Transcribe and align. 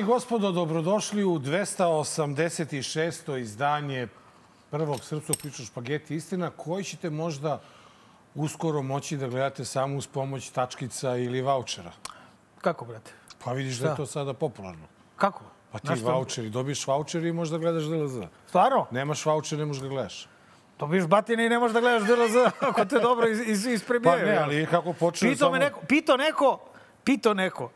Dame 0.00 0.08
i 0.08 0.14
gospodo, 0.14 0.52
dobrodošli 0.52 1.24
u 1.24 1.38
286. 1.38 3.36
izdanje 3.38 4.08
prvog 4.70 5.04
srpskog 5.04 5.36
priča 5.36 5.62
špageti 5.62 6.16
istina, 6.16 6.50
koji 6.50 6.84
ćete 6.84 7.10
možda 7.10 7.60
uskoro 8.34 8.82
moći 8.82 9.16
da 9.16 9.28
gledate 9.28 9.64
samo 9.64 9.96
uz 9.96 10.06
pomoć 10.06 10.50
tačkica 10.50 11.16
ili 11.16 11.42
vouchera. 11.42 11.92
Kako, 12.60 12.84
brate? 12.84 13.12
Pa 13.44 13.52
vidiš 13.52 13.76
da 13.76 13.90
je 13.90 13.96
to 13.96 14.06
sada 14.06 14.32
popularno. 14.34 14.86
Kako? 15.16 15.44
Pa 15.72 15.78
ti 15.78 15.86
Znaš 15.86 15.98
šta? 15.98 16.12
voucheri, 16.12 16.50
dobiješ 16.50 16.86
voucher 16.86 17.24
i 17.24 17.32
možda 17.32 17.58
gledaš 17.58 17.84
DLZ. 17.84 18.18
Stvarno? 18.46 18.86
Nemaš 18.90 19.26
voucher, 19.26 19.58
ne 19.58 19.64
možeš 19.64 19.82
ga 19.82 19.88
gledaš. 19.88 20.28
Dobiješ 20.78 21.06
batine 21.06 21.46
i 21.46 21.48
ne 21.48 21.58
možeš 21.58 21.74
da 21.74 21.80
gledaš 21.80 22.02
DRZ 22.02 22.36
ako 22.70 22.84
te 22.84 22.98
dobro 22.98 23.28
iz, 23.28 23.40
iz, 23.40 23.64
Pa 23.64 23.70
isprebijaju. 23.70 24.26
ne, 24.26 24.36
ali 24.36 24.66
kako 24.66 24.92
počne 24.92 25.28
Pitao 25.28 25.48
samo... 25.48 25.58
neko, 25.58 25.80
pitao 25.88 26.16
neko, 26.16 26.58
pitao 27.04 27.34
neko. 27.34 27.70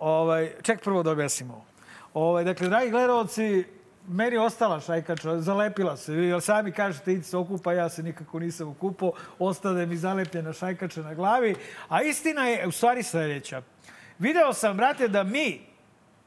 Ovaj, 0.00 0.52
ček 0.62 0.82
prvo 0.82 1.02
da 1.02 1.10
objasnim 1.10 1.50
ovo. 1.50 1.64
Ovaj, 2.14 2.44
dakle, 2.44 2.68
dragi 2.68 2.90
gledalci, 2.90 3.64
meni 4.08 4.36
ostala 4.36 4.80
šajkača, 4.80 5.40
zalepila 5.40 5.96
se. 5.96 6.12
Vi 6.12 6.40
sami 6.40 6.72
kažete, 6.72 7.12
idi 7.12 7.22
se 7.22 7.36
okupa, 7.36 7.72
ja 7.72 7.88
se 7.88 8.02
nikako 8.02 8.38
nisam 8.38 8.68
okupao. 8.68 9.12
Ostade 9.38 9.86
mi 9.86 9.96
zalepljena 9.96 10.52
šajkača 10.52 11.02
na 11.02 11.14
glavi. 11.14 11.54
A 11.88 12.02
istina 12.02 12.46
je, 12.46 12.66
u 12.66 12.72
stvari, 12.72 13.02
sledeća. 13.02 13.62
Video 14.18 14.52
sam, 14.52 14.76
brate, 14.76 15.08
da 15.08 15.22
mi, 15.24 15.60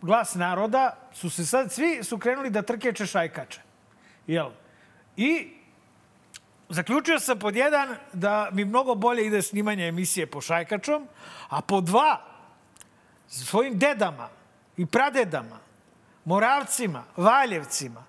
glas 0.02 0.36
naroda, 0.36 0.98
su 1.14 1.30
se 1.30 1.46
sad, 1.46 1.72
svi 1.72 2.04
su 2.04 2.18
krenuli 2.18 2.50
da 2.50 2.62
trkeče 2.62 3.06
šajkače. 3.06 3.62
Jel? 4.28 4.50
I 5.18 5.48
zaključio 6.70 7.20
sam 7.20 7.40
pod 7.40 7.56
jedan 7.56 7.96
da 8.14 8.50
mi 8.52 8.66
mnogo 8.66 8.96
bolje 8.96 9.26
ide 9.26 9.42
snimanje 9.42 9.88
emisije 9.88 10.28
po 10.28 10.42
šajkačom, 10.42 11.08
a 11.50 11.62
po 11.62 11.82
dva, 11.82 12.27
svojim 13.28 13.80
dedama 13.80 14.30
i 14.78 14.86
pradedama, 14.86 15.60
moravcima, 16.26 17.04
valjevcima, 17.18 18.04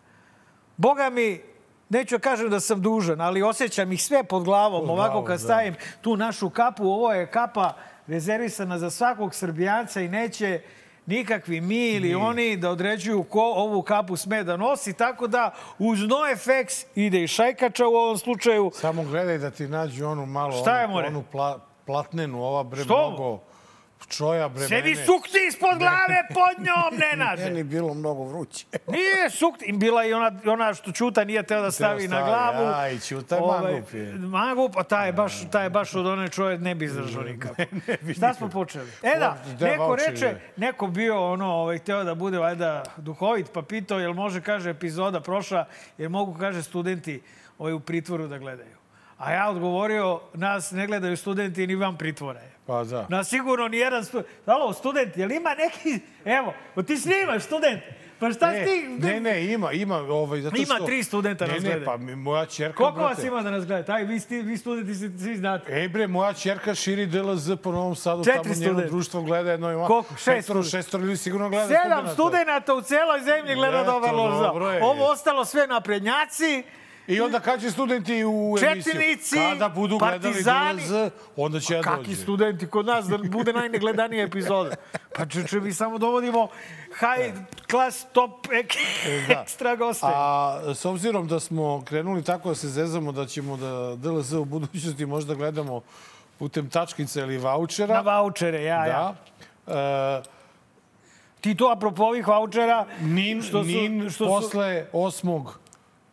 Boga 0.76 1.10
mi, 1.10 1.40
neću 1.88 2.14
da 2.14 2.20
kažem 2.20 2.50
da 2.50 2.60
sam 2.60 2.82
dužan, 2.82 3.20
ali 3.20 3.42
osjećam 3.42 3.92
ih 3.92 4.02
sve 4.02 4.24
pod 4.24 4.44
glavom, 4.44 4.80
Pod 4.80 4.90
ovako 4.90 5.24
kad 5.24 5.38
da. 5.40 5.44
stavim 5.44 5.74
tu 6.00 6.16
našu 6.16 6.50
kapu, 6.50 6.84
ovo 6.84 7.12
je 7.12 7.30
kapa 7.30 7.72
rezervisana 8.06 8.78
za 8.78 8.90
svakog 8.90 9.34
Srbijanca 9.34 10.00
i 10.00 10.08
neće 10.08 10.60
nikakvi 11.06 11.60
mi 11.60 11.88
ili 11.88 12.14
oni 12.14 12.56
da 12.56 12.70
određuju 12.70 13.22
ko 13.22 13.40
ovu 13.40 13.82
kapu 13.82 14.16
sme 14.16 14.44
da 14.44 14.56
nosi, 14.56 14.92
tako 14.92 15.26
da 15.26 15.54
uz 15.78 15.98
NoFX 15.98 16.84
ide 16.94 17.22
i 17.22 17.28
šajkača 17.28 17.86
u 17.86 17.94
ovom 17.94 18.18
slučaju. 18.18 18.70
Samo 18.74 19.02
gledaj 19.02 19.38
da 19.38 19.50
ti 19.50 19.68
nađu 19.68 20.06
onu 20.06 20.26
malo, 20.26 20.52
Šta 20.52 20.80
je, 20.80 20.86
onu 20.86 21.24
pla, 21.32 21.58
platnenu, 21.86 22.42
ova 22.42 22.62
bre 22.62 22.84
Što? 22.84 23.08
mnogo 23.08 23.47
čoja 24.08 24.48
bre 24.48 24.68
Sebi 24.68 24.90
mene. 24.90 25.06
sukti 25.06 25.38
ispod 25.48 25.78
glave 25.78 26.22
pod 26.28 26.66
njom, 26.66 26.98
Nenade. 27.10 27.44
Meni 27.44 27.62
bilo 27.64 27.94
mnogo 27.94 28.24
vruće. 28.24 28.66
Nije 28.86 29.30
sukti. 29.30 29.72
Bila 29.72 30.04
i 30.04 30.12
ona, 30.12 30.32
ona 30.46 30.74
što 30.74 30.92
Čuta 30.92 31.24
nije 31.24 31.42
teo 31.42 31.62
da 31.62 31.70
stavi 31.70 32.08
na 32.08 32.16
stavi, 32.16 32.30
glavu. 32.30 32.66
Ovaj, 32.66 32.90
aj, 32.90 32.98
Ćuta 32.98 33.36
je 33.36 33.42
mangup 33.42 33.94
je. 33.94 34.12
Mangup, 34.12 34.76
a 34.76 34.82
taj 34.82 35.08
je 35.08 35.12
baš, 35.12 35.50
taj 35.50 35.64
je 35.64 35.70
baš 35.70 35.94
od 35.94 36.06
one 36.06 36.28
čovjek 36.28 36.60
ne 36.60 36.74
bi 36.74 36.84
izdržao 36.84 37.22
nikako. 37.32 37.62
Šta 38.16 38.34
smo 38.34 38.48
počeli? 38.48 38.90
E 39.02 39.18
da, 39.18 39.28
Uopšte, 39.28 39.64
da, 39.64 39.70
neko 39.70 39.96
reče, 39.96 40.26
da. 40.26 40.66
neko 40.66 40.86
bio 40.86 41.32
ono, 41.32 41.46
ovaj, 41.46 41.78
hteo 41.78 42.04
da 42.04 42.14
bude 42.14 42.38
valjda 42.38 42.82
duhovit, 42.96 43.46
pa 43.52 43.62
pitao, 43.62 43.98
jel 43.98 44.12
može, 44.12 44.40
kaže, 44.40 44.70
epizoda 44.70 45.20
prošla, 45.20 45.64
jer 45.98 46.10
mogu, 46.10 46.36
kaže, 46.38 46.62
studenti 46.62 47.22
ovaj, 47.58 47.72
u 47.72 47.80
pritvoru 47.80 48.28
da 48.28 48.38
gledaju. 48.38 48.76
A 49.18 49.32
ja 49.32 49.50
odgovorio, 49.50 50.20
nas 50.34 50.70
ne 50.70 50.86
gledaju 50.86 51.16
studenti 51.16 51.66
ni 51.66 51.74
vam 51.74 51.96
pritvora 51.96 52.40
je. 52.40 52.52
Pa 52.68 52.84
da. 52.84 53.06
Na 53.08 53.24
sigurno 53.24 53.68
ni 53.68 53.76
jedan 53.76 54.04
student. 54.04 54.28
Alo, 54.46 54.72
student, 54.72 55.16
jel 55.16 55.32
ima 55.32 55.50
neki... 55.54 56.00
Evo, 56.26 56.52
ti 56.82 56.96
snimaš 56.96 57.42
student. 57.42 57.80
Pa 58.20 58.30
šta 58.30 58.50
Ne, 58.50 58.64
ti... 58.64 58.88
ne, 58.98 59.20
ne, 59.20 59.44
ima, 59.46 59.72
ima, 59.72 59.96
ovaj, 59.96 60.40
zato 60.40 60.56
Ima 60.56 60.74
što... 60.74 60.86
tri 60.86 61.02
studenta 61.02 61.46
ne, 61.46 61.52
nas 61.52 61.62
ne, 61.62 61.68
gledaju. 61.68 61.84
pa 61.86 61.96
moja 62.14 62.46
čerka, 62.46 62.76
Koliko 62.76 63.00
vas 63.00 63.14
brate, 63.14 63.28
ima 63.28 63.42
da 63.42 63.50
nas 63.50 63.66
gleda? 63.66 63.92
Aj, 63.92 64.04
vi, 64.04 64.20
sti, 64.20 64.36
vi 64.36 64.56
studenti 64.56 64.94
svi, 64.94 65.18
svi 65.18 65.36
znate. 65.36 65.72
Ej 65.72 65.88
bre, 65.88 66.06
moja 66.06 66.32
čerka 66.32 66.74
širi 66.74 67.06
DLZ 67.06 67.50
po 67.56 67.72
Novom 67.72 67.96
Sadu, 67.96 68.24
Četiri 68.24 68.36
tamo 68.36 68.54
njeno 68.54 68.64
studenta. 68.64 68.86
društvo 68.86 69.22
gleda 69.22 69.50
jedno 69.50 69.72
ima. 69.72 69.86
Koliko? 69.86 70.14
Šest 70.14 70.24
Petoro, 70.26 70.42
studenta. 70.62 70.70
šestoro 70.78 71.04
ljudi 71.04 71.16
sigurno 71.16 71.48
gleda 71.48 71.66
Sedam 71.66 71.82
studenata. 71.82 72.12
studenta 72.14 72.74
u 72.74 72.80
celoj 72.82 73.20
zemlji 73.20 73.54
gleda 73.54 73.80
Eto, 73.80 74.70
je. 74.70 74.84
Ovo 74.84 75.06
ostalo 75.06 75.44
sve 75.44 75.66
naprednjaci. 75.66 76.62
I 77.08 77.20
onda 77.20 77.40
kad 77.40 77.60
će 77.60 77.70
studenti 77.70 78.24
u 78.24 78.56
emisiju? 78.62 78.92
Četnici, 78.92 79.36
Kada 79.36 79.68
budu 79.68 79.98
gledali. 79.98 80.34
DLZ, 80.34 80.92
onda 81.36 81.60
će 81.60 81.74
ja 81.74 81.82
Kakvi 81.82 81.98
dođem. 81.98 82.14
studenti 82.16 82.66
kod 82.66 82.86
nas 82.86 83.06
da 83.06 83.18
bude 83.20 83.52
najnegledanija 83.52 84.24
epizoda? 84.24 84.74
Pa 85.14 85.26
če, 85.26 85.46
če 85.46 85.60
mi 85.60 85.72
samo 85.72 85.98
dovodimo 85.98 86.48
high 86.90 87.34
class 87.70 88.06
top 88.12 88.46
ek, 88.52 88.72
Da. 89.28 89.34
ekstra 89.34 89.76
goste. 89.76 90.06
A 90.06 90.74
s 90.74 90.84
obzirom 90.84 91.28
da 91.28 91.40
smo 91.40 91.82
krenuli 91.84 92.24
tako 92.24 92.48
da 92.48 92.54
se 92.54 92.68
zezamo 92.68 93.12
da 93.12 93.26
ćemo 93.26 93.56
da 93.56 93.70
DLZ 93.96 94.32
u 94.32 94.44
budućnosti 94.44 95.06
možda 95.06 95.34
gledamo 95.34 95.80
putem 96.38 96.70
tačkica 96.70 97.20
ili 97.20 97.38
vouchera. 97.38 97.94
Na 97.94 98.12
vouchere, 98.12 98.62
ja, 98.62 98.86
ja. 98.86 99.14
Da. 99.66 99.74
E, 99.74 100.38
Ti 101.40 101.54
to, 101.54 101.66
apropo 101.66 102.04
ovih 102.04 102.28
vouchera, 102.28 102.86
Nin, 103.00 103.42
što 103.42 103.62
su, 103.62 103.68
Nin 103.68 104.10
što 104.10 104.10
su, 104.10 104.26
posle 104.26 104.86
8. 104.92 105.46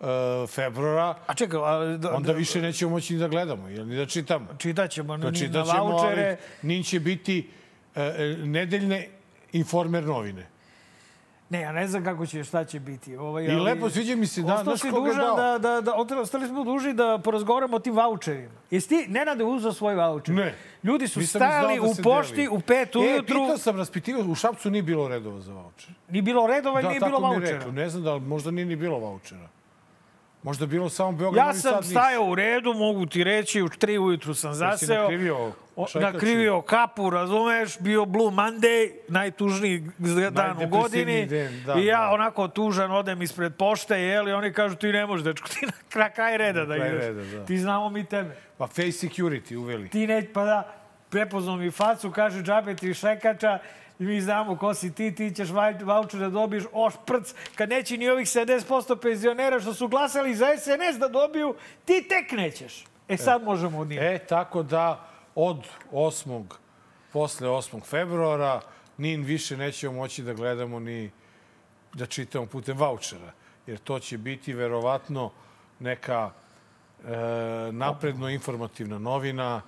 e, 0.06 0.48
februara, 0.48 1.16
A 1.28 1.34
čekaj, 1.34 1.60
a, 1.60 1.98
da, 1.98 2.14
onda 2.14 2.32
više 2.32 2.62
nećemo 2.62 2.92
moći 2.92 3.14
ni 3.14 3.20
da 3.20 3.28
gledamo, 3.28 3.70
ili 3.70 3.86
ni 3.86 3.96
da 3.96 4.06
čitamo. 4.06 4.48
čitat 4.58 4.92
ćemo 4.92 5.18
na, 5.18 5.22
Da 5.22 5.28
na 5.28 5.34
čitat 5.34 5.66
ćemo, 5.68 5.84
vouchere. 5.86 6.38
Nin 6.62 6.84
će 6.84 7.00
biti 7.00 7.50
e, 7.96 8.02
e, 8.02 8.38
nedeljne 8.38 9.08
informer 9.54 10.04
novine. 10.04 10.48
Ne, 11.50 11.62
ja 11.62 11.72
ne 11.72 11.88
znam 11.88 12.04
kako 12.04 12.26
će, 12.26 12.44
šta 12.44 12.64
će 12.64 12.80
biti. 12.80 13.18
Ovaj, 13.18 13.46
I 13.46 13.52
lepo, 13.52 13.90
sviđa 13.90 14.16
mi 14.16 14.28
se, 14.28 14.42
da, 14.42 14.62
znaš 14.64 14.82
koga 14.84 15.14
dao? 15.14 15.36
da, 15.36 15.58
da, 15.60 15.82
da, 15.82 15.94
ostali 16.16 16.48
smo 16.48 16.64
duži 16.64 16.94
da 16.94 17.20
porazgovaramo 17.20 17.76
o 17.76 17.80
tim 17.80 17.94
voucherima. 17.96 18.54
Jesi 18.72 18.90
ti, 18.90 19.06
Nenade, 19.10 19.44
uzao 19.44 19.74
svoj 19.74 19.96
voucher? 19.96 20.36
Ne. 20.36 20.56
Ljudi 20.84 21.08
su 21.08 21.20
Nisam 21.20 21.40
stajali 21.40 21.76
da 21.76 21.82
u 21.82 21.94
pošti 22.04 22.36
deli. 22.36 22.48
u 22.48 22.60
pet 22.60 22.96
E, 22.96 23.00
ujutru. 23.00 23.26
pitao 23.28 23.58
sam, 23.58 23.78
raspitivao, 23.78 24.24
u 24.24 24.36
Šapcu 24.36 24.70
nije 24.70 24.84
bilo 24.84 25.08
redova 25.08 25.42
za 25.42 25.54
voucher. 25.54 25.90
Ni 26.10 26.22
bilo 26.22 26.48
redova, 26.48 26.82
Da, 26.82 26.88
nije 26.88 27.00
tako 27.00 27.10
bilo 27.12 27.20
mi 27.20 27.26
je 27.26 27.40
vouchera. 27.40 27.58
rekao. 27.58 27.72
Ne 27.74 27.90
znam 27.90 28.04
da 28.04 28.18
možda 28.18 28.52
nije 28.52 28.66
ni 28.66 28.76
bilo 28.76 29.00
vouchera. 29.00 29.48
Možda 30.46 30.66
bilo 30.66 30.90
samo 30.90 31.12
Beograd, 31.12 31.48
Ja 31.48 31.54
sam 31.54 31.84
stajao 31.84 32.24
u 32.24 32.36
redu, 32.36 32.74
mogu 32.74 33.06
ti 33.06 33.24
reći, 33.24 33.62
u 33.62 33.70
tri 33.70 33.98
ujutru 33.98 34.34
sam 34.34 34.54
zaseo. 34.54 35.02
nakrivio 35.02 35.52
nakrivio 35.96 36.62
kapu, 36.62 37.10
razumeš, 37.10 37.80
bio 37.80 38.06
Blue 38.06 38.32
Monday, 38.32 38.92
najtužniji 39.08 39.84
dan 40.32 40.64
u 40.64 40.68
godini. 40.70 41.26
Dan, 41.26 41.64
da, 41.66 41.74
I 41.74 41.86
ja 41.86 42.00
da. 42.00 42.10
onako 42.10 42.48
tužan 42.48 42.92
odem 42.92 43.22
ispred 43.22 43.56
pošte, 43.56 43.98
jel, 43.98 44.30
i 44.30 44.34
oni 44.34 44.54
kažu 44.54 44.76
ti 44.76 44.88
ne 44.88 45.06
možeš, 45.06 45.24
dečko, 45.24 45.48
ti 45.50 45.66
na 45.66 45.72
kra- 45.92 46.16
kraj 46.16 46.38
reda 46.38 46.66
da 46.66 46.76
kraj 46.76 46.90
ideš. 46.90 47.02
reda, 47.02 47.24
da. 47.24 47.46
Ti 47.46 47.58
znamo 47.58 47.90
mi 47.90 48.06
tebe. 48.06 48.36
Pa 48.58 48.68
face 48.68 49.08
security 49.08 49.56
uveli. 49.56 49.90
Ti 49.90 50.08
ne, 50.08 50.28
pa 50.34 50.46
da, 50.46 50.74
prepoznao 51.10 51.56
mi 51.56 51.72
facu, 51.72 52.12
kaže 52.12 52.44
džabe 52.44 52.76
ti 52.76 52.94
šekača, 52.94 53.60
i 54.00 54.04
mi 54.04 54.22
znamo 54.22 54.58
ko 54.58 54.74
si 54.74 54.94
ti, 54.94 55.16
ti 55.16 55.36
ćeš 55.36 55.50
voucher 55.84 56.20
da 56.20 56.30
dobiješ 56.30 56.64
oš 56.72 56.94
prc, 57.06 57.34
kad 57.56 57.70
neće 57.70 57.98
ni 57.98 58.10
ovih 58.10 58.28
70% 58.28 59.02
penzionera 59.02 59.60
što 59.60 59.74
su 59.74 59.88
glasali 59.88 60.36
za 60.36 60.46
SNS 60.58 61.00
da 61.00 61.08
dobiju, 61.08 61.56
ti 61.86 62.08
tek 62.10 62.32
nećeš. 62.32 62.86
E 63.08 63.18
sad 63.18 63.44
možemo 63.44 63.80
od 63.80 63.88
njih. 63.88 64.00
E, 64.02 64.20
tako 64.20 64.64
da 64.64 65.08
od 65.36 65.68
8. 65.92 66.44
posle 67.14 67.48
8. 67.48 67.84
februara 67.84 68.62
Nin 68.98 69.24
više 69.24 69.58
nećemo 69.58 69.94
moći 69.94 70.24
da 70.24 70.34
gledamo 70.34 70.80
ni 70.80 71.12
da 71.94 72.06
čitamo 72.06 72.46
putem 72.46 72.78
vouchera. 72.78 73.32
Jer 73.68 73.78
to 73.78 74.00
će 74.00 74.18
biti 74.18 74.54
verovatno 74.54 75.32
neka 75.80 76.32
e, 76.32 77.12
napredno 77.72 78.30
informativna 78.30 79.00
novina 79.00 79.62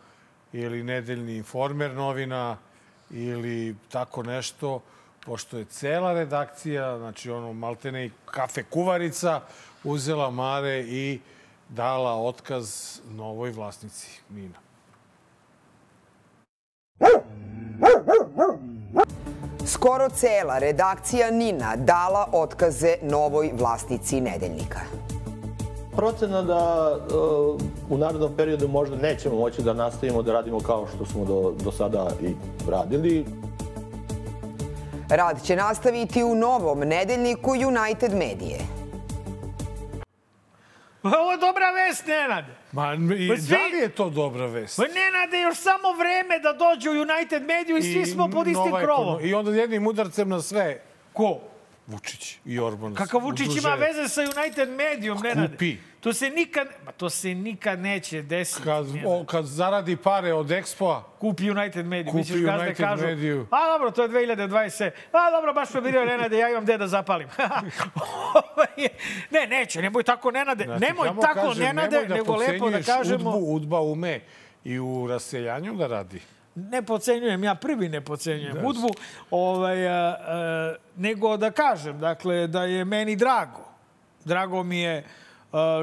ili 0.54 0.84
nedeljni 0.84 1.36
informer 1.36 1.94
novina 1.94 2.58
ili 3.12 3.76
tako 3.92 4.24
nešto, 4.24 4.82
pošto 5.26 5.58
je 5.58 5.66
cela 5.66 6.14
redakcija, 6.14 6.98
znači 6.98 7.32
ono 7.32 7.54
maltene 7.54 8.06
i 8.06 8.12
kafe 8.26 8.64
kuvarica, 8.64 9.42
uzela 9.84 10.32
mare 10.32 10.80
i 10.80 11.20
dala 11.70 12.16
otkaz 12.16 13.00
novoj 13.10 13.52
vlasnici 13.52 14.22
Nina. 14.30 14.60
Skoro 19.68 20.10
cela 20.10 20.58
redakcija 20.58 21.32
Nina 21.32 21.76
dala 21.76 22.30
otkaze 22.32 22.96
novoj 23.02 23.52
vlasnici 23.54 24.22
nedeljnika. 24.22 25.07
Procena 25.98 26.42
da 26.42 26.92
uh, 26.98 27.62
u 27.90 27.98
narednom 27.98 28.32
periodu 28.38 28.68
možda 28.68 28.96
nećemo 28.96 29.36
moći 29.36 29.62
da 29.62 29.74
nastavimo 29.74 30.22
da 30.22 30.34
radimo 30.34 30.60
kao 30.60 30.88
što 30.96 31.06
smo 31.06 31.26
do, 31.26 31.54
do 31.64 31.72
sada 31.72 32.10
i 32.22 32.34
radili. 32.72 33.26
Rad 35.10 35.44
će 35.44 35.56
nastaviti 35.56 36.24
u 36.24 36.36
novom 36.36 36.80
nedeljniku 36.80 37.52
United 37.52 38.14
Medije. 38.14 38.60
Ovo 41.04 41.32
je 41.32 41.38
dobra 41.38 41.66
vest, 41.72 42.08
Nenade. 42.08 42.54
Ma, 42.72 42.94
i, 42.94 43.30
Pa 43.30 43.36
svi- 43.38 43.50
da 43.50 43.66
li 43.74 43.78
je 43.82 43.90
to 43.90 44.10
dobra 44.10 44.46
vest? 44.46 44.78
Pa 44.78 44.84
Nenade, 44.84 45.42
još 45.42 45.58
samo 45.58 45.88
vreme 46.00 46.40
da 46.40 46.54
dođu 46.54 46.90
u 46.90 47.02
United 47.02 47.44
Mediju 47.44 47.78
i 47.78 47.82
svi 47.82 48.06
smo 48.06 48.30
pod 48.30 48.48
istim 48.48 48.74
krovom. 48.84 49.20
I 49.22 49.34
onda 49.34 49.52
jednim 49.52 49.88
udarcem 49.88 50.30
na 50.30 50.42
sve 50.42 50.82
Ko? 51.14 51.40
Vučić 51.88 52.38
i 52.46 52.60
Orban. 52.60 52.96
Kakav 52.96 53.22
Vučić 53.22 53.58
ima 53.58 53.76
veze 53.76 54.08
sa 54.10 54.22
United 54.22 54.70
Medijom, 54.70 55.20
Nenade? 55.24 55.54
Kupi. 55.54 55.78
To 56.00 56.14
se 56.14 56.30
nikad, 56.30 56.68
ma 56.86 56.92
to 56.92 57.10
se 57.10 57.36
nikad 57.36 57.80
neće 57.80 58.22
desiti. 58.22 58.64
Kad, 58.64 58.86
o, 59.06 59.26
kad 59.26 59.46
zaradi 59.46 59.96
pare 59.96 60.34
od 60.34 60.48
Expoa, 60.48 61.02
Kupi 61.20 61.52
United 61.52 61.86
Mediju. 61.86 62.12
Kupi 62.12 62.18
Misliš 62.18 62.42
United 62.42 62.78
kažu, 62.78 63.06
Mediju. 63.06 63.48
a 63.52 63.68
dobro, 63.68 63.92
to 63.92 64.04
je 64.04 64.10
2020. 64.10 64.92
A 65.12 65.32
dobro, 65.32 65.54
baš 65.54 65.74
me 65.74 65.82
bio 65.82 66.06
Nenade, 66.06 66.38
ja 66.38 66.50
imam 66.50 66.64
gde 66.64 66.78
da 66.78 66.88
zapalim. 66.88 67.28
Ne, 69.32 69.48
neće, 69.48 69.82
nemoj 69.82 70.04
tako 70.04 70.32
Nenade. 70.32 70.64
Znači, 70.64 70.82
nemoj 70.82 71.10
tako 71.22 71.34
kažem, 71.34 71.64
Nenade, 71.64 71.96
nemoj 71.96 72.08
da 72.08 72.16
nego 72.16 72.36
lepo 72.36 72.70
da 72.70 72.82
kažemo... 72.82 73.30
Udbu, 73.30 73.54
udba 73.56 73.80
ume 73.80 74.20
i 74.64 74.80
u 74.80 75.08
raseljanju 75.08 75.74
da 75.74 75.88
radi. 75.88 76.22
Ne 76.58 76.82
pocenjujem, 76.82 77.44
ja 77.44 77.56
prvi 77.56 77.90
ne 77.90 78.02
pocenjujem 78.02 78.66
Udbu, 78.66 78.90
ovaj, 79.32 79.88
a, 79.88 79.94
a, 79.94 80.76
nego 80.96 81.38
da 81.38 81.52
kažem, 81.52 82.00
dakle, 82.00 82.48
da 82.48 82.64
je 82.64 82.86
meni 82.86 83.16
drago. 83.16 83.66
Drago 84.26 84.64
mi 84.64 84.80
je 84.80 85.04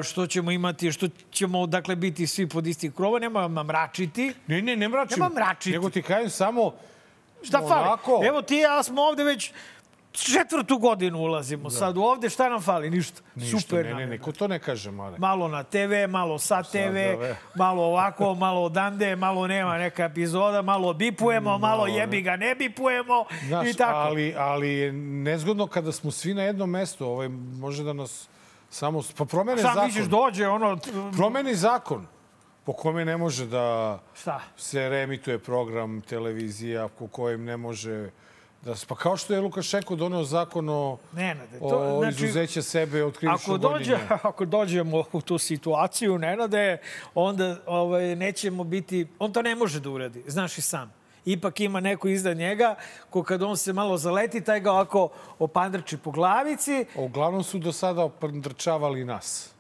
što 0.02 0.26
ćemo 0.26 0.50
imati, 0.50 0.92
što 0.92 1.08
ćemo, 1.30 1.66
dakle, 1.66 1.96
biti 1.96 2.26
svi 2.26 2.48
pod 2.48 2.66
isti 2.66 2.90
krova, 2.96 3.18
nema 3.18 3.48
mračiti. 3.48 4.34
Ne, 4.46 4.62
ne, 4.62 4.76
ne 4.76 4.88
mračim. 4.88 5.18
Nema 5.18 5.34
mračiti. 5.34 5.70
Nego 5.70 5.90
ti 5.90 6.02
kažem 6.02 6.30
samo... 6.30 6.72
Šta 7.42 7.58
fali? 7.68 8.26
Evo 8.26 8.42
ti 8.42 8.56
ja 8.56 8.82
smo 8.82 9.02
ovde 9.02 9.24
već 9.24 9.52
četvrtu 10.14 10.78
godinu 10.78 11.19
ulazimo. 11.19 11.70
Sad 11.70 11.99
ovde 11.99 12.31
šta 12.31 12.49
nam 12.49 12.62
fali? 12.62 12.90
Ništa. 12.90 13.20
Ništa, 13.34 13.61
Super 13.61 13.87
ne, 13.87 13.94
ne, 13.94 14.00
je. 14.00 14.06
neko 14.06 14.32
to 14.32 14.49
ne 14.49 14.58
kaže, 14.58 14.90
Mare. 14.90 15.19
Malo 15.19 15.49
na 15.49 15.62
TV, 15.62 16.08
malo 16.08 16.38
sa 16.38 16.62
TV, 16.62 16.94
ve. 16.94 17.37
malo 17.55 17.82
ovako, 17.82 18.34
malo 18.34 18.62
odande, 18.62 19.16
malo 19.16 19.46
nema 19.46 19.78
neka 19.78 20.05
epizoda, 20.05 20.62
malo 20.62 20.94
bipujemo, 20.94 21.58
malo 21.58 21.87
jebi 21.87 22.22
ga 22.22 22.37
ne 22.37 22.55
bipujemo 22.55 23.25
Znaš, 23.46 23.69
i 23.69 23.75
tako. 23.75 23.99
ali, 23.99 24.34
ali 24.38 24.69
je 24.69 24.93
nezgodno 24.93 25.66
kada 25.66 25.93
smo 25.93 26.11
svi 26.11 26.34
na 26.34 26.43
jednom 26.43 26.70
mestu. 26.70 27.06
Ovaj, 27.06 27.28
može 27.58 27.84
da 27.84 27.93
nas 27.93 28.28
samo... 28.70 29.02
Pa 29.17 29.25
promene 29.25 29.58
Šta 29.58 29.69
zakon. 29.69 29.84
misliš, 29.87 30.06
dođe 30.06 30.49
ono... 30.49 30.78
Promeni 31.17 31.55
zakon 31.55 32.06
po 32.64 32.72
kome 32.72 33.05
ne 33.05 33.17
može 33.17 33.46
da 33.46 33.99
Šta? 34.14 34.40
se 34.56 34.88
reemituje 34.88 35.38
program 35.38 36.00
televizija, 36.00 36.88
po 36.88 37.06
kojem 37.06 37.44
ne 37.44 37.56
može 37.56 38.10
da... 38.64 38.75
Pa 38.88 38.94
kao 38.94 39.16
što 39.16 39.34
je 39.34 39.40
Lukašenko 39.40 39.96
doneo 39.96 40.25
zakon 40.25 40.69
o, 40.69 40.99
Nenade, 41.12 41.58
to, 41.58 41.96
o 41.96 41.99
znači, 41.99 42.25
izuzeće 42.25 42.62
sebe 42.62 43.05
od 43.05 43.11
Ako, 43.11 43.19
krivičnog 43.19 43.61
dođe, 43.61 43.90
gonjenja. 43.90 44.19
ako 44.31 44.44
dođemo 44.44 45.05
u 45.12 45.20
tu 45.20 45.38
situaciju, 45.38 46.19
Nenade, 46.19 46.78
onda 47.14 47.56
ovaj, 47.66 48.16
nećemo 48.16 48.64
biti... 48.64 49.06
On 49.19 49.32
to 49.32 49.43
ne 49.43 49.55
može 49.55 49.81
da 49.81 49.90
uradi, 49.90 50.22
znaš 50.26 50.58
i 50.58 50.62
sam. 50.62 50.93
Ipak 51.25 51.61
ima 51.61 51.81
neko 51.81 52.08
iznad 52.08 52.37
njega 52.37 52.75
ko 53.11 53.22
kad 53.22 53.43
on 53.43 53.56
se 53.56 53.72
malo 53.72 53.96
zaleti, 53.96 54.40
taj 54.40 54.61
ga 54.61 54.72
ovako 54.72 55.08
opandrči 55.38 55.96
po 55.96 56.10
glavici, 56.10 56.84
Uglavnom 56.96 57.43
su 57.43 57.58
do 57.58 57.72
sada 57.72 58.02
opandrčavali 58.05 59.05
nas. 59.05 59.55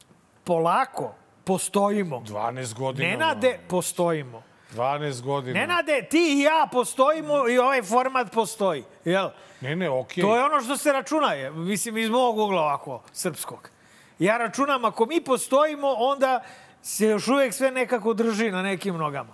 polako 0.44 1.14
postojimo. 1.44 2.22
12 2.26 2.74
godina. 2.74 3.08
Nenade, 3.08 3.58
postojimo. 3.68 4.42
12 4.72 5.22
godina. 5.22 5.60
Nenade, 5.60 6.06
ti 6.10 6.34
i 6.38 6.40
ja 6.40 6.68
postojimo 6.72 7.48
i 7.48 7.58
ovaj 7.58 7.82
format 7.82 8.32
postoji. 8.32 8.84
Jel? 9.04 9.28
Ne, 9.60 9.76
ne, 9.76 9.90
okej. 9.90 10.22
To 10.22 10.36
je 10.36 10.44
ono 10.44 10.60
što 10.60 10.76
se 10.76 10.92
računa, 10.92 11.32
je, 11.32 11.50
mislim, 11.50 11.96
iz 11.96 12.10
mog 12.10 12.38
ugla 12.38 12.62
ovako, 12.62 13.02
srpskog. 13.12 13.70
Ja 14.18 14.36
računam, 14.36 14.84
ako 14.84 15.06
mi 15.06 15.20
postojimo, 15.20 15.94
onda 15.98 16.42
se 16.82 17.06
još 17.06 17.28
uvek 17.28 17.54
sve 17.54 17.70
nekako 17.70 18.14
drži 18.14 18.50
na 18.50 18.62
nekim 18.62 18.96
nogama. 18.96 19.32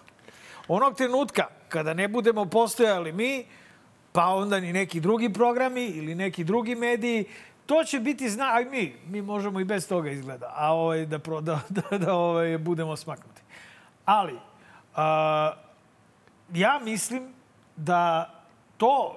Onog 0.69 0.97
trenutka, 0.97 1.47
kada 1.69 1.95
ne 1.95 2.09
budemo 2.09 2.45
postojali 2.45 3.13
mi, 3.13 3.47
pa 4.13 4.27
onda 4.27 4.61
ni 4.61 4.73
neki 4.73 5.01
drugi 5.01 5.33
programi 5.33 5.85
ili 5.85 6.15
neki 6.15 6.45
drugi 6.45 6.75
mediji, 6.75 7.25
to 7.67 7.85
će 7.85 8.01
biti 8.01 8.31
zna... 8.31 8.55
Aj 8.55 8.65
mi, 8.65 8.97
mi 9.07 9.23
možemo 9.23 9.61
i 9.61 9.65
bez 9.65 9.89
toga 9.89 10.11
izgleda, 10.11 10.53
a 10.57 10.73
ovaj, 10.75 11.07
da, 11.07 11.19
pro, 11.19 11.41
da, 11.41 11.61
da, 11.69 11.99
da 11.99 12.15
ovaj, 12.15 12.59
budemo 12.59 12.97
smaknuti. 12.97 13.43
Ali, 14.05 14.39
a, 14.97 15.53
ja 16.55 16.81
mislim 16.85 17.33
da 17.77 18.31
to 18.77 19.17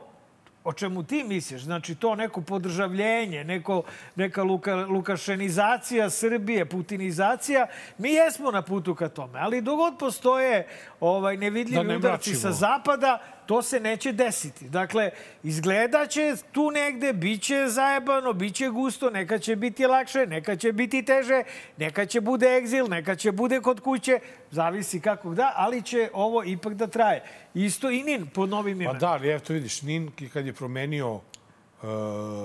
o 0.63 0.73
čemu 0.73 1.03
ti 1.03 1.23
misliš, 1.23 1.61
znači 1.61 1.95
to 1.95 2.15
neko 2.15 2.41
podržavljenje, 2.41 3.43
neko, 3.43 3.83
neka 4.15 4.43
luka, 4.43 4.75
lukašenizacija 4.75 6.09
Srbije, 6.09 6.65
putinizacija, 6.65 7.67
mi 7.97 8.09
jesmo 8.09 8.51
na 8.51 8.61
putu 8.61 8.95
ka 8.95 9.09
tome. 9.09 9.39
Ali 9.39 9.61
dogod 9.61 9.93
postoje 9.99 10.67
ovaj, 10.99 11.37
nevidljivi 11.37 11.83
Da 11.83 11.83
ne 11.83 11.97
udarci 11.97 12.35
sa 12.35 12.51
zapada, 12.51 13.19
to 13.45 13.61
se 13.61 13.79
neće 13.79 14.11
desiti. 14.11 14.69
Dakle, 14.69 15.11
izgledaće 15.43 16.35
tu 16.51 16.71
negde, 16.71 17.13
bit 17.13 17.41
će 17.41 17.65
zajebano, 17.67 18.33
bit 18.33 18.55
će 18.55 18.69
gusto, 18.69 19.09
neka 19.09 19.39
će 19.39 19.55
biti 19.55 19.85
lakše, 19.85 20.25
neka 20.25 20.55
će 20.55 20.71
biti 20.71 21.05
teže, 21.05 21.43
neka 21.77 22.05
će 22.05 22.21
bude 22.21 22.57
egzil, 22.57 22.87
neka 22.87 23.15
će 23.15 23.31
bude 23.31 23.59
kod 23.61 23.79
kuće, 23.79 24.19
zavisi 24.51 24.99
kako 24.99 25.33
da, 25.33 25.53
ali 25.55 25.81
će 25.81 26.09
ovo 26.13 26.43
ipak 26.43 26.73
da 26.73 26.87
traje. 26.87 27.23
Isto 27.53 27.89
i 27.89 28.03
Nin 28.03 28.27
pod 28.33 28.49
novim 28.49 28.77
Pa 28.77 28.83
imenom. 28.83 28.99
da, 28.99 29.07
ali 29.11 29.29
evo 29.29 29.39
to 29.39 29.53
vidiš, 29.53 29.81
Nin 29.81 30.11
kad 30.33 30.45
je 30.45 30.53
promenio 30.53 31.13
uh, 31.13 31.21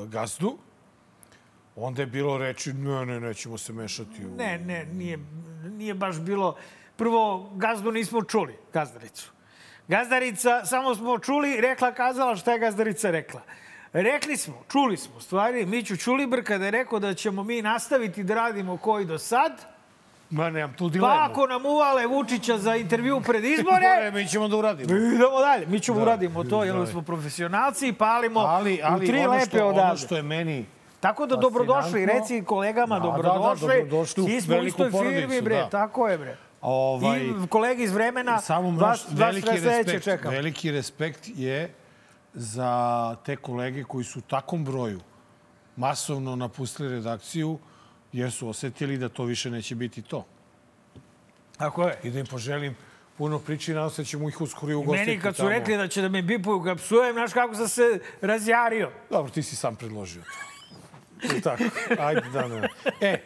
gazdu, 0.08 0.58
onda 1.76 2.02
je 2.02 2.06
bilo 2.06 2.38
reči, 2.38 2.72
ne, 2.72 3.06
ne, 3.06 3.20
nećemo 3.20 3.58
se 3.58 3.72
mešati 3.72 4.26
u... 4.26 4.36
Ne, 4.36 4.58
ne, 4.58 4.84
nije, 4.84 5.18
nije 5.70 5.94
baš 5.94 6.20
bilo... 6.20 6.56
Prvo, 6.96 7.50
gazdu 7.54 7.92
nismo 7.92 8.22
čuli, 8.22 8.56
gazdaricu. 8.72 9.32
Gazdarica, 9.88 10.64
samo 10.64 10.94
smo 10.94 11.19
čuli, 11.19 11.61
rekla, 11.61 11.93
kazala 11.93 12.37
šta 12.37 12.52
je 12.52 12.58
gazdarica 12.58 13.11
rekla. 13.11 13.40
Rekli 13.93 14.37
smo, 14.37 14.62
čuli 14.69 14.96
smo, 14.96 15.20
stvari, 15.20 15.67
Miću 15.67 15.96
Čulibr 15.96 16.43
kada 16.43 16.64
je 16.64 16.70
rekao 16.70 16.99
da 16.99 17.14
ćemo 17.14 17.44
mi 17.44 17.62
nastaviti 17.62 18.23
da 18.23 18.35
radimo 18.35 18.76
koji 18.76 19.05
do 19.05 19.19
sad, 19.19 19.52
Ma, 20.31 20.50
nemam 20.50 20.75
tu 20.75 20.88
dilemu. 20.88 21.14
pa 21.14 21.25
ako 21.25 21.46
nam 21.46 21.67
uvale 21.67 22.06
Vučića 22.06 22.58
za 22.58 22.76
intervju 22.76 23.20
pred 23.20 23.44
izbore, 23.44 23.87
Ne, 24.02 24.11
mi 24.12 24.29
ćemo 24.29 24.49
da 24.49 24.56
uradimo. 24.56 24.96
idemo 24.96 25.40
dalje. 25.40 25.67
Mi 25.67 25.81
ćemo 25.81 25.96
Da, 25.96 26.02
uradimo 26.02 26.44
to, 26.44 26.64
jer 26.64 26.76
da. 26.76 26.87
smo 26.87 27.02
profesionalci 27.02 27.88
i 27.88 27.93
palimo 27.93 28.40
Ali, 28.40 28.81
ali 28.85 29.05
u 29.05 29.08
tri 29.08 29.19
ono, 29.19 29.31
lepe 29.31 29.44
što, 29.46 29.58
ono 29.58 29.69
odavde. 29.69 29.96
što 29.99 30.17
je 30.17 30.23
meni... 30.23 30.67
Tako 31.00 31.26
da 31.26 31.37
dobrodošli, 31.37 32.07
reci 32.07 32.45
kolegama 32.45 32.95
Da, 32.97 33.00
da, 33.00 33.11
da, 33.12 33.23
dobrodošli. 33.23 33.68
dobrodošli 33.68 34.23
u 34.23 34.26
Svi 34.26 34.40
smo 34.40 34.57
u 34.57 34.64
istoj 34.64 34.90
firmi, 34.92 35.40
bre, 35.42 35.57
da. 35.57 35.68
tako 35.68 36.09
je, 36.09 36.18
bre. 36.18 36.37
Ovaj, 36.60 37.20
I 37.20 37.46
kolege 37.48 37.84
iz 37.84 37.92
vremena, 37.92 38.40
samo 38.40 38.70
vas, 38.70 38.80
vas, 38.80 39.04
vas 39.04 39.18
veliki 39.18 39.46
sledeće 39.46 39.76
respekt, 39.76 40.04
čekam. 40.04 40.32
veliki 40.32 40.70
respekt 40.70 41.28
je 41.36 41.74
za 42.34 43.16
te 43.24 43.36
kolege 43.36 43.84
koji 43.84 44.04
su 44.04 44.18
u 44.18 44.22
takvom 44.22 44.64
broju 44.64 45.00
masovno 45.76 46.36
napustili 46.36 46.88
redakciju 46.88 47.58
jer 48.12 48.32
su 48.32 48.48
osetili 48.48 48.98
da 48.98 49.08
to 49.08 49.24
više 49.24 49.50
neće 49.50 49.74
biti 49.74 50.02
to. 50.02 50.26
Tako 51.58 51.88
je. 51.88 52.00
I 52.02 52.10
da 52.10 52.18
im 52.18 52.26
poželim 52.26 52.76
puno 53.18 53.38
priče 53.38 53.72
i 53.72 53.74
nadam 53.74 53.90
se 53.90 54.02
da 54.02 54.06
ćemo 54.06 54.28
ih 54.28 54.40
uskoro 54.40 54.72
i 54.72 54.74
ugostiti 54.74 55.10
meni 55.10 55.22
kad 55.22 55.36
su 55.36 55.42
tamo. 55.42 55.50
rekli 55.50 55.76
da 55.76 55.88
će 55.88 56.02
da 56.02 56.08
me 56.08 56.22
bipuju 56.22 56.62
kad 56.62 56.76
psujem, 56.76 57.12
znaš 57.12 57.32
kako 57.32 57.54
sam 57.54 57.68
se 57.68 58.00
razjario. 58.20 58.90
Dobro, 59.10 59.32
ti 59.32 59.42
si 59.42 59.56
sam 59.56 59.76
predložio 59.76 60.22
to. 60.22 61.40
Tako, 61.42 61.64
ajde 61.98 62.22
da 62.32 62.48
ne. 62.48 62.68
E, 63.00 63.22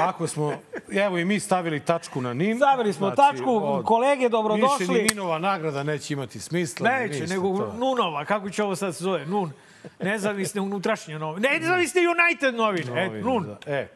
ako 0.00 0.26
smo, 0.26 0.52
evo 0.92 1.18
i 1.18 1.24
mi 1.24 1.40
stavili 1.40 1.80
tačku 1.80 2.20
na 2.20 2.32
NIN. 2.32 2.56
Stavili 2.56 2.92
smo 2.92 3.10
tačku, 3.10 3.82
kolege, 3.84 4.16
Više 4.16 4.28
dobrodošli. 4.28 4.86
ni 4.88 5.02
Ninova 5.02 5.38
nagrada 5.38 5.82
neće 5.82 6.12
imati 6.14 6.40
smisla. 6.40 6.90
Neće, 6.90 7.20
ništa 7.20 7.34
nego 7.34 7.58
to. 7.58 7.72
Nunova, 7.72 8.24
kako 8.24 8.50
će 8.50 8.62
ovo 8.64 8.76
sad 8.76 8.96
se 8.96 9.04
zove? 9.04 9.26
Nun. 9.26 9.52
Nezavisne 10.00 10.60
unutrašnje 10.60 11.18
novine. 11.18 11.48
Ne, 11.48 11.58
nezavisne 11.58 12.00
United 12.08 12.54
novine. 12.54 13.02
E, 13.02 13.06
Novine, 13.06 13.22
Nun. 13.24 13.44
da. 13.44 13.72
E, 13.72 13.88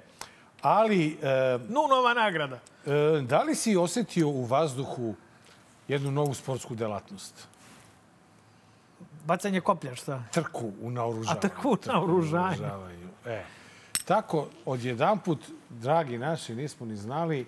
ali, 0.63 1.19
e, 1.23 1.59
Nunova 1.69 2.15
nagrada. 2.15 2.59
e, 2.87 3.21
da 3.23 3.43
li 3.43 3.55
si 3.55 3.77
osetio 3.77 4.29
u 4.29 4.45
vazduhu 4.45 5.15
jednu 5.89 6.11
novu 6.11 6.35
sportsku 6.35 6.75
delatnost? 6.75 7.49
Bacanje 9.25 9.61
koplja, 9.61 9.95
šta? 9.95 10.23
Trku 10.33 10.73
u 10.83 10.91
naoružavanju. 10.91 11.39
A 11.39 11.41
trku 11.41 11.69
u 11.71 11.77
naoružanju. 11.87 12.63
naoružavanju. 12.63 13.09
E, 13.27 13.43
tako, 14.05 14.47
odjedanput, 14.65 15.39
dragi 15.71 16.19
naši, 16.19 16.55
nismo 16.55 16.87
ni 16.87 16.97
znali 16.97 17.47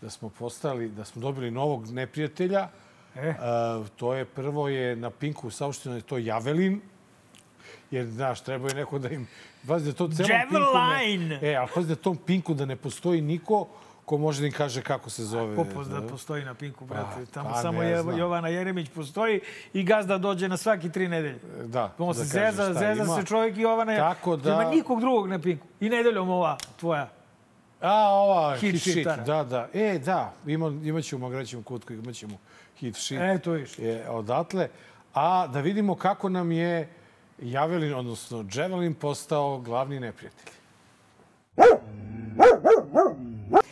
da 0.00 0.10
smo 0.10 0.28
postali, 0.28 0.88
da 0.88 1.04
smo 1.04 1.22
dobili 1.22 1.50
novog 1.50 1.90
neprijatelja. 1.90 2.68
E. 3.16 3.28
E, 3.28 3.34
to 3.96 4.14
je 4.14 4.24
prvo 4.24 4.68
je 4.68 4.96
na 4.96 5.10
Pinku 5.10 5.50
saopšteno 5.50 5.92
da 5.92 5.96
je 5.96 6.02
to 6.02 6.18
Javelin. 6.18 6.80
Jer, 7.90 8.06
znaš, 8.06 8.40
treba 8.40 8.68
je 8.68 8.74
neko 8.74 8.98
da 8.98 9.08
im... 9.08 9.28
Pazi 9.68 9.86
da 9.86 9.92
to 9.92 10.08
celom 10.08 10.30
Pinku 10.48 10.64
Javelin! 10.74 11.28
ne... 11.28 11.38
E, 11.42 11.54
ali 11.54 11.68
pazi 11.74 11.88
da 11.88 11.94
tom 11.94 12.16
Pinku 12.16 12.54
da 12.54 12.64
ne 12.64 12.76
postoji 12.76 13.20
niko 13.20 13.68
ko 14.04 14.18
može 14.18 14.40
da 14.40 14.46
im 14.46 14.52
kaže 14.52 14.82
kako 14.82 15.10
se 15.10 15.24
zove. 15.24 15.56
Popos 15.56 15.88
da 15.88 16.02
postoji 16.02 16.44
na 16.44 16.54
Pinku, 16.54 16.84
brate. 16.84 17.26
Tamo 17.26 17.50
pa 17.50 17.62
samo 17.62 17.82
je, 17.82 18.02
znam. 18.02 18.18
Jovana 18.18 18.48
Jeremić 18.48 18.88
postoji 18.94 19.40
i 19.72 19.82
gazda 19.82 20.18
dođe 20.18 20.48
na 20.48 20.56
svaki 20.56 20.92
tri 20.92 21.08
nedelje. 21.08 21.38
Da, 21.64 21.94
On 21.98 22.08
da 22.16 22.24
se 22.24 22.38
kaže 22.38 22.56
zeza, 22.56 22.72
zeza 22.72 23.02
ima. 23.02 23.16
se 23.16 23.26
čovjek 23.26 23.56
i 23.56 23.60
Jovana. 23.60 23.96
Tako 23.96 24.36
da- 24.36 24.58
Nema 24.58 24.70
nikog 24.70 25.00
drugog 25.00 25.28
na 25.28 25.38
Pinku. 25.38 25.66
I 25.80 25.88
nedeljom 25.88 26.30
ova 26.30 26.56
tvoja. 26.76 27.08
A, 27.80 28.08
ova 28.10 28.56
Hit 28.56 28.72
hit, 28.72 28.82
hit, 28.82 28.92
shitara. 28.92 29.22
da, 29.22 29.44
da. 29.44 29.68
E, 29.74 29.98
da, 29.98 30.32
ima, 30.46 30.66
imaćemo, 30.84 31.28
graćemo 31.28 31.62
kutku, 31.62 31.92
imaćemo 31.92 32.38
hit 32.76 32.96
shit. 32.96 33.18
E, 33.20 33.38
to 33.38 33.50
viš. 33.52 33.78
Je 33.78 34.10
odatle. 34.10 34.68
A 35.14 35.46
da 35.46 35.60
vidimo 35.60 35.94
kako 35.94 36.28
nam 36.28 36.52
je 36.52 36.88
Javelin, 37.42 37.94
odnosno 37.94 38.44
Javelin, 38.54 38.94
postao 38.94 39.58
glavni 39.58 40.00
neprijatelj. 40.00 40.52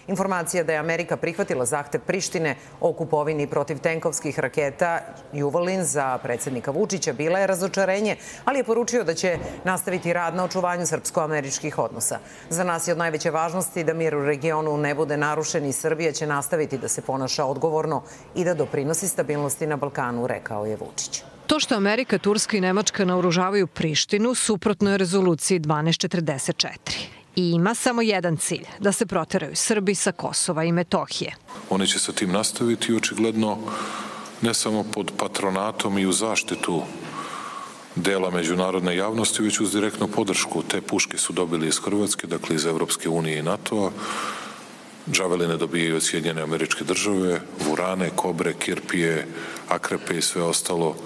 Informacija 0.07 0.65
da 0.65 0.73
je 0.73 0.79
Amerika 0.79 1.17
prihvatila 1.17 1.65
zahtev 1.65 2.01
Prištine 2.01 2.57
o 2.81 2.93
kupovini 2.93 3.47
protivtenkovskih 3.47 4.39
raketa 4.39 5.01
Juvolin 5.33 5.85
za 5.85 6.19
predsednika 6.19 6.71
Vučića 6.71 7.13
bila 7.13 7.39
je 7.39 7.47
razočarenje, 7.47 8.17
ali 8.45 8.59
je 8.59 8.65
poručio 8.65 9.05
da 9.05 9.15
će 9.15 9.39
nastaviti 9.65 10.13
rad 10.13 10.35
na 10.35 10.45
očuvanju 10.45 10.87
srpsko-američkih 10.87 11.79
odnosa. 11.79 12.19
Za 12.51 12.65
nas 12.65 12.89
je 12.89 12.93
od 12.93 12.99
najveće 12.99 13.31
važnosti 13.31 13.85
da 13.85 13.95
mir 13.95 14.17
u 14.17 14.25
regionu 14.25 14.77
ne 14.77 14.95
bude 14.95 15.17
narušen 15.17 15.67
i 15.67 15.73
Srbija 15.73 16.13
će 16.13 16.27
nastaviti 16.27 16.79
da 16.79 16.89
se 16.89 17.03
ponaša 17.03 17.45
odgovorno 17.45 18.03
i 18.35 18.45
da 18.45 18.55
doprinosi 18.55 19.09
stabilnosti 19.09 19.67
na 19.67 19.77
Balkanu, 19.77 20.27
rekao 20.27 20.67
je 20.67 20.77
Vučić. 20.77 21.23
To 21.47 21.61
što 21.61 21.75
Amerika, 21.75 22.19
Turska 22.19 22.57
i 22.57 22.61
Nemačka 22.61 23.05
naoružavaju 23.05 23.67
Prištinu 23.67 24.35
suprotno 24.35 24.91
je 24.91 24.99
rezoluciji 24.99 25.61
1244 25.61 27.24
i 27.37 27.51
ima 27.51 27.75
samo 27.75 28.03
jedan 28.03 28.37
cilj, 28.37 28.67
da 28.79 28.93
se 28.93 29.07
proteraju 29.07 29.57
Srbi 29.57 29.95
sa 29.95 30.13
Kosova 30.13 30.65
i 30.65 30.73
Metohije. 30.73 31.35
Oni 31.71 31.87
će 31.87 31.99
sa 31.99 32.13
tim 32.13 32.33
nastaviti 32.33 32.95
očigledno 32.95 33.59
ne 34.43 34.55
samo 34.55 34.85
pod 34.93 35.13
patronatom 35.17 35.99
i 35.99 36.07
u 36.07 36.13
zaštitu 36.13 36.83
dela 37.95 38.31
međunarodne 38.31 38.97
javnosti, 38.97 39.43
već 39.43 39.61
uz 39.61 39.73
direktnu 39.73 40.09
podršku. 40.09 40.63
Te 40.63 40.81
puške 40.81 41.19
su 41.19 41.33
dobili 41.33 41.69
iz 41.69 41.79
Hrvatske, 41.79 42.27
dakle 42.27 42.57
iz 42.57 42.67
Evropske 42.67 43.09
unije 43.09 43.39
i 43.39 43.43
NATO-a. 43.43 43.91
Džaveline 45.11 45.57
dobijaju 45.57 45.97
od 45.97 46.03
Sjedinjene 46.03 46.43
američke 46.43 46.85
države, 46.85 47.41
Vurane, 47.67 48.11
Kobre, 48.17 48.55
Kirpije, 48.55 49.27
Akrepe 49.69 50.19
i 50.19 50.23
sve 50.23 50.43
ostalo 50.43 50.97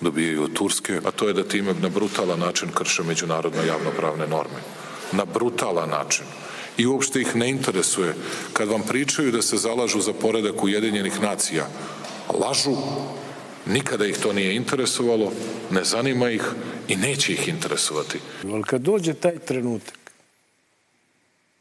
dobijaju 0.00 0.42
od 0.42 0.52
Turske, 0.52 1.00
a 1.04 1.10
to 1.10 1.28
je 1.28 1.34
da 1.34 1.44
time 1.44 1.74
na 1.74 1.88
brutalan 1.88 2.38
način 2.38 2.68
krše 2.74 3.02
međunarodno 3.02 3.62
javnopravne 3.62 4.26
norme 4.26 4.77
na 5.12 5.24
brutalan 5.24 5.88
način. 5.88 6.24
I 6.78 6.86
uopšte 6.86 7.20
ih 7.20 7.36
ne 7.36 7.50
interesuje 7.50 8.14
kad 8.52 8.68
vam 8.68 8.82
pričaju 8.82 9.32
da 9.32 9.42
se 9.42 9.56
zalažu 9.56 10.00
za 10.00 10.12
poredak 10.12 10.62
Ujedinjenih 10.62 11.20
nacija. 11.20 11.66
Lažu, 12.34 12.76
nikada 13.66 14.06
ih 14.06 14.18
to 14.18 14.32
nije 14.32 14.56
interesovalo, 14.56 15.32
ne 15.70 15.84
zanima 15.84 16.30
ih 16.30 16.42
i 16.88 16.96
neće 16.96 17.32
ih 17.32 17.48
interesovati. 17.48 18.18
Ali 18.44 18.62
kad 18.62 18.80
dođe 18.80 19.14
taj 19.14 19.38
trenutak, 19.38 19.98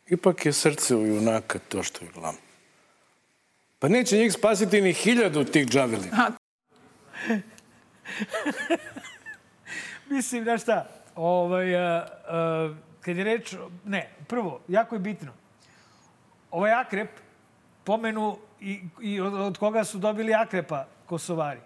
ipak 0.07 0.45
je 0.45 0.53
srce 0.53 0.95
u 0.95 1.05
junaka 1.05 1.59
to 1.59 1.83
što 1.83 2.05
je 2.05 2.11
glavno. 2.13 2.39
Pa 3.79 3.87
neće 3.87 4.17
njih 4.17 4.33
spasiti 4.33 4.81
ni 4.81 4.93
hiljadu 4.93 5.43
tih 5.43 5.67
džavelina. 5.67 6.31
Mislim, 10.09 10.43
znaš 10.43 10.61
šta, 10.61 10.89
ovaj, 11.15 11.75
a, 11.75 12.07
a, 12.27 12.73
kad 13.07 13.17
je 13.17 13.23
reč, 13.23 13.55
ne, 13.85 14.09
prvo, 14.27 14.59
jako 14.67 14.95
je 14.95 14.99
bitno, 14.99 15.31
ovaj 16.51 16.73
akrep, 16.73 17.09
pomenu 17.83 18.37
i, 18.59 18.81
i 19.01 19.21
od, 19.21 19.33
od 19.33 19.57
koga 19.57 19.83
su 19.83 19.97
dobili 19.97 20.33
akrepa 20.33 20.85
Kosovari. 21.05 21.59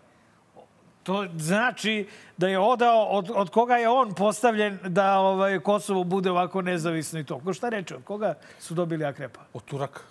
To 1.03 1.25
znači 1.37 2.07
da 2.37 2.47
je 2.47 2.59
odao 2.59 3.05
od, 3.05 3.31
od 3.33 3.49
koga 3.49 3.75
je 3.75 3.89
on 3.89 4.13
postavljen 4.13 4.79
da 4.83 5.17
ovaj 5.19 5.59
Kosovo 5.59 6.03
bude 6.03 6.31
ovako 6.31 6.61
nezavisno 6.61 7.19
i 7.19 7.23
to. 7.23 7.39
Ko 7.39 7.53
šta 7.53 7.69
reče? 7.69 7.95
Od 7.95 8.03
koga 8.03 8.33
su 8.59 8.73
dobili 8.73 9.05
akrepa? 9.05 9.39
Od 9.53 9.65
Turaka. 9.65 10.01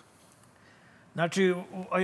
Znači, 1.12 1.54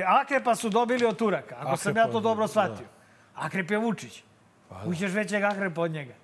akrepa 0.07 0.55
su 0.55 0.69
dobili 0.69 1.07
od 1.07 1.17
Turaka, 1.19 1.55
ako 1.55 1.69
Akrepa, 1.69 1.77
sam 1.77 1.97
ja 1.97 2.07
to 2.13 2.21
dobro 2.21 2.45
da. 2.45 2.49
shvatio. 2.49 2.87
Akrep 3.35 3.71
je 3.71 3.79
Vučić. 3.79 4.23
Ućeš 4.85 5.13
većeg 5.13 5.43
akrepa 5.43 5.83
od 5.83 5.91
njega. 5.91 6.15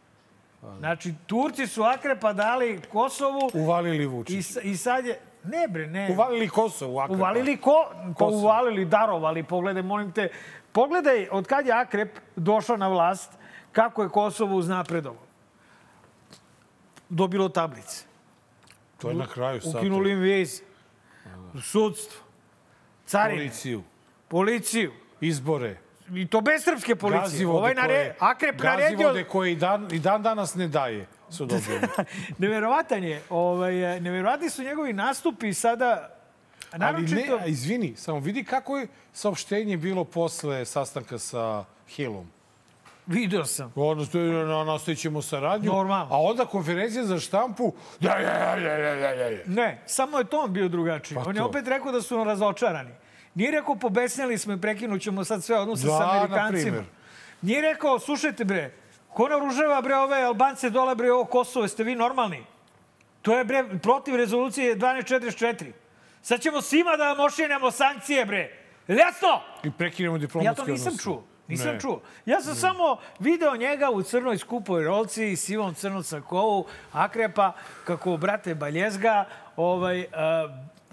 Znači, 0.79 1.15
Turci 1.27 1.67
su 1.67 1.83
akrepa 1.83 2.33
dali 2.33 2.81
Kosovu 2.83 3.51
Uvalili 3.55 4.03
i, 4.03 4.07
Vučić. 4.07 4.47
s- 4.47 4.59
i 4.63 4.77
sad 4.77 5.07
je... 5.07 5.21
Ne 5.45 5.69
bre, 5.69 5.87
ne. 5.87 6.09
Uvalili 6.13 6.49
Kosovo. 6.49 7.01
Akrepa. 7.01 7.17
Uvalili 7.17 7.57
ko? 7.57 7.73
Pa 8.19 8.25
uvalili, 8.25 8.85
darovali. 8.85 9.43
Pogledaj, 9.43 9.83
molim 9.83 10.13
te. 10.13 10.29
Pogledaj 10.73 11.29
od 11.31 11.47
kad 11.47 11.67
je 11.67 11.73
Akrep 11.73 12.09
došao 12.37 12.77
na 12.77 12.89
vlast, 12.89 13.33
kako 13.73 14.03
je 14.03 14.09
Kosovo 14.09 14.57
uznapredovo. 14.57 15.19
Dobilo 17.09 17.49
tablice. 17.49 18.05
To 18.99 19.09
je 19.09 19.15
na 19.15 19.27
kraju 19.27 19.61
sad. 19.61 19.75
Ukinuli 19.75 20.11
im 20.11 20.21
vize. 20.21 20.63
Sudstvo. 21.63 22.21
Carinu. 23.07 23.39
Policiju, 23.39 23.83
Policiju. 24.29 24.93
izbore, 25.21 25.77
i 26.15 26.27
to 26.27 26.41
bez 26.41 26.65
srpske 26.65 26.97
policije. 26.97 27.49
Ovaj 27.49 27.75
nare, 27.75 27.95
koje, 27.95 28.15
Akrep 28.19 28.57
gazivode 28.57 28.83
naredio... 28.83 28.97
Gazivode 28.97 29.25
koje 29.25 29.53
i 29.53 29.57
dan, 29.57 29.89
i 29.93 29.99
dan 29.99 30.23
danas 30.23 30.55
ne 30.55 30.69
daje 30.69 31.07
su 31.31 31.47
dobili. 31.47 31.81
neverovatan 32.39 33.05
je. 33.05 33.23
Ovaj, 33.31 34.01
neverovatni 34.01 34.51
su 34.51 34.63
njegovi 34.63 34.93
nastupi 34.93 35.55
sada 35.55 36.09
Naročito... 36.77 37.33
Ali 37.33 37.41
ne, 37.41 37.51
izvini, 37.51 37.97
samo 37.97 38.19
vidi 38.19 38.45
kako 38.45 38.79
je 38.79 38.87
saopštenje 39.13 39.77
bilo 39.77 40.05
posle 40.05 40.65
sastanka 40.65 41.19
sa 41.19 41.65
Hillom. 41.89 42.31
Video 43.07 43.45
sam. 43.45 43.73
Odnosno, 43.75 44.21
nastavit 44.65 44.99
ćemo 44.99 45.23
saradnju. 45.23 45.73
Normalno. 45.73 46.15
A 46.15 46.21
onda 46.21 46.47
konferencija 46.47 47.05
za 47.05 47.21
štampu... 47.21 47.73
Ja, 48.01 48.21
ja, 48.21 48.57
ja, 48.57 48.79
ja, 48.79 49.11
ja, 49.11 49.31
da. 49.31 49.37
Ne, 49.47 49.83
samo 49.87 50.19
je 50.19 50.25
ton 50.25 50.53
bio 50.53 50.69
drugačiji. 50.69 51.17
Pa 51.17 51.25
to. 51.25 51.31
On 51.31 51.37
je 51.37 51.43
opet 51.43 51.69
rekao 51.69 51.93
da 51.93 52.03
su 52.03 52.25
razočarani. 52.25 52.91
Nije 53.35 53.51
rekao 53.51 53.75
pobesnili 53.75 54.39
smo 54.39 54.53
i 54.53 54.61
prekinut 54.61 55.03
ćemo 55.03 55.25
sad 55.25 55.45
sve 55.45 55.59
odnose 55.59 55.87
Da, 55.87 55.93
sa 55.93 56.11
Amerikancima. 56.11 56.85
Nije 57.43 57.61
rekao, 57.63 57.99
slušajte 57.99 58.45
bre, 58.45 58.71
ko 59.09 59.29
naoružava 59.29 59.81
bre 59.83 59.97
ove 59.97 60.23
Albance 60.23 60.71
dole 60.71 60.95
bre 60.95 61.13
ovo 61.13 61.25
Kosovo, 61.25 61.65
jeste 61.65 61.85
vi 61.85 61.95
normalni? 61.95 62.45
To 63.23 63.39
je 63.39 63.45
bre 63.45 63.65
protiv 63.83 64.17
rezolucije 64.17 64.77
1244. 64.77 65.73
Sad 66.23 66.41
ćemo 66.41 66.61
svima 66.63 66.97
da 66.97 67.05
vam 67.05 67.21
ošinjamo 67.21 67.71
sankcije 67.71 68.25
bre. 68.25 68.51
Jasno? 68.89 69.41
I 69.65 69.71
prekinemo 69.71 70.19
diplomatske 70.19 70.49
Ja 70.61 70.65
odnose. 70.65 70.85
to 70.85 70.91
nisam 70.91 71.05
čuo. 71.05 71.23
Nisam 71.49 71.67
Ne. 71.69 71.81
čuo. 71.81 72.01
Ja 72.27 72.41
sam 72.41 72.55
samo 72.55 72.97
video 73.19 73.57
njega 73.57 73.91
u 73.91 74.03
crnoj 74.03 74.39
skupoj 74.39 74.85
rolci 74.85 75.27
i 75.27 75.37
sivom 75.37 75.75
crnom 75.75 76.03
sakovu, 76.03 76.65
akrepa, 76.93 77.53
kako 77.85 78.17
brate 78.17 78.55
Baljezga, 78.55 79.25
ovaj, 79.57 80.01
uh, 80.01 80.07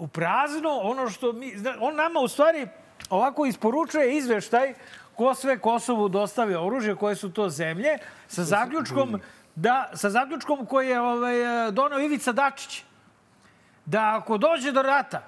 u 0.00 0.08
prazno, 0.08 0.70
ono 0.82 1.10
što 1.10 1.32
mi... 1.32 1.52
On 1.80 1.96
nama 1.96 2.20
u 2.20 2.28
stvari 2.28 2.68
ovako 3.10 3.46
isporučuje 3.46 4.16
izveštaj 4.16 4.74
ko 5.14 5.34
sve 5.34 5.58
Kosovu 5.58 6.08
dostavio 6.08 6.66
oružje, 6.66 6.96
koje 6.96 7.16
su 7.16 7.32
to 7.32 7.48
zemlje, 7.48 7.98
sa 8.28 8.44
zaključkom 8.44 9.20
da, 9.54 9.90
sa 9.94 10.10
zaključkom 10.10 10.66
koji 10.66 10.88
je 10.88 11.00
ovaj, 11.00 11.34
donao 11.72 12.00
Ivica 12.00 12.32
Dačić. 12.32 12.84
Da 13.84 14.16
ako 14.16 14.38
dođe 14.38 14.72
do 14.72 14.82
rata, 14.82 15.22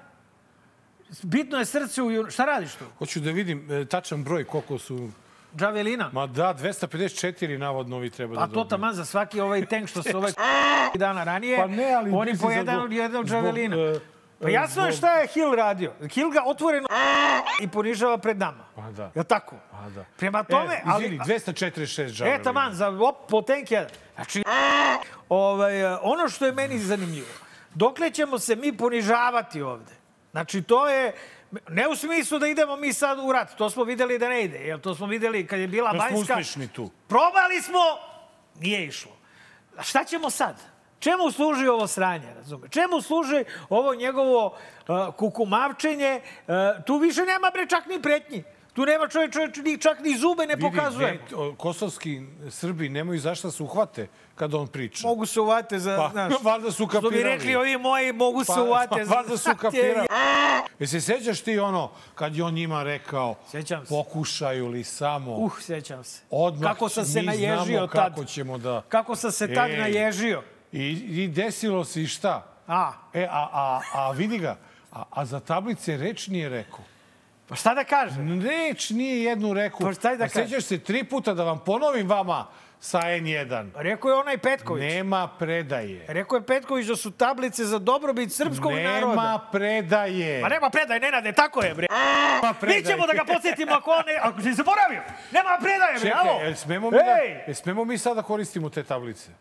bitno 1.21 1.57
je 1.57 1.65
srce 1.65 2.01
u... 2.01 2.29
Šta 2.29 2.45
radiš 2.45 2.73
tu? 2.73 2.85
Hoću 2.97 3.19
da 3.19 3.31
vidim 3.31 3.71
e, 3.71 3.85
tačan 3.85 4.23
broj 4.23 4.43
koliko 4.43 4.77
su... 4.77 5.09
Džavelina? 5.57 6.09
Ma 6.13 6.27
da, 6.27 6.53
254 6.53 7.57
navodno 7.57 7.99
vi 7.99 8.09
treba 8.09 8.35
da 8.35 8.41
A 8.41 8.47
to 8.47 8.53
dobiju. 8.53 8.69
taman 8.69 8.93
za 8.93 9.05
svaki 9.05 9.41
ovaj 9.41 9.65
tank 9.65 9.89
što 9.89 10.03
se 10.03 10.17
ovaj 10.17 10.31
dana 10.95 11.23
ranije, 11.23 11.57
Pa 11.57 11.67
ne, 11.67 11.93
ali 11.93 12.11
oni 12.11 12.37
po 12.41 12.51
jedan 12.51 12.79
od 12.79 12.91
jednog 12.91 13.27
zbog, 13.27 13.41
džavelina. 13.41 13.75
Pa 14.41 14.49
jasno 14.49 14.85
je 14.85 14.91
šta 14.91 15.19
je 15.19 15.27
Hill 15.27 15.55
radio. 15.55 15.93
Hill 16.13 16.29
ga 16.29 16.43
otvoreno 16.45 16.87
i 17.61 17.67
ponižava 17.67 18.17
pred 18.17 18.37
nama. 18.37 18.65
Pa 18.75 18.91
da. 18.91 19.11
Je 19.15 19.23
tako? 19.23 19.55
Pa 19.71 19.89
da. 19.89 20.05
Prema 20.17 20.43
tome, 20.43 20.73
e, 20.73 20.81
ali... 20.85 21.05
Izvini, 21.05 21.19
246 21.19 22.07
žavelina. 22.07 22.39
E, 22.39 22.43
taman, 22.43 22.73
za 22.73 22.89
op, 22.89 23.29
po 23.29 23.41
tank 23.41 23.71
jedan. 23.71 23.89
Znači, 24.15 24.43
ovaj, 25.29 25.85
ono 26.01 26.29
što 26.29 26.45
je 26.45 26.51
meni 26.51 26.79
zanimljivo, 26.79 27.27
dokle 27.73 28.11
ćemo 28.11 28.39
se 28.39 28.55
mi 28.55 28.77
ponižavati 28.77 29.61
ovde? 29.61 29.91
Znači, 30.31 30.61
to 30.61 30.89
je... 30.89 31.13
Ne 31.69 31.87
u 31.87 31.95
smislu 31.95 32.39
da 32.39 32.47
idemo 32.47 32.75
mi 32.75 32.93
sad 32.93 33.19
u 33.19 33.31
rat, 33.31 33.55
to 33.57 33.69
smo 33.69 33.83
videli 33.83 34.19
da 34.19 34.29
ne 34.29 34.43
ide, 34.43 34.57
jer 34.57 34.79
to 34.81 34.95
smo 34.95 35.07
videli 35.07 35.47
kad 35.47 35.59
je 35.59 35.67
bila 35.67 35.91
Da 35.91 35.99
smo 35.99 36.09
banjska... 36.09 36.33
uspešni 36.33 36.67
tu. 36.67 36.91
Probali 37.07 37.61
smo, 37.61 37.79
nije 38.59 38.85
išlo. 38.85 39.11
A 39.77 39.83
šta 39.83 40.03
ćemo 40.03 40.29
sad? 40.29 40.72
Čemu 41.03 41.31
služi 41.31 41.67
ovo 41.67 41.87
sranje, 41.87 42.33
razume? 42.35 42.69
Čemu 42.69 43.01
služi 43.01 43.43
ovo 43.69 43.95
njegovo 43.95 44.45
uh, 44.45 45.15
kukumavčenje? 45.15 46.21
Uh, 46.47 46.53
tu 46.85 46.97
više 46.97 47.21
nema 47.21 47.49
bre 47.53 47.67
čak 47.67 47.85
ni 47.87 48.01
pretnji. 48.01 48.43
Tu 48.73 48.85
nema 48.85 49.07
čovjek, 49.07 49.33
čovjek 49.33 49.57
ni, 49.57 49.77
čak 49.77 49.99
ni 49.99 50.17
zube 50.17 50.45
ne 50.47 50.55
o, 51.35 51.53
kosovski 51.57 52.21
Srbi 52.49 52.89
nemaju 52.89 53.19
zašto 53.19 53.51
se 53.51 53.63
uhvate 53.63 54.07
kada 54.35 54.57
on 54.57 54.67
priča. 54.67 55.07
Mogu 55.07 55.25
se 55.25 55.39
uvate 55.39 55.79
za, 55.79 55.97
Pa, 55.97 56.09
znaš, 56.11 56.33
valjda 56.43 56.71
su 56.71 56.87
Što 56.89 57.01
bi 57.01 57.07
kapirali. 57.07 57.23
rekli 57.23 57.55
ovi 57.55 57.77
moji, 57.77 58.13
mogu 58.13 58.43
se 58.43 58.61
uvate 58.67 59.05
za... 59.05 59.15
Valjda 59.15 59.37
su 59.37 59.49
kapirali. 59.59 60.07
E 60.79 60.87
se 60.87 61.01
sećaš 61.01 61.41
ti 61.41 61.59
ono, 61.59 61.91
kad 62.15 62.35
je 62.35 62.43
on 62.43 62.53
njima 62.53 62.83
rekao, 62.83 63.35
Sećam 63.51 63.85
se. 63.85 63.89
pokušaju 63.89 64.67
li 64.67 64.83
samo, 64.83 65.31
Uh, 65.31 65.59
sećam 65.59 66.03
se. 66.03 66.21
odmah 66.29 66.71
Kako 66.71 66.89
sam 66.89 67.05
se 67.05 67.21
naježio 67.21 67.87
tad. 67.87 67.89
kako 67.89 68.25
ćemo 68.25 68.57
da... 68.57 68.81
Kako 68.89 69.15
sam 69.15 69.31
se 69.31 69.53
tad 69.53 69.69
Ej. 69.69 69.77
naježio. 69.77 70.43
I, 70.73 70.89
I 71.15 71.27
desilo 71.27 71.83
se 71.83 72.01
i 72.01 72.07
šta? 72.07 72.45
A, 72.67 72.91
E, 73.13 73.23
a, 73.23 73.47
a, 73.53 73.81
a 73.93 74.11
vidi 74.11 74.37
ga, 74.37 74.57
a, 74.91 75.03
a 75.11 75.25
za 75.25 75.39
tablice 75.39 75.97
reč 75.97 76.27
nije 76.27 76.49
rekao. 76.49 76.79
pa 77.47 77.55
šta 77.55 77.73
da 77.73 77.83
kažem? 77.83 78.41
Reč 78.41 78.89
nije 78.89 79.23
jednu 79.23 79.53
rekao. 79.53 79.79
Pa 79.79 79.93
šta 79.93 80.15
da 80.15 80.23
a 80.23 80.29
sećaš 80.29 80.63
se 80.63 80.77
tri 80.79 81.03
puta 81.03 81.33
da 81.33 81.43
vam 81.43 81.59
ponovim 81.59 82.07
vama 82.09 82.47
sa 82.79 82.99
N1. 82.99 83.69
Rekao 83.75 84.09
je 84.09 84.15
onaj 84.15 84.37
Petković. 84.37 84.81
Nema 84.83 85.27
predaje. 85.29 86.05
Rekao 86.07 86.35
je 86.35 86.41
Petković 86.41 86.87
da 86.87 86.95
su 86.95 87.11
tablice 87.11 87.65
za 87.65 87.79
dobrobit 87.79 88.31
srpskog 88.31 88.71
Nema 88.71 88.89
naroda. 88.91 89.47
predaje. 89.51 90.41
Ma 90.41 90.49
nema 90.49 90.69
predaj, 90.69 90.99
Nenade, 90.99 91.31
tako 91.31 91.63
je, 91.63 91.73
bre. 91.73 91.87
Nema 91.89 92.53
predaje. 92.53 92.79
Mi 92.79 92.85
ćemo 92.85 93.07
da 93.07 93.13
ga 93.13 93.25
podsjetimo 93.25 93.71
ako 93.73 93.91
on 93.91 94.03
ne... 94.07 94.19
Ako 94.21 94.41
si 94.41 94.53
zaboravio, 94.53 95.01
nema 95.31 95.57
predaje, 95.61 95.99
bre, 95.99 96.11
alo. 96.15 96.39
Čekaj, 96.39 96.55
smemo, 96.55 96.91
mi 96.91 96.97
da, 97.47 97.53
smemo 97.53 97.85
mi 97.85 97.97
sada 97.97 98.21
koristimo 98.21 98.69
te 98.69 98.83
tablice? 98.83 99.31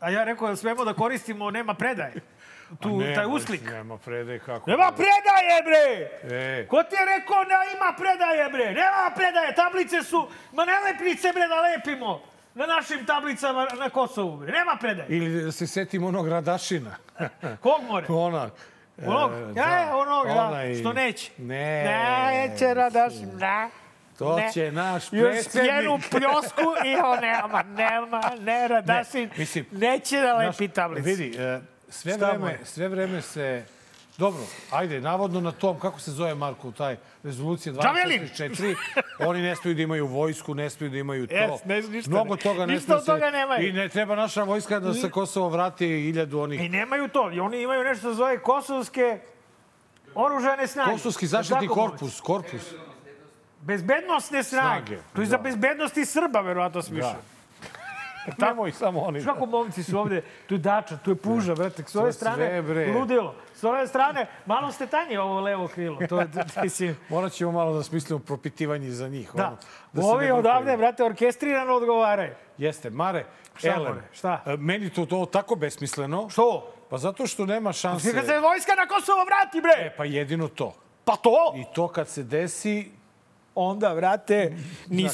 A 0.00 0.10
ja 0.10 0.24
rekao 0.24 0.48
da 0.48 0.56
smemo 0.56 0.84
da 0.84 0.94
koristimo, 0.94 1.50
nema 1.50 1.74
predaje. 1.74 2.12
Tu, 2.80 2.88
A 2.90 2.98
ne, 2.98 3.14
taj 3.14 3.26
ma, 3.26 3.34
uslik. 3.34 3.62
Nema 3.62 3.98
predaje, 3.98 4.38
kako? 4.38 4.70
Nema 4.70 4.92
predaje, 4.92 5.62
bre! 5.64 6.08
E, 6.36 6.66
Ko 6.66 6.82
ti 6.82 6.94
je 6.94 7.04
rekao 7.08 7.44
da 7.44 7.76
ima 7.76 7.94
predaje, 7.94 8.48
bre? 8.48 8.64
Nema 8.66 9.10
predaje, 9.16 9.54
tablice 9.54 10.02
su... 10.02 10.28
Ma 10.52 10.64
ne 10.64 10.72
lepnice, 10.82 11.32
bre, 11.32 11.48
da 11.48 11.60
lepimo 11.60 12.20
na 12.54 12.66
našim 12.66 13.06
tablicama 13.06 13.66
na 13.74 13.90
Kosovu, 13.90 14.36
bre. 14.36 14.52
Nema 14.52 14.76
predaje. 14.76 15.06
ili 15.08 15.42
da 15.42 15.52
se 15.52 15.66
setimo 15.66 16.06
onog 16.08 16.28
Radašina. 16.28 16.96
Kog 17.62 17.82
more? 17.82 18.06
Ona. 18.26 18.50
Onog? 19.06 19.30
E, 19.56 19.62
onog, 19.92 20.26
da. 20.26 20.32
onaj- 20.44 20.80
Što 20.80 20.92
neće. 20.92 21.30
Ne. 21.38 21.84
Neće, 21.84 22.74
Radašin, 22.74 23.30
da. 23.32 23.68
To 24.20 24.36
Ne. 24.36 24.52
će 24.52 24.72
naš 24.72 25.02
Još 25.12 25.22
predsjednik. 25.22 25.72
njenu 25.72 25.98
pljosku 26.10 26.62
i 26.84 26.94
on 26.94 27.18
nema, 27.20 27.62
nema, 27.64 28.20
ne, 28.40 28.68
Radašin. 28.68 29.22
Ne, 29.22 29.30
mislim, 29.36 29.66
neće 29.72 30.16
da 30.16 30.36
lepi 30.36 30.68
tablicu. 30.68 31.04
Vidi, 31.04 31.36
e, 31.38 31.60
sve 31.88 32.12
Šta 32.12 32.28
vreme, 32.28 32.50
je? 32.50 32.60
sve 32.64 32.88
vreme 32.88 33.22
se... 33.22 33.64
Dobro, 34.18 34.40
ajde, 34.70 35.00
navodno 35.00 35.40
na 35.40 35.52
tom, 35.52 35.78
kako 35.78 36.00
se 36.00 36.10
zove 36.10 36.34
Marko, 36.34 36.70
taj 36.72 36.96
rezolucija 37.22 37.72
Džavelin! 37.74 38.28
244, 38.28 38.74
oni 39.18 39.42
ne 39.42 39.56
smiju 39.56 39.74
da 39.74 39.82
imaju 39.82 40.06
vojsku, 40.06 40.54
ne 40.54 40.70
smiju 40.70 40.90
da 40.90 40.98
imaju 40.98 41.26
to. 41.26 41.34
Jes, 41.34 41.64
ne, 41.64 41.82
ništa 41.82 42.10
Mnogo 42.10 42.36
toga 42.36 42.66
ne 42.66 42.80
toga 43.06 43.30
nemaju. 43.30 43.68
I 43.68 43.72
ne 43.72 43.88
treba 43.88 44.14
naša 44.14 44.42
vojska 44.42 44.80
da 44.80 44.94
se 44.94 45.10
Kosovo 45.10 45.48
vrati 45.48 45.86
hiljadu 45.86 46.40
onih 46.40 46.60
I 46.60 46.68
nemaju 46.68 47.08
to. 47.08 47.30
I 47.32 47.40
oni 47.40 47.62
imaju 47.62 47.84
nešto 47.84 48.14
zove 48.14 48.38
kosovske 48.38 49.18
oružane 50.14 50.66
snage. 50.66 50.92
Kosovski 50.92 51.26
zaštitni 51.26 51.68
momci? 51.68 51.80
korpus, 51.80 52.20
korpus. 52.20 52.62
Bezbednostne 53.60 54.42
snage. 54.42 54.86
Snage, 54.86 55.02
To 55.14 55.20
je 55.20 55.26
za 55.26 55.36
da. 55.36 55.42
bezbednosti 55.42 56.04
Srba, 56.04 56.40
verovatno 56.40 56.82
smišljeno. 56.82 57.18
Nemoj 58.38 58.72
samo 58.72 59.00
oni. 59.00 59.24
Kako 59.24 59.46
momci 59.46 59.82
su 59.82 59.98
ovde, 59.98 60.22
tu 60.46 60.54
je 60.54 60.58
Dača, 60.58 60.96
tu 60.96 61.10
je 61.10 61.16
Puža, 61.16 61.54
brate, 61.54 61.82
s 61.86 61.96
ove 61.96 62.12
sve, 62.12 62.20
strane 62.20 62.62
bre. 62.62 62.92
ludilo. 62.92 63.34
S 63.54 63.64
ove 63.64 63.86
strane, 63.86 64.26
malo 64.46 64.72
ste 64.72 64.86
tanje 64.86 65.20
ovo 65.20 65.40
levo 65.40 65.68
krilo. 65.68 65.98
To 66.08 66.20
je, 66.20 66.28
mislim, 66.62 66.96
Morat 67.08 67.32
ćemo 67.32 67.52
malo 67.52 67.72
da 67.74 67.82
smislimo 67.82 68.18
propitivanje 68.18 68.90
za 68.90 69.08
njih. 69.08 69.30
da. 69.34 69.46
ono, 69.46 69.56
da 69.92 70.02
Ovi 70.04 70.30
odavde, 70.30 70.76
brate, 70.76 71.04
orkestrirano 71.04 71.74
odgovaraju. 71.74 72.34
Jeste, 72.58 72.90
Mare, 72.90 73.24
Šta, 73.54 73.78
more, 73.78 74.02
šta? 74.12 74.42
e, 74.46 74.56
meni 74.56 74.90
to, 74.90 75.06
to 75.06 75.26
tako 75.26 75.54
besmisleno. 75.54 76.28
Što? 76.30 76.72
Pa 76.90 76.98
zato 76.98 77.26
što 77.26 77.46
nema 77.46 77.72
šanse. 77.72 78.12
Kad 78.12 78.26
se 78.26 78.38
vojska 78.38 78.72
na 78.74 78.86
Kosovo 78.86 79.24
vrati, 79.24 79.60
bre! 79.60 79.72
E, 79.76 79.94
pa 79.96 80.04
jedino 80.04 80.48
to. 80.48 80.74
Pa 81.04 81.16
to! 81.16 81.54
I 81.56 81.74
to 81.74 81.88
kad 81.88 82.08
se 82.08 82.22
desi, 82.22 82.90
Onda, 83.54 83.92
vrate, 83.92 84.56
ni 84.88 85.08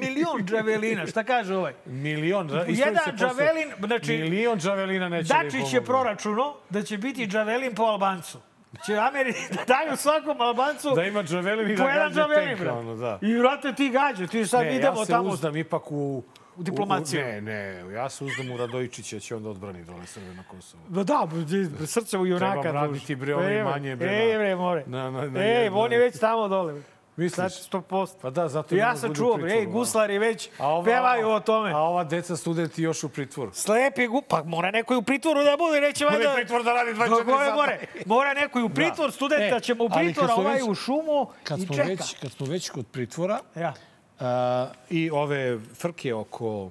milion 0.00 0.44
džavelina. 0.44 1.06
Šta 1.06 1.24
kaže 1.24 1.56
ovaj? 1.56 1.72
milion... 1.86 2.46
ispravi 2.46 2.78
Jedan 2.78 3.16
džavelin, 3.16 3.68
znači, 3.86 4.18
Milion 4.18 4.58
džavelina 4.58 5.08
neće 5.08 5.28
da 5.28 5.42
Dačić 5.42 5.72
je 5.72 5.84
proračuno 5.84 6.54
da 6.70 6.82
će 6.82 6.98
biti 6.98 7.26
džavelin 7.26 7.74
po 7.74 7.82
Albancu. 7.82 8.38
Će 8.86 8.96
Ameri 8.96 9.32
da 9.56 9.64
daju 9.64 9.96
svakom 9.96 10.40
Albancu 10.40 10.90
Da 10.94 11.04
ima 11.04 11.22
džavelin 11.22 11.70
i 11.70 11.76
da 11.76 11.84
gađa 11.84 12.26
tenka, 12.26 12.74
ono, 12.74 12.96
da. 12.96 13.18
I 13.22 13.34
vrate 13.34 13.72
ti 13.72 13.88
gađa, 13.90 14.26
ti 14.26 14.46
sad 14.46 14.60
Ne, 14.62 14.76
idemo 14.76 15.00
ja 15.00 15.04
se 15.04 15.12
tamo. 15.12 15.28
uzdam 15.28 15.56
ipak 15.56 15.92
u... 15.92 16.22
U 16.56 16.62
diplomaciju. 16.62 17.20
U, 17.20 17.24
ne, 17.24 17.40
ne, 17.40 17.92
ja 17.92 18.08
se 18.08 18.24
uzdam 18.24 18.50
u 18.50 18.56
Radojičića, 18.56 19.20
će 19.20 19.36
onda 19.36 19.48
odbrani 19.48 19.84
dole 19.84 20.06
Srbe 20.06 20.34
na 20.34 20.42
Kosovo. 20.42 20.82
Da, 20.88 21.04
da, 21.04 21.26
bre, 21.26 21.86
srce 21.86 22.18
u 22.18 22.26
junaka. 22.26 22.60
Treba 22.60 22.80
braniti, 22.80 23.14
duže. 23.14 23.34
bre, 23.34 23.54
Ej, 23.56 23.62
manje, 23.62 23.96
bre, 23.96 24.08
Ej, 24.08 24.32
na- 24.32 24.38
bre, 24.38 24.56
more. 24.56 24.82
na- 24.86 25.10
na- 25.10 25.26
na 25.26 25.40
Ej, 25.40 25.68
on 25.72 25.92
je 25.92 25.98
već 25.98 26.18
tamo 26.18 26.48
dole. 26.48 26.82
Misliš? 27.16 27.52
Sad 27.54 27.82
100%. 27.82 28.08
Pa 28.22 28.30
da, 28.30 28.48
zato 28.48 28.74
Ja 28.74 28.96
sam 28.96 29.08
da 29.08 29.14
čuo, 29.14 29.26
budu 29.26 29.34
u 29.34 29.38
bre, 29.38 29.46
ej, 29.46 29.54
pritvoru, 29.54 29.70
a? 29.70 29.72
guslari 29.74 30.18
već 30.18 30.48
A 30.58 30.68
ova- 30.68 30.84
pevaju 30.84 31.28
o 31.28 31.40
tome. 31.40 31.70
A 31.70 31.78
ova 31.78 32.04
deca 32.04 32.36
studenti 32.36 32.82
još 32.82 33.04
u 33.04 33.08
pritvoru. 33.08 33.50
Slepi 33.52 34.06
gu... 34.06 34.22
Pa 34.22 34.42
mora 34.44 34.70
neko 34.70 34.94
i 34.94 34.98
u 34.98 35.02
pritvoru 35.02 35.40
da 35.40 35.56
bude, 35.58 35.80
neće 35.80 36.04
Mora 36.04 36.16
valjda... 36.16 36.32
i 36.32 36.34
pritvor 36.34 36.64
da 36.64 36.72
radi 36.72 36.90
24 36.90 36.98
Kako 37.08 37.30
je, 37.32 37.38
sata. 37.38 37.54
more? 37.54 37.78
Mora 38.06 38.34
neko 38.34 38.58
i 38.58 38.62
u 38.62 38.68
pritvor, 38.68 39.08
Da. 39.08 39.12
studenta 39.12 39.56
E, 39.56 39.60
ćemo 39.60 39.84
u 39.84 39.88
pritvor, 39.90 40.30
a 40.30 40.34
ovaj 40.34 40.54
već- 40.54 40.62
u 40.62 40.74
šumu 40.74 41.26
Kad 41.44 41.58
i 41.58 41.66
čeka. 41.66 41.82
već, 41.82 42.14
kad 42.14 42.32
smo 42.32 42.46
već 42.46 42.70
kod 42.70 42.86
pritvora 42.86 43.38
Ja. 43.56 43.74
a, 44.20 44.66
i 44.90 45.10
ove 45.10 45.58
frke 45.74 46.14
oko 46.14 46.70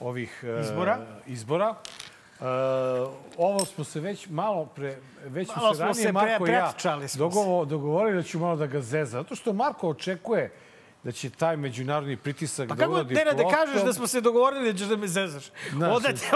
ovih 0.00 0.44
e, 0.48 0.60
Izbora? 0.60 0.98
izbora 1.26 1.74
e, 2.40 2.44
ovo 3.36 3.64
smo 3.64 3.84
se 3.84 4.00
već 4.00 4.28
malo 4.28 4.66
pre, 4.66 4.96
već 5.24 5.48
Malo 5.56 5.74
smo 5.74 5.94
se 5.94 6.02
ranije 6.02 6.12
Marko 6.12 6.46
i 6.46 6.50
ja 6.50 6.72
dogovo, 7.14 7.64
dogovorili 7.64 8.16
da 8.16 8.22
ću 8.22 8.38
malo 8.38 8.56
da 8.56 8.66
ga 8.66 8.80
zeza. 8.80 9.18
Zato 9.18 9.34
što 9.34 9.52
Marko 9.52 9.88
očekuje 9.88 10.52
da 11.06 11.12
će 11.12 11.30
taj 11.30 11.56
međunarodni 11.56 12.16
pritisak 12.16 12.68
Pa 12.68 12.74
da 12.74 12.80
kako, 12.84 12.94
uradi 12.94 13.14
ne, 13.14 13.24
da 13.24 13.30
kažeš 13.32 13.70
prostom. 13.70 13.86
da 13.86 13.92
smo 13.92 14.06
se 14.06 14.20
dogovorili 14.20 14.72
da 14.72 14.78
ćeš 14.78 14.86
da 14.86 14.96
me 14.96 15.08
zezaš? 15.08 15.44
Znaš, 15.70 15.96
Onda 15.96 16.08
te... 16.08 16.26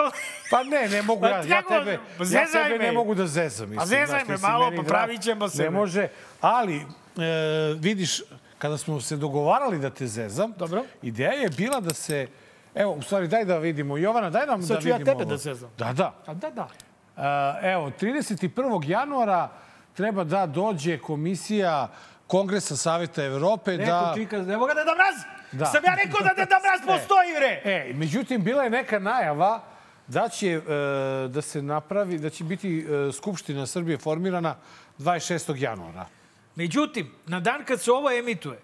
Pa 0.50 0.62
ne, 0.62 0.88
ne 0.88 1.02
mogu 1.02 1.20
Pa 1.20 1.28
ja. 1.28 1.36
Ja 1.36 1.62
kako- 1.62 1.74
tebe, 1.74 1.98
pa 2.18 2.22
ja 2.22 2.26
zezaj 2.26 2.62
tebe 2.64 2.78
me. 2.78 2.84
ne 2.84 2.92
mogu 2.92 3.14
da 3.14 3.26
zezam. 3.26 3.70
Mislim, 3.70 3.86
zezaj 3.86 4.06
znaš, 4.24 4.28
me 4.28 4.48
malo, 4.48 4.72
pa 4.76 4.82
pravit 4.82 5.22
ćemo 5.22 5.48
se, 5.48 5.62
Ne 5.62 5.70
može, 5.70 6.08
ali 6.40 6.76
e, 6.76 6.82
vidiš, 7.78 8.22
kada 8.58 8.78
smo 8.78 9.00
se 9.00 9.16
dogovarali 9.16 9.78
da 9.78 9.90
te 9.90 10.06
zezam, 10.06 10.52
Dobro. 10.56 10.84
ideja 11.02 11.32
je 11.32 11.48
bila 11.48 11.80
da 11.80 11.94
se... 11.94 12.26
Evo, 12.74 12.92
u 12.92 13.02
stvari, 13.02 13.28
daj 13.28 13.44
da 13.44 13.58
vidimo. 13.58 13.96
Jovana, 13.96 14.30
daj 14.30 14.46
nam 14.46 14.62
Sad 14.62 14.76
da 14.76 14.82
ću 14.82 14.88
ja 14.88 14.96
vidimo 14.96 15.12
tebe 15.12 15.24
ovo. 15.24 15.30
da 15.30 15.36
zezam. 15.36 15.70
Da, 15.78 15.92
da. 15.92 16.14
A 16.26 16.34
da, 16.34 16.50
da. 16.50 16.68
E, 17.62 17.72
evo, 17.72 17.90
31. 18.00 18.88
januara 18.88 19.48
treba 19.94 20.24
da 20.24 20.46
dođe 20.46 20.98
komisija 20.98 21.88
Kongresa 22.26 22.76
Saveta 22.76 23.24
Evrope 23.24 23.70
Neko 23.76 23.90
da... 23.90 24.12
čika, 24.16 24.38
ne 24.38 24.56
mogu 24.56 24.74
da 24.74 24.84
da 24.84 24.94
mraz! 24.94 25.40
Da. 25.52 25.66
Sam 25.66 25.82
ja 25.84 25.94
rekao 26.04 26.20
da 26.20 26.44
da 26.44 26.56
mraz 26.60 26.80
postoji, 26.98 27.28
bre! 27.36 27.72
E, 27.72 27.92
međutim, 27.94 28.44
bila 28.44 28.62
je 28.62 28.70
neka 28.70 28.98
najava 28.98 29.62
da 30.06 30.28
će 30.28 30.48
e, 30.48 30.60
da 31.28 31.42
se 31.42 31.62
napravi, 31.62 32.18
da 32.18 32.30
će 32.30 32.44
biti 32.44 32.78
e, 32.78 33.12
Skupština 33.12 33.66
Srbije 33.66 33.98
formirana 33.98 34.56
26. 34.98 35.56
januara. 35.62 36.06
Međutim, 36.54 37.12
na 37.26 37.40
dan 37.40 37.64
kad 37.64 37.80
se 37.80 37.92
ovo 37.92 38.10
emituje, 38.10 38.60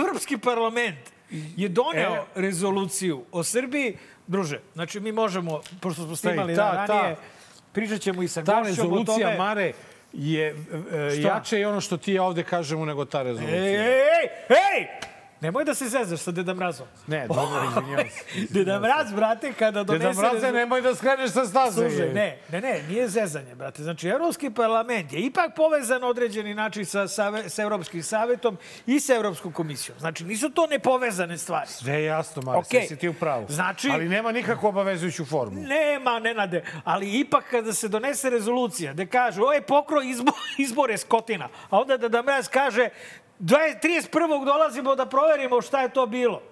Evropski 0.00 0.38
parlament 0.38 1.13
je 1.56 1.68
doneo 1.68 2.14
E. 2.14 2.22
rezoluciju 2.34 3.24
o 3.32 3.42
Srbiji. 3.42 3.96
Druže, 4.26 4.60
znači 4.74 5.00
mi 5.00 5.12
možemo, 5.12 5.60
pošto 5.80 6.02
smo 6.02 6.16
snimali 6.16 6.56
ta- 6.56 6.72
da, 6.72 6.86
ta- 6.86 6.92
ranije, 6.94 7.16
pričat 7.72 8.00
ćemo 8.00 8.22
i 8.22 8.28
sa 8.28 8.42
Ta 8.42 8.52
gošćom 8.52 8.62
o 8.62 8.66
rezolucija, 8.66 9.26
tome. 9.26 9.38
Mare, 9.38 9.72
je 10.12 10.48
e, 10.48 10.54
Šta? 11.10 11.28
jače 11.28 11.60
i 11.60 11.64
ono 11.64 11.80
što 11.80 11.96
ti 11.96 12.12
ja 12.12 12.22
ovde 12.22 12.42
kažemo 12.42 12.84
nego 12.84 13.04
ta 13.04 13.22
rezolucija. 13.22 13.58
Ej, 13.58 13.74
ej, 13.76 14.28
ej! 14.48 14.86
Nemoj 15.44 15.64
da 15.64 15.74
se 15.74 15.88
zezaš 15.88 16.20
sa 16.20 16.30
Deda 16.30 16.54
Mrazom. 16.54 16.86
Ne, 17.06 17.26
dobro, 17.28 17.64
izvinjavam 17.68 18.06
se. 18.10 18.24
Deda 18.54 18.80
Mraz, 18.80 19.12
brate, 19.12 19.52
kada 19.52 19.84
donese... 19.84 20.08
Deda 20.08 20.20
Mraze, 20.20 20.52
nemoj 20.52 20.80
da 20.80 20.94
skreneš 20.94 21.30
sa 21.30 21.44
staze. 21.44 21.88
Slušaj, 21.88 22.12
ne, 22.14 22.38
ne, 22.52 22.60
ne, 22.60 22.82
nije 22.88 23.08
zezanje, 23.08 23.54
brate. 23.54 23.82
Znači, 23.82 24.08
Evropski 24.08 24.50
parlament 24.50 25.12
je 25.12 25.20
ipak 25.20 25.54
povezan 25.56 26.04
određeni 26.04 26.54
način 26.54 26.86
sa, 26.86 27.08
sa, 27.08 27.48
sa 27.48 27.62
Evropskim 27.62 28.02
savetom 28.02 28.58
i 28.86 29.00
sa 29.00 29.14
Evropskom 29.14 29.52
komisijom. 29.52 29.98
Znači, 29.98 30.24
nisu 30.24 30.50
to 30.50 30.66
nepovezane 30.66 31.38
stvari. 31.38 31.68
Sve 31.68 31.92
je 31.92 32.04
jasno, 32.04 32.42
Mare, 32.42 32.64
sve 32.64 32.82
si 32.82 32.96
ti 32.96 33.08
u 33.08 33.14
pravu. 33.14 33.46
Znači- 33.48 33.90
Ali 33.92 34.08
nema 34.08 34.32
nikakvu 34.32 34.68
obavezujuću 34.68 35.24
formu. 35.24 35.60
Nema, 35.60 36.18
Nenade, 36.18 36.64
ali 36.84 37.20
ipak 37.20 37.44
kada 37.50 37.72
se 37.72 37.88
donese 37.88 38.30
rezolucija 38.30 38.92
gde 38.92 39.06
kaže 39.06 39.40
je 39.54 39.62
pokro 39.62 40.02
izbo, 40.02 40.32
izbore 40.66 40.98
Skotina, 40.98 41.48
a 41.70 41.80
onda 41.80 41.96
da 41.96 42.22
Mraz 42.22 42.48
kaže 42.48 42.82
20 42.82 43.23
31. 43.40 44.10
dolazimo 44.44 44.94
da 44.94 45.06
proverimo 45.06 45.62
šta 45.62 45.80
je 45.80 45.88
to 45.88 46.06
bilo. 46.06 46.42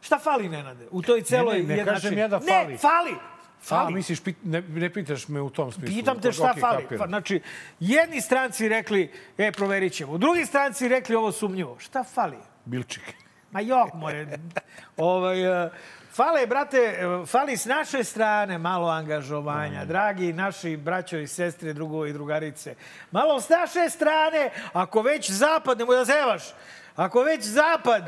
Šta 0.00 0.18
fali, 0.18 0.48
Nenade, 0.48 0.86
u 0.90 1.02
toj 1.02 1.22
celoj 1.22 1.54
Ne, 1.54 1.60
ne, 1.60 1.66
ne 1.66 1.76
jednačini? 1.76 2.02
kažem 2.02 2.18
ja 2.18 2.28
da 2.28 2.40
fali. 2.40 2.72
Ne, 2.72 2.78
fali! 2.78 3.10
A, 3.10 3.66
Fali. 3.66 3.94
misliš, 3.94 4.20
pit, 4.20 4.36
ne, 4.42 4.60
ne 4.60 4.90
pitaš 4.90 5.28
me 5.28 5.40
u 5.40 5.50
tom 5.50 5.72
smislu. 5.72 5.94
Pitam 5.96 6.20
te 6.20 6.32
šta 6.32 6.50
Ok, 6.50 6.60
fali. 6.60 6.82
kapiram. 6.82 7.08
Znači, 7.08 7.40
jedni 7.80 8.20
stranci 8.20 8.68
rekli, 8.68 9.12
e, 9.38 9.52
proverit 9.52 9.92
ćemo. 9.92 10.18
Drugi 10.18 10.46
stranci 10.46 10.88
rekli 10.88 11.14
ovo 11.16 11.32
sumnjivo. 11.32 11.78
Šta 11.78 12.04
fali? 12.04 12.36
Bilčik. 12.64 13.14
Ma 13.50 13.60
jok, 13.60 13.94
more. 13.94 14.26
ovaj, 14.96 15.64
e, 15.64 15.70
fale, 16.14 16.46
brate, 16.46 16.98
fali 17.26 17.56
s 17.56 17.64
naše 17.64 18.04
strane 18.04 18.58
malo 18.58 18.88
angažovanja. 18.88 19.84
Dragi 19.84 20.32
naši 20.32 20.76
braćo 20.76 21.18
i 21.18 21.26
sestre, 21.26 21.72
drugovi 21.72 22.10
i 22.10 22.12
drugarice. 22.12 22.74
Malo 23.10 23.40
s 23.40 23.48
naše 23.48 23.90
strane, 23.90 24.50
ako 24.72 25.02
već 25.02 25.30
zapad, 25.30 25.78
nemoj 25.78 25.96
da 25.96 26.04
zevaš, 26.04 26.42
ako 26.96 27.22
već 27.22 27.44
zapad 27.44 28.04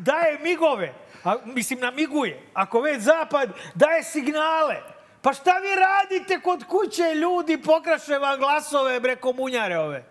daje 0.00 0.38
migove, 0.38 0.92
a, 1.24 1.34
mislim 1.44 1.80
namiguje, 1.80 2.40
ako 2.54 2.80
već 2.80 3.02
zapad 3.02 3.50
daje 3.74 4.04
signale, 4.04 4.76
pa 5.22 5.32
šta 5.32 5.58
vi 5.58 5.68
radite 5.80 6.40
kod 6.40 6.64
kuće, 6.64 7.14
ljudi, 7.14 7.62
pokraše 7.62 8.18
vam 8.18 8.38
glasove, 8.38 9.00
bre, 9.00 9.16
komunjare 9.16 9.78
ove. 9.78 10.04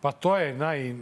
Pa 0.00 0.12
to 0.12 0.36
je 0.36 0.54
naj, 0.54 0.94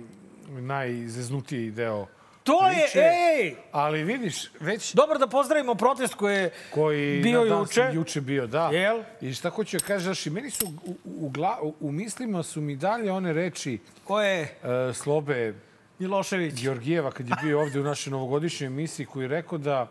najzeznutiji 0.49 1.71
deo 1.71 2.07
To 2.47 2.69
je, 2.69 2.75
priče, 2.75 3.01
ej! 3.35 3.55
Ali 3.73 4.05
vidiš, 4.05 4.51
već 4.61 4.95
Dobro 4.95 5.19
da 5.19 5.27
pozdravimo 5.27 5.75
protest 5.75 6.15
koji 6.15 6.35
je 6.35 6.51
koji 6.71 7.21
bio 7.21 7.41
na 7.41 7.47
dan- 7.47 7.61
juče. 7.61 7.91
juče 7.93 8.21
bio, 8.21 8.47
da. 8.47 8.69
Jel? 8.69 9.03
I 9.21 9.35
šta 9.35 9.51
hoću 9.51 9.79
da 9.79 9.85
kažeš, 9.85 10.27
i 10.27 10.31
meni 10.31 10.51
su 10.51 10.67
u, 10.85 10.97
u, 11.07 11.29
gla, 11.29 11.59
u, 11.81 11.93
mislima 11.93 12.43
su 12.43 12.61
mi 12.61 12.77
dalje 12.77 13.13
one 13.13 13.33
reči 13.33 13.79
Ko 14.05 14.21
je 14.21 14.41
e, 14.41 14.49
Slobe 14.95 15.55
Milošević. 15.99 16.55
Georgijeva 16.55 17.11
kad 17.11 17.29
je 17.29 17.35
bio 17.43 17.61
ovde 17.61 17.81
u 17.81 17.85
našoj 17.85 18.11
novogodišnjoj 18.11 18.67
emisiji 18.67 19.07
koji 19.07 19.25
je 19.25 19.29
rekao 19.29 19.59
da 19.59 19.91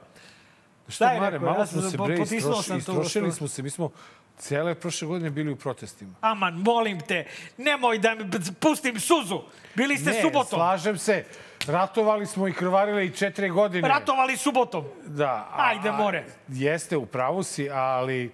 Šta 0.88 0.92
šta 0.92 1.12
je 1.12 1.20
Mare, 1.20 1.32
rekao? 1.32 1.46
malo 1.46 1.60
Ja 1.60 1.66
smo 1.66 1.82
se 1.82 1.98
bre 1.98 2.14
istrošili 2.16 2.82
što- 2.82 3.32
smo 3.32 3.48
se. 3.48 3.62
Mi 3.64 3.70
smo 3.70 3.90
cele 4.38 4.76
prošle 4.76 5.08
godine 5.08 5.30
bili 5.30 5.52
u 5.52 5.56
protestima. 5.56 6.14
Aman, 6.22 6.54
molim 6.56 7.00
te, 7.00 7.26
nemoj 7.58 7.98
da 7.98 8.16
mi 8.16 8.26
pustim 8.60 9.00
suzu. 9.00 9.42
Bili 9.76 9.98
ste 9.98 10.10
ne, 10.10 10.22
subotom. 10.22 10.50
slažem 10.50 10.98
se. 10.98 11.24
Ratovali 11.68 12.26
smo 12.26 12.48
i 12.48 12.54
krvarili 12.54 13.06
i 13.06 13.12
četiri 13.12 13.50
godine. 13.50 13.88
Ratovali 13.90 14.38
subotom. 14.38 14.86
Da. 15.06 15.26
a- 15.52 15.70
Ajde, 15.70 15.92
more. 15.94 16.24
Jeste, 16.48 16.98
u 16.98 17.06
pravu 17.06 17.44
si, 17.44 17.70
ali 17.70 18.32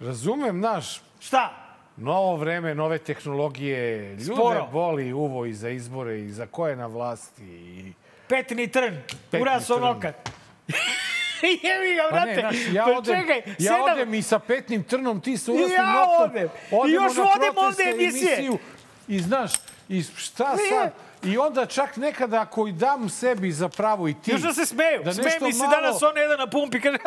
razumem, 0.00 0.60
naš, 0.60 1.02
Šta? 1.20 1.52
novo 1.96 2.36
vreme, 2.36 2.74
nove 2.74 2.98
tehnologije, 2.98 4.08
ljude 4.10 4.24
Sporo. 4.26 4.66
boli 4.66 5.12
uvo 5.12 5.46
i 5.46 5.52
za 5.52 5.68
izbore 5.70 6.20
i 6.20 6.30
za 6.30 6.46
ko 6.46 6.68
je 6.68 6.76
na 6.76 6.86
vlasti. 6.86 7.42
I... 7.44 7.92
Petni 8.28 8.68
trn. 8.68 8.96
Petni 9.22 9.40
Uraso 9.40 9.78
nokat. 9.78 10.30
Jevi 11.62 11.94
ga, 11.94 12.02
Pa 12.02 12.14
brate. 12.14 12.26
ne, 12.26 12.40
znaš, 12.40 12.56
ja 12.72 12.84
Pa 12.84 12.90
odem, 12.92 13.20
čekaj, 13.20 13.36
ja 13.58 13.72
sedam- 13.72 13.92
odem 13.92 14.14
i 14.14 14.22
sa 14.22 14.38
petnim 14.38 14.82
trnom, 14.82 15.20
ti 15.20 15.36
sa 15.36 15.52
urasnim 15.52 15.72
ja 15.72 15.92
noktom. 15.92 16.30
odem. 16.30 16.48
I 16.88 16.92
još 16.92 17.12
vodim 17.16 17.52
ovde 17.58 17.84
emisiju 17.84 18.58
I 19.08 19.18
znaš, 19.20 19.52
i 19.88 20.02
šta 20.02 20.56
sad? 20.70 20.92
I 21.24 21.38
onda 21.38 21.66
čak 21.66 21.96
nekada 21.96 22.40
ako 22.40 22.66
i 22.66 22.72
dam 22.72 23.08
sebi 23.08 23.52
za 23.52 23.68
pravo 23.68 24.08
i 24.08 24.14
ti... 24.14 24.30
Još 24.30 24.40
da 24.40 24.52
se 24.52 24.66
smeju. 24.66 24.98
da 24.98 25.12
nešto 25.12 25.22
mi 25.40 25.52
se 25.52 25.58
malo- 25.58 25.70
danas 25.72 26.02
on 26.02 26.16
jedan 26.16 26.38
na 26.38 26.46
pumpi. 26.46 26.80
Kaže, 26.80 26.98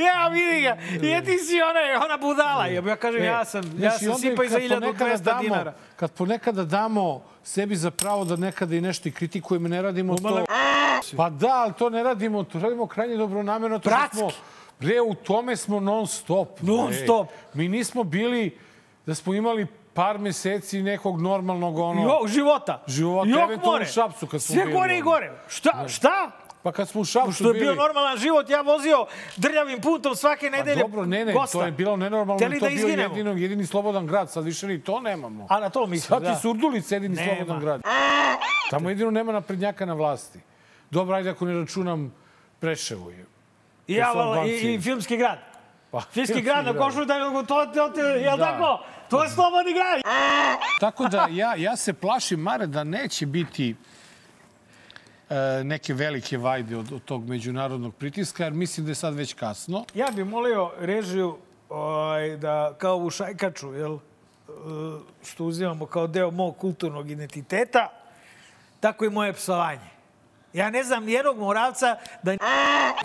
ja 0.00 0.28
vidi 0.28 0.60
ga. 0.60 0.76
Je 1.06 1.24
ti 1.24 1.38
si 1.38 1.54
ona, 1.62 2.04
ona 2.04 2.16
budala. 2.18 2.66
Ja 2.66 2.96
kažem, 2.96 3.24
ja 3.24 3.44
sam, 3.44 3.62
ja 3.78 3.90
sam 3.90 4.14
sipao 4.14 4.44
i 4.44 4.48
za 4.48 4.58
kad 4.58 4.68
ponekada 4.70 5.04
1200 5.06 5.18
damo- 5.20 5.40
dinara. 5.40 5.74
Kad 5.96 6.12
ponekada 6.12 6.64
damo 6.64 7.22
sebi 7.44 7.76
za 7.76 7.90
pravo 7.90 8.24
da 8.24 8.36
nekada 8.36 8.76
i 8.76 8.80
nešto 8.80 9.08
i 9.08 9.12
kritikujemo, 9.12 9.68
ne 9.68 9.82
radimo 9.82 10.14
Umale- 10.14 10.46
to... 11.00 11.16
Pa 11.16 11.30
da, 11.30 11.52
ali 11.54 11.72
to 11.72 11.90
ne 11.90 12.02
radimo, 12.02 12.44
to 12.44 12.58
radimo 12.60 12.86
krajnje 12.86 13.16
dobronamerno. 13.16 13.78
To 13.78 13.88
Bratski. 13.90 14.16
smo, 14.16 14.30
bre, 14.80 15.00
u 15.00 15.14
tome 15.14 15.56
smo 15.56 15.80
non 15.80 16.06
stop. 16.06 16.60
Non 16.60 16.92
stop. 16.94 17.28
Mi 17.54 17.68
nismo 17.68 18.04
bili, 18.04 18.58
da 19.06 19.14
smo 19.14 19.34
imali 19.34 19.66
par 19.98 20.18
meseci 20.18 20.82
nekog 20.82 21.20
normalnog 21.20 21.78
ono... 21.78 22.02
Jo, 22.02 22.28
života. 22.28 22.82
Života, 22.86 23.30
Jok 23.30 23.42
eventualno 23.42 23.82
u 23.82 23.92
Šapcu 23.92 24.26
kad 24.26 24.42
smo 24.42 24.54
Sve 24.54 24.64
bili, 24.64 24.76
gore 24.76 24.98
i 24.98 25.00
gore. 25.00 25.30
Šta? 25.48 25.84
Šta? 25.88 26.30
Pa 26.62 26.72
kad 26.72 26.88
smo 26.88 27.00
u 27.00 27.04
Šapcu 27.04 27.32
Što 27.32 27.48
je 27.48 27.52
bili... 27.52 27.64
bio 27.64 27.74
normalan 27.74 28.18
život, 28.18 28.50
ja 28.50 28.60
vozio 28.60 29.06
drljavim 29.36 29.80
putom 29.80 30.16
svake 30.16 30.50
Pa 30.50 30.56
nedelje 30.56 30.82
dobro, 30.82 31.06
ne, 31.06 31.24
ne, 31.24 31.32
gosta. 31.32 31.58
to 31.58 31.64
je 31.64 31.72
bilo 31.72 31.96
nenormalno. 31.96 32.38
Hteli 32.38 32.58
to 32.58 32.66
da 32.66 32.70
je 32.70 32.76
bio 32.76 33.02
jedino, 33.02 33.32
jedini 33.32 33.66
slobodan 33.66 34.06
grad, 34.06 34.30
sad 34.30 34.44
više 34.44 34.66
ni 34.66 34.80
to 34.80 35.00
nemamo. 35.00 35.46
A 35.50 35.60
na 35.60 35.70
to 35.70 35.86
mislim, 35.86 36.08
Sad 36.08 36.22
da. 36.22 36.34
ti 36.34 36.40
Surdulica 36.40 36.94
jedini 36.94 37.14
Nema. 37.16 37.34
slobodan 37.34 37.60
grad. 37.60 37.82
Tamo 38.70 38.88
jedino 38.88 39.10
nema 39.10 39.32
naprednjaka 39.32 39.86
na 39.86 39.94
vlasti. 39.94 40.40
Dobro, 40.90 41.16
ajde 41.16 41.30
ako 41.30 41.44
ne 41.44 41.60
računam 41.60 42.14
Preševo 42.60 43.10
je. 43.10 43.26
I, 43.86 43.94
ja, 43.94 44.12
i, 44.46 44.74
i 44.74 44.80
filmski 44.80 45.16
grad. 45.16 45.47
Pa, 45.90 46.00
Filmski 46.00 46.40
grad 46.42 46.64
na 46.64 46.72
Košulju, 46.72 47.04
da, 47.04 47.14
to, 47.46 47.66
to, 47.66 47.88
to, 47.88 48.00
jel 48.00 48.36
Da. 48.36 48.44
tako? 48.44 48.84
To 49.10 49.22
je 49.24 49.30
slobodni 49.30 49.72
grad. 49.72 50.00
Tako 50.80 51.08
da 51.08 51.26
ja, 51.30 51.54
ja 51.54 51.76
se 51.76 51.92
plašim, 51.92 52.40
Mare, 52.40 52.66
da 52.66 52.84
neće 52.84 53.26
biti 53.26 53.76
e, 55.30 55.64
neke 55.64 55.94
velike 55.94 56.38
vajde 56.38 56.76
od, 56.76 56.92
od 56.92 57.04
tog 57.04 57.28
međunarodnog 57.28 57.94
pritiska, 57.94 58.44
jer 58.44 58.52
mislim 58.52 58.86
da 58.86 58.90
je 58.90 58.94
sad 58.94 59.14
već 59.14 59.34
kasno. 59.34 59.84
Ja 59.94 60.10
bih 60.10 60.26
molio 60.26 60.70
režiju 60.78 61.38
ovaj, 61.68 62.36
da 62.36 62.74
kao 62.78 62.96
u 62.96 63.10
Šajkaču, 63.10 63.74
jel, 63.74 63.94
e, 63.94 63.98
što 65.24 65.44
uzimamo 65.44 65.86
kao 65.86 66.06
deo 66.06 66.30
mog 66.30 66.56
kulturnog 66.56 67.10
identiteta, 67.10 67.88
tako 68.80 69.04
i 69.04 69.10
moje 69.10 69.32
psovanje. 69.32 69.97
Ja 70.52 70.70
ne 70.70 70.84
znam 70.84 71.04
nijednog 71.04 71.38
moravca 71.38 71.96
da 72.22 72.36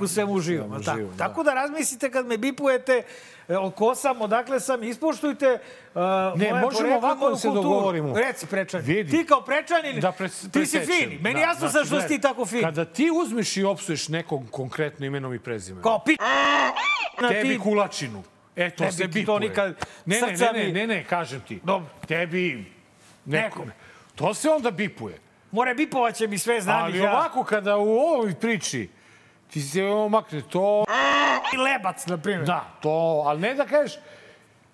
u 0.01 0.07
svemu 0.07 0.39
živom. 0.39 0.67
Svemu 0.69 0.83
tako? 0.83 0.97
živom, 0.97 1.11
da. 1.11 1.27
tako 1.27 1.43
da 1.43 1.53
razmislite 1.53 2.11
kad 2.11 2.25
me 2.25 2.37
bipujete 2.37 3.03
e, 3.47 3.53
ko 3.75 3.95
sam, 3.95 4.21
odakle 4.21 4.59
sam, 4.59 4.83
ispoštujte 4.83 5.59
uh, 5.95 6.01
Ne, 6.35 6.49
moje 6.49 6.61
možemo 6.61 6.95
ovako 6.95 7.29
da 7.29 7.35
se 7.35 7.47
kulturu. 7.47 7.63
dogovorimo. 7.63 8.17
Reci, 8.17 8.45
prečanin. 8.47 8.85
Vidi. 8.87 9.11
Ti 9.11 9.25
kao 9.25 9.41
prečanin, 9.41 9.99
Da 9.99 10.11
pre, 10.11 10.27
ti 10.27 10.35
si 10.35 10.49
presečem. 10.49 10.85
fin. 10.87 11.19
Meni 11.21 11.33
Da, 11.33 11.41
jasno 11.41 11.59
znači, 11.59 11.73
sad 11.73 11.85
što 11.87 12.01
si 12.01 12.07
ti 12.07 12.21
tako 12.21 12.45
fin. 12.45 12.61
Kada 12.61 12.85
ti 12.85 13.09
uzmeš 13.15 13.57
i 13.57 13.63
opsuješ 13.63 14.07
nekog 14.07 14.43
konkretno 14.51 15.05
imenom 15.05 15.33
i 15.33 15.39
prezimenom, 15.39 15.83
Kao 15.83 15.99
pi... 15.99 16.15
Na 17.21 17.29
tebi 17.29 17.49
ti... 17.49 17.59
kulačinu. 17.59 18.23
E, 18.55 18.69
to 18.69 18.83
Ne 18.83 18.91
se 18.91 19.07
bi 19.07 19.13
ti 19.13 19.25
to 19.25 19.33
bipuje. 19.33 19.49
nikad- 19.49 19.73
Ne, 20.05 20.21
ne, 20.21 20.27
ne, 20.27 20.51
ne, 20.53 20.71
ne, 20.71 20.87
ne, 20.87 21.03
kažem 21.03 21.41
ti. 21.41 21.59
Dobro. 21.63 21.89
Tebi 22.07 22.71
Nekom. 23.25 23.61
nekom. 23.61 23.71
To 24.15 24.33
se 24.33 24.49
onda 24.49 24.71
bipuje. 24.71 25.19
More 25.53 25.73
bipovaće 25.73 26.27
mi 26.27 26.37
sve 26.37 26.61
znam 26.61 26.83
Ali 26.83 26.97
ja. 26.97 27.11
ovako, 27.11 27.43
kada 27.43 27.77
u 27.77 27.89
ovoj 27.97 28.35
priči 28.35 28.89
ti 29.51 29.61
se 29.61 29.83
ovo 29.83 30.09
makne, 30.09 30.41
to... 30.41 30.85
I 31.53 31.57
lebac, 31.57 32.05
na 32.05 32.17
primjer. 32.17 32.45
Da, 32.45 32.65
to... 32.81 33.23
Ali 33.25 33.39
ne 33.41 33.53
da 33.53 33.65
kažeš 33.65 33.97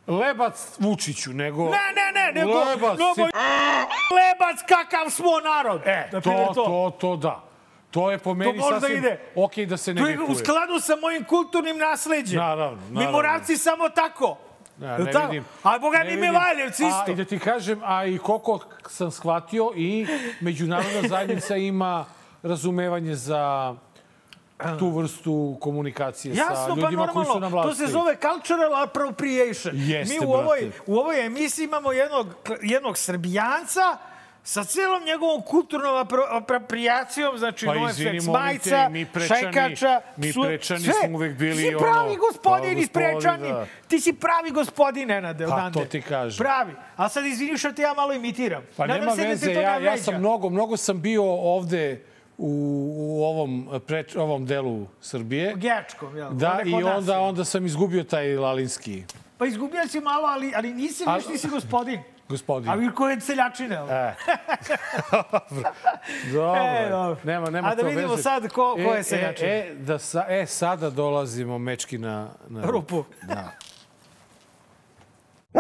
lebac 0.08 0.76
Vučiću, 0.80 1.34
nego... 1.34 1.63
Ne, 1.63 1.70
ne, 1.70 2.22
ne, 2.22 2.32
nego... 2.42 2.60
Lebac, 2.60 3.00
nego 3.00 3.15
si- 3.15 3.22
lebac 4.15 4.60
kakav 4.68 5.10
smo 5.10 5.39
narod. 5.44 5.82
E, 5.86 6.08
to, 6.12 6.22
primjer, 6.22 6.48
to, 6.56 6.98
to, 7.00 7.15
da. 7.15 7.44
To 7.92 8.12
je 8.12 8.18
po 8.18 8.34
meni 8.34 8.60
sasvim 8.70 8.98
ide. 8.98 9.20
okej 9.36 9.65
da 9.65 9.78
se 9.78 9.94
ne 9.94 10.02
To 10.02 10.08
je 10.08 10.20
u 10.20 10.36
skladu 10.36 10.80
sa 10.80 10.96
mojim 10.96 11.24
kulturnim 11.24 11.78
nasleđem. 11.78 12.39
Naravno, 12.39 12.82
Mi 12.89 12.94
naravno. 12.96 13.12
moravci 13.12 13.58
samo 13.58 13.89
tako. 13.89 14.38
Ja, 14.82 14.88
Jel 14.89 15.06
ne 15.06 15.12
tako? 15.12 15.28
vidim. 15.28 15.46
A 15.63 15.80
boga 15.80 15.98
mi 16.00 16.15
vidim. 16.15 16.34
Valjevci 16.36 16.84
A, 16.84 16.88
isto. 16.88 17.12
I 17.12 17.15
da 17.15 17.26
ti 17.26 17.39
kažem, 17.39 17.80
a 17.84 18.06
i 18.06 18.18
koliko 18.18 18.60
sam 18.88 19.12
shvatio 19.12 19.72
i 19.76 20.08
međunarodna 20.42 21.08
zajednica 21.08 21.56
ima 21.56 22.06
razumevanje 22.44 23.15
za 23.15 23.76
tu 24.80 24.89
vrstu 24.89 25.58
komunikacije 25.62 26.36
sa 26.36 26.42
Jasno, 26.42 26.76
pa 26.76 26.82
ljudima 26.82 27.08
koji 27.08 27.26
su 27.26 27.30
na 27.30 27.39
normalno. 27.39 27.50
vlasti. 27.58 27.70
To 27.72 27.88
se 27.88 27.92
zove 27.92 28.15
cultural 28.18 28.84
appropriation. 28.84 29.74
Jeste, 29.76 30.13
Mi 30.13 30.26
u 30.26 30.32
ovoj, 30.32 30.60
brate. 30.62 30.80
u 30.88 30.98
ovoj 30.98 31.26
emisiji 31.26 31.65
imamo 31.65 31.92
jednog, 31.92 32.28
jednog 32.62 32.98
srbijanca 32.98 33.98
sa 34.50 34.64
celom 34.66 35.04
njegovom 35.04 35.42
kulturnom 35.44 35.96
apro, 35.98 36.24
apropriacijom, 36.30 37.38
znači 37.38 37.66
Pa 37.66 37.74
NoFX 37.74 38.28
majica, 38.30 38.90
mi 38.90 39.06
prečani- 39.06 39.28
šajkača, 39.44 40.02
mi 40.18 40.34
prečani 40.36 40.80
sve. 40.80 40.94
smo 40.96 41.16
uvek 41.16 41.34
bili 41.34 41.56
Ti 41.56 41.62
si 41.62 41.68
ono, 41.68 41.80
pravi 41.82 42.16
gospodin 42.18 42.74
pa, 42.74 42.80
iz 42.80 42.90
prečani. 42.90 43.50
da. 43.50 43.66
Ti 43.88 44.00
si 44.00 44.14
pravi 44.14 44.52
gospodin, 44.52 45.08
Nenade, 45.08 45.46
Pa, 45.46 45.54
odande. 45.54 45.80
to 45.80 45.86
ti 45.86 46.02
kažem. 46.02 46.38
Pravi. 46.38 46.74
A 46.96 47.10
sad 47.10 47.26
izvini 47.26 47.58
što 47.58 47.72
te 47.72 47.82
ja 47.82 47.94
malo 47.94 48.14
imitiram. 48.14 48.64
Pa 48.78 48.86
Nadam 48.86 49.00
nema 49.00 49.12
se 49.12 49.22
da 49.22 49.28
veze, 49.28 49.46
to 49.46 49.62
ja, 49.62 49.78
ja 49.78 49.98
sam 49.98 50.16
mnogo, 50.16 50.50
mnogo 50.50 50.78
sam 50.78 51.02
bio 51.02 51.24
ovde 51.26 52.02
u, 52.38 52.50
u 52.98 53.24
ovom, 53.24 53.52
preč, 53.88 54.16
ovom 54.16 54.46
delu 54.46 54.88
Srbije. 55.02 55.54
Gečkom, 55.56 56.18
jel? 56.18 56.30
Da, 56.32 56.52
Ovde 56.54 56.70
i 56.72 56.74
onda, 56.76 57.20
onda 57.20 57.46
sam 57.46 57.66
izgubio 57.66 58.04
taj 58.04 58.36
lalinski 58.36 59.04
Pa 59.38 59.46
izgubio 59.46 59.88
si 59.88 60.00
malo, 60.02 60.28
ali, 60.28 60.54
ali 60.56 60.74
nisi 60.74 61.04
A- 61.08 61.16
viš, 61.16 61.28
nisi 61.28 61.48
gospodin. 61.50 62.00
Gospodin. 62.30 62.70
A 62.70 62.76
vi 62.76 62.89
koje 62.92 63.22
seljačine? 63.22 63.76
E. 63.76 63.80
Dobro. 66.34 66.56
E, 66.58 66.89
dobro. 66.89 67.18
Nema, 67.24 67.50
nema 67.50 67.68
A 67.68 67.76
da 67.76 67.82
to 67.82 67.88
vidimo 67.88 68.10
veze. 68.10 68.24
sad 68.24 68.44
ko- 68.44 68.74
ko 68.76 68.94
je 68.94 69.00
e, 69.00 69.04
seljačin. 69.04 69.48
E, 69.48 69.52
e, 69.52 69.76
da 69.76 70.00
sa, 70.00 70.26
e, 70.30 70.46
sada 70.46 70.89
dolazimo 70.89 71.58
mečki 71.58 71.98
na, 71.98 72.30
na 72.48 72.62
Rupu. 72.65 73.04
Da. 73.24 73.52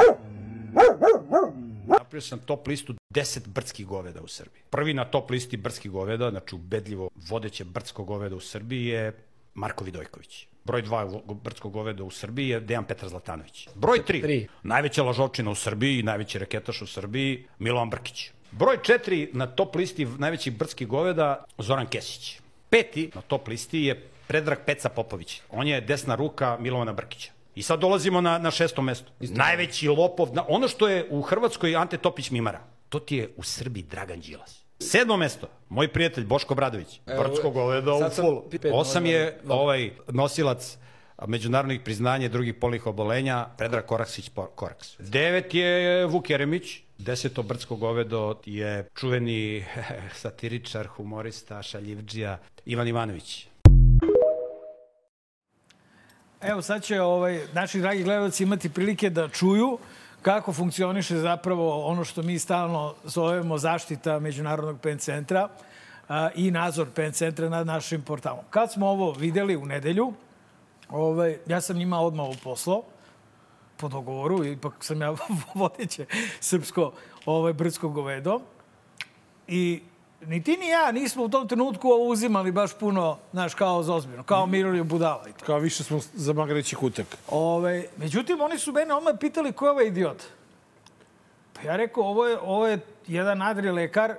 Napravio 1.87 2.21
sam 2.21 2.39
top 2.39 2.67
listu 2.67 2.93
10 3.09 3.47
brdskih 3.47 3.87
goveda 3.87 4.21
u 4.21 4.27
Srbiji. 4.27 4.61
Prvi 4.69 4.93
na 4.93 5.05
top 5.05 5.29
listi 5.29 5.57
brdskih 5.57 5.91
goveda, 5.91 6.29
znači 6.29 6.55
ubedljivo 6.55 7.09
vodeće 7.29 7.63
brdsko 7.65 8.03
goveda 8.03 8.35
u 8.35 8.39
Srbiji 8.39 8.85
je 8.85 9.23
Marko 9.53 9.83
Vidojković. 9.83 10.47
Broj 10.69 10.83
2 10.83 11.33
brdskog 11.43 11.73
goveda 11.73 12.03
u 12.03 12.11
Srbiji 12.11 12.49
je 12.49 12.59
Dejan 12.59 12.85
Petar 12.85 13.09
Zlatanović. 13.09 13.67
Broj 13.75 14.03
3, 14.07 14.47
najveća 14.63 15.03
lažovčina 15.03 15.51
u 15.51 15.55
Srbiji 15.55 16.03
najveći 16.03 16.39
reketaš 16.39 16.81
u 16.81 16.87
Srbiji, 16.87 17.47
Milovan 17.59 17.89
Brkić. 17.89 18.29
Broj 18.51 18.77
4 18.77 19.29
na 19.33 19.47
top 19.47 19.75
listi 19.75 20.05
najvećih 20.05 20.53
brdskih 20.57 20.87
goveda, 20.87 21.43
Zoran 21.57 21.87
Kesić. 21.87 22.39
Peti 22.69 23.09
na 23.15 23.21
top 23.21 23.47
listi 23.47 23.79
je 23.79 23.95
Predrag 24.27 24.59
Peca 24.65 24.89
Popović. 24.89 25.41
On 25.49 25.67
je 25.67 25.81
desna 25.81 26.15
ruka 26.15 26.57
Milovana 26.59 26.93
Brkića. 26.93 27.31
I 27.55 27.63
sad 27.63 27.79
dolazimo 27.79 28.21
na, 28.21 28.37
na 28.37 28.51
šesto 28.51 28.81
mesto. 28.81 29.11
Najveći 29.19 29.87
lopov, 29.87 30.33
na, 30.33 30.45
ono 30.47 30.67
što 30.67 30.87
je 30.87 31.07
u 31.09 31.21
Hrvatskoj 31.21 31.75
Ante 31.75 31.97
Topić 31.97 32.31
Mimara, 32.31 32.61
to 32.89 32.99
ti 32.99 33.15
je 33.15 33.29
u 33.37 33.43
Srbiji 33.43 33.83
Dragan 33.83 34.19
Đilas. 34.19 34.58
Sedmo 34.81 35.17
mesto, 35.17 35.47
moj 35.69 35.87
prijatelj 35.87 36.25
Boško 36.25 36.55
Bradović, 36.55 37.01
brdsko 37.05 37.49
govedo 37.49 37.95
u 37.95 38.09
fulu. 38.09 38.43
Osam 38.73 39.05
je 39.05 39.39
ovaj 39.47 39.91
nosilac 40.07 40.77
međunarodnih 41.27 41.81
priznanja 41.81 42.25
i 42.25 42.29
drugih 42.29 42.53
polih 42.53 42.87
obolenja, 42.87 43.45
Predrag 43.57 43.85
Koraksić 43.85 44.31
Koraks. 44.55 44.99
Devet 44.99 45.53
je 45.53 46.05
Vuk 46.05 46.29
Jeremić, 46.29 46.81
Deseto 46.97 47.43
brdsko 47.43 47.75
govedo 47.75 48.35
je 48.45 48.87
čuveni 48.95 49.65
satiričar, 50.21 50.87
humorista, 50.87 51.61
šaljivđija 51.61 52.39
Ivan 52.65 52.87
Ivanović. 52.87 53.47
Evo 56.41 56.61
sad 56.61 56.83
će 56.83 57.01
ovaj, 57.01 57.41
naši 57.53 57.79
dragi 57.79 58.03
gledalci 58.03 58.43
imati 58.43 58.69
prilike 58.69 59.09
da 59.09 59.29
čuju 59.29 59.77
kako 60.21 60.53
funkcioniše 60.53 61.17
zapravo 61.17 61.85
ono 61.85 62.03
što 62.03 62.21
mi 62.21 62.39
stalno 62.39 62.93
zovemo 63.03 63.57
zaštita 63.57 64.19
Međunarodnog 64.19 64.79
pen 64.81 64.99
centra 64.99 65.49
i 66.35 66.51
nadzor 66.51 66.87
pen 66.95 67.13
centra 67.13 67.49
nad 67.49 67.67
našim 67.67 68.01
portalom. 68.01 68.45
Kad 68.49 68.71
smo 68.71 68.87
ovo 68.87 69.11
videli 69.11 69.57
u 69.57 69.65
nedelju, 69.65 70.13
ovaj, 70.89 71.37
ja 71.47 71.61
sam 71.61 71.77
njima 71.77 71.99
odmah 71.99 72.25
ovo 72.25 72.35
poslao 72.43 72.83
po 73.77 73.87
dogovoru, 73.87 74.45
ipak 74.45 74.73
sam 74.79 75.01
ja 75.01 75.15
vodeće 75.55 76.05
srpsko 76.39 76.91
ovaj, 77.25 77.53
brdsko 77.53 77.89
govedo. 77.89 78.39
I 79.47 79.81
ni 80.25 80.43
ti 80.43 80.57
ni 80.57 80.67
ja 80.67 80.91
nismo 80.91 81.23
u 81.23 81.29
tom 81.29 81.47
trenutku 81.47 81.87
ovo 81.87 82.05
uzimali 82.05 82.51
baš 82.51 82.73
puno, 82.73 83.17
znaš, 83.31 83.53
kao 83.53 83.83
za 83.83 83.93
ozbiljno, 83.93 84.23
kao 84.23 84.45
Miroljub 84.45 84.87
Budala 84.87 85.23
i 85.29 85.33
to. 85.33 85.45
Kao 85.45 85.59
više 85.59 85.83
smo 85.83 85.99
za 86.13 86.33
magreći 86.33 86.75
kutak. 86.75 87.17
Ove, 87.27 87.85
međutim, 87.97 88.41
oni 88.41 88.59
su 88.59 88.71
mene 88.71 88.93
odmah 88.93 89.13
pitali 89.19 89.51
ko 89.51 89.65
je 89.65 89.71
ovaj 89.71 89.85
idiot. 89.85 90.23
Pa 91.53 91.61
ja 91.61 91.75
rekao, 91.75 92.03
ovo 92.03 92.25
je, 92.25 92.39
ovo 92.39 92.67
je 92.67 92.79
jedan 93.07 93.37
nadri 93.37 93.71
lekar 93.71 94.15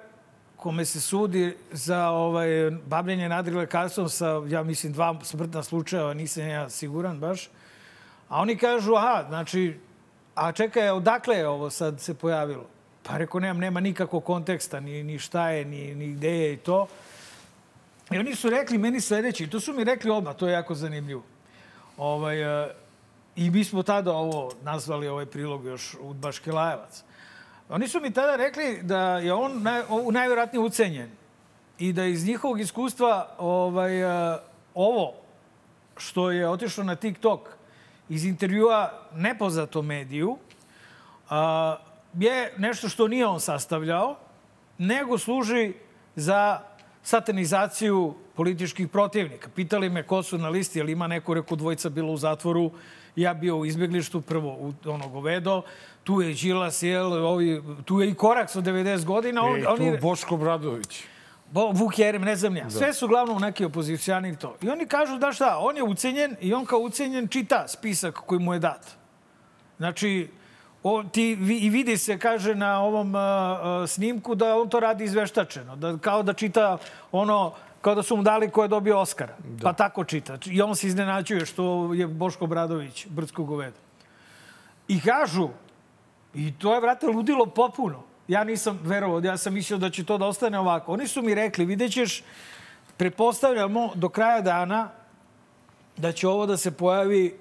kome 0.56 0.84
se 0.84 1.00
sudi 1.00 1.56
za 1.72 2.08
ovaj, 2.08 2.70
bavljenje 2.70 3.28
nadri 3.28 3.54
lekarstvom 3.54 4.08
sa, 4.08 4.42
ja 4.48 4.62
mislim, 4.62 4.92
dva 4.92 5.18
smrtna 5.22 5.62
slučajeva, 5.62 6.14
nisam 6.14 6.48
ja 6.48 6.68
siguran 6.70 7.20
baš. 7.20 7.50
A 8.28 8.40
oni 8.40 8.56
kažu, 8.56 8.94
aha, 8.94 9.24
znači, 9.28 9.80
a 10.34 10.52
čekaj, 10.52 10.90
odakle 10.90 11.36
je 11.36 11.48
ovo 11.48 11.70
sad 11.70 12.00
se 12.00 12.14
pojavilo? 12.14 12.66
Pa 13.02 13.16
rekao, 13.16 13.40
nemam, 13.40 13.58
nema 13.58 13.80
nikakvog 13.80 14.24
konteksta, 14.24 14.80
ni, 14.80 15.02
ni 15.02 15.18
šta 15.18 15.50
je, 15.50 15.64
ni, 15.64 15.94
ni 15.94 16.12
gde 16.12 16.30
je 16.30 16.52
i 16.52 16.56
to. 16.56 16.86
I 18.10 18.18
oni 18.18 18.34
su 18.34 18.50
rekli 18.50 18.78
meni 18.78 19.00
sledeće, 19.00 19.44
i 19.44 19.50
to 19.50 19.60
su 19.60 19.72
mi 19.72 19.84
rekli 19.84 20.10
odmah, 20.10 20.36
to 20.36 20.46
je 20.46 20.52
jako 20.52 20.74
zanimljivo. 20.74 21.22
Ovaj, 21.96 22.64
e, 22.64 22.74
I 23.36 23.50
mi 23.50 23.64
smo 23.64 23.82
tada 23.82 24.12
ovo 24.12 24.50
nazvali 24.62 25.08
ovaj 25.08 25.26
prilog 25.26 25.64
još 25.64 25.96
Udbaški 26.00 26.50
Lajevac. 26.50 27.02
Oni 27.68 27.88
su 27.88 28.00
mi 28.00 28.10
tada 28.10 28.36
rekli 28.36 28.82
da 28.82 29.18
je 29.18 29.32
on 29.32 29.62
naj, 29.62 29.82
najvjerojatnije 30.12 30.64
ucenjen 30.64 31.10
i 31.78 31.92
da 31.92 32.04
iz 32.04 32.26
njihovog 32.26 32.60
iskustva 32.60 33.28
ovaj, 33.38 34.00
e, 34.02 34.38
ovo 34.74 35.14
što 35.96 36.30
je 36.30 36.48
otišlo 36.48 36.84
na 36.84 36.96
TikTok 36.96 37.48
iz 38.08 38.24
intervjua 38.24 38.92
nepoznatom 39.14 39.86
mediju 39.86 40.38
a, 41.30 41.76
je 42.18 42.54
nešto 42.58 42.88
što 42.88 43.08
nije 43.08 43.26
on 43.26 43.40
sastavljao, 43.40 44.16
nego 44.78 45.18
služi 45.18 45.72
za 46.16 46.60
satanizaciju 47.02 48.14
političkih 48.34 48.88
protivnika. 48.88 49.48
Pitali 49.54 49.90
me 49.90 50.02
ko 50.02 50.22
su 50.22 50.38
na 50.38 50.48
listi, 50.48 50.80
ali 50.80 50.92
ima 50.92 51.06
neko, 51.06 51.34
rekao, 51.34 51.56
dvojica 51.56 51.88
bilo 51.88 52.12
u 52.12 52.16
zatvoru, 52.16 52.70
ja 53.16 53.34
bio 53.34 53.56
u 53.56 53.66
izbjeglištu, 53.66 54.20
prvo 54.20 54.52
u 54.52 54.72
ono 54.86 55.08
govedo, 55.08 55.62
tu 56.04 56.20
je 56.20 56.34
Đilas, 56.34 56.82
jel, 56.82 57.12
ovi, 57.12 57.62
tu 57.84 58.00
je 58.00 58.08
i 58.08 58.14
Koraks 58.14 58.56
od 58.56 58.64
90 58.64 59.04
godina. 59.04 59.42
On, 59.42 59.56
E, 59.58 59.62
tu 59.62 59.68
oni, 59.70 59.98
Boško 59.98 60.36
Bradović. 60.36 61.04
Bo, 61.50 61.70
Vuk 61.70 61.98
Jerem, 61.98 62.22
ne 62.22 62.36
znam 62.36 62.56
ja. 62.56 62.70
Sve 62.70 62.92
su 62.92 63.06
uglavnom 63.06 63.42
neki 63.42 63.64
opozicijani 63.64 64.36
to. 64.36 64.56
I 64.62 64.68
oni 64.68 64.86
kažu 64.86 65.18
da 65.18 65.32
šta, 65.32 65.58
on 65.58 65.76
je 65.76 65.82
ucenjen 65.82 66.36
i 66.40 66.54
on 66.54 66.64
kao 66.64 66.78
ucenjen 66.78 67.28
čita 67.28 67.68
spisak 67.68 68.14
koji 68.14 68.40
mu 68.40 68.52
je 68.52 68.58
dat. 68.58 68.86
Znači, 69.78 70.28
o, 70.82 71.02
ti, 71.02 71.30
i 71.60 71.70
vidi 71.70 71.96
se, 71.96 72.18
kaže, 72.18 72.54
na 72.54 72.80
ovom 72.80 73.14
a, 73.14 73.84
snimku 73.86 74.34
da 74.34 74.56
on 74.56 74.68
to 74.68 74.80
radi 74.80 75.04
izveštačeno. 75.04 75.76
Da, 75.76 75.98
kao 75.98 76.22
da 76.22 76.32
čita 76.32 76.78
ono, 77.12 77.52
kao 77.80 77.94
da 77.94 78.02
su 78.02 78.16
mu 78.16 78.22
dali 78.22 78.50
ko 78.50 78.62
je 78.62 78.68
dobio 78.68 78.98
Oscara. 79.00 79.34
Da. 79.44 79.64
Pa 79.64 79.72
tako 79.72 80.04
čita. 80.04 80.38
I 80.46 80.62
on 80.62 80.76
se 80.76 80.86
iznenađuje 80.86 81.46
što 81.46 81.94
je 81.94 82.06
Boško 82.06 82.46
Bradović, 82.46 83.06
Brdsko 83.06 83.44
govedo. 83.44 83.76
I 84.88 85.00
kažu, 85.00 85.48
i 86.34 86.52
to 86.58 86.74
je, 86.74 86.80
vrate, 86.80 87.06
ludilo 87.06 87.46
popuno. 87.46 88.02
Ja 88.28 88.44
nisam 88.44 88.78
verovao, 88.82 89.20
ja 89.20 89.36
sam 89.36 89.54
mislio 89.54 89.78
da 89.78 89.90
će 89.90 90.04
to 90.04 90.18
da 90.18 90.26
ostane 90.26 90.58
ovako. 90.58 90.92
Oni 90.92 91.08
su 91.08 91.22
mi 91.22 91.34
rekli, 91.34 91.64
vidjet 91.64 91.92
ćeš, 91.92 92.22
pretpostavljamo 92.96 93.90
do 93.94 94.08
kraja 94.08 94.40
dana 94.40 94.88
da 95.96 96.12
će 96.12 96.28
ovo 96.28 96.46
da 96.46 96.56
se 96.56 96.70
pojavi 96.70 97.34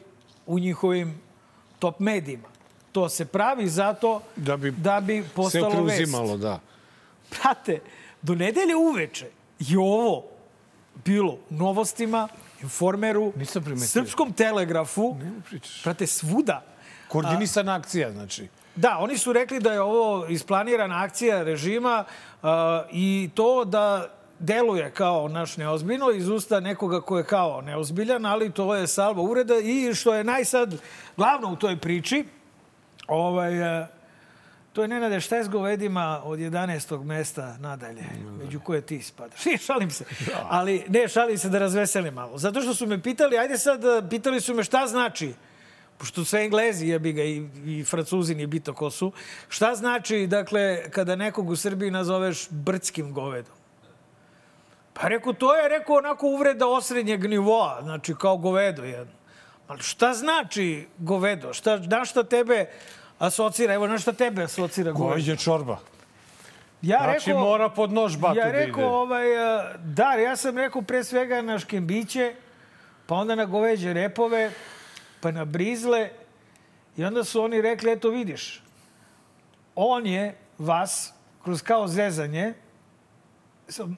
u 0.45 0.59
njihovim 0.59 1.21
top 1.79 1.99
medijima. 1.99 2.47
To 2.91 3.09
se 3.09 3.25
pravi 3.25 3.69
zato 3.69 4.21
Da 4.35 4.57
bi 4.57 4.71
da 4.71 5.01
bi 5.01 5.23
se 5.23 5.29
postalo 5.35 5.83
vest. 5.83 5.95
preuzimalo, 5.97 6.37
da. 6.37 6.59
Prate, 7.29 7.79
do 8.21 8.35
nedelje 8.35 8.75
uveče 8.75 9.27
je 9.59 9.79
ovo 9.79 10.23
bilo 11.05 11.37
novostima, 11.49 12.27
informeru, 12.61 13.33
srpskom 13.87 14.33
telegrafu, 14.33 15.15
prate, 15.83 16.07
svuda. 16.07 16.63
Koordinisana 17.07 17.75
akcija, 17.75 18.11
znači. 18.11 18.47
Da, 18.75 18.97
oni 18.97 19.17
su 19.17 19.33
rekli 19.33 19.59
da 19.59 19.73
je 19.73 19.81
ovo 19.81 20.27
isplanirana 20.27 21.03
akcija 21.03 21.43
režima 21.43 22.03
uh, 22.41 22.49
i 22.91 23.29
to 23.33 23.65
da 23.65 24.09
deluje 24.39 24.91
kao 24.91 25.27
naš 25.27 25.57
neozbiljno 25.57 26.11
iz 26.11 26.29
usta 26.29 26.59
nekoga 26.59 27.01
ko 27.01 27.17
je 27.17 27.23
kao 27.23 27.61
neozbiljan, 27.61 28.25
ali 28.25 28.51
to 28.51 28.75
je 28.75 28.87
salva 28.87 29.21
ureda 29.21 29.55
i 29.57 29.93
što 29.95 30.13
je 30.13 30.23
najsad 30.23 30.75
glavno 31.17 31.51
u 31.51 31.55
toj 31.55 31.77
priči, 31.77 32.25
ovaj, 33.09 33.81
uh, 33.81 33.87
to 34.73 34.81
je 34.81 34.87
Nenade 34.87 35.19
šta 35.19 35.35
je 35.35 35.43
s 35.43 35.49
govedima 35.49 36.21
od 36.23 36.39
11. 36.39 37.03
mesta 37.03 37.57
nadalje, 37.59 38.03
među 38.43 38.59
koje 38.59 38.81
ti 38.81 39.01
spadaš. 39.01 39.45
Ne, 39.45 39.57
šalim 39.57 39.91
se. 39.91 40.05
Ali 40.49 40.83
ne, 40.87 41.07
šalim 41.07 41.37
se 41.37 41.49
da 41.49 41.59
razveselim 41.59 42.13
malo. 42.13 42.37
Zato 42.37 42.61
što 42.61 42.73
su 42.73 42.87
me 42.87 43.01
pitali, 43.01 43.37
ajde 43.37 43.57
sad, 43.57 43.83
uh, 43.83 44.09
pitali 44.09 44.41
su 44.41 44.53
me 44.53 44.63
šta 44.63 44.87
znači 44.87 45.33
pošto 45.99 46.25
sve 46.25 46.43
Englezi 46.43 46.87
jebi 46.87 47.13
ga 47.13 47.23
i, 47.23 47.47
i 47.65 47.83
Francuzi 47.83 48.35
nije 48.35 48.47
bito 48.47 48.73
ko 48.73 48.89
su, 48.89 49.11
šta 49.49 49.75
znači, 49.75 50.27
dakle, 50.27 50.91
kada 50.91 51.15
nekog 51.15 51.49
u 51.49 51.55
Srbiji 51.55 51.91
nazoveš 51.91 52.47
brdskim 52.49 53.13
govedom? 53.13 53.53
Pa 54.93 55.07
rekao, 55.07 55.33
to 55.33 55.55
je, 55.55 55.69
rekao, 55.69 55.95
onako 55.95 56.27
uvreda 56.27 56.67
osrednjeg 56.67 57.29
nivoa, 57.29 57.79
znači 57.81 58.15
kao 58.19 58.37
govedo 58.37 58.83
jedno. 58.83 59.13
Ali 59.69 59.81
šta 59.81 60.13
znači 60.13 60.87
govedo? 60.97 61.53
Šta, 61.53 61.77
na 61.77 62.05
šta 62.05 62.23
tebe 62.23 62.65
asocira? 63.19 63.73
Evo, 63.73 63.87
na 63.87 63.97
šta 63.97 64.13
tebe 64.13 64.43
asocira 64.43 64.91
govedo? 64.91 65.09
Goveđe 65.09 65.37
čorba. 65.37 65.77
Ja 66.81 66.99
Znači, 67.03 67.33
mora 67.33 67.69
pod 67.69 67.93
nož 67.93 68.17
batu 68.17 68.37
ja 68.37 68.45
da 68.45 68.51
rekao, 68.51 68.79
ide. 68.79 68.87
ovaj, 68.89 69.25
da, 69.77 70.13
ja 70.13 70.35
sam 70.35 70.57
rekao 70.57 70.81
pre 70.81 71.03
svega 71.03 71.41
na 71.41 71.59
škembiće, 71.59 72.33
pa 73.05 73.15
onda 73.15 73.35
na 73.35 73.45
goveđe 73.45 73.93
repove, 73.93 74.51
pa 75.21 75.31
na 75.31 75.45
brizle. 75.45 76.09
I 76.97 77.05
onda 77.05 77.23
su 77.23 77.41
oni 77.43 77.61
rekli, 77.61 77.91
eto 77.91 78.09
vidiš, 78.09 78.63
on 79.75 80.05
je 80.07 80.37
vas 80.57 81.13
kroz 81.43 81.61
kao 81.61 81.87
zezanje 81.87 82.53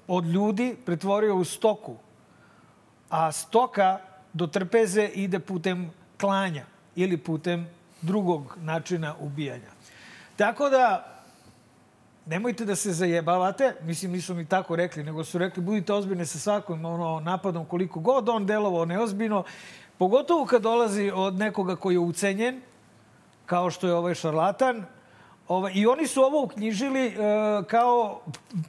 od 0.08 0.26
ljudi 0.26 0.76
pretvorio 0.86 1.36
u 1.36 1.44
stoku. 1.44 1.96
A 3.10 3.32
stoka 3.32 4.00
do 4.34 4.48
trpeze 4.48 5.10
ide 5.16 5.40
putem 5.40 5.92
klanja 6.20 6.66
ili 6.96 7.18
putem 7.18 7.68
drugog 8.02 8.58
načina 8.62 9.16
ubijanja. 9.20 9.72
Tako 10.36 10.70
da, 10.70 11.08
nemojte 12.26 12.66
da 12.66 12.76
se 12.76 12.94
zajebavate, 12.94 13.76
mislim 13.82 14.12
nisu 14.12 14.34
mi 14.34 14.46
tako 14.46 14.76
rekli, 14.76 15.04
nego 15.04 15.24
su 15.24 15.38
rekli 15.38 15.64
budite 15.64 15.94
ozbiljni 15.94 16.26
sa 16.26 16.40
svakom 16.40 16.86
ono, 16.86 17.20
napadom 17.20 17.66
koliko 17.66 18.00
god 18.00 18.30
on 18.30 18.46
delovao 18.46 18.86
neozbiljno, 18.86 19.44
pogotovo 19.98 20.46
kad 20.46 20.62
dolazi 20.62 21.12
od 21.16 21.36
nekoga 21.36 21.76
koji 21.76 21.96
je 21.96 22.00
ucenjen, 22.00 22.62
kao 23.46 23.70
što 23.72 23.88
je 23.88 23.94
ovaj 23.94 24.16
šarlatan, 24.16 24.86
Ovaj, 25.52 25.72
I 25.76 25.86
oni 25.88 26.08
su 26.08 26.22
ovo 26.22 26.44
uknjižili 26.44 27.08
e, 27.08 27.14
kao 27.68 28.22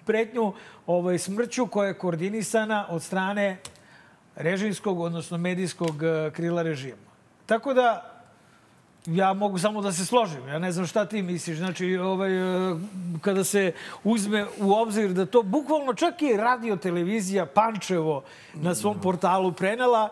pretnju 0.05 0.53
ovaj, 0.87 1.19
smrću 1.19 1.67
koja 1.67 1.89
je 1.89 1.99
koordinisana 1.99 2.87
od 2.89 3.03
strane 3.03 3.59
režimskog, 4.37 5.01
odnosno 5.01 5.39
medijskog 5.39 6.03
e, 6.03 6.31
krila 6.31 6.63
režima. 6.63 7.13
Tako 7.47 7.75
da, 7.75 8.13
ja 9.07 9.33
mogu 9.33 9.59
samo 9.59 9.83
da 9.83 9.93
se 9.93 10.07
složim. 10.07 10.49
Ja 10.49 10.59
ne 10.59 10.73
znam 10.73 10.87
šta 10.87 11.05
ti 11.05 11.23
misliš. 11.23 11.59
Znači, 11.59 11.97
ovaj, 11.97 12.33
e, 12.71 12.77
kada 13.21 13.45
se 13.45 13.73
uzme 14.05 14.47
u 14.61 14.73
obzir 14.73 15.13
da 15.13 15.27
to 15.27 15.43
bukvalno 15.43 15.95
čak 15.95 16.23
i 16.23 16.37
radio 16.37 16.77
televizija 16.77 17.47
Pančevo 17.47 18.23
na 18.55 18.75
svom 18.75 19.01
portalu 19.01 19.53
prenela, 19.53 20.09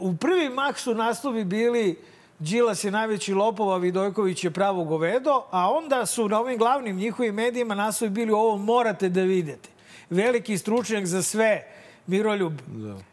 u 0.00 0.16
prvi 0.16 0.48
mah 0.48 0.78
su 0.78 0.94
naslovi 0.94 1.44
bili 1.44 1.96
Đilas 2.38 2.84
je 2.84 2.90
najveći 2.90 3.34
lopov, 3.34 3.72
a 3.72 3.76
Vidojković 3.76 4.44
je 4.44 4.50
pravo 4.50 4.84
govedo, 4.84 5.44
a 5.50 5.70
onda 5.70 6.06
su 6.06 6.28
na 6.28 6.40
ovim 6.40 6.58
glavnim 6.58 6.96
njihovim 6.96 7.34
medijima 7.34 7.74
naslovi 7.74 8.10
bili 8.10 8.32
ovo 8.32 8.56
morate 8.56 9.08
da 9.08 9.22
vidite. 9.22 9.68
Veliki 10.10 10.58
stručnjak 10.58 11.06
za 11.06 11.22
sve, 11.22 11.62
Miroljub. 12.06 12.52
Da. 12.66 13.11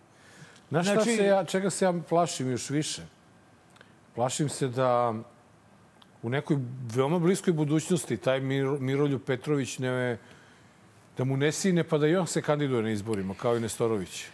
Znaš 0.69 0.86
šta 0.86 0.93
Znači- 0.93 1.15
se 1.15 1.25
ja, 1.25 1.45
čega 1.45 1.69
se 1.69 1.86
ja 1.86 1.93
plašim 2.10 2.51
još 2.51 2.69
više? 2.69 3.01
Plašim 4.15 4.49
se 4.49 4.67
da 4.67 5.13
u 6.23 6.29
nekoj 6.29 6.58
veoma 6.95 7.19
bliskoj 7.19 7.53
budućnosti 7.53 8.17
taj 8.17 8.39
Miro, 8.39 8.77
Miroljub 8.79 9.21
Petrović 9.25 9.79
ne, 9.79 10.17
da 11.17 11.23
mu 11.23 11.38
ne 11.38 11.51
sine 11.51 11.84
pa 11.84 11.97
da 11.97 12.08
i 12.08 12.15
on 12.15 12.27
se 12.27 12.41
kandiduje 12.41 12.84
na 12.84 12.91
izborima, 12.91 13.34
kao 13.34 13.58
i 13.58 13.60
Nestorović. 13.60 14.25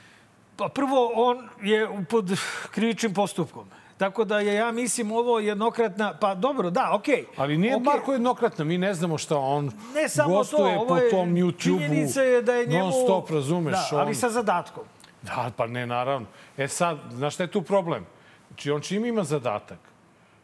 Pa 0.58 0.70
prvo, 0.70 1.12
on 1.16 1.50
je 1.62 1.90
pod 2.10 2.32
krivičnim 2.72 3.14
postupkom. 3.14 3.68
Tako 3.98 4.26
da 4.26 4.40
je, 4.40 4.54
ja 4.54 4.72
mislim, 4.72 5.12
ovo 5.12 5.40
jednokratna... 5.40 6.14
Pa 6.20 6.36
dobro, 6.36 6.70
da, 6.70 6.92
okej. 6.94 7.26
Ali 7.38 7.58
nije 7.58 7.76
Okej. 7.76 7.84
Marko 7.84 8.14
jednokratna, 8.14 8.66
mi 8.66 8.78
ne 8.78 8.94
znamo 8.94 9.18
šta 9.18 9.38
on 9.38 9.72
Ne 9.96 10.10
samo 10.10 10.30
to, 10.30 10.36
gostuje 10.38 10.78
ovo 10.78 10.88
po 10.88 10.98
je, 10.98 11.10
tom 11.10 11.36
činjenica 11.58 12.22
YouTube-u 12.22 12.24
je 12.24 12.42
da 12.42 12.54
je 12.54 12.68
njemu... 12.68 12.84
non 12.84 12.94
stop, 13.04 13.30
razumeš? 13.30 13.74
Da, 13.92 13.98
ali 13.98 14.10
on... 14.10 14.16
sa 14.16 14.30
zadatkom. 14.30 14.84
Da, 15.26 15.52
pa 15.58 15.68
ne, 15.68 15.88
naravno. 15.88 16.28
E 16.58 16.68
sad, 16.68 17.00
znaš 17.12 17.34
šta 17.34 17.44
je 17.44 17.52
tu 17.52 17.62
problem? 17.62 18.06
Znači, 18.48 18.72
on 18.72 18.82
čim 18.82 19.06
ima 19.06 19.24
zadatak, 19.24 19.80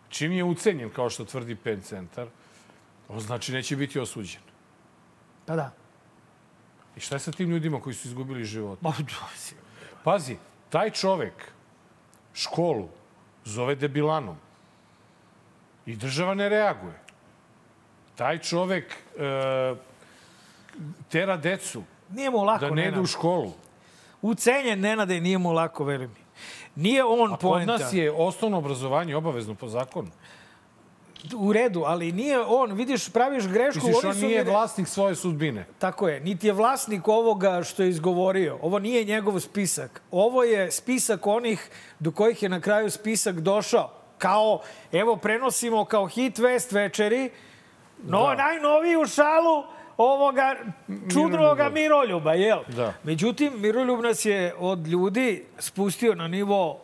čim 0.09 0.31
je 0.31 0.43
ucenjen, 0.43 0.89
kao 0.89 1.09
što 1.09 1.25
tvrdi 1.25 1.55
Pen 1.55 1.81
Centar, 1.81 2.27
on 3.09 3.19
znači 3.19 3.53
neće 3.53 3.75
biti 3.75 3.99
osuđen. 3.99 4.41
Pa 5.45 5.55
da. 5.55 5.71
I 6.95 6.99
šta 6.99 7.15
je 7.15 7.19
sa 7.19 7.31
tim 7.31 7.49
ljudima 7.49 7.81
koji 7.81 7.93
su 7.95 8.07
izgubili 8.07 8.43
život? 8.45 8.79
Pazi, 10.03 10.37
taj 10.69 10.89
čovek 10.89 11.51
školu 12.33 12.89
zove 13.45 13.75
debilanom 13.75 14.35
i 15.85 15.95
država 15.95 16.33
ne 16.33 16.49
reaguje. 16.49 16.99
Taj 18.15 18.39
čovek 18.39 18.93
e, 19.17 19.75
tera 21.09 21.37
decu 21.37 21.83
Nije 22.09 22.29
mu 22.29 22.43
lako, 22.43 22.65
da 22.65 22.75
ne 22.75 22.81
Nenad. 22.81 23.03
u 23.03 23.05
školu. 23.05 23.53
Ucenjen 24.21 24.79
Nenade 24.79 25.21
nije 25.21 25.37
mu 25.37 25.51
lako, 25.51 25.83
veruj 25.83 26.07
mi. 26.07 26.21
Nije 26.75 27.03
on 27.03 27.27
A 27.27 27.29
kod 27.29 27.39
poenta. 27.39 27.71
nas 27.71 27.93
je 27.93 28.11
osnovno 28.11 28.57
obrazovanje 28.57 29.15
obavezno 29.15 29.55
po 29.55 29.67
zakonu. 29.67 30.07
U 31.35 31.53
redu, 31.53 31.83
ali 31.85 32.11
nije 32.11 32.39
on, 32.39 32.73
vidiš, 32.73 33.09
praviš 33.09 33.47
grešku. 33.47 33.87
Misliš, 33.87 34.03
on 34.05 34.17
nije 34.17 34.43
vlasnik 34.43 34.87
svoje 34.87 35.15
sudbine. 35.15 35.65
Tako 35.79 36.07
je, 36.07 36.19
niti 36.19 36.47
je 36.47 36.53
vlasnik 36.53 37.07
ovoga 37.07 37.63
što 37.63 37.83
je 37.83 37.89
izgovorio. 37.89 38.57
Ovo 38.61 38.79
nije 38.79 39.03
njegov 39.03 39.39
spisak. 39.39 40.01
Ovo 40.11 40.43
je 40.43 40.71
spisak 40.71 41.27
onih 41.27 41.69
do 41.99 42.11
kojih 42.11 42.43
je 42.43 42.49
na 42.49 42.61
kraju 42.61 42.91
spisak 42.91 43.35
došao. 43.35 43.91
Kao, 44.17 44.61
evo, 44.91 45.15
prenosimo 45.15 45.85
kao 45.85 46.05
hit 46.07 46.37
vest 46.37 46.71
večeri, 46.71 47.29
no, 48.03 48.23
Da. 48.27 48.35
najnoviju 48.35 49.05
šalu 49.05 49.63
ovoga 50.01 50.55
čudnoga 51.13 51.69
Miroljuba, 51.69 52.33
jel? 52.33 52.59
Da. 52.67 52.93
Međutim, 53.03 53.53
Miroljub 53.57 53.99
nas 53.99 54.25
je 54.25 54.53
od 54.59 54.87
ljudi 54.87 55.45
spustio 55.57 56.15
na 56.15 56.27
nivo 56.27 56.81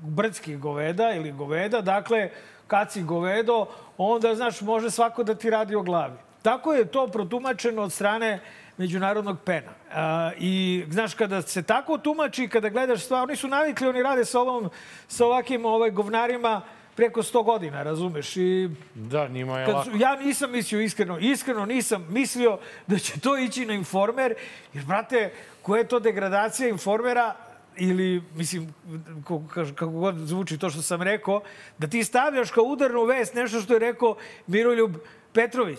brdskih 0.00 0.58
goveda 0.58 1.12
ili 1.12 1.32
goveda. 1.32 1.80
Dakle, 1.80 2.30
kad 2.66 2.92
si 2.92 3.02
govedo, 3.02 3.66
onda, 3.98 4.34
znaš, 4.34 4.60
može 4.60 4.90
svako 4.90 5.24
da 5.24 5.34
ti 5.34 5.50
radi 5.50 5.74
o 5.74 5.82
glavi. 5.82 6.16
Tako 6.42 6.74
je 6.74 6.84
to 6.84 7.06
protumačeno 7.06 7.82
od 7.82 7.92
strane 7.92 8.40
međunarodnog 8.76 9.38
pena. 9.44 9.70
A, 9.94 10.30
I, 10.38 10.84
znaš, 10.90 11.14
kada 11.14 11.42
se 11.42 11.62
tako 11.62 11.98
tumači, 11.98 12.48
kada 12.48 12.68
gledaš 12.68 13.04
stvar, 13.04 13.22
oni 13.22 13.36
su 13.36 13.48
navikli, 13.48 13.88
oni 13.88 14.02
rade 14.02 14.24
sa, 14.24 14.40
ovom, 14.40 14.70
sa 15.08 15.26
ovakvim 15.26 15.64
ovaj, 15.64 15.90
govnarima 15.90 16.62
preko 16.98 17.22
100 17.22 17.44
godina, 17.44 17.82
razumeš? 17.82 18.36
I 18.36 18.70
Da, 18.94 19.28
njima 19.28 19.58
je 19.58 19.66
kad 19.66 19.74
lako. 19.74 19.90
ja 19.94 20.16
nisam 20.16 20.50
mislio 20.52 20.80
iskreno, 20.80 21.18
iskreno 21.20 21.66
nisam 21.66 22.06
mislio 22.10 22.58
da 22.86 22.98
će 22.98 23.20
to 23.20 23.38
ići 23.38 23.66
na 23.66 23.74
informer, 23.74 24.34
jer, 24.74 24.84
brate, 24.84 25.30
koja 25.62 25.78
je 25.78 25.88
to 25.88 26.00
degradacija 26.00 26.68
informera 26.68 27.34
ili, 27.76 28.22
mislim, 28.34 28.74
kako, 29.18 29.42
kako- 29.74 29.88
god 29.88 30.16
zvuči 30.16 30.58
to 30.58 30.70
što 30.70 30.82
sam 30.82 31.02
rekao, 31.02 31.40
da 31.78 31.86
ti 31.86 32.04
stavljaš 32.04 32.50
kao 32.50 32.64
udarnu 32.64 33.04
vest 33.04 33.34
nešto 33.34 33.60
što 33.60 33.72
je 33.72 33.78
rekao 33.80 34.16
Miroljub 34.46 34.96
Petrović. 35.32 35.78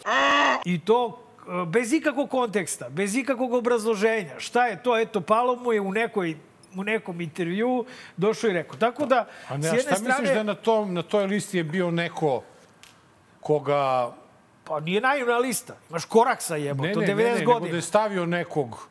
I 0.65 0.79
to 0.79 1.19
e, 1.39 1.65
bez 1.65 1.93
ikakvog 1.93 2.29
konteksta, 2.29 2.89
bez 2.89 3.15
ikakvog 3.15 3.53
obrazloženja. 3.53 4.39
Šta 4.39 4.67
je 4.67 4.83
to? 4.83 4.99
Eto, 4.99 5.21
palo 5.21 5.55
mu 5.55 5.73
je 5.73 5.81
u 5.81 5.91
nekoj 5.91 6.35
u 6.75 6.83
nekom 6.83 7.21
intervju 7.21 7.85
došao 8.17 8.49
i 8.49 8.53
rekao. 8.53 8.75
Tako 8.79 9.05
da, 9.05 9.27
A 9.49 9.57
ne, 9.57 9.63
s 9.63 9.71
a 9.71 9.75
jedne 9.75 9.81
šta 9.81 9.95
strane... 9.95 10.21
misliš 10.21 10.35
da 10.37 10.43
na, 10.43 10.55
tom, 10.55 10.93
na 10.93 11.03
toj 11.03 11.27
listi 11.27 11.57
je 11.57 11.63
bio 11.63 11.91
neko 11.91 12.43
koga... 13.39 14.11
Pa 14.63 14.79
nije 14.79 15.01
naivna 15.01 15.37
lista. 15.37 15.75
Imaš 15.89 16.05
koraksa 16.05 16.55
jebo, 16.55 16.83
Ne, 16.83 16.93
to 16.93 16.99
ne, 16.99 17.07
90 17.07 17.15
ne, 17.15 17.23
ne, 17.23 17.35
nego 17.35 17.53
godina. 17.53 17.71
da 17.71 17.77
je 17.77 17.81
stavio 17.81 18.25
nekog 18.25 18.87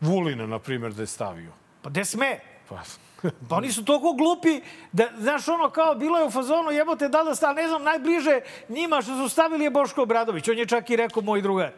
Vulina, 0.00 0.46
na 0.46 0.58
primjer, 0.58 0.92
da 0.92 1.02
je 1.02 1.06
stavio. 1.06 1.52
Pa 1.82 1.90
gde 1.90 2.04
sme? 2.04 2.38
Pa, 2.68 2.82
Pa 3.48 3.56
oni 3.56 3.72
su 3.72 3.84
toliko 3.84 4.12
glupi 4.12 4.60
da, 4.92 5.08
znaš, 5.18 5.48
ono 5.48 5.70
kao, 5.70 5.94
bilo 5.94 6.18
je 6.18 6.24
u 6.24 6.30
fazonu, 6.30 6.70
jebote, 6.70 7.08
da 7.08 7.22
da 7.24 7.34
stavili, 7.34 7.62
ne 7.62 7.68
znam, 7.68 7.82
najbliže 7.82 8.40
njima 8.68 9.02
što 9.02 9.16
su 9.16 9.28
stavili 9.28 9.64
je 9.64 9.70
Boško 9.70 10.02
Obradović. 10.02 10.48
On 10.48 10.58
je 10.58 10.66
čak 10.66 10.90
i 10.90 10.96
rekao, 10.96 11.22
moj 11.22 11.42
drugar. 11.42 11.70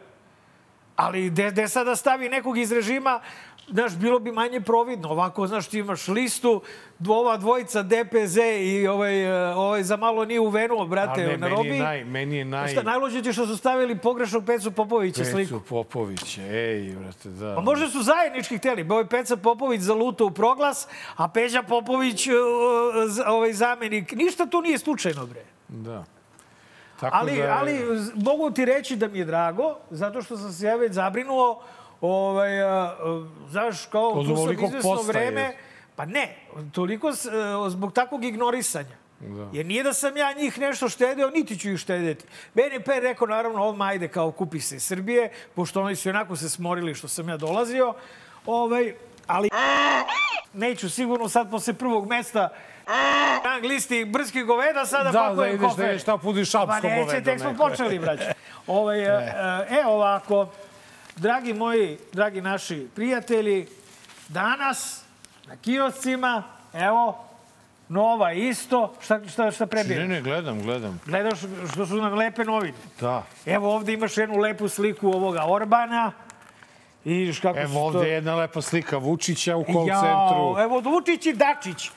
Ali 0.95 1.29
gde, 1.29 1.51
gde 1.51 1.67
sada 1.67 1.95
stavi 1.95 2.29
nekog 2.29 2.57
iz 2.57 2.71
režima, 2.71 3.21
znaš, 3.67 3.93
bilo 3.93 4.19
bi 4.19 4.31
manje 4.31 4.61
providno. 4.61 5.09
Ovako, 5.09 5.47
znaš, 5.47 5.67
ti 5.67 5.79
imaš 5.79 6.07
listu, 6.07 6.61
ova 7.07 7.37
dvojica 7.37 7.83
DPZ 7.83 8.37
i 8.61 8.87
ovaj, 8.87 9.23
e, 9.49 9.55
ovaj 9.55 9.83
za 9.83 9.97
malo 9.97 10.25
nije 10.25 10.39
uvenuo, 10.39 10.85
brate, 10.85 11.21
ne, 11.21 11.27
na 11.29 11.37
meni 11.39 11.55
robi. 11.55 11.69
je 11.69 11.79
naj... 11.79 12.03
Meni 12.05 12.37
je 12.37 12.45
naj... 12.45 12.67
Šta, 12.67 12.81
najluđe 12.83 13.21
ti 13.21 13.33
što 13.33 13.47
su 13.47 13.57
stavili 13.57 13.97
pogrešnog 13.97 14.45
Pecu 14.45 14.71
Popovića 14.71 15.25
sliku. 15.25 15.37
Pecu 15.51 15.61
Popovića, 15.61 16.41
ej, 16.43 16.93
brate, 16.93 17.29
da. 17.29 17.55
Pa 17.55 17.61
možda 17.61 17.87
su 17.87 18.01
zajednički 18.01 18.57
hteli. 18.57 18.83
Bo 18.83 18.99
je 18.99 19.07
Peca 19.07 19.37
Popović 19.37 19.81
zalutao 19.81 20.27
u 20.27 20.31
proglas, 20.31 20.87
a 21.15 21.27
Peđa 21.27 21.63
Popović, 21.63 22.27
uh, 22.27 22.33
z- 23.07 23.23
ovaj 23.27 23.53
zamenik. 23.53 24.11
Ništa 24.11 24.45
tu 24.45 24.61
nije 24.61 24.77
slučajno, 24.77 25.25
bre. 25.25 25.43
Da. 25.67 26.03
Tako 26.99 27.17
Ali, 27.17 27.31
da 27.31 27.37
je- 27.37 27.49
ali 27.49 27.79
mogu 28.15 28.51
ti 28.51 28.65
reći 28.65 28.95
da 28.95 29.07
mi 29.07 29.19
je 29.19 29.25
drago, 29.25 29.75
zato 29.91 30.21
što 30.21 30.37
sam 30.37 30.51
se 30.51 30.65
ja 30.65 30.75
već 30.75 30.93
zabrinuo, 30.93 31.61
ovaj, 32.05 32.61
a, 32.63 32.95
znaš, 33.49 33.85
kao 33.85 34.09
Od 34.09 34.25
tu 34.25 34.35
sam 34.35 34.65
izvesno 34.65 35.01
vreme, 35.01 35.41
je. 35.41 35.57
pa 35.95 36.05
ne, 36.05 36.35
toliko 36.71 37.09
e, 37.09 37.13
zbog 37.69 37.93
takvog 37.93 38.25
ignorisanja. 38.25 38.95
Da. 39.19 39.49
Jer 39.53 39.65
nije 39.65 39.83
da 39.83 39.93
sam 39.93 40.17
ja 40.17 40.33
njih 40.33 40.59
nešto 40.59 40.89
štedeo, 40.89 41.29
niti 41.29 41.59
ću 41.59 41.69
ih 41.69 41.77
štedeti. 41.79 42.25
BNP 42.53 42.87
je 42.87 42.99
rekao, 42.99 43.27
naravno, 43.27 43.63
odmah 43.63 43.87
ajde 43.87 44.07
kao 44.07 44.31
kupi 44.31 44.59
se 44.59 44.75
iz 44.75 44.83
Srbije, 44.83 45.31
pošto 45.55 45.81
oni 45.81 45.95
su 45.95 46.09
onako 46.09 46.35
se 46.35 46.49
smorili 46.49 46.95
što 46.95 47.07
sam 47.07 47.29
ja 47.29 47.37
dolazio. 47.37 47.93
Ovaj, 48.45 48.93
ali 49.27 49.49
neću 50.53 50.89
sigurno 50.89 51.29
sad 51.29 51.51
posle 51.51 51.73
prvog 51.73 52.07
mesta 52.07 52.49
rang 53.45 53.65
listi 53.65 54.05
brskih 54.05 54.45
goveda 54.45 54.85
sada 54.85 55.03
Da, 55.03 55.11
da 55.11 55.29
pakujem 55.29 55.55
ideš 55.55 55.75
da 55.75 55.83
ideš 55.83 56.01
šta 56.01 56.17
pudiš 56.17 56.51
šapsko 56.51 56.81
Pa 56.81 56.87
neće, 56.87 57.05
govedo 57.05 57.25
tek 57.25 57.39
smo 57.39 57.53
počeli, 57.57 57.99
braće. 57.99 58.33
Ovaj, 58.67 58.99
e, 59.03 59.33
e, 59.69 59.85
ovako, 59.85 60.47
dragi 61.15 61.53
moji, 61.53 61.97
dragi 62.13 62.41
naši 62.41 62.87
prijatelji, 62.95 63.67
danas 64.29 65.03
na 65.47 65.55
kioscima, 65.55 66.43
evo, 66.73 67.25
nova 67.89 68.31
isto, 68.31 68.93
šta, 69.01 69.19
šta, 69.27 69.51
šta 69.51 69.63
Ne, 69.63 69.69
prebije? 69.69 70.07
ne, 70.07 70.21
gledam, 70.21 70.61
gledam. 70.61 71.01
Gledaš 71.05 71.39
što 71.71 71.85
su 71.85 71.95
nam 71.95 72.13
lepe 72.13 72.43
novine. 72.43 72.77
Da. 72.99 73.23
Evo 73.45 73.75
ovde 73.75 73.93
imaš 73.93 74.17
jednu 74.17 74.37
lepu 74.37 74.67
sliku 74.69 75.07
ovoga 75.07 75.43
Orbana. 75.45 76.11
I 77.05 77.13
vidiš 77.13 77.39
kako 77.39 77.59
Evo 77.59 77.73
to... 77.73 77.79
ovde 77.79 78.07
je 78.07 78.13
jedna 78.13 78.35
lepa 78.35 78.61
slika 78.61 78.97
Vučića 78.97 79.57
u 79.57 79.63
call 79.63 79.85
centru. 79.85 80.63
Evo 80.63 80.79
Vučić 80.79 81.25
i 81.25 81.33
Dačić. 81.33 81.89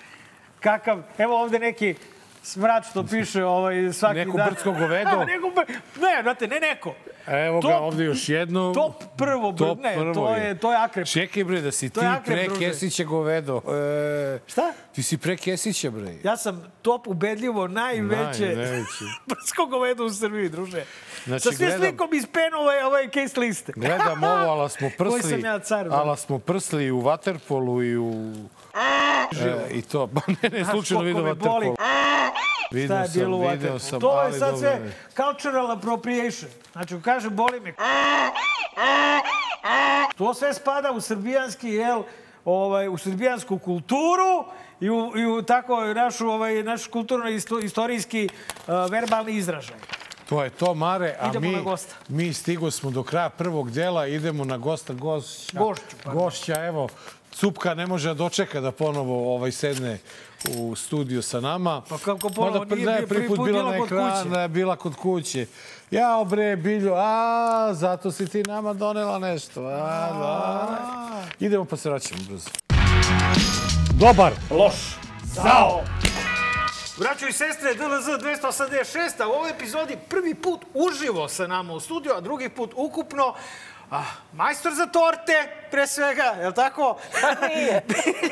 Kakav, 0.60 1.02
evo 1.18 1.42
ovde 1.42 1.58
neki 1.58 1.94
smrač 2.42 2.86
što 2.86 3.04
piše 3.04 3.44
ovaj, 3.44 3.92
svaki 3.92 4.14
Neko 4.16 4.36
dan. 4.36 4.46
brdsko 4.46 4.72
govedo? 4.72 5.24
neko, 5.26 5.46
br- 5.48 5.68
ne, 5.96 6.22
znate, 6.22 6.48
ne 6.48 6.60
neko. 6.60 6.94
Evo 7.26 7.60
ga 7.60 7.68
Top- 7.68 7.80
ovde 7.80 8.04
još 8.04 8.28
jedno. 8.28 8.72
Top 8.74 8.94
prvo, 9.16 9.48
br- 9.48 9.58
Top 9.58 9.78
ne, 9.80 9.94
prvo 9.94 10.14
to 10.14 10.34
je, 10.34 10.54
to 10.56 10.72
je 10.72 10.78
akrep. 10.78 11.06
Čekaj 11.06 11.44
bre, 11.44 11.60
da 11.60 11.72
si 11.72 11.90
To 11.90 12.00
ti 12.00 12.06
je 12.06 12.10
akrep, 12.10 12.48
pre. 12.48 12.58
Kesića 12.60 13.04
govedo. 13.04 13.60
E, 13.66 14.38
Šta? 14.46 14.72
ti 14.92 15.02
si 15.02 15.18
pre 15.18 15.36
Kesića 15.36 15.90
bre. 15.90 16.14
Ja 16.24 16.36
sam 16.36 16.72
top 16.82 17.06
ubedljivo 17.06 17.68
najveće 17.68 18.46
Naj, 18.46 18.54
najveći. 18.56 19.04
brsko 19.26 19.66
govedo 19.66 20.04
u 20.04 20.10
Srbiji, 20.10 20.48
druže. 20.48 20.84
Znači, 21.26 21.42
Sa 21.42 21.52
sve 21.52 21.76
slikom 21.78 22.14
iz 22.14 22.26
penove 22.26 22.84
ovaj 22.84 23.08
case 23.08 23.40
liste. 23.40 23.72
Gledam 23.76 24.24
ovo, 24.24 24.34
ala 24.52 24.68
smo 24.68 24.90
Koji 24.98 25.10
prsli. 25.10 25.30
sam 25.30 25.44
ja 25.44 25.58
car, 25.58 25.88
da. 25.88 25.96
ala 25.96 26.16
smo 26.16 26.38
prsli 26.38 26.84
i 26.84 26.90
u 26.90 27.02
Waterpolu 27.02 27.84
i 27.84 27.96
u... 27.96 28.32
E, 28.74 29.68
I 29.70 29.82
to, 29.82 30.06
pa 30.06 30.20
ne, 30.42 30.48
ne, 30.58 30.64
slučajno 30.64 31.02
vidio. 31.02 31.22
Waterpolu. 31.22 31.74
Šta 32.84 33.00
je 33.02 33.08
bilo 33.14 33.36
u 33.36 33.48
video 33.48 33.78
sam, 33.78 34.00
To 34.00 34.20
je 34.20 34.24
ali 34.24 34.38
sad 34.38 34.40
dobro 34.40 34.58
sve 34.58 34.92
cultural 35.16 35.70
appropriation. 35.70 36.50
Znači, 36.72 36.94
kaže, 37.04 37.30
boli 37.30 37.60
me. 37.60 37.74
To 40.16 40.34
sve 40.34 40.54
spada 40.54 40.92
u 40.92 41.00
srbijanski, 41.00 41.68
jel, 41.68 42.02
ovaj, 42.44 42.88
u 42.88 42.98
srbijansku 42.98 43.58
kulturu 43.58 44.44
i 44.80 44.90
u, 44.90 45.12
i 45.16 45.26
u 45.26 45.42
tako 45.42 45.84
našu, 45.84 46.28
ovaj, 46.28 46.62
naš 46.62 46.86
kulturno 46.86 47.28
isto, 47.28 47.58
istorijski 47.58 48.28
uh, 48.28 48.90
verbalni 48.90 49.32
izražaj. 49.32 49.76
To 50.28 50.44
je 50.44 50.50
to, 50.50 50.74
Mare, 50.74 51.16
a 51.20 51.28
Idemo 51.28 51.48
mi, 51.48 51.56
na 51.56 51.62
gosta. 51.62 51.94
mi 52.08 52.32
stigo 52.32 52.70
smo 52.70 52.90
do 52.90 53.02
kraja 53.02 53.28
prvog 53.28 53.70
dela, 53.70 54.06
idemo 54.06 54.44
na 54.44 54.56
gosta, 54.56 54.92
gošća. 54.92 55.58
Gošću, 55.58 55.96
pardon. 56.04 56.22
Gošća, 56.24 56.64
evo, 56.66 56.88
Cupka 57.38 57.74
ne 57.74 57.86
može 57.86 58.08
da 58.08 58.14
dočeka 58.14 58.60
da 58.60 58.72
ponovo 58.72 59.34
ovaj 59.34 59.52
sedne 59.52 59.98
u 60.56 60.76
studiju 60.76 61.22
sa 61.22 61.40
nama. 61.40 61.82
Pa 61.88 61.98
kako 61.98 62.30
ponovo? 62.30 62.58
Mada, 62.58 62.74
Nije 62.74 62.86
ne, 62.86 63.06
prvi 63.06 63.28
put 63.28 63.40
bila 63.44 63.62
na 63.62 63.78
kod 63.78 63.86
ekranu, 63.86 64.10
kuće. 64.22 64.28
ne, 64.38 64.48
bila 64.48 64.76
kod 64.76 64.94
kuće. 64.96 65.46
Ja, 65.90 66.24
bre, 66.26 66.56
Biljo, 66.56 66.94
a, 66.96 67.70
zato 67.74 68.12
si 68.12 68.26
ti 68.26 68.42
nama 68.42 68.72
donela 68.72 69.18
nešto. 69.18 69.62
A, 69.62 70.12
da. 70.12 71.24
Idemo 71.40 71.64
pa 71.64 71.76
se 71.76 71.90
vraćamo 71.90 72.20
brzo. 72.28 72.50
Dobar. 74.00 74.32
Loš. 74.50 74.74
Zao. 75.24 75.84
Braćo 76.98 77.26
i 77.28 77.32
sestre, 77.32 77.74
DLZ 77.74 78.06
286, 78.42 79.22
a 79.22 79.28
u 79.28 79.32
ovoj 79.32 79.50
epizodi 79.50 79.96
prvi 80.08 80.34
put 80.34 80.60
uživo 80.74 81.28
sa 81.28 81.46
nama 81.46 81.72
u 81.72 81.80
studiju, 81.80 82.12
a 82.14 82.20
drugi 82.20 82.48
put 82.48 82.72
ukupno 82.76 83.34
Ah, 83.90 84.04
majstor 84.32 84.74
za 84.74 84.86
torte, 84.86 85.66
pre 85.70 85.86
svega, 85.86 86.22
je 86.22 86.46
li 86.48 86.54
tako? 86.54 86.98
Nije. 87.48 87.82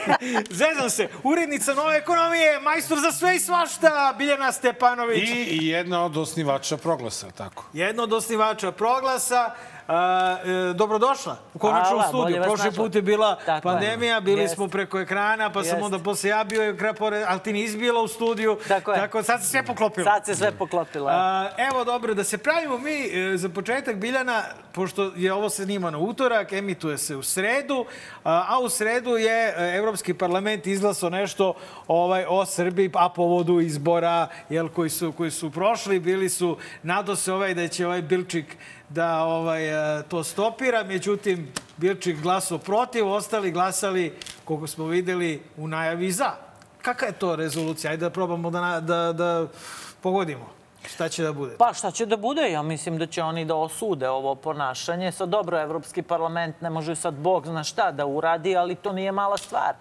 Zezam 0.60 0.90
se. 0.90 1.08
Urednica 1.22 1.74
nove 1.74 1.96
ekonomije, 1.96 2.60
majstor 2.60 2.98
za 3.00 3.12
sve 3.12 3.36
i 3.36 3.40
svašta, 3.40 4.14
Biljana 4.18 4.52
Stepanović. 4.52 5.28
I, 5.28 5.32
I 5.32 5.66
jedna 5.68 6.04
od 6.04 6.16
osnivača 6.16 6.76
proglasa, 6.76 7.30
tako. 7.30 7.64
Jedno 7.72 8.02
od 8.02 8.12
osnivača 8.12 8.72
proglasa. 8.72 9.50
A, 9.88 10.36
e, 10.44 10.72
dobrodošla 10.74 11.36
u 11.54 11.58
konačnom 11.58 12.00
Hvala, 12.00 12.08
studiju. 12.08 12.42
Prošli 12.42 12.72
put 12.72 12.94
je 12.94 13.02
bila 13.02 13.36
Tako 13.46 13.68
je. 13.68 13.74
pandemija, 13.74 14.20
bili 14.20 14.42
Jest. 14.42 14.54
smo 14.54 14.68
preko 14.68 15.00
ekrana, 15.00 15.52
pa 15.52 15.64
sam 15.64 15.76
Jest. 15.76 15.84
onda 15.84 15.98
posle 15.98 16.30
ja 16.30 16.44
bio 16.44 16.62
ekran 16.62 16.94
pored, 16.94 17.24
ali 17.28 17.40
ti 17.40 17.52
nisi 17.52 17.78
bila 17.78 18.02
u 18.02 18.08
studiju. 18.08 18.58
Tako 18.68 18.92
je. 18.92 18.98
Tako, 18.98 19.22
sad 19.22 19.42
se 19.42 19.48
sve 19.48 19.62
poklopilo. 19.62 20.04
Sad 20.04 20.26
se 20.26 20.34
sve 20.34 20.52
poklopilo. 20.52 21.08
A, 21.10 21.48
evo 21.70 21.84
dobro, 21.84 22.14
da 22.14 22.24
se 22.24 22.38
pravimo 22.38 22.78
mi 22.78 22.92
e, 22.92 23.36
za 23.36 23.48
početak 23.48 23.96
Biljana, 23.96 24.42
pošto 24.72 25.12
je 25.16 25.32
ovo 25.32 25.50
se 25.50 25.64
snima 25.64 25.90
na 25.90 25.98
utorak, 25.98 26.52
emituje 26.52 26.98
se 26.98 27.16
u 27.16 27.22
sredu, 27.22 27.84
a, 28.24 28.46
a 28.48 28.58
u 28.60 28.68
sredu 28.68 29.10
je 29.16 29.54
e, 29.56 29.76
Evropski 29.76 30.14
parlament 30.14 30.66
izglasao 30.66 31.10
nešto 31.10 31.54
ovaj, 31.88 32.24
o 32.28 32.46
Srbiji, 32.46 32.90
a 32.94 33.08
povodu 33.08 33.60
izbora 33.60 34.28
jel, 34.48 34.68
koji, 34.68 34.90
su, 34.90 35.12
koji 35.12 35.30
su 35.30 35.50
prošli, 35.50 36.00
bili 36.00 36.28
su, 36.28 36.56
nado 36.82 37.16
se 37.16 37.32
ovaj 37.32 37.54
da 37.54 37.68
će 37.68 37.86
ovaj 37.86 38.02
Bilčik 38.02 38.56
da 38.88 39.24
ovaj, 39.24 39.98
e, 39.98 40.02
to 40.02 40.24
stopira, 40.24 40.84
međutim, 40.84 41.52
Bilčik 41.76 42.22
glasao 42.22 42.58
protiv, 42.58 43.08
ostali 43.08 43.50
glasali, 43.50 44.14
koliko 44.44 44.66
smo 44.66 44.84
videli, 44.86 45.42
u 45.56 45.68
najavi 45.68 46.12
za. 46.12 46.30
Kakva 46.82 47.06
je 47.06 47.12
to 47.12 47.36
rezolucija? 47.36 47.90
Ajde 47.90 48.06
da 48.06 48.10
probamo 48.10 48.50
da, 48.50 48.80
da, 48.80 49.12
da 49.12 49.46
pogodimo. 50.00 50.56
Šta 50.86 51.08
će 51.08 51.22
da 51.22 51.32
bude? 51.32 51.56
Pa 51.58 51.72
šta 51.74 51.90
će 51.90 52.06
da 52.06 52.16
bude? 52.16 52.50
Ja 52.50 52.62
mislim 52.62 52.98
da 52.98 53.06
će 53.06 53.22
oni 53.22 53.44
da 53.44 53.54
osude 53.54 54.08
ovo 54.08 54.34
ponašanje. 54.34 55.12
Sad 55.12 55.28
dobro, 55.28 55.60
Evropski 55.60 56.02
parlament 56.02 56.60
ne 56.60 56.70
može 56.70 56.94
sad 56.94 57.14
Bog 57.14 57.46
zna 57.46 57.64
šta 57.64 57.90
da 57.92 58.06
uradi, 58.06 58.56
ali 58.56 58.74
to 58.74 58.92
nije 58.92 59.12
mala 59.12 59.36
stvar. 59.36 59.74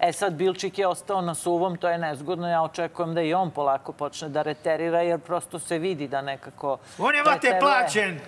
E 0.00 0.12
sad, 0.12 0.32
Bilčik 0.32 0.78
je 0.78 0.86
ostao 0.86 1.20
na 1.20 1.34
suvom, 1.34 1.76
to 1.76 1.88
je 1.88 1.98
nezgodno. 1.98 2.48
Ja 2.48 2.62
očekujem 2.62 3.14
da 3.14 3.22
i 3.22 3.34
on 3.34 3.50
polako 3.50 3.92
počne 3.92 4.28
da 4.28 4.42
reterira, 4.42 5.02
jer 5.02 5.20
prosto 5.20 5.58
se 5.58 5.78
vidi 5.78 6.08
da 6.08 6.22
nekako 6.22 6.78
On 6.98 7.14
je 7.14 7.22
vate 7.22 7.56
plaćen. 7.60 8.20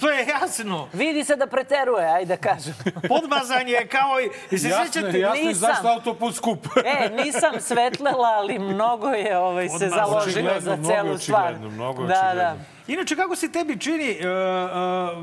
To 0.00 0.10
je 0.10 0.26
jasno. 0.26 0.88
Vidi 0.92 1.24
se 1.24 1.36
da 1.36 1.46
preteruje, 1.46 2.06
ajde 2.06 2.36
da 2.36 2.36
kažem. 2.36 2.74
Podmazan 3.08 3.68
je 3.68 3.86
kao 3.86 4.20
i... 4.20 4.58
Se 4.58 4.68
Jasno 4.68 4.84
sjećate? 4.84 5.18
je, 5.18 5.20
jasno 5.20 5.40
je 5.40 5.46
nisam. 5.46 5.68
zašto 5.68 5.88
autoput 5.88 6.34
skup. 6.34 6.66
E, 6.84 7.10
nisam 7.24 7.60
svetlela, 7.60 8.28
ali 8.28 8.58
mnogo 8.58 9.08
je 9.08 9.38
ovaj, 9.38 9.68
se 9.68 9.90
očigledno, 10.16 10.60
za 10.60 10.76
mnogo 10.76 10.88
celu 10.94 11.18
stvar. 11.18 11.44
očigledno, 11.52 11.70
mnogo 11.70 12.02
da, 12.02 12.14
očigledno. 12.14 12.42
da. 12.42 12.73
Inače, 12.88 13.16
kako 13.16 13.36
se 13.36 13.52
tebi 13.52 13.78
čini... 13.80 14.10
Uh, 14.10 14.24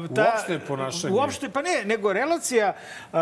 uh, 0.02 0.16
ta, 0.16 0.24
Uopšte 0.24 0.60
ponašanje. 0.68 1.14
Uopšte, 1.14 1.50
pa 1.50 1.62
ne, 1.62 1.84
nego 1.86 2.14
relacija, 2.14 2.74
uh, 3.14 3.20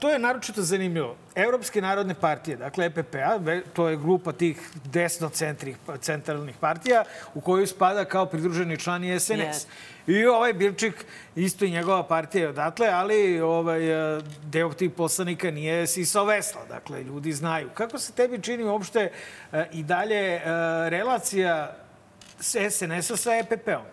to 0.00 0.10
je 0.10 0.18
naročito 0.18 0.62
zanimljivo. 0.62 1.16
Evropske 1.34 1.80
narodne 1.80 2.14
partije, 2.14 2.56
dakle 2.56 2.86
EPP-a, 2.86 3.38
to 3.72 3.88
je 3.88 3.96
grupa 3.96 4.32
tih 4.32 4.70
desno-centrih, 4.84 5.76
centralnih 6.00 6.56
partija, 6.60 7.04
u 7.34 7.40
koju 7.40 7.66
spada 7.66 8.04
kao 8.04 8.26
pridruženi 8.26 8.78
član 8.78 9.04
i 9.04 9.20
SNS. 9.20 9.30
Jest. 9.30 9.68
I 10.06 10.26
ovaj 10.26 10.52
Bilčik, 10.52 11.06
isto 11.36 11.64
i 11.64 11.70
njegova 11.70 12.02
partija 12.02 12.42
je 12.42 12.48
odatle, 12.48 12.88
ali 12.88 13.40
ovaj, 13.40 13.80
deo 14.42 14.72
tih 14.72 14.90
poslanika 14.90 15.50
nije 15.50 15.86
sisao 15.86 16.24
vesla. 16.24 16.64
Dakle, 16.68 17.04
ljudi 17.04 17.32
znaju. 17.32 17.68
Kako 17.74 17.98
se 17.98 18.12
tebi 18.12 18.42
čini 18.42 18.64
uopšte 18.64 19.10
i 19.72 19.82
dalje 19.82 20.34
eh, 20.34 20.42
relacija 22.42 22.70
s 22.70 22.76
SNS-a 22.76 23.16
sa 23.16 23.36
EPP-om? 23.36 23.84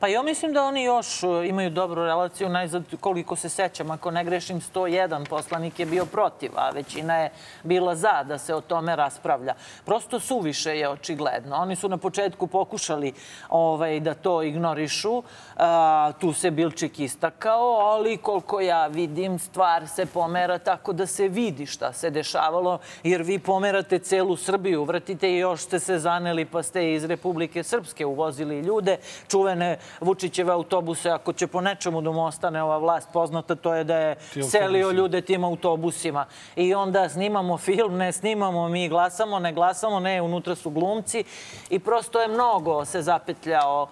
Pa 0.00 0.08
ja 0.08 0.22
mislim 0.22 0.52
da 0.52 0.62
oni 0.62 0.84
još 0.84 1.22
uh, 1.22 1.46
imaju 1.46 1.70
dobru 1.70 2.04
relaciju. 2.04 2.48
Najzad, 2.48 2.82
koliko 3.00 3.36
se 3.36 3.48
sećam, 3.48 3.90
ako 3.90 4.10
ne 4.10 4.24
grešim, 4.24 4.60
101 4.60 5.28
poslanik 5.28 5.80
je 5.80 5.86
bio 5.86 6.06
protiv, 6.06 6.50
a 6.54 6.70
većina 6.70 7.16
je 7.16 7.30
bila 7.62 7.94
za 7.94 8.22
da 8.22 8.38
se 8.38 8.54
o 8.54 8.60
tome 8.60 8.96
raspravlja. 8.96 9.54
Prosto 9.84 10.20
suviše 10.20 10.78
je 10.78 10.88
očigledno. 10.88 11.56
Oni 11.56 11.76
su 11.76 11.88
na 11.88 11.96
početku 11.96 12.46
pokušali 12.46 13.12
ovaj, 13.48 14.00
da 14.00 14.14
to 14.14 14.42
ignorišu. 14.42 15.22
A, 15.56 16.12
tu 16.20 16.32
se 16.32 16.50
Bilčik 16.50 17.00
istakao, 17.00 17.78
ali 17.80 18.16
koliko 18.16 18.60
ja 18.60 18.86
vidim, 18.86 19.38
stvar 19.38 19.88
se 19.88 20.06
pomera 20.06 20.58
tako 20.58 20.92
da 20.92 21.06
se 21.06 21.28
vidi 21.28 21.66
šta 21.66 21.92
se 21.92 22.10
dešavalo, 22.10 22.78
jer 23.02 23.22
vi 23.22 23.38
pomerate 23.38 23.98
celu 23.98 24.36
Srbiju, 24.36 24.84
vrtite 24.84 25.30
i 25.30 25.38
još 25.38 25.60
ste 25.60 25.78
se 25.78 25.98
zaneli 25.98 26.44
pa 26.44 26.62
ste 26.62 26.92
iz 26.92 27.04
Republike 27.04 27.62
Srpske 27.62 28.06
uvozili 28.06 28.60
ljude, 28.60 28.96
čuvene 29.28 29.78
Vučićeve 30.00 30.52
autobuse, 30.52 31.10
ako 31.10 31.32
će 31.32 31.46
po 31.46 31.60
nečemu 31.60 32.00
da 32.00 32.10
mu 32.10 32.24
ostane 32.24 32.62
ova 32.62 32.78
vlast 32.78 33.08
poznata, 33.12 33.54
to 33.54 33.74
je 33.74 33.84
da 33.84 33.96
je 33.96 34.16
selio 34.50 34.90
ljude 34.90 35.20
tim 35.20 35.44
autobusima. 35.44 36.26
I 36.56 36.74
onda 36.74 37.08
snimamo 37.08 37.58
film, 37.58 37.96
ne 37.96 38.12
snimamo, 38.12 38.68
mi 38.68 38.88
glasamo, 38.88 39.38
ne 39.38 39.52
glasamo, 39.52 40.00
ne, 40.00 40.22
unutra 40.22 40.54
su 40.54 40.70
glumci 40.70 41.24
i 41.70 41.78
prosto 41.78 42.20
je 42.20 42.28
mnogo 42.28 42.84
se 42.84 43.02
zapetljao 43.02 43.88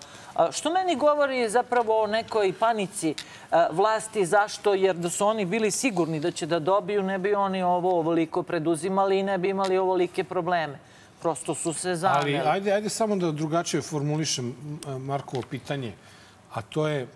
Što 0.51 0.71
meni 0.73 0.97
govori 0.97 1.49
zapravo 1.49 2.03
o 2.03 2.07
nekoj 2.07 2.53
panici 2.53 3.15
vlasti, 3.71 4.27
zašto? 4.27 4.75
Jer 4.75 4.97
da 4.97 5.11
su 5.11 5.27
oni 5.27 5.45
bili 5.45 5.71
sigurni 5.71 6.21
da 6.21 6.31
će 6.31 6.47
da 6.47 6.59
dobiju, 6.59 7.03
ne 7.03 7.19
bi 7.19 7.35
oni 7.35 7.63
ovo 7.63 7.99
ovoliko 7.99 8.43
preduzimali 8.43 9.19
i 9.19 9.23
ne 9.23 9.39
bi 9.39 9.49
imali 9.49 9.79
ovolike 9.79 10.25
probleme. 10.25 10.79
Prosto 11.23 11.55
su 11.55 11.73
se 11.73 11.97
zaneli. 11.97 12.37
Ali 12.39 12.49
ajde, 12.49 12.73
ajde 12.73 12.89
samo 12.89 13.17
da 13.17 13.33
drugačije 13.33 13.83
formulišem 13.83 14.55
Markovo 15.01 15.43
pitanje, 15.51 15.93
a 16.53 16.63
to 16.63 16.89
je 16.89 17.07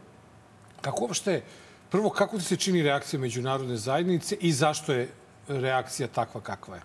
kako 0.81 1.05
uopšte, 1.05 1.43
prvo 1.91 2.11
kako 2.11 2.39
ti 2.39 2.45
se 2.45 2.57
čini 2.57 2.83
reakcija 2.83 3.21
međunarodne 3.21 3.77
zajednice 3.77 4.37
i 4.41 4.53
zašto 4.53 4.93
je 4.93 5.09
reakcija 5.49 6.09
takva 6.09 6.41
kakva 6.41 6.77
je? 6.77 6.83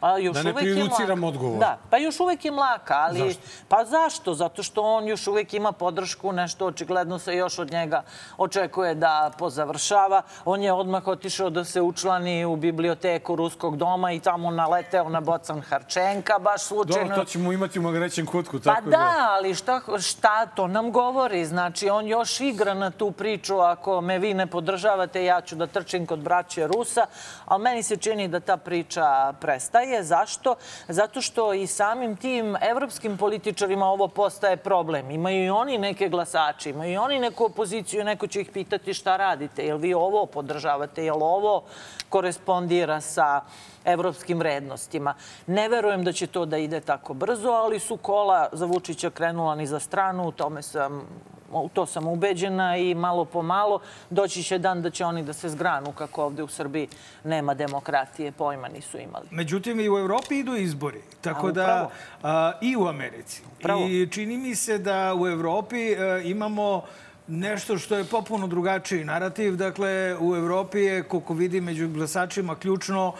Pa 0.00 0.18
još 0.18 0.36
Da 0.36 0.42
ne 0.42 0.54
prejudiciram 0.54 1.24
odgovor. 1.24 1.58
Da, 1.58 1.78
pa 1.90 1.96
još 1.96 2.20
uvek 2.20 2.44
je 2.44 2.50
mlaka, 2.50 2.94
ali... 2.94 3.18
Zašto? 3.18 3.40
Pa 3.68 3.84
zašto? 3.84 4.34
Zato 4.34 4.62
što 4.62 4.82
on 4.82 5.08
još 5.08 5.26
uvek 5.26 5.54
ima 5.54 5.72
podršku, 5.72 6.32
nešto 6.32 6.66
očigledno 6.66 7.18
se 7.18 7.36
još 7.36 7.58
od 7.58 7.72
njega 7.72 8.02
očekuje 8.36 8.94
da 8.94 9.30
pozavršava. 9.38 10.22
On 10.44 10.62
je 10.62 10.72
odmah 10.72 11.06
otišao 11.06 11.50
da 11.50 11.64
se 11.64 11.80
učlani 11.80 12.44
u 12.44 12.56
biblioteku 12.56 13.36
Ruskog 13.36 13.76
doma 13.76 14.12
i 14.12 14.20
tamo 14.20 14.50
naleteo 14.50 15.08
na 15.08 15.20
Bocan 15.20 15.60
Harčenka, 15.60 16.38
baš 16.38 16.62
slučajno. 16.62 17.08
Dobro, 17.08 17.16
to 17.16 17.24
ćemo 17.24 17.52
imati 17.52 17.78
u 17.78 17.82
Magrećem 17.82 18.26
kutku, 18.26 18.58
Pa 18.64 18.74
tako 18.74 18.90
da, 18.90 19.26
ali 19.30 19.54
šta, 19.54 19.80
šta 20.00 20.46
to 20.46 20.66
nam 20.66 20.92
govori? 20.92 21.44
Znači, 21.44 21.90
on 21.90 22.06
još 22.06 22.40
igra 22.40 22.74
na 22.74 22.90
tu 22.90 23.10
priču, 23.10 23.58
ako 23.58 24.00
me 24.00 24.18
vi 24.18 24.34
ne 24.34 24.46
podržavate, 24.46 25.24
ja 25.24 25.40
ću 25.40 25.56
da 25.56 25.66
trčim 25.66 26.06
kod 26.06 26.18
braće 26.18 26.66
Rusa, 26.66 27.06
ali 27.44 27.62
meni 27.62 27.82
se 27.82 27.96
čini 27.96 28.28
da 28.28 28.40
ta 28.40 28.56
priča 28.56 29.32
prestaje. 29.40 29.87
Zašto? 30.02 30.54
Zato 30.88 31.20
što 31.20 31.52
i 31.52 31.66
samim 31.66 32.16
tim 32.16 32.56
evropskim 32.60 33.18
političarima 33.18 33.86
ovo 33.86 34.08
postaje 34.08 34.56
problem. 34.56 35.10
Imaju 35.10 35.44
i 35.44 35.50
oni 35.50 35.78
neke 35.78 36.08
glasače, 36.08 36.70
imaju 36.70 36.92
i 36.92 36.96
oni 36.96 37.18
neku 37.18 37.44
opoziciju, 37.44 38.04
neko 38.04 38.26
će 38.26 38.40
ih 38.40 38.50
pitati 38.50 38.94
šta 38.94 39.16
radite, 39.16 39.66
jel 39.66 39.78
vi 39.78 39.94
ovo 39.94 40.26
podržavate, 40.26 41.04
jel 41.04 41.22
ovo 41.22 41.62
korespondira 42.08 43.00
sa 43.00 43.40
evropskim 43.84 44.38
vrednostima. 44.38 45.14
Ne 45.46 45.68
verujem 45.68 46.04
da 46.04 46.12
će 46.12 46.26
to 46.26 46.44
da 46.44 46.58
ide 46.58 46.80
tako 46.80 47.14
brzo, 47.14 47.50
ali 47.50 47.78
su 47.78 47.96
kola 47.96 48.48
za 48.52 48.66
Vučića 48.66 49.10
krenula 49.10 49.54
ni 49.54 49.66
za 49.66 49.80
stranu, 49.80 50.28
u 50.28 50.32
tome 50.32 50.62
sam 50.62 51.06
u 51.52 51.68
to 51.68 51.86
sam 51.86 52.06
ubeđena 52.06 52.76
i 52.76 52.94
malo 52.94 53.24
po 53.24 53.42
malo 53.42 53.80
doći 54.10 54.42
će 54.42 54.58
dan 54.58 54.82
da 54.82 54.90
će 54.90 55.04
oni 55.04 55.22
da 55.22 55.32
se 55.32 55.48
zgranu 55.48 55.92
kako 55.92 56.24
ovde 56.24 56.42
u 56.42 56.48
Srbiji 56.48 56.88
nema 57.24 57.54
demokratije, 57.54 58.32
pojma 58.32 58.68
nisu 58.68 58.98
imali. 58.98 59.26
Međutim, 59.30 59.80
i 59.80 59.90
u 59.90 59.98
Evropi 59.98 60.38
idu 60.38 60.56
izbori. 60.56 61.00
Tako 61.20 61.46
A, 61.46 61.52
da, 61.52 61.90
a, 62.22 62.52
i 62.60 62.76
u 62.76 62.86
Americi. 62.86 63.42
Upravo. 63.58 63.86
I 63.86 64.08
čini 64.10 64.36
mi 64.36 64.54
se 64.54 64.78
da 64.78 65.14
u 65.14 65.26
Evropi 65.26 65.96
a, 65.96 66.18
imamo 66.18 66.82
nešto 67.28 67.78
što 67.78 67.96
je 67.96 68.04
popuno 68.04 68.46
drugačiji 68.46 69.04
narativ. 69.04 69.56
Dakle, 69.56 70.16
u 70.20 70.36
Evropi 70.36 70.78
je, 70.78 71.02
koliko 71.02 71.34
vidim, 71.34 71.64
među 71.64 71.88
glasačima 71.88 72.54
ključno 72.54 73.12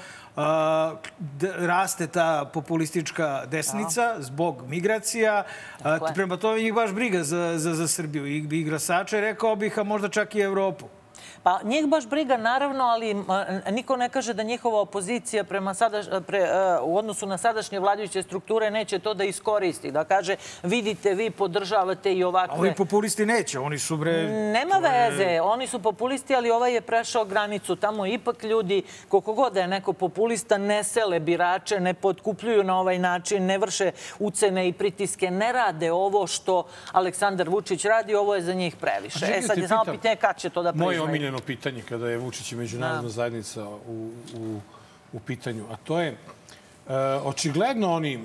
raste 1.58 2.06
ta 2.06 2.50
populistička 2.52 3.46
desnica 3.46 4.14
zbog 4.18 4.68
migracija. 4.68 5.44
Prema 6.14 6.36
tome 6.36 6.60
njih 6.60 6.74
baš 6.74 6.92
briga 6.92 7.24
za, 7.24 7.58
za, 7.58 7.74
za 7.74 7.88
Srbiju. 7.88 8.26
I, 8.26 8.48
i 8.50 8.64
glasače, 8.64 9.20
rekao 9.20 9.56
bih, 9.56 9.78
a 9.78 9.82
možda 9.82 10.08
čak 10.08 10.34
i 10.34 10.40
Evropu. 10.40 10.97
Pa 11.48 11.60
njih 11.64 11.86
baš 11.86 12.06
briga, 12.06 12.36
naravno, 12.36 12.84
ali 12.84 13.24
niko 13.70 13.96
ne 13.96 14.08
kaže 14.08 14.34
da 14.34 14.42
njihova 14.42 14.80
opozicija 14.80 15.44
prema 15.44 15.74
sadaš, 15.74 16.06
pre, 16.26 16.38
e, 16.38 16.78
u 16.82 16.96
odnosu 16.96 17.26
na 17.26 17.38
sadašnje 17.38 17.80
vladajuće 17.80 18.22
strukture 18.22 18.70
neće 18.70 18.98
to 18.98 19.14
da 19.14 19.24
iskoristi. 19.24 19.90
Da 19.90 20.04
kaže, 20.04 20.36
vidite, 20.62 21.14
vi 21.14 21.30
podržavate 21.30 22.14
i 22.14 22.22
A 22.22 22.28
ovakve... 22.28 22.58
ovi 22.58 22.74
populisti 22.74 23.26
neće, 23.26 23.58
oni 23.58 23.78
su 23.78 23.96
bre... 23.96 24.12
Nema 24.28 24.74
veze, 24.74 25.40
oni 25.40 25.66
su 25.66 25.82
populisti, 25.82 26.34
ali 26.34 26.50
ovaj 26.50 26.74
je 26.74 26.80
prešao 26.80 27.24
granicu. 27.24 27.76
Tamo 27.76 28.06
ipak 28.06 28.42
ljudi, 28.42 28.82
koliko 29.08 29.32
god 29.32 29.52
da 29.52 29.60
je 29.60 29.68
neko 29.68 29.92
populista, 29.92 30.58
ne 30.58 30.84
sele 30.84 31.20
birače, 31.20 31.80
ne 31.80 31.94
potkupljuju 31.94 32.64
na 32.64 32.80
ovaj 32.80 32.98
način, 32.98 33.46
ne 33.46 33.58
vrše 33.58 33.90
ucene 34.18 34.68
i 34.68 34.72
pritiske, 34.72 35.30
ne 35.30 35.52
rade 35.52 35.92
ovo 35.92 36.26
što 36.26 36.64
Aleksandar 36.92 37.48
Vučić 37.48 37.84
radi, 37.84 38.14
ovo 38.14 38.34
je 38.34 38.42
za 38.42 38.54
njih 38.54 38.76
previše. 38.76 39.26
E 39.34 39.42
sad 39.42 39.58
je 39.58 39.68
samo 39.68 39.84
pitanje 39.84 40.16
kada 40.16 40.38
će 40.38 40.50
to 40.50 40.62
da 40.62 40.72
Moje 40.72 40.98
priznaju. 40.98 41.37
Omiljeno 41.38 41.46
pitanje 41.46 41.82
kada 41.82 42.08
je 42.10 42.18
Vučić 42.18 42.52
i 42.52 42.56
međunarodna 42.56 43.02
Da. 43.02 43.08
zajednica 43.08 43.68
u, 43.68 44.10
u, 44.36 44.60
u 45.12 45.20
pitanju, 45.20 45.64
a 45.70 45.76
to 45.76 46.00
je, 46.00 46.08
e, 46.08 46.94
očigledno 47.24 47.92
oni 47.92 48.18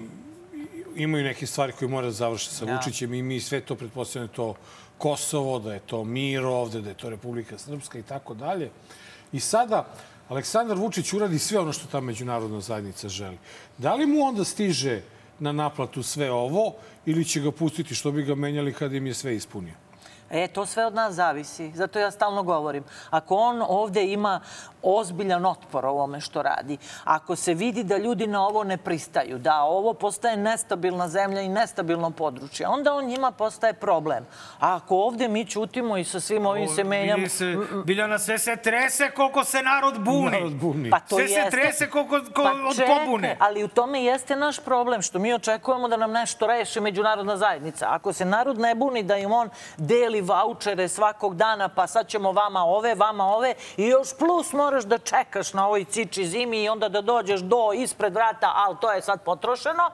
imaju 0.95 1.23
neke 1.23 1.47
stvari 1.47 1.73
koje 1.73 1.89
mora 1.89 2.07
da 2.07 2.11
završe 2.11 2.49
sa 2.49 2.65
Da. 2.65 2.75
Vučićem 2.75 3.13
i 3.13 3.21
mi 3.21 3.39
sve 3.39 3.61
to 3.61 3.75
pretpostavljamo 3.75 4.27
da 4.27 4.33
to 4.35 4.55
Kosovo, 4.97 5.59
da 5.59 5.73
je 5.73 5.79
to 5.79 6.03
mir 6.03 6.45
ovde, 6.45 6.81
da 6.81 6.89
je 6.89 6.95
to 6.95 7.09
Republika 7.09 7.57
Srpska 7.57 7.99
i 7.99 8.03
tako 8.03 8.33
dalje. 8.33 8.69
I 9.31 9.39
sada 9.39 9.85
Aleksandar 10.29 10.77
Vučić 10.77 11.13
uradi 11.13 11.39
sve 11.39 11.59
ono 11.59 11.73
što 11.73 11.87
ta 11.87 11.99
međunarodna 11.99 12.61
zajednica 12.61 13.09
želi. 13.09 13.37
Da 13.77 13.95
li 13.95 14.05
mu 14.05 14.23
onda 14.23 14.43
stiže 14.43 15.01
na 15.39 15.51
naplatu 15.51 16.03
sve 16.03 16.31
ovo 16.31 16.75
ili 17.05 17.25
će 17.25 17.41
ga 17.41 17.51
pustiti 17.51 17.95
što 17.95 18.11
bi 18.11 18.23
ga 18.23 18.35
menjali 18.35 18.73
kada 18.73 18.95
im 18.95 19.07
je 19.07 19.13
sve 19.13 19.35
ispunio? 19.35 19.82
E, 20.29 20.47
to 20.47 20.65
sve 20.65 20.85
od 20.85 20.93
nas 20.93 21.13
zavisi. 21.13 21.71
Zato 21.75 21.99
ja 21.99 22.11
stalno 22.11 22.43
govorim. 22.43 22.83
Ako 23.09 23.35
on 23.35 23.63
ovde 23.67 24.03
ima 24.05 24.41
ozbiljan 24.83 25.45
otpor 25.45 25.85
ovome 25.85 26.21
što 26.21 26.41
radi, 26.41 26.77
ako 27.03 27.35
se 27.35 27.53
vidi 27.53 27.83
da 27.83 27.97
ljudi 27.97 28.27
na 28.27 28.47
ovo 28.47 28.63
ne 28.63 28.77
pristaju, 28.77 29.37
da 29.37 29.61
ovo 29.61 29.93
postaje 29.93 30.37
nestabilna 30.37 31.07
zemlja 31.07 31.41
i 31.41 31.49
nestabilno 31.49 32.11
područje, 32.11 32.67
onda 32.67 32.93
on 32.93 33.05
njima 33.05 33.31
postaje 33.31 33.73
problem. 33.73 34.25
A 34.59 34.75
ako 34.75 34.95
ovde 34.95 35.27
mi 35.27 35.45
ćutimo 35.45 35.97
i 35.97 36.03
sa 36.03 36.19
svim 36.19 36.45
ovim 36.45 36.67
se 36.67 36.83
menjamo... 36.83 37.29
Se, 37.29 37.55
Biljana, 37.85 38.19
sve 38.19 38.39
se 38.39 38.55
trese 38.55 39.11
koliko 39.15 39.43
se 39.43 39.61
narod 39.61 39.99
buni. 39.99 40.31
Narod 40.31 40.53
buni. 40.53 40.89
Pa 40.89 40.99
to 40.99 41.15
sve 41.15 41.27
se 41.27 41.33
jeste. 41.33 41.51
trese 41.51 41.89
koliko 41.89 42.21
ko, 42.35 42.43
od 42.69 42.75
čekaj, 42.75 43.05
pobune. 43.05 43.37
ali 43.39 43.63
u 43.63 43.67
tome 43.67 44.03
jeste 44.03 44.35
naš 44.35 44.59
problem, 44.59 45.01
što 45.01 45.19
mi 45.19 45.33
očekujemo 45.33 45.87
da 45.87 45.97
nam 45.97 46.11
nešto 46.11 46.47
reši 46.47 46.79
međunarodna 46.79 47.37
zajednica. 47.37 47.87
Ako 47.89 48.13
se 48.13 48.25
narod 48.25 48.59
ne 48.59 48.75
buni 48.75 49.03
da 49.03 49.17
im 49.17 49.31
on 49.31 49.49
deli 49.77 50.12
vaučere 50.21 50.87
svakog 50.87 51.35
dana, 51.35 51.69
pa 51.69 51.87
sad 51.87 52.07
ćemo 52.07 52.31
vama 52.31 52.63
ove, 52.65 52.95
vama 52.95 53.25
ove, 53.25 53.53
i 53.77 53.85
još 53.85 54.07
plus 54.19 54.53
moraš 54.53 54.83
da 54.83 54.97
čekaš 54.97 55.53
na 55.53 55.67
ovoj 55.67 55.85
ciči 55.85 56.25
zimi 56.25 56.63
i 56.63 56.69
onda 56.69 56.89
da 56.89 57.01
dođeš 57.01 57.41
do 57.41 57.71
ispred 57.75 58.13
vrata, 58.13 58.51
ali 58.55 58.77
to 58.81 58.91
je 58.91 59.01
sad 59.01 59.23
potrošeno. 59.23 59.89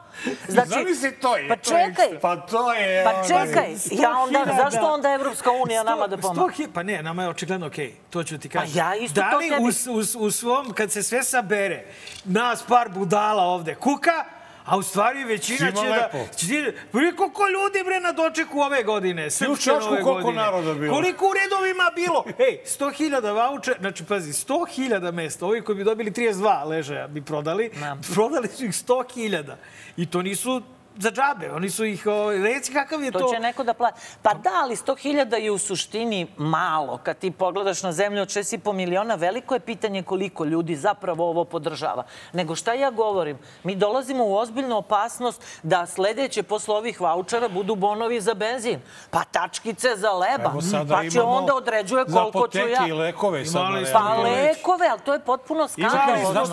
Znači, 0.47 0.69
Zamisli 0.69 1.19
to 1.19 1.37
je. 1.37 1.47
Pa 1.47 1.55
to 1.55 1.61
čekaj. 1.69 2.19
Pa 2.21 2.35
to 2.35 2.73
je... 2.73 3.03
Pa 3.03 3.23
čekaj, 3.27 3.75
ja 3.91 4.19
onda, 4.19 4.39
100.000 4.39 4.57
zašto 4.57 4.87
onda 4.87 5.13
Evropska 5.13 5.51
unija 5.51 5.83
nama 5.83 6.07
da 6.07 6.17
pomaže? 6.17 6.63
Pa 6.73 6.83
ne, 6.83 7.03
nama 7.03 7.23
je 7.23 7.29
očigledno 7.29 7.67
okej. 7.67 7.93
To 8.09 8.23
ću 8.23 8.37
ti 8.37 8.49
kažem. 8.49 8.77
ja 8.77 8.95
isto 8.95 9.21
da 9.21 9.31
to 9.31 9.37
li 9.37 9.49
tebi- 9.49 9.89
u, 9.89 9.97
u, 9.97 10.25
u 10.25 10.31
svom, 10.31 10.73
kad 10.73 10.91
se 10.91 11.03
sve 11.03 11.23
sabere, 11.23 11.85
nas 12.25 12.63
par 12.63 12.89
budala 12.89 13.43
ovde 13.43 13.75
kuka, 13.75 14.25
a 14.65 14.77
u 14.77 14.81
stvari 14.83 15.23
većina 15.23 15.57
Svima 15.57 15.71
će 15.71 15.89
lepo. 15.89 16.17
da... 16.17 16.33
Će, 16.33 16.73
koliko 16.91 17.47
ljudi 17.47 17.83
bre 17.85 17.99
na 17.99 18.11
dočeku 18.11 18.59
ove 18.59 18.83
godine? 18.83 19.29
Srpske 19.29 19.63
Čačku 19.63 19.85
nove 19.85 20.01
koliko 20.01 20.21
godine. 20.21 20.43
naroda 20.43 20.73
bilo? 20.73 20.93
Koliko 20.93 21.25
u 21.25 21.33
redovima 21.43 21.91
bilo? 21.95 22.23
Ej, 22.49 22.59
100.000 22.65 23.35
vaučer, 23.35 23.75
znači 23.79 24.05
pazi, 24.05 24.31
100.000 24.31 25.11
mesta. 25.11 25.45
Ovi 25.45 25.61
koji 25.61 25.75
bi 25.75 25.83
dobili 25.83 26.11
32 26.11 26.65
ležaja 26.67 27.07
bi 27.07 27.21
prodali. 27.21 27.71
Da. 27.79 27.97
Prodali 28.13 28.47
su 28.47 28.65
ih 28.65 28.71
100.000. 28.71 29.55
I 29.97 30.05
to 30.05 30.21
nisu 30.21 30.61
za 30.99 31.11
džabe. 31.11 31.51
Oni 31.51 31.69
su 31.69 31.85
ih, 31.85 32.07
o, 32.07 32.31
reci 32.31 32.73
kakav 32.73 33.03
je 33.03 33.11
to... 33.11 33.19
To 33.19 33.29
će 33.33 33.39
neko 33.39 33.63
da 33.63 33.73
plati. 33.73 34.01
Pa 34.21 34.33
da, 34.33 34.49
ali 34.63 34.75
100.000 34.75 35.35
je 35.35 35.51
u 35.51 35.57
suštini 35.57 36.27
malo. 36.37 36.99
Kad 37.03 37.17
ti 37.17 37.31
pogledaš 37.31 37.83
na 37.83 37.91
zemlju 37.91 38.21
od 38.21 38.27
6,5 38.27 38.73
miliona, 38.73 39.15
veliko 39.15 39.53
je 39.53 39.59
pitanje 39.59 40.03
koliko 40.03 40.45
ljudi 40.45 40.75
zapravo 40.75 41.29
ovo 41.29 41.43
podržava. 41.43 42.03
Nego 42.33 42.55
šta 42.55 42.73
ja 42.73 42.91
govorim? 42.91 43.37
Mi 43.63 43.75
dolazimo 43.75 44.25
u 44.25 44.35
ozbiljnu 44.35 44.77
opasnost 44.77 45.41
da 45.63 45.85
sledeće 45.85 46.43
posle 46.43 46.75
ovih 46.75 47.01
vaučera 47.01 47.47
budu 47.47 47.75
bonovi 47.75 48.21
za 48.21 48.33
benzin. 48.33 48.79
Pa 49.09 49.23
tačkice 49.23 49.95
za 49.95 50.11
leba. 50.11 50.53
Pa 50.89 51.09
će 51.09 51.21
onda 51.21 51.55
određuje 51.55 52.05
koliko 52.05 52.31
ću 52.31 52.37
apoteke 52.37 52.71
ja. 52.71 52.87
i 52.87 52.91
lekove 52.91 53.45
sad 53.45 53.61
Pa 53.93 54.15
lekove, 54.15 54.87
ali 54.91 54.99
to 55.05 55.13
je 55.13 55.19
potpuno 55.19 55.67
skandalozno. 55.67 56.31
znaš 56.31 56.47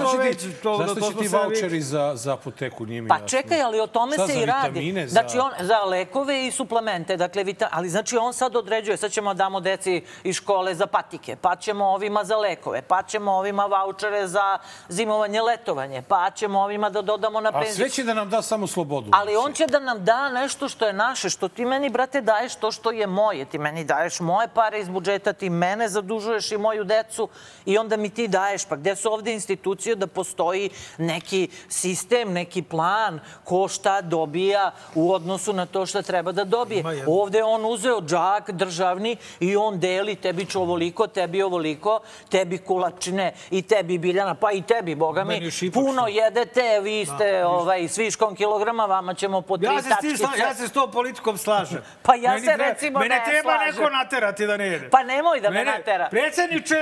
to 0.63 0.85
šta 0.85 1.01
će 1.01 1.19
ti, 1.19 1.29
voucheri 1.29 1.81
za, 1.81 2.13
za 2.15 2.33
apoteku, 2.33 2.87
nije 2.87 3.03
mi 3.03 3.09
Pa 3.09 3.15
jasno. 3.15 3.29
čekaj, 3.29 3.63
ali 3.63 3.81
o 3.81 3.87
tome 3.87 4.17
se 4.17 4.36
i 4.37 4.47
radi. 4.47 4.93
za- 4.99 5.07
Znači, 5.09 5.39
on 5.39 5.51
za 5.61 5.79
lekove 5.79 6.47
i 6.47 6.51
suplemente, 6.51 7.17
dakle, 7.17 7.45
vita... 7.45 7.69
ali 7.71 7.89
znači 7.89 8.17
on 8.17 8.33
sad 8.33 8.57
određuje, 8.57 8.97
sad 8.97 9.11
ćemo 9.11 9.35
damo 9.35 9.61
deci 9.61 9.87
iz 10.25 10.37
škole 10.37 10.75
za 10.75 10.87
patike, 10.87 11.37
pa 11.37 11.57
ćemo 11.57 11.85
ovima 11.87 12.25
za 12.25 12.37
lekove, 12.37 12.83
pa 12.83 13.03
ćemo 13.03 13.33
ovima 13.33 13.67
vaučere 13.67 14.27
za 14.27 14.59
zimovanje, 14.89 15.43
letovanje, 15.43 16.03
pa 16.03 16.31
ćemo 16.31 16.61
ovima 16.61 16.91
da 16.91 17.03
dodamo 17.03 17.41
na 17.41 17.49
A 17.49 17.53
penziju. 17.55 17.75
sve 17.77 17.91
će 17.91 18.05
da 18.05 18.15
nam 18.15 18.31
da 18.31 18.43
samo 18.43 18.67
slobodu. 18.67 19.11
Ali 19.13 19.37
on 19.37 19.53
će 19.53 19.67
da 19.67 19.79
nam 19.81 20.05
da 20.05 20.29
nešto 20.31 20.69
što 20.69 20.87
je 20.87 20.93
naše, 20.93 21.31
što 21.31 21.49
ti 21.49 21.65
meni, 21.65 21.91
brate, 21.91 22.21
daješ 22.21 22.55
to 22.55 22.73
što 22.73 22.91
je 22.91 23.07
moje. 23.07 23.45
Ti 23.45 23.59
meni 23.59 23.85
daješ 23.85 24.21
moje 24.21 24.49
pare 24.49 24.81
iz 24.81 24.89
budžeta, 24.89 25.33
ti 25.33 25.51
mene 25.51 25.89
zadužuješ 25.89 26.53
i 26.53 26.59
moju 26.59 26.85
decu 26.85 27.29
i 27.65 27.79
onda 27.79 27.97
mi 27.97 28.11
ti 28.11 28.29
daješ. 28.29 28.65
Pa 28.65 28.77
gde 28.77 28.97
su 28.97 29.13
ovde 29.13 29.33
institucije 29.33 29.95
da 29.97 30.07
postoji 30.07 30.71
neki 30.99 31.49
sistem, 31.69 32.33
neki 32.33 32.63
plan, 32.63 33.21
ko 33.45 33.69
šta 33.69 34.01
dobija 34.27 34.71
u 34.95 35.13
odnosu 35.13 35.53
na 35.53 35.67
to 35.67 35.87
šta 35.87 36.03
treba 36.03 36.33
da 36.33 36.45
dobije. 36.45 36.85
Ovde 37.09 37.39
je 37.39 37.45
on 37.45 37.65
uzeo 37.65 38.01
džak 38.01 38.51
državni 38.51 39.17
i 39.41 39.57
on 39.57 39.79
deli 39.79 40.17
tebi 40.17 40.45
ću 40.47 40.61
ovoliko, 40.61 41.07
tebi 41.09 41.43
ovoliko, 41.43 42.01
tebi 42.29 42.59
kulačine 42.59 43.33
i 43.51 43.63
tebi 43.63 43.99
biljana, 43.99 44.35
pa 44.37 44.53
i 44.53 44.63
tebi, 44.63 44.95
boga 44.95 45.25
mi, 45.25 45.41
puno 45.73 46.03
što- 46.03 46.09
jedete, 46.09 46.81
vi 46.81 47.07
ste 47.07 47.45
ovaj, 47.47 47.85
s 47.85 47.99
viškom 47.99 48.37
kilograma, 48.37 48.85
vama 48.87 49.15
ćemo 49.15 49.41
po 49.41 49.57
tri 49.57 49.67
Ja 49.67 49.73
se, 49.73 49.83
s 49.83 49.87
tim 49.91 49.93
tačkice. 50.11 50.17
sla, 50.17 50.31
ja 50.39 50.55
se 50.55 50.69
s 50.69 50.73
tom 50.73 50.91
politikom 50.91 51.39
slažem. 51.39 51.83
Pa 52.03 52.15
ja 52.17 52.31
Meni 52.31 52.41
se 52.41 52.47
treba- 52.47 52.65
recimo 52.65 52.99
Mene 52.99 53.15
ne 53.17 53.23
treba 53.27 53.51
slažem. 53.51 53.75
neko 53.75 53.91
naterati 53.93 54.47
da 54.47 54.57
ne 54.57 54.67
jede. 54.67 54.91
Pa 54.91 55.03
nemoj 55.05 55.41
da 55.41 55.51
me 55.51 55.65
natera. 55.67 56.09
Predsjedniče, 56.11 56.75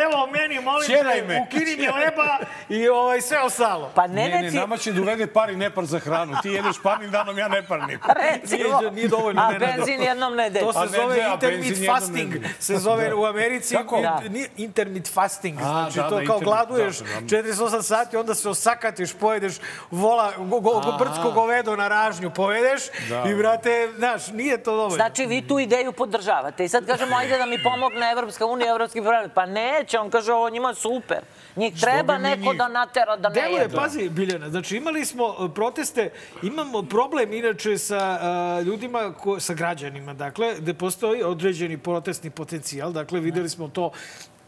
evo 0.00 0.26
meni, 0.28 0.60
molim 0.60 0.86
te, 0.88 1.22
me. 1.24 1.40
ukini 1.42 1.76
mi 1.76 1.86
leba 1.88 2.38
i 2.78 2.88
ovaj, 2.88 3.20
sve 3.20 3.40
ostalo. 3.40 3.90
Pa 3.94 4.06
ne, 4.06 4.28
Ne, 4.28 4.42
ne, 4.42 4.50
nama 4.50 4.76
će 4.76 4.92
da 4.92 5.00
uvede 5.02 5.26
par 5.28 5.50
i 5.50 5.56
nepar 5.56 5.84
za 5.84 5.98
hranu. 5.98 6.36
Ti 6.42 6.48
jedeš 6.50 6.77
parnim 6.82 7.10
danom, 7.10 7.38
ja 7.38 7.48
neparnim. 7.48 8.00
recimo. 8.22 8.78
Nije, 8.80 8.92
nije 8.92 9.08
dovoljno. 9.08 9.42
A 9.42 9.58
benzin 9.58 10.02
jednom 10.02 10.36
nedelj. 10.36 10.62
To 10.62 10.72
se 10.72 10.78
A 10.78 10.82
ne, 10.82 10.88
zove 10.88 11.16
ne, 11.16 11.22
a 11.22 11.34
intermit 11.34 11.60
benzin 11.60 11.82
jednom 11.82 12.00
fasting. 12.00 12.34
Se 12.58 12.76
zove 12.76 13.14
u 13.14 13.24
Americi 13.24 13.76
Kako? 13.76 14.00
Da. 14.00 14.20
Nije 14.28 14.48
intermit 14.56 15.12
fasting. 15.12 15.58
A, 15.60 15.64
Znači 15.64 15.96
da, 15.96 16.08
to 16.08 16.20
da, 16.20 16.26
kao 16.26 16.38
gladuješ 16.38 16.98
da, 16.98 17.04
da. 17.04 17.36
48 17.36 17.82
sati, 17.82 18.16
onda 18.16 18.34
se 18.34 18.48
osakatiš, 18.48 19.12
pojedeš 19.14 19.54
vola, 19.90 20.32
go, 20.36 20.60
go, 20.60 20.80
go, 20.80 20.94
brdsko 20.98 21.30
govedo 21.30 21.76
na 21.76 21.88
ražnju 21.88 22.30
povedeš 22.30 22.82
Da. 23.08 23.24
i, 23.30 23.34
brate, 23.34 23.88
znaš, 23.98 24.28
nije 24.28 24.62
to 24.62 24.70
dovoljno. 24.70 24.94
Znači, 24.96 25.26
vi 25.26 25.48
tu 25.48 25.58
ideju 25.58 25.92
podržavate. 25.92 26.64
I 26.64 26.68
sad 26.68 26.86
kažemo, 26.86 27.16
ajde 27.16 27.38
da 27.38 27.46
mi 27.46 27.62
pomogne 27.62 28.10
Evropska 28.12 28.46
unija, 28.46 28.70
Evropski 28.70 29.02
parlament. 29.02 29.32
Pa 29.34 29.46
neće, 29.46 29.98
on 29.98 30.10
kaže, 30.10 30.32
ovo 30.32 30.50
njima 30.50 30.74
super. 30.74 31.18
Njih 31.58 31.80
treba 31.80 32.18
neko 32.18 32.50
njih? 32.50 32.58
da 32.58 32.68
natera 32.68 33.16
da 33.16 33.28
ne 33.28 33.34
Deluje, 33.34 33.68
pazi, 33.68 34.08
Biljana, 34.08 34.50
znači 34.50 34.76
imali 34.76 35.04
smo 35.04 35.26
uh, 35.26 35.50
proteste, 35.54 36.10
imamo 36.42 36.82
problem 36.82 37.32
inače 37.32 37.78
sa 37.78 38.18
uh, 38.60 38.66
ljudima, 38.66 39.12
ko, 39.12 39.40
sa 39.40 39.54
građanima, 39.54 40.14
dakle, 40.14 40.54
gde 40.58 40.74
postoji 40.74 41.22
određeni 41.22 41.78
protestni 41.78 42.30
potencijal, 42.30 42.92
dakle, 42.92 43.20
videli 43.20 43.48
smo 43.48 43.68
to 43.68 43.90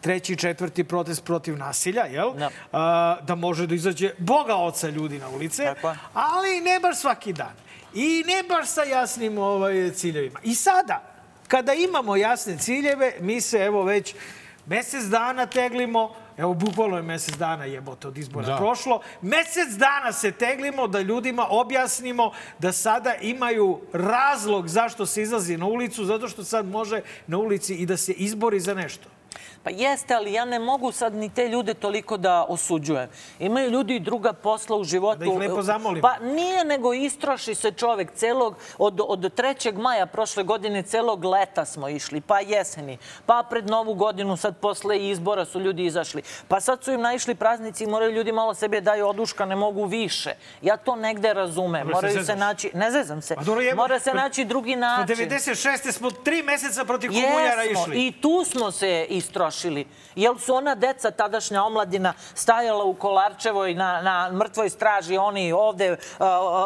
treći, 0.00 0.36
četvrti 0.36 0.84
protest 0.84 1.24
protiv 1.24 1.56
nasilja, 1.56 2.04
jel? 2.04 2.34
Da. 2.34 2.50
A, 2.72 3.16
da 3.22 3.34
može 3.34 3.66
da 3.66 3.74
izađe 3.74 4.10
Boga 4.18 4.56
oca 4.56 4.88
ljudi 4.88 5.18
na 5.18 5.28
ulice, 5.28 5.64
Tako 5.64 5.94
ali 6.14 6.60
ne 6.60 6.80
baš 6.80 6.98
svaki 6.98 7.32
dan. 7.32 7.52
I 7.94 8.24
ne 8.26 8.42
baš 8.48 8.68
sa 8.68 8.82
jasnim 8.82 9.38
ovaj, 9.38 9.90
ciljevima. 9.90 10.38
I 10.42 10.54
sada, 10.54 11.02
kada 11.48 11.72
imamo 11.74 12.16
jasne 12.16 12.58
ciljeve, 12.58 13.12
mi 13.20 13.40
se 13.40 13.58
evo 13.58 13.82
već 13.82 14.14
mesec 14.66 15.04
dana 15.04 15.46
teglimo, 15.46 16.14
evo 16.36 16.54
bukvalno 16.54 16.96
je 16.96 17.02
mesec 17.02 17.36
dana 17.36 17.64
jebote 17.64 18.08
od 18.08 18.18
izbora 18.18 18.46
Da. 18.46 18.56
prošlo, 18.56 19.00
mesec 19.22 19.68
dana 19.78 20.12
se 20.12 20.32
teglimo 20.32 20.86
da 20.88 21.00
ljudima 21.00 21.46
objasnimo 21.50 22.32
da 22.58 22.72
sada 22.72 23.14
imaju 23.14 23.80
razlog 23.92 24.68
zašto 24.68 25.06
se 25.06 25.22
izlazi 25.22 25.56
na 25.56 25.66
ulicu, 25.66 26.04
zato 26.04 26.28
što 26.28 26.44
sad 26.44 26.66
može 26.66 27.00
na 27.26 27.38
ulici 27.38 27.74
i 27.74 27.86
da 27.86 27.96
se 27.96 28.12
izbori 28.12 28.60
za 28.60 28.74
nešto. 28.74 29.08
Pa 29.62 29.70
jeste, 29.70 30.14
ali 30.14 30.32
ja 30.32 30.44
ne 30.44 30.58
mogu 30.58 30.92
sad 30.92 31.14
ni 31.14 31.28
te 31.28 31.48
ljude 31.48 31.74
toliko 31.74 32.16
da 32.16 32.44
osuđujem. 32.44 33.08
Imaju 33.38 33.70
ljudi 33.70 33.96
i 33.96 34.00
druga 34.00 34.32
posla 34.32 34.76
u 34.76 34.84
životu. 34.84 35.18
Da 35.18 35.24
ih 35.24 35.38
lepo 35.38 35.62
zamolimo. 35.62 36.02
Pa 36.02 36.18
nije, 36.18 36.64
nego 36.64 36.94
istroši 36.94 37.54
se 37.54 37.72
čovek 37.72 38.12
celog, 38.12 38.56
od, 38.78 39.00
od 39.00 39.20
3. 39.20 39.78
maja 39.78 40.06
prošle 40.06 40.42
godine, 40.42 40.82
celog 40.82 41.24
leta 41.24 41.64
smo 41.64 41.88
išli, 41.88 42.20
pa 42.20 42.40
jeseni, 42.40 42.98
pa 43.26 43.44
pred 43.50 43.66
novu 43.66 43.94
godinu, 43.94 44.36
sad 44.36 44.56
posle 44.56 45.08
izbora 45.08 45.44
su 45.44 45.60
ljudi 45.60 45.84
izašli. 45.84 46.22
Pa 46.48 46.60
sad 46.60 46.84
su 46.84 46.92
im 46.92 47.00
naišli 47.00 47.34
praznici 47.34 47.84
i 47.84 47.88
moraju 47.88 48.12
ljudi 48.12 48.32
malo 48.32 48.54
sebe 48.54 48.80
daju 48.80 49.06
oduška, 49.06 49.44
ne 49.44 49.56
mogu 49.56 49.84
više. 49.84 50.30
Ja 50.62 50.76
to 50.76 50.96
negde 50.96 51.32
razumem. 51.34 51.82
Dobro, 51.82 51.90
se 51.90 51.96
Moraju 51.96 52.12
se 52.14 52.20
zezaš. 52.20 52.38
naći, 52.38 52.70
ne 52.74 52.90
zezam 52.90 53.22
se, 53.22 53.34
Pa 53.34 53.42
dobro, 53.42 53.60
jebo- 53.62 53.76
mora 53.76 53.98
se 53.98 54.14
naći 54.14 54.44
drugi 54.44 54.76
način. 54.76 55.16
96. 55.16 55.92
smo 55.92 56.10
tri 56.10 56.42
meseca 56.42 56.84
protiv 56.84 57.10
komunjara 57.10 57.64
išli. 57.64 58.06
i 58.06 58.12
tu 58.12 58.44
smo 58.44 58.70
se 58.70 59.06
istrošili. 59.10 59.49
Jel 60.14 60.36
su 60.36 60.54
ona 60.54 60.74
deca, 60.74 61.10
tadašnja 61.10 61.62
omladina, 61.62 62.12
stajala 62.34 62.84
u 62.84 62.94
Kolarčevoj 62.94 63.74
na, 63.74 64.00
na 64.00 64.30
mrtvoj 64.32 64.70
straži, 64.70 65.16
oni 65.16 65.52
ovde, 65.52 65.92
uh, 65.92 65.98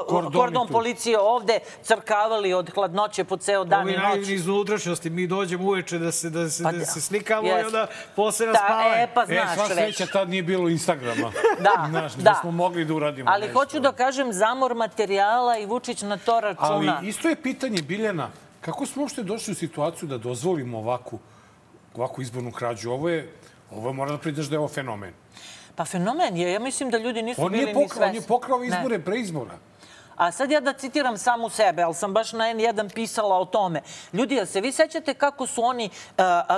Kordoni 0.09 0.35
kordon 0.35 0.69
policije 0.69 1.19
ovde, 1.21 1.59
crkavali 1.83 2.53
od 2.53 2.71
hladnoće 2.71 3.25
po 3.25 3.37
ceo 3.37 3.65
dan 3.65 3.83
Ovi 3.83 3.93
i 3.93 3.97
naivni 3.97 4.21
noć. 4.21 4.29
iz 4.31 4.49
unutrašnjosti, 4.49 5.11
mi 5.11 5.27
dođemo 5.27 5.65
uveče 5.65 5.99
da 5.99 6.13
se, 6.13 6.31
da 6.31 6.51
se, 6.51 6.63
Pa 6.63 6.73
da 6.73 6.79
da. 6.79 6.85
se 6.85 7.01
slikamo 7.01 7.43
i 7.43 7.51
Jeste. 7.51 7.67
onda 7.67 7.87
posle 8.17 8.47
nas 8.47 8.53
Da, 8.55 8.65
spavaju. 8.65 8.95
e, 8.95 9.09
pa 9.15 9.23
E, 9.23 9.27
znaš 9.27 9.55
sva 9.55 9.65
već. 9.65 9.75
sreća 9.75 10.07
tad 10.09 10.31
nije 10.31 10.43
bilo 10.43 10.69
Instagrama. 10.69 11.31
Da, 11.61 11.87
Znaš, 11.91 12.13
da. 12.15 12.23
da. 12.23 12.35
smo 12.35 12.51
mogli 12.53 12.85
da 12.85 12.95
uradimo 12.95 13.31
Ali 13.31 13.43
nešto. 13.43 13.59
hoću 13.59 13.81
da 13.81 13.93
kažem 13.93 14.33
zamor 14.33 14.75
materijala 14.75 15.59
i 15.59 15.67
Vučić 15.67 16.03
na 16.03 16.17
to 16.17 16.41
računa. 16.41 16.69
Ali 16.69 17.09
isto 17.09 17.29
je 17.29 17.37
pitanje, 17.37 17.83
Biljana, 17.83 18.29
kako 18.61 18.87
smo 18.87 19.03
uopšte 19.03 19.23
došli 19.23 19.53
u 19.53 19.57
situaciju 19.57 20.09
da 20.09 20.19
dozvolimo 20.19 20.79
ovakvu, 20.79 21.19
ovakvu 21.95 22.23
izbornu 22.23 22.53
krađu? 22.53 22.91
Ovo 22.91 23.09
je, 23.09 23.33
ovo 23.71 23.93
mora 23.93 24.11
da 24.11 24.19
pridaš 24.19 24.47
da 24.47 24.55
je 24.55 24.59
ovo 24.59 24.69
fenomen. 24.69 25.13
Pa 25.77 25.85
fenomen 25.85 26.37
je, 26.37 26.53
ja 26.53 26.59
mislim 26.61 26.91
da 26.91 26.99
ljudi 26.99 27.23
nisu 27.23 27.43
On 27.43 27.53
bili 27.53 27.63
je, 27.63 27.67
ni 27.67 27.73
pokrao, 27.75 28.03
on 28.03 28.13
svesni. 28.13 28.17
je 28.17 28.29
pokrao 28.29 28.59
Ne. 28.59 28.67
izbore 28.67 28.99
pre 28.99 29.21
izbora. 29.21 29.59
A 30.17 30.33
sad 30.33 30.51
ja 30.51 30.61
da 30.61 30.73
citiram 30.73 31.19
samu 31.19 31.49
sebe, 31.49 31.83
ali 31.83 31.95
sam 31.95 32.13
baš 32.13 32.33
na 32.33 32.45
N1 32.45 32.95
pisala 32.95 33.39
o 33.39 33.45
tome. 33.45 33.83
Ljudi, 34.13 34.35
jel 34.35 34.47
se 34.47 34.61
vi 34.61 34.73
sećate 34.73 35.15
kako 35.15 35.47
su 35.47 35.63
oni, 35.63 35.91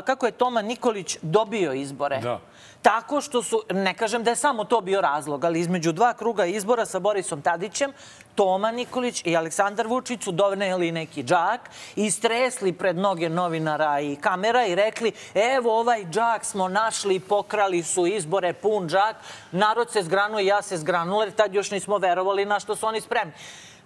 kako 0.05 0.26
je 0.26 0.32
Toma 0.32 0.62
Nikolić 0.62 1.18
dobio 1.22 1.72
izbore? 1.72 2.18
Da. 2.18 2.41
Tako 2.83 3.20
što 3.20 3.43
su, 3.43 3.62
ne 3.70 3.95
kažem 3.95 4.24
da 4.24 4.31
je 4.31 4.37
samo 4.37 4.64
to 4.64 4.81
bio 4.81 5.01
razlog, 5.01 5.45
ali 5.45 5.61
između 5.61 5.93
dva 5.93 6.14
kruga 6.14 6.45
izbora 6.47 6.87
sa 6.87 6.99
Borisom 6.99 7.43
Tadićem, 7.43 7.93
Toma 8.35 8.70
Nikolić 8.70 9.22
i 9.24 9.37
Aleksandar 9.37 9.87
Vučić 9.87 10.24
su 10.24 10.33
doneli 10.33 10.93
neki 10.93 11.22
džak 11.22 11.61
i 11.97 12.11
stresli 12.11 12.72
pred 12.72 12.97
noge 12.97 13.29
novinara 13.29 14.01
i 14.01 14.16
kamera 14.16 14.66
i 14.66 14.74
rekli 14.74 15.12
evo 15.35 15.81
ovaj 15.81 16.05
džak 16.11 16.45
smo 16.45 16.68
našli, 16.68 17.20
pokrali 17.20 17.83
su 17.83 18.07
izbore, 18.07 18.53
pun 18.53 18.89
džak, 18.89 19.16
narod 19.53 19.93
se 19.93 20.03
zgranuo 20.03 20.41
i 20.41 20.47
ja 20.47 20.62
se 20.62 20.77
zgranula 20.77 21.24
jer 21.24 21.33
tad 21.33 21.55
još 21.55 21.70
nismo 21.70 21.99
verovali 21.99 22.45
na 22.45 22.61
što 22.61 22.77
su 22.77 22.87
oni 22.87 23.01
spremni. 23.01 23.33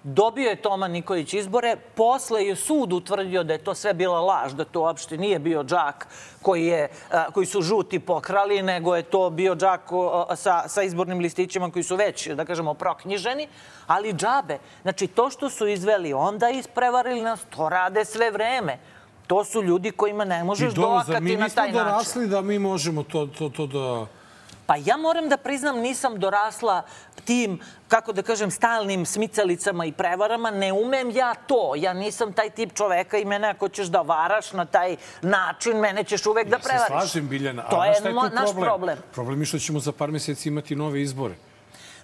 Dobio 0.02 0.48
je 0.48 0.56
Toma 0.56 0.88
Nikolić 0.88 1.34
izbore, 1.34 1.76
posle 1.94 2.44
je 2.44 2.56
sud 2.56 2.92
utvrdio 2.92 3.42
da 3.44 3.52
je 3.52 3.64
to 3.64 3.74
sve 3.74 3.94
bila 3.94 4.20
laž, 4.20 4.52
da 4.52 4.64
to 4.64 4.80
uopšte 4.80 5.16
nije 5.16 5.38
bio 5.38 5.64
džak 5.64 6.06
koji, 6.42 6.66
je, 6.66 6.88
koji 7.32 7.46
su 7.46 7.62
žuti 7.62 7.98
pokrali, 7.98 8.62
nego 8.62 8.96
je 8.96 9.02
to 9.02 9.30
bio 9.30 9.54
džak 9.54 9.80
sa, 10.36 10.68
sa 10.68 10.82
izbornim 10.82 11.18
listićima 11.18 11.70
koji 11.70 11.82
su 11.82 11.96
već, 11.96 12.28
da 12.28 12.44
kažemo, 12.44 12.74
proknjiženi, 12.74 13.48
ali 13.86 14.12
džabe. 14.12 14.58
Znači, 14.82 15.06
to 15.06 15.30
što 15.30 15.50
su 15.50 15.66
izveli 15.66 16.12
onda 16.12 16.50
isprevarili 16.50 17.22
nas, 17.22 17.40
to 17.56 17.68
rade 17.68 18.04
sve 18.04 18.30
vreme. 18.30 18.78
To 19.26 19.44
su 19.44 19.62
ljudi 19.62 19.90
kojima 19.90 20.24
ne 20.24 20.44
možeš 20.44 20.74
mi 21.20 21.36
na 21.36 21.44
nismo 21.44 21.62
taj 21.62 21.72
način. 21.72 21.84
dorasli 21.84 22.26
da 22.26 22.40
mi 22.40 22.58
možemo 22.58 23.02
to, 23.02 23.26
to, 23.26 23.48
to 23.48 23.66
da... 23.66 24.19
Pa 24.70 24.76
ja 24.76 24.96
moram 24.96 25.28
da 25.28 25.36
priznam, 25.36 25.78
nisam 25.78 26.18
dorasla 26.18 26.82
tim, 27.24 27.58
kako 27.88 28.12
da 28.12 28.22
kažem, 28.22 28.50
stalnim 28.50 29.06
smicalicama 29.06 29.84
i 29.84 29.92
prevarama. 29.92 30.50
Ne 30.50 30.72
umem 30.72 31.10
ja 31.10 31.34
to. 31.34 31.72
Ja 31.76 31.92
nisam 31.92 32.32
taj 32.32 32.50
tip 32.50 32.72
čoveka 32.74 33.18
i 33.18 33.24
mene 33.24 33.48
ako 33.48 33.68
ćeš 33.68 33.86
da 33.86 34.00
varaš 34.00 34.52
na 34.52 34.64
taj 34.64 34.96
način, 35.22 35.76
mene 35.76 36.04
ćeš 36.04 36.26
uvek 36.26 36.48
da 36.48 36.56
Ja 36.56 36.62
se 36.62 36.68
prevariš. 36.68 36.86
slažem, 36.88 37.28
Biljana. 37.28 37.62
To 37.62 37.84
je 37.84 37.90
je 37.90 38.12
naš 38.12 38.30
problem? 38.30 38.64
problem. 38.64 38.98
Problem 39.12 39.40
je 39.40 39.46
što 39.46 39.58
ćemo 39.58 39.80
za 39.80 39.92
par 39.92 40.10
meseci 40.10 40.48
imati 40.48 40.76
nove 40.76 41.02
izbore. 41.02 41.34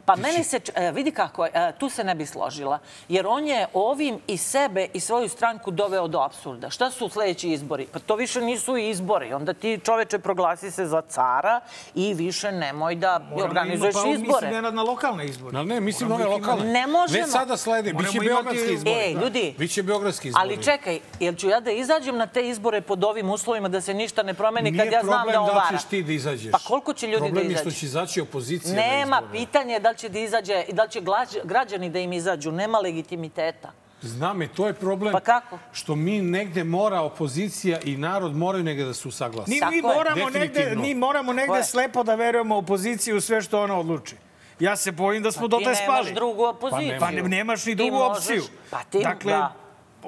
Pa 0.06 0.16
meni 0.16 0.44
se, 0.44 0.60
e, 0.74 0.92
vidi 0.92 1.10
kako 1.10 1.44
je, 1.44 1.50
e, 1.54 1.72
tu 1.78 1.88
se 1.88 2.04
ne 2.04 2.14
bi 2.14 2.26
složila. 2.26 2.78
Jer 3.08 3.26
on 3.26 3.46
je 3.46 3.66
ovim 3.72 4.18
i 4.26 4.36
sebe 4.36 4.86
i 4.94 5.00
svoju 5.00 5.28
stranku 5.28 5.70
doveo 5.70 6.08
do 6.08 6.20
apsurda. 6.20 6.70
Šta 6.70 6.90
su 6.90 7.08
sledeći 7.08 7.48
izbori? 7.50 7.86
Pa 7.92 7.98
to 7.98 8.16
više 8.16 8.40
nisu 8.40 8.76
izbori. 8.76 9.32
Onda 9.32 9.52
ti 9.52 9.80
čoveče 9.84 10.18
proglasi 10.18 10.70
se 10.70 10.86
za 10.86 11.02
cara 11.02 11.60
i 11.94 12.14
više 12.14 12.52
nemoj 12.52 12.94
da 12.94 13.20
organizuješ 13.34 13.94
pa, 13.94 14.00
izbore. 14.00 14.20
Mislim, 14.26 14.50
Nenad, 14.50 14.74
na 14.74 14.82
lokalne 14.82 15.26
izbore. 15.26 15.52
No, 15.52 15.64
ne, 15.64 15.80
mislim 15.80 16.08
Moramo 16.08 16.30
imati. 16.30 16.42
lokalne. 16.42 16.72
Ne 16.72 16.86
možemo. 16.86 17.22
Već 17.24 17.32
sada 17.32 17.56
slede. 17.56 17.92
Moramo 17.92 18.12
Biće 18.12 18.24
beogradski 18.24 18.72
izbori. 18.74 18.96
Ej, 18.96 19.12
ljudi. 19.12 19.54
Biće 19.58 19.82
beogradski 19.82 20.28
izbori. 20.28 20.42
Ali 20.44 20.62
čekaj, 20.62 21.00
jel 21.20 21.34
ću 21.34 21.48
ja 21.48 21.60
da 21.60 21.70
izađem 21.70 22.16
na 22.16 22.26
te 22.26 22.48
izbore 22.48 22.80
pod 22.80 23.04
ovim 23.04 23.30
uslovima 23.30 23.68
da 23.68 23.80
se 23.80 23.94
ništa 23.94 24.22
ne 24.22 24.34
promeni 24.34 24.70
Nije 24.70 24.84
kad 24.84 24.92
ja 24.92 25.00
znam 25.02 25.12
problem 25.14 25.34
da 25.34 25.40
on 25.40 25.46
da 25.46 25.52
vara? 25.52 25.78
ćeš 25.78 25.86
ti 25.86 26.02
da 26.02 26.12
izađeš. 26.12 26.52
Pa 26.52 26.58
koliko 26.58 26.92
će 26.92 27.06
ljudi 27.06 27.18
problem 27.24 27.46
da 27.46 27.52
je 27.52 27.56
što 27.58 27.68
izađe? 27.68 27.80
će 27.80 27.86
izaći 27.86 28.20
opozicija 28.20 28.74
Nema, 28.74 29.16
na 29.16 29.22
izbore. 29.22 29.38
pitanje 29.38 29.72
je 29.74 29.80
da 29.80 29.94
li 29.96 30.00
će 30.00 30.08
da 30.08 30.18
izađe 30.18 30.64
i 30.68 30.72
da 30.72 30.82
li 30.82 30.90
će 30.90 31.00
građani 31.44 31.90
da 31.90 31.98
im 31.98 32.12
izađu. 32.12 32.52
Nema 32.52 32.78
legitimiteta. 32.78 33.72
Znam 34.02 34.42
je, 34.42 34.48
to 34.48 34.66
je 34.66 34.72
problem. 34.72 35.12
Pa 35.12 35.20
kako? 35.20 35.58
Što 35.72 35.96
mi 35.96 36.20
negde 36.22 36.64
mora 36.64 37.00
opozicija 37.00 37.80
i 37.84 37.96
narod 37.96 38.36
moraju 38.36 38.64
negde 38.64 38.84
da 38.84 38.94
se 38.94 39.08
usaglasi. 39.08 39.50
Ni, 39.50 39.60
mi, 39.70 39.82
moramo 39.82 40.30
negde, 40.30 40.74
mi 40.76 40.94
moramo 40.94 41.32
negde 41.32 41.62
slepo 41.64 42.02
da 42.02 42.14
verujemo 42.14 42.56
opoziciji 42.56 43.14
u 43.14 43.20
sve 43.20 43.42
što 43.42 43.62
ona 43.62 43.78
odluči. 43.78 44.16
Ja 44.60 44.76
se 44.76 44.92
bojim 44.92 45.22
da 45.22 45.32
smo 45.32 45.48
Ti 45.48 45.50
dotle 45.50 45.72
nemaš 45.72 45.84
spali. 45.84 46.12
drugu 46.12 46.44
opoziciju. 46.44 46.96
Pa 47.00 47.10
ne, 47.10 47.22
nemaš 47.22 47.66
ni 47.66 47.72
Ti 47.72 47.76
drugu 47.76 48.02
opciju. 48.02 48.42
Pa 48.70 48.82
ti, 48.90 49.00
dakle, 49.02 49.32
da. 49.32 49.54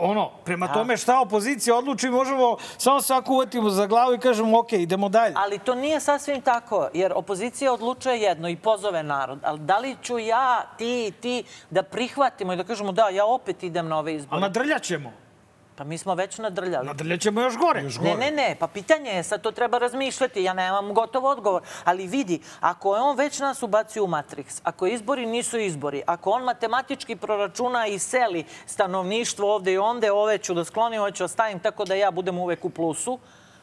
Ono, 0.00 0.30
prema 0.44 0.66
Da. 0.66 0.72
tome 0.72 0.96
šta 0.96 1.20
opozicija 1.20 1.76
odluči, 1.76 2.08
možemo 2.10 2.56
samo 2.76 3.00
svako 3.00 3.32
uvetimo 3.32 3.70
za 3.70 3.86
glavu 3.86 4.14
i 4.14 4.18
kažemo 4.18 4.58
ok, 4.58 4.72
idemo 4.72 5.08
dalje. 5.08 5.34
Ali 5.36 5.58
to 5.58 5.74
nije 5.74 6.00
sasvim 6.00 6.40
tako, 6.40 6.88
jer 6.94 7.12
opozicija 7.14 7.72
odlučuje 7.72 8.20
jedno 8.20 8.48
i 8.48 8.56
pozove 8.56 9.02
narod. 9.02 9.38
Ali 9.42 9.58
da 9.58 9.78
li 9.78 9.96
ću 10.02 10.18
ja, 10.18 10.62
ti, 10.78 11.12
ti, 11.20 11.42
da 11.70 11.82
prihvatimo 11.82 12.52
i 12.52 12.56
da 12.56 12.64
kažemo 12.64 12.92
da, 12.92 13.08
ja 13.08 13.26
opet 13.26 13.62
idem 13.62 13.88
na 13.88 13.98
ove 13.98 14.12
A 14.12 14.14
izbore? 14.14 14.40
nadrljat 14.40 14.82
ćemo. 14.82 15.12
Pa 15.78 15.84
mi 15.84 15.98
smo 15.98 16.14
već 16.14 16.38
nadrljali. 16.38 16.86
Nadrljat 16.86 17.20
ćemo 17.20 17.40
još 17.40 17.56
gore. 17.56 17.82
Još 17.82 17.98
Ne, 17.98 18.10
gore. 18.10 18.16
ne, 18.16 18.30
ne, 18.30 18.56
pa 18.58 18.66
pitanje 18.66 19.10
je, 19.10 19.22
sad 19.22 19.42
to 19.42 19.50
treba 19.50 19.78
razmišljati, 19.78 20.42
ja 20.42 20.52
nemam 20.52 20.94
gotov 20.94 21.24
odgovor, 21.24 21.62
ali 21.84 22.06
vidi, 22.06 22.40
ako 22.60 22.96
je 22.96 23.02
on 23.02 23.16
već 23.16 23.38
nas 23.38 23.62
ubacio 23.62 24.04
u 24.04 24.08
Matrix, 24.08 24.60
ako 24.62 24.86
izbori 24.86 25.26
nisu 25.26 25.58
izbori, 25.58 26.02
ako 26.06 26.30
on 26.30 26.42
matematički 26.44 27.16
proračuna 27.16 27.86
i 27.86 27.98
seli 27.98 28.44
stanovništvo 28.66 29.54
ovde 29.54 29.72
i 29.72 29.78
onde, 29.78 30.12
ove 30.12 30.38
ću 30.38 30.54
da 30.54 30.64
sklonim, 30.64 31.00
ove 31.00 31.12
ću 31.12 31.24
da 31.24 31.28
stavim 31.28 31.58
tako 31.58 31.84
da 31.84 31.94
ja 31.94 32.10
budem 32.10 32.38
uvek 32.38 32.64
u 32.64 32.70
plusu, 32.70 33.18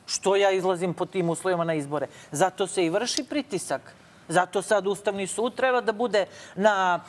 što 0.05 0.35
ja 0.35 0.51
izlazim 0.51 0.93
po 0.93 1.05
tim 1.05 1.29
uslovima 1.29 1.63
na 1.63 1.73
izbore. 1.73 2.07
Zato 2.31 2.67
se 2.67 2.85
i 2.85 2.89
vrši 2.89 3.23
pritisak. 3.23 3.95
Zato 4.27 4.61
sad 4.61 4.87
Ustavni 4.87 5.27
sud 5.27 5.55
treba 5.55 5.81
da 5.81 5.91
bude 5.91 6.25
na, 6.55 6.99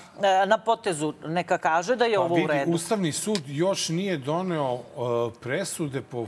na 0.47 0.59
potezu. 0.59 1.13
Neka 1.27 1.59
kaže 1.59 1.97
da 1.97 2.05
je 2.05 2.17
Pa 2.17 2.23
ovo 2.23 2.35
u 2.35 2.37
vidi, 2.37 2.49
redu. 2.53 2.73
Ustavni 2.73 3.13
sud 3.13 3.43
još 3.47 3.89
nije 3.89 4.17
doneo 4.17 4.73
uh, 4.73 5.33
presude 5.41 6.03
po 6.03 6.27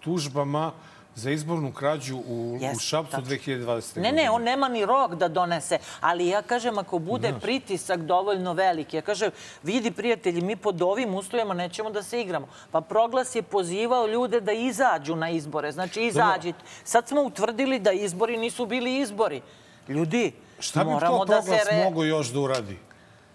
tužbama 0.00 0.72
za 1.14 1.30
izbornu 1.30 1.72
krađu 1.72 2.16
u, 2.16 2.52
u 2.52 2.58
Jeste, 2.60 2.84
Šapcu 2.84 3.10
tačno. 3.10 3.26
2020. 3.26 4.00
Ne, 4.00 4.12
ne, 4.12 4.30
on 4.30 4.42
nema 4.42 4.68
ni 4.68 4.86
rok 4.86 5.14
da 5.14 5.28
donese, 5.28 5.78
ali 6.00 6.28
ja 6.28 6.42
kažem 6.42 6.78
ako 6.78 6.98
bude 6.98 7.32
pritisak 7.40 8.00
dovoljno 8.00 8.52
veliki, 8.52 8.96
ja 8.96 9.02
kažem 9.02 9.30
vidi 9.62 9.90
prijatelji, 9.90 10.40
mi 10.40 10.56
pod 10.56 10.82
ovim 10.82 11.14
uslovima 11.14 11.54
nećemo 11.54 11.90
da 11.90 12.02
se 12.02 12.20
igramo. 12.20 12.48
Pa 12.70 12.80
proglas 12.80 13.34
je 13.34 13.42
pozivao 13.42 14.06
ljude 14.06 14.40
da 14.40 14.52
izađu 14.52 15.16
na 15.16 15.30
izbore, 15.30 15.72
znači 15.72 16.02
izađite. 16.02 16.58
Sad 16.84 17.08
smo 17.08 17.22
utvrdili 17.22 17.78
da 17.78 17.92
izbori 17.92 18.36
nisu 18.36 18.66
bili 18.66 18.98
izbori. 18.98 19.42
Ljudi, 19.90 20.32
Šta 20.58 20.84
bi 20.84 20.90
moramo 20.90 21.18
to 21.18 21.24
da 21.24 21.40
proglas 21.40 21.62
se... 21.62 21.70
re- 21.70 21.84
mogo 21.84 22.04
još 22.04 22.28
da 22.28 22.40
uradi? 22.40 22.76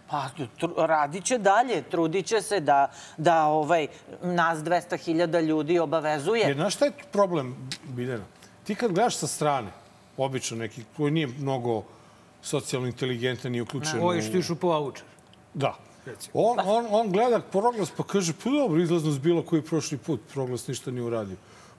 Pa, 0.09 0.29
radit 0.77 1.23
će 1.25 1.37
dalje, 1.37 1.81
trudit 1.81 2.25
će 2.25 2.41
se 2.41 2.59
da, 2.59 2.91
da 3.17 3.45
ovaj, 3.45 3.87
nas 4.21 4.59
200.000 4.59 5.41
ljudi 5.41 5.79
obavezuje. 5.79 6.41
Jer 6.47 6.55
znaš 6.55 6.75
šta 6.75 6.85
je 6.85 6.91
problem, 7.11 7.69
Biljana? 7.83 8.23
Ti 8.63 8.75
kad 8.75 8.91
gledaš 8.91 9.17
sa 9.17 9.27
strane, 9.27 9.71
obično 10.17 10.57
neki 10.57 10.83
koji 10.97 11.11
nije 11.11 11.27
mnogo 11.27 11.83
socijalno 12.41 12.87
inteligentan 12.87 13.55
i 13.55 13.61
uključen 13.61 13.99
Ovi 14.01 14.19
u... 14.19 14.21
što 14.21 14.37
išu 14.37 14.55
po 14.55 14.67
voucher. 14.67 15.03
Da. 15.53 15.75
On, 16.33 16.59
on, 16.65 16.87
on 16.89 17.11
gleda 17.11 17.39
proglas 17.39 17.91
pa 17.97 18.03
kaže, 18.03 18.33
pa 18.43 18.49
dobro, 18.49 18.81
izlaznost 18.81 19.19
bilo 19.19 19.41
koji 19.43 19.61
prošli 19.61 19.97
put, 19.97 20.21
proglas 20.33 20.67
ništa 20.67 20.91
nije 20.91 21.03
uradio. 21.03 21.37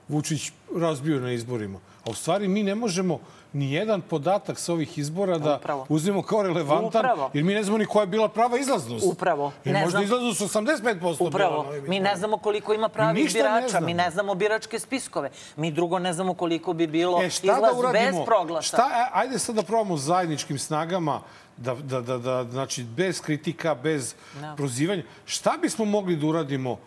Vučić 0.09 0.51
razbio 0.75 1.19
na 1.19 1.31
izborima. 1.31 1.79
A 1.99 2.09
u 2.09 2.13
stvari 2.13 2.47
mi 2.47 2.63
ne 2.63 2.75
možemo 2.75 3.19
ni 3.53 3.73
jedan 3.73 4.01
podatak 4.01 4.59
sa 4.59 4.73
ovih 4.73 4.97
izbora 4.97 5.37
da 5.37 5.55
Upravo. 5.55 5.85
uzmemo 5.89 6.21
kao 6.21 6.43
relevantan, 6.43 6.85
Upravo. 7.01 7.29
jer 7.33 7.43
mi 7.43 7.53
ne 7.53 7.63
znamo 7.63 7.77
ni 7.77 7.85
koja 7.85 8.03
je 8.03 8.07
bila 8.07 8.29
prava 8.29 8.57
izlaznost. 8.59 9.05
Upravo. 9.05 9.51
Jer 9.65 9.73
Ne 9.73 9.79
možda 9.79 9.91
znam. 9.91 10.03
izlaznost 10.03 10.41
85% 10.41 10.93
bila 11.17 11.27
Upravo. 11.29 11.63
na 11.63 11.69
ovim 11.69 11.83
Mi 11.87 11.99
ne 11.99 12.15
znamo 12.15 12.37
koliko 12.37 12.73
ima 12.73 12.89
pravih 12.89 13.23
Ništa 13.23 13.37
ne 13.39 13.43
birača. 13.43 13.67
znamo. 13.69 13.85
Mi 13.85 13.93
ne 13.93 14.11
znamo 14.11 14.35
biračke 14.35 14.79
spiskove. 14.79 15.29
Mi 15.55 15.71
drugo 15.71 15.99
ne 15.99 16.13
znamo 16.13 16.33
koliko 16.33 16.73
bi 16.73 16.87
bilo 16.87 17.17
E, 17.17 17.21
da 17.21 17.27
izlaz 17.27 17.77
uradimo? 17.77 17.91
bez 18.11 18.25
proglasa. 18.25 18.67
Šta, 18.67 18.83
a- 18.83 19.09
ajde 19.13 19.39
sad 19.39 19.55
da 19.55 19.63
probamo 19.63 19.97
zajedničkim 19.97 20.59
snagama, 20.59 21.21
da, 21.57 21.75
da, 21.75 22.01
da, 22.01 22.17
da, 22.17 22.43
znači, 22.45 22.83
bez 22.85 23.21
kritika, 23.21 23.75
bez 23.75 24.13
Da. 24.35 24.53
prozivanja. 24.55 25.03
Šta 25.25 25.57
bismo 25.57 25.85
mogli 25.85 26.15
da 26.15 26.27
uradimo 26.27 26.77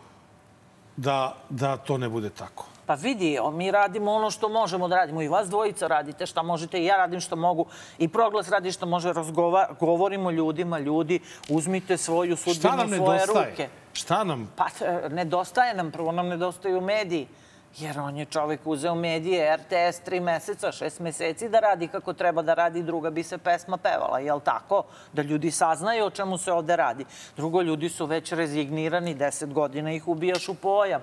da, 0.97 1.37
da 1.51 1.77
to 1.77 1.99
ne 1.99 2.09
bude 2.09 2.31
tako? 2.31 2.67
Pa 2.91 2.95
vidi, 2.95 3.39
mi 3.53 3.71
radimo 3.71 4.13
ono 4.13 4.31
što 4.31 4.49
možemo 4.49 4.89
da 4.89 4.97
radimo. 4.97 5.23
I 5.23 5.29
vas 5.29 5.49
dvojica 5.49 5.87
radite 5.87 6.27
šta 6.27 6.43
možete 6.43 6.79
i 6.81 6.85
ja 6.85 6.97
radim 6.97 7.21
što 7.21 7.37
mogu. 7.37 7.67
I 7.99 8.09
proglas 8.09 8.49
radi 8.49 8.73
što 8.73 8.87
može. 8.87 9.13
Razgova, 9.13 9.69
govorimo 9.81 10.31
ljudima, 10.31 10.79
ljudi, 10.79 11.21
uzmite 11.49 11.97
svoju 11.97 12.37
sudbinu 12.37 12.85
u 12.85 12.89
svoje 12.89 13.21
nedostaje? 13.21 13.51
ruke. 13.51 13.69
Šta 13.93 14.25
nam? 14.25 14.53
Pa 14.57 14.67
nedostaje 15.09 15.75
nam, 15.75 15.91
prvo 15.91 16.13
nam 16.13 16.29
nedostaju 16.29 16.81
mediji. 16.81 17.29
Jer 17.79 17.99
on 17.99 18.17
je 18.17 18.25
čovek 18.25 18.61
uzeo 18.65 18.95
medije, 18.95 19.57
RTS, 19.57 20.01
tri 20.05 20.21
meseca, 20.21 20.73
šest 20.73 21.01
meseci 21.01 21.49
da 21.49 21.61
radi 21.61 21.89
kako 21.89 22.13
treba 22.13 22.43
da 22.43 22.55
radi, 22.55 22.83
druga 22.83 23.11
bi 23.11 23.23
se 23.23 23.39
pesma 23.39 23.77
pevala, 23.77 24.19
jel 24.19 24.41
tako? 24.41 24.83
Da 25.13 25.23
ljudi 25.23 25.51
saznaju 25.51 26.05
o 26.05 26.11
čemu 26.11 26.39
se 26.39 26.53
ovde 26.53 26.77
radi. 26.77 27.05
Drugo, 27.37 27.63
ljudi 27.63 27.89
su 27.89 28.07
već 28.07 28.33
rezignirani, 28.33 29.15
deset 29.15 29.53
godina 29.53 29.93
ih 29.93 30.09
ubijaš 30.09 30.49
u 30.49 30.55
pojam. 30.55 31.01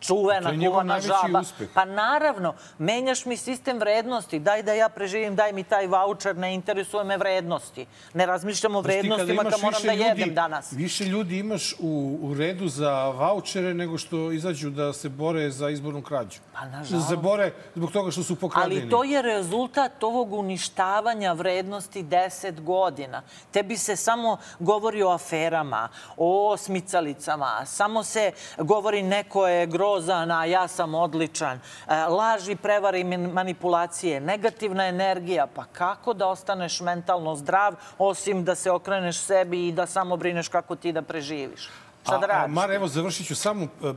Čuvena, 0.00 0.50
kuvana 0.60 1.00
žaba. 1.00 1.40
uspeh. 1.40 1.68
Pa 1.74 1.84
naravno, 1.84 2.54
menjaš 2.78 3.24
mi 3.24 3.36
sistem 3.36 3.78
vrednosti, 3.78 4.38
daj 4.38 4.62
da 4.62 4.72
ja 4.72 4.88
preživim, 4.88 5.36
daj 5.36 5.52
mi 5.52 5.64
taj 5.64 5.86
voucher, 5.86 6.36
ne 6.36 6.54
interesuje 6.54 7.04
me 7.04 7.16
vrednosti. 7.16 7.86
Ne 8.14 8.26
razmišljam 8.26 8.76
o 8.76 8.80
vrednostima 8.80 9.42
kad 9.44 9.60
moram 9.62 9.82
da 9.82 9.92
ljudi- 9.92 10.02
jedem 10.02 10.34
danas. 10.34 10.72
Više 10.72 11.04
ljudi 11.04 11.38
imaš 11.38 11.74
u, 11.74 11.92
u 12.22 12.34
redu 12.34 12.68
za 12.68 12.90
vaučere 13.08 13.74
nego 13.74 13.98
što 13.98 14.32
izađu 14.32 14.70
da 14.70 14.92
se 14.92 15.08
bore 15.08 15.50
za 15.50 15.70
izbornu 15.70 16.02
krađu. 16.02 16.38
Pa, 16.52 16.60
Da 16.60 16.66
nažalost. 16.68 17.08
se 17.08 17.16
bore 17.16 17.52
zbog 17.74 17.92
toga 17.92 18.10
što 18.10 18.22
su 18.22 18.36
pokradeni. 18.36 18.80
Ali 18.80 18.90
to 18.90 19.04
je 19.04 19.22
rezultat 19.22 20.02
ovog 20.02 20.32
uništavanja 20.32 21.32
vrednosti 21.32 22.02
10 22.02 22.26
godina. 22.56 23.22
Tebi 23.50 23.76
se 23.76 23.96
samo 23.96 24.26
govori 24.60 25.02
o 25.02 25.10
aferama, 25.10 25.88
o 26.16 26.56
smicalicama, 26.56 27.66
samo 27.66 28.02
se 28.04 28.32
govori 28.58 29.02
neko 29.02 29.46
je 29.48 29.66
grozan, 29.86 30.30
a 30.30 30.44
ja 30.44 30.68
sam 30.68 30.94
odličan. 30.94 31.58
E, 31.88 31.94
Laži, 31.96 32.56
prevare 32.56 33.00
i 33.00 33.04
man- 33.04 33.32
manipulacije, 33.32 34.20
negativna 34.20 34.86
energija. 34.86 35.46
Pa 35.46 35.64
kako 35.64 36.14
da 36.14 36.26
ostaneš 36.26 36.80
mentalno 36.80 37.36
zdrav, 37.36 37.74
osim 37.98 38.44
da 38.44 38.54
se 38.54 38.70
okreneš 38.70 39.18
sebi 39.18 39.68
i 39.68 39.72
da 39.72 39.86
samo 39.86 40.16
brineš 40.16 40.48
kako 40.48 40.76
ti 40.76 40.92
da 40.92 41.02
preživiš? 41.02 41.68
Šta 42.02 42.18
da 42.18 42.26
radiš? 42.26 42.54
Mar, 42.54 42.70
evo, 42.70 42.88
završit 42.88 43.26
ću 43.26 43.34
samo. 43.36 43.64
e, 43.84 43.92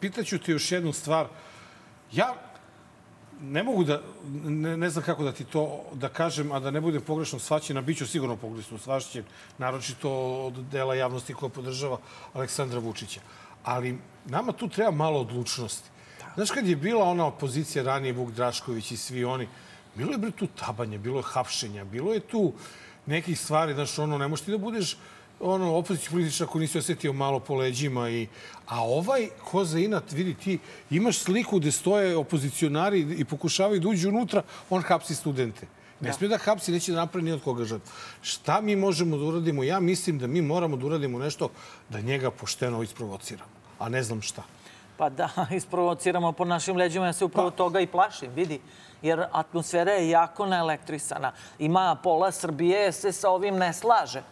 Pitaću 0.00 0.38
te 0.38 0.52
još 0.52 0.72
jednu 0.72 0.92
stvar. 0.92 1.26
Ja 2.12 2.34
ne 3.40 3.62
mogu 3.62 3.84
da, 3.84 4.00
ne, 4.44 4.76
ne 4.76 4.90
znam 4.90 5.04
kako 5.04 5.24
da 5.24 5.32
ti 5.32 5.44
to 5.44 5.82
da 5.92 6.08
kažem, 6.08 6.52
a 6.52 6.60
da 6.60 6.70
ne 6.70 6.80
budem 6.80 7.02
pogrešno 7.02 7.38
svaćen, 7.38 7.76
a 7.76 7.82
bit 7.82 7.98
ću 7.98 8.06
sigurno 8.06 8.36
pogrešno 8.36 8.78
svaćen, 8.78 9.24
naročito 9.58 10.10
od 10.46 10.52
dela 10.72 10.94
javnosti 10.94 11.34
koja 11.34 11.48
podržava 11.50 11.98
Aleksandra 12.34 12.78
Vučića. 12.78 13.20
Ali 13.64 13.98
nama 14.26 14.52
tu 14.52 14.68
treba 14.68 14.90
malo 14.90 15.20
odlučnosti. 15.20 15.88
Znaš, 16.34 16.50
kad 16.50 16.66
je 16.66 16.76
bila 16.76 17.04
ona 17.04 17.26
opozicija 17.26 17.84
ranije, 17.84 18.12
Vuk 18.12 18.30
Drašković 18.30 18.90
i 18.90 18.96
svi 18.96 19.24
oni, 19.24 19.48
bilo 19.94 20.12
je 20.12 20.18
bre 20.18 20.30
tu 20.30 20.46
tabanje, 20.46 20.98
bilo 20.98 21.18
je 21.18 21.24
hapšenja, 21.26 21.84
bilo 21.84 22.14
je 22.14 22.20
tu 22.20 22.52
nekih 23.06 23.40
stvari, 23.40 23.74
znaš, 23.74 23.98
ono, 23.98 24.18
ne 24.18 24.28
možeš 24.28 24.44
ti 24.44 24.50
da 24.50 24.58
budeš 24.58 24.96
ono, 25.40 25.74
opozicijski 25.76 26.12
političar 26.12 26.46
ako 26.46 26.58
nisi 26.58 26.78
osetio 26.78 27.12
malo 27.12 27.40
po 27.40 27.54
leđima. 27.54 28.10
I, 28.10 28.26
a 28.66 28.84
ovaj, 28.84 29.28
ko 29.50 29.64
za 29.64 29.78
inat, 29.78 30.12
vidi 30.12 30.34
ti, 30.34 30.58
imaš 30.90 31.18
sliku 31.18 31.58
gde 31.58 31.72
stoje 31.72 32.16
opozicionari 32.16 33.00
i 33.18 33.24
pokušavaju 33.24 33.80
da 33.80 33.88
uđu 33.88 34.08
unutra, 34.08 34.42
on 34.70 34.82
hapsi 34.82 35.14
studente. 35.14 35.66
Ne 36.00 36.12
smije 36.12 36.28
da 36.28 36.38
hapsi, 36.38 36.72
neće 36.72 36.92
da 36.92 36.98
napravi 36.98 37.24
ni 37.24 37.32
od 37.32 37.42
koga 37.42 37.64
žrtvu. 37.64 37.92
Šta 38.22 38.60
mi 38.60 38.76
možemo 38.76 39.16
da 39.16 39.24
uradimo? 39.24 39.64
Ja 39.64 39.80
mislim 39.80 40.18
da 40.18 40.26
mi 40.26 40.42
moramo 40.42 40.76
da 40.76 40.86
uradimo 40.86 41.18
nešto 41.18 41.48
da 41.88 42.00
njega 42.00 42.30
pošteno 42.30 42.82
isprovociramo. 42.82 43.55
A 43.78 43.88
ne 43.88 44.02
znam 44.02 44.22
šta. 44.22 44.42
Pa 44.96 45.08
da, 45.08 45.28
isprovociramo 45.50 46.32
po 46.32 46.44
našim 46.44 46.76
leđima, 46.76 47.06
ja 47.06 47.12
se 47.12 47.24
upravo 47.24 47.50
toga 47.50 47.80
i 47.80 47.86
plašim, 47.86 48.30
vidi. 48.34 48.60
Jer 49.02 49.24
atmosfera 49.32 49.92
je 49.92 50.10
jako 50.10 50.46
naelektrisana. 50.46 51.32
Ima 51.58 51.96
pola 52.02 52.32
Srbije 52.32 52.92
se 52.92 53.12
sa 53.12 53.30
ovim 53.30 53.56
ne 53.56 53.72
slaže. 53.72 54.22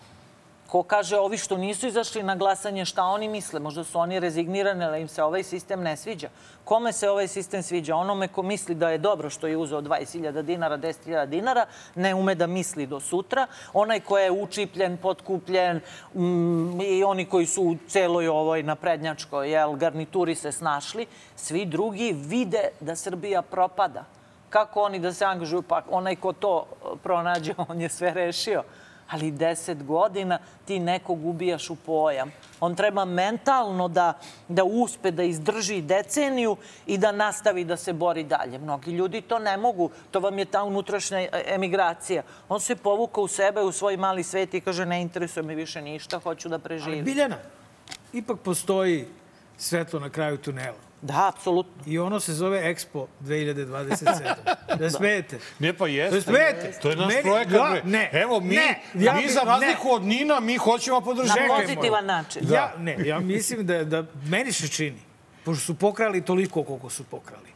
Ko 0.75 0.83
kaže 0.83 1.19
ovi 1.19 1.39
što 1.39 1.57
nisu 1.57 1.87
izašli 1.87 2.23
na 2.23 2.35
glasanje, 2.37 2.85
šta 2.85 3.05
oni 3.05 3.29
misle? 3.29 3.61
Možda 3.61 3.85
su 3.85 3.99
oni 3.99 4.21
rezignirani, 4.21 4.85
ali 4.85 5.01
im 5.01 5.09
se 5.09 5.23
ovaj 5.23 5.43
sistem 5.43 5.83
ne 5.83 5.97
sviđa. 5.97 6.29
Kome 6.65 6.93
se 6.93 7.11
ovaj 7.11 7.29
sistem 7.29 7.63
sviđa? 7.63 7.97
Onome 7.97 8.29
ko 8.29 8.43
misli 8.43 8.75
da 8.75 8.89
je 8.91 8.99
dobro 8.99 9.31
što 9.31 9.47
je 9.47 9.57
uzeo 9.57 9.81
20.000 9.81 10.43
dinara, 10.43 10.79
10.000 10.79 11.27
dinara, 11.27 11.67
ne 11.95 12.15
ume 12.15 12.35
da 12.35 12.47
misli 12.47 12.87
do 12.87 13.01
sutra. 13.01 13.47
Onaj 13.73 14.01
ko 14.01 14.19
je 14.19 14.31
učipljen, 14.31 14.97
potkupljen 14.97 15.81
mm, 16.15 16.81
i 16.81 17.05
oni 17.05 17.25
koji 17.25 17.47
su 17.47 17.63
u 17.63 17.77
celoj 17.89 18.29
ovoj 18.29 18.63
naprednjačkoj 18.63 19.51
jel, 19.51 19.77
garnituri 19.77 20.35
se 20.35 20.53
snašli, 20.53 21.07
svi 21.37 21.67
drugi 21.67 22.13
vide 22.13 22.69
da 22.81 22.97
Srbija 22.97 23.43
propada. 23.43 24.05
Kako 24.51 24.83
oni 24.83 24.99
da 24.99 25.13
se 25.13 25.25
angažuju? 25.25 25.63
Pa 25.63 25.83
onaj 25.91 26.17
ko 26.17 26.33
to 26.33 26.67
pronađe, 27.03 27.55
on 27.69 27.81
je 27.81 27.89
sve 27.89 28.15
rešio 28.15 28.63
ali 29.11 29.31
deset 29.31 29.85
godina 29.85 30.39
ti 30.65 30.79
nekog 30.79 31.27
ubijaš 31.27 31.71
u 31.71 31.77
pojam. 31.77 32.33
On 32.61 32.75
treba 32.75 33.05
mentalno 33.05 33.89
da, 33.89 34.13
da 34.49 34.65
uspe 34.65 35.11
da 35.11 35.23
izdrži 35.23 35.81
deceniju 35.81 36.57
i 36.87 36.99
da 36.99 37.13
nastavi 37.13 37.65
da 37.65 37.77
se 37.77 37.93
bori 37.93 38.25
dalje. 38.25 38.59
Mnogi 38.59 38.91
ljudi 38.91 39.21
to 39.21 39.39
ne 39.39 39.57
mogu. 39.57 39.91
To 40.11 40.21
vam 40.21 40.39
je 40.39 40.45
ta 40.45 40.63
unutrašnja 40.65 41.19
e, 41.19 41.29
emigracija. 41.47 42.23
On 42.49 42.61
se 42.61 42.77
povukao 42.77 43.25
u 43.25 43.29
sebe, 43.29 43.61
u 43.61 43.73
svoj 43.73 43.97
mali 43.97 44.23
svet 44.23 44.55
i 44.55 44.61
kaže 44.61 44.87
ne 44.87 45.03
interesuje 45.03 45.43
me 45.43 45.55
više 45.55 45.83
ništa, 45.83 46.19
hoću 46.19 46.49
da 46.49 46.55
Ali 46.55 46.63
preživim. 46.63 47.05
Biljana, 47.05 47.37
ipak 48.13 48.41
postoji 48.41 49.07
svetlo 49.59 50.01
na 50.01 50.11
kraju 50.11 50.39
tunela. 50.39 50.94
Da, 51.05 51.29
apsolutno. 51.29 51.83
I 51.87 51.99
ono 51.99 52.21
se 52.21 52.33
zove 52.33 52.59
Expo 52.67 53.07
2027. 53.21 54.35
Da 54.79 54.91
smijete? 54.91 55.39
Ne, 55.59 55.73
pa 55.73 55.87
jeste. 55.87 56.17
Da 56.17 56.23
smijete? 56.23 56.79
To 56.83 56.91
je 56.91 56.97
naš 56.97 57.07
Meni- 57.09 57.23
projekat. 57.23 57.53
da, 57.53 57.69
bre. 57.73 57.83
ne, 57.85 58.11
Evo, 58.15 58.41
mi, 58.41 58.55
ne, 58.55 58.81
ja 58.97 59.13
mi 59.13 59.23
bi- 59.23 59.29
za 59.29 59.41
ne. 59.41 59.47
razliku 59.47 59.91
od 59.91 60.03
Nina, 60.05 60.41
mi 60.41 60.57
hoćemo 60.57 61.01
podržati. 61.01 61.41
Na 61.41 61.47
pozitivan 61.57 62.07
način. 62.07 62.43
Ja, 62.51 62.73
ne, 62.79 62.97
ja 63.01 63.21
mislim 63.21 63.67
da, 63.67 63.85
da 63.85 64.05
meni 64.25 64.53
se 64.53 64.69
čini, 64.69 64.99
pošto 65.45 65.61
su 65.63 65.75
pokrali 65.77 66.21
toliko 66.23 66.63
koliko 66.63 66.91
su 66.91 67.05
pokrali, 67.05 67.49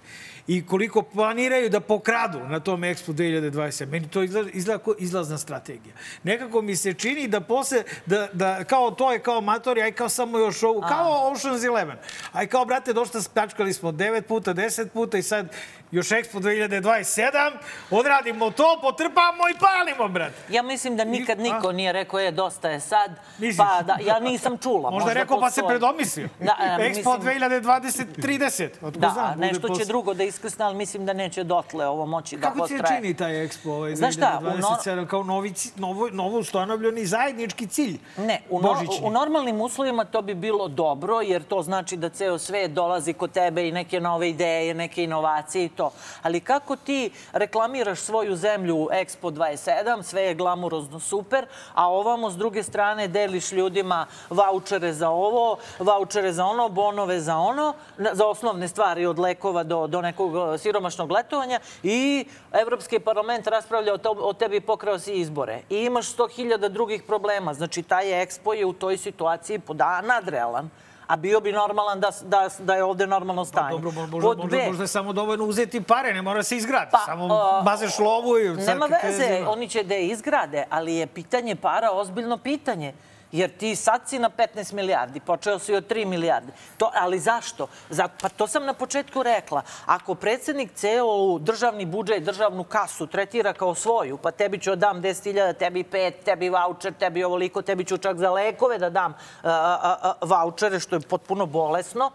i 0.47 0.67
koliko 0.67 1.03
planiraju 1.03 1.69
da 1.71 1.81
pokradu 1.81 2.39
na 2.49 2.61
tom 2.61 2.81
Expo 2.81 3.13
2020. 3.13 3.87
Meni 3.87 4.09
to 4.09 4.23
izgleda, 4.23 4.51
izgleda 4.53 4.85
kao 4.85 4.95
izlazna 4.99 5.39
strategija. 5.39 5.95
Nekako 6.23 6.63
mi 6.63 6.77
se 6.77 6.95
čini 6.95 7.29
da 7.29 7.41
posle, 7.41 7.83
da, 8.07 8.29
da 8.33 8.65
kao 8.65 8.91
to 8.91 9.13
je 9.13 9.19
kao 9.19 9.41
matori, 9.41 9.83
aj 9.83 9.93
kao 9.93 10.09
samo 10.09 10.39
još 10.39 10.63
ovu, 10.63 10.81
kao 10.89 11.33
Ocean's 11.33 11.67
Eleven. 11.67 11.97
Aj 12.33 12.47
kao, 12.47 12.65
brate, 12.65 12.93
došta 12.93 13.23
spljačkali 13.23 13.73
smo 13.73 13.93
9 13.93 14.23
puta, 14.23 14.55
10 14.55 14.89
puta 14.89 15.19
i 15.19 15.23
sad 15.23 15.49
još 15.91 16.09
Expo 16.09 16.41
2027, 16.41 17.53
odradimo 17.91 18.51
to, 18.51 18.79
potrpamo 18.83 19.49
i 19.49 19.59
palimo, 19.61 20.09
brate. 20.09 20.35
Ja 20.49 20.63
mislim 20.63 20.97
da 20.97 21.05
nikad 21.05 21.39
niko 21.39 21.69
a? 21.69 21.73
nije 21.73 21.93
rekao 21.93 22.21
je 22.21 22.31
dosta 22.31 22.71
je 22.71 22.81
sad. 22.81 23.11
Misliš? 23.39 23.57
Pa 23.57 23.83
da, 23.83 23.97
ja 24.07 24.21
nisam 24.21 24.59
čula. 24.59 24.91
Možda 24.91 25.11
je 25.11 25.15
rekao 25.15 25.41
pa 25.41 25.51
se 25.51 25.63
predomislio. 25.69 26.29
Da, 26.41 26.57
e, 26.61 26.83
Expo 26.83 26.89
mislim- 26.89 27.05
2020-30. 27.05 28.69
Otko 28.83 29.01
Da, 29.01 29.09
znam, 29.09 29.35
bude 29.35 29.47
nešto 29.47 29.61
će 29.61 29.69
posle. 29.69 29.85
Drugo 29.99 30.15
da 30.15 30.25
iskrsne, 30.25 30.65
ali 30.65 30.77
mislim 30.77 31.07
da 31.07 31.13
neće 31.13 31.45
dotle 31.45 31.87
ovo 31.87 32.07
moći 32.07 32.37
da 32.37 32.49
Kako 32.49 32.67
ti 32.67 32.77
se 32.77 32.83
čini 32.97 33.15
taj 33.15 33.33
Expo 33.33 33.71
ovaj 33.71 33.97
Znaš 33.97 34.15
šta, 34.15 34.41
u 34.43 34.45
2027 34.45 35.07
kao 35.07 35.23
novi, 35.23 35.53
novo, 35.77 36.09
novo 36.13 36.39
ustanovljeni 36.39 37.07
zajednički 37.07 37.67
cilj? 37.67 37.99
Ne, 38.17 38.43
u, 38.51 38.61
no, 38.61 38.75
u 39.03 39.11
normalnim 39.11 39.61
uslovima 39.61 40.05
to 40.05 40.23
bi 40.23 40.35
bilo 40.35 40.69
dobro, 40.69 41.21
jer 41.21 41.43
to 41.43 41.63
znači 41.63 41.97
da 41.97 42.09
ceo 42.09 42.39
svet 42.39 42.73
dolazi 42.73 43.13
kod 43.13 43.33
tebe 43.33 43.69
i 43.69 43.73
neke 43.73 44.01
nove 44.01 44.31
ideje, 44.31 44.75
neke 44.75 45.05
inovacije 45.05 45.65
i 45.65 45.69
to. 45.69 45.91
Ali 46.23 46.41
kako 46.41 46.77
ti 46.77 47.11
reklamiraš 47.33 47.99
svoju 48.01 48.37
zemlju 48.37 48.77
u 48.77 48.89
Expo 48.93 49.31
27, 49.31 50.03
sve 50.03 50.23
je 50.23 50.35
glamurozno 50.35 51.01
super, 51.01 51.47
a 51.75 51.89
ovamo 51.89 52.31
s 52.31 52.37
druge 52.37 52.63
strane 52.63 53.09
deliš 53.09 53.53
ljudima 53.53 54.07
vaučere 54.31 54.93
za 54.93 55.11
ovo, 55.11 55.57
vaučere 55.79 56.33
za 56.33 56.45
ono, 56.45 56.69
bonove 56.69 57.21
za 57.21 57.37
ono, 57.37 57.75
za 58.13 58.27
osnovne 58.27 58.69
stvari 58.69 59.07
od 59.07 59.19
lekova 59.19 59.63
do, 59.63 59.88
do 59.89 60.03
nekog 60.03 60.55
e, 60.55 60.59
siromašnog 60.59 61.11
letovanja 61.11 61.61
i 61.83 62.25
Evropski 62.53 62.99
parlament 62.99 63.47
raspravlja 63.47 63.95
o, 63.95 63.99
to, 63.99 64.11
o 64.11 64.33
tebi 64.33 64.61
pokrao 64.61 64.99
si 64.99 65.13
izbore. 65.15 65.61
I 65.71 65.77
imaš 65.77 66.17
100.000 66.17 66.69
drugih 66.69 67.03
problema. 67.03 67.55
Znači, 67.55 67.83
taj 67.83 68.05
Expo 68.07 68.53
je 68.53 68.67
u 68.67 68.73
toj 68.73 68.97
situaciji 68.97 69.59
poda 69.59 70.01
nadrealan. 70.01 70.71
A 71.07 71.17
bio 71.17 71.41
bi 71.41 71.53
normalan 71.53 72.01
da, 72.01 72.11
da, 72.23 72.49
da 72.59 72.75
je 72.75 72.85
ovde 72.85 73.07
normalno 73.07 73.45
stanje. 73.45 73.71
Dobro, 73.71 73.91
mo- 73.91 74.07
možda, 74.07 74.29
Pod 74.29 74.39
možda, 74.39 74.59
možda 74.67 74.85
je 74.85 74.89
samo 74.89 75.13
dovoljno 75.13 75.45
uzeti 75.45 75.81
pare, 75.81 76.15
ne 76.15 76.23
mora 76.23 76.43
se 76.43 76.57
izgrati. 76.57 76.91
Pa, 76.93 76.99
samo 76.99 77.35
a, 77.35 77.63
bazeš 77.65 77.99
lovu 77.99 78.39
i... 78.39 78.49
Nema 78.49 78.87
veze, 79.03 79.45
oni 79.47 79.69
će 79.69 79.83
da 79.83 79.95
je 79.95 80.07
izgrade, 80.07 80.65
ali 80.71 80.95
je 80.95 81.07
pitanje 81.07 81.57
para 81.57 81.91
ozbiljno 81.91 82.37
pitanje. 82.39 82.95
Jer 83.33 83.51
ti 83.51 83.77
sad 83.77 84.01
si 84.07 84.19
na 84.19 84.31
15 84.31 84.73
milijardi, 84.73 85.21
počeo 85.21 85.59
si 85.59 85.75
od 85.75 85.89
3 85.89 86.05
milijarde. 86.05 86.53
To, 86.77 86.91
ali 86.95 87.19
zašto? 87.19 87.67
Za, 87.91 88.09
pa 88.21 88.29
to 88.29 88.47
sam 88.47 88.65
na 88.65 88.73
početku 88.73 89.23
rekla. 89.23 89.63
Ako 89.87 90.15
predsednik 90.15 90.73
ceo 90.75 91.39
državni 91.39 91.85
budžet, 91.85 92.23
državnu 92.23 92.65
kasu 92.65 93.07
tretira 93.07 93.53
kao 93.53 93.75
svoju, 93.75 94.17
pa 94.17 94.31
tebi 94.31 94.59
ću 94.59 94.77
dam 94.77 95.03
10.000, 95.03 95.59
tebi 95.59 95.85
5, 95.85 96.13
tebi 96.25 96.49
voucher, 96.49 96.93
tebi 96.93 97.25
ovoliko, 97.25 97.63
tebi 97.63 97.85
ću 97.85 97.99
čak 97.99 98.17
za 98.17 98.31
lekove 98.31 98.79
da 98.79 98.91
dam 98.91 99.13
a, 99.43 99.51
a, 99.51 99.97
a, 100.03 100.15
vouchere, 100.27 100.81
što 100.81 100.97
je 100.97 101.01
potpuno 101.01 101.47
bolesno, 101.47 102.11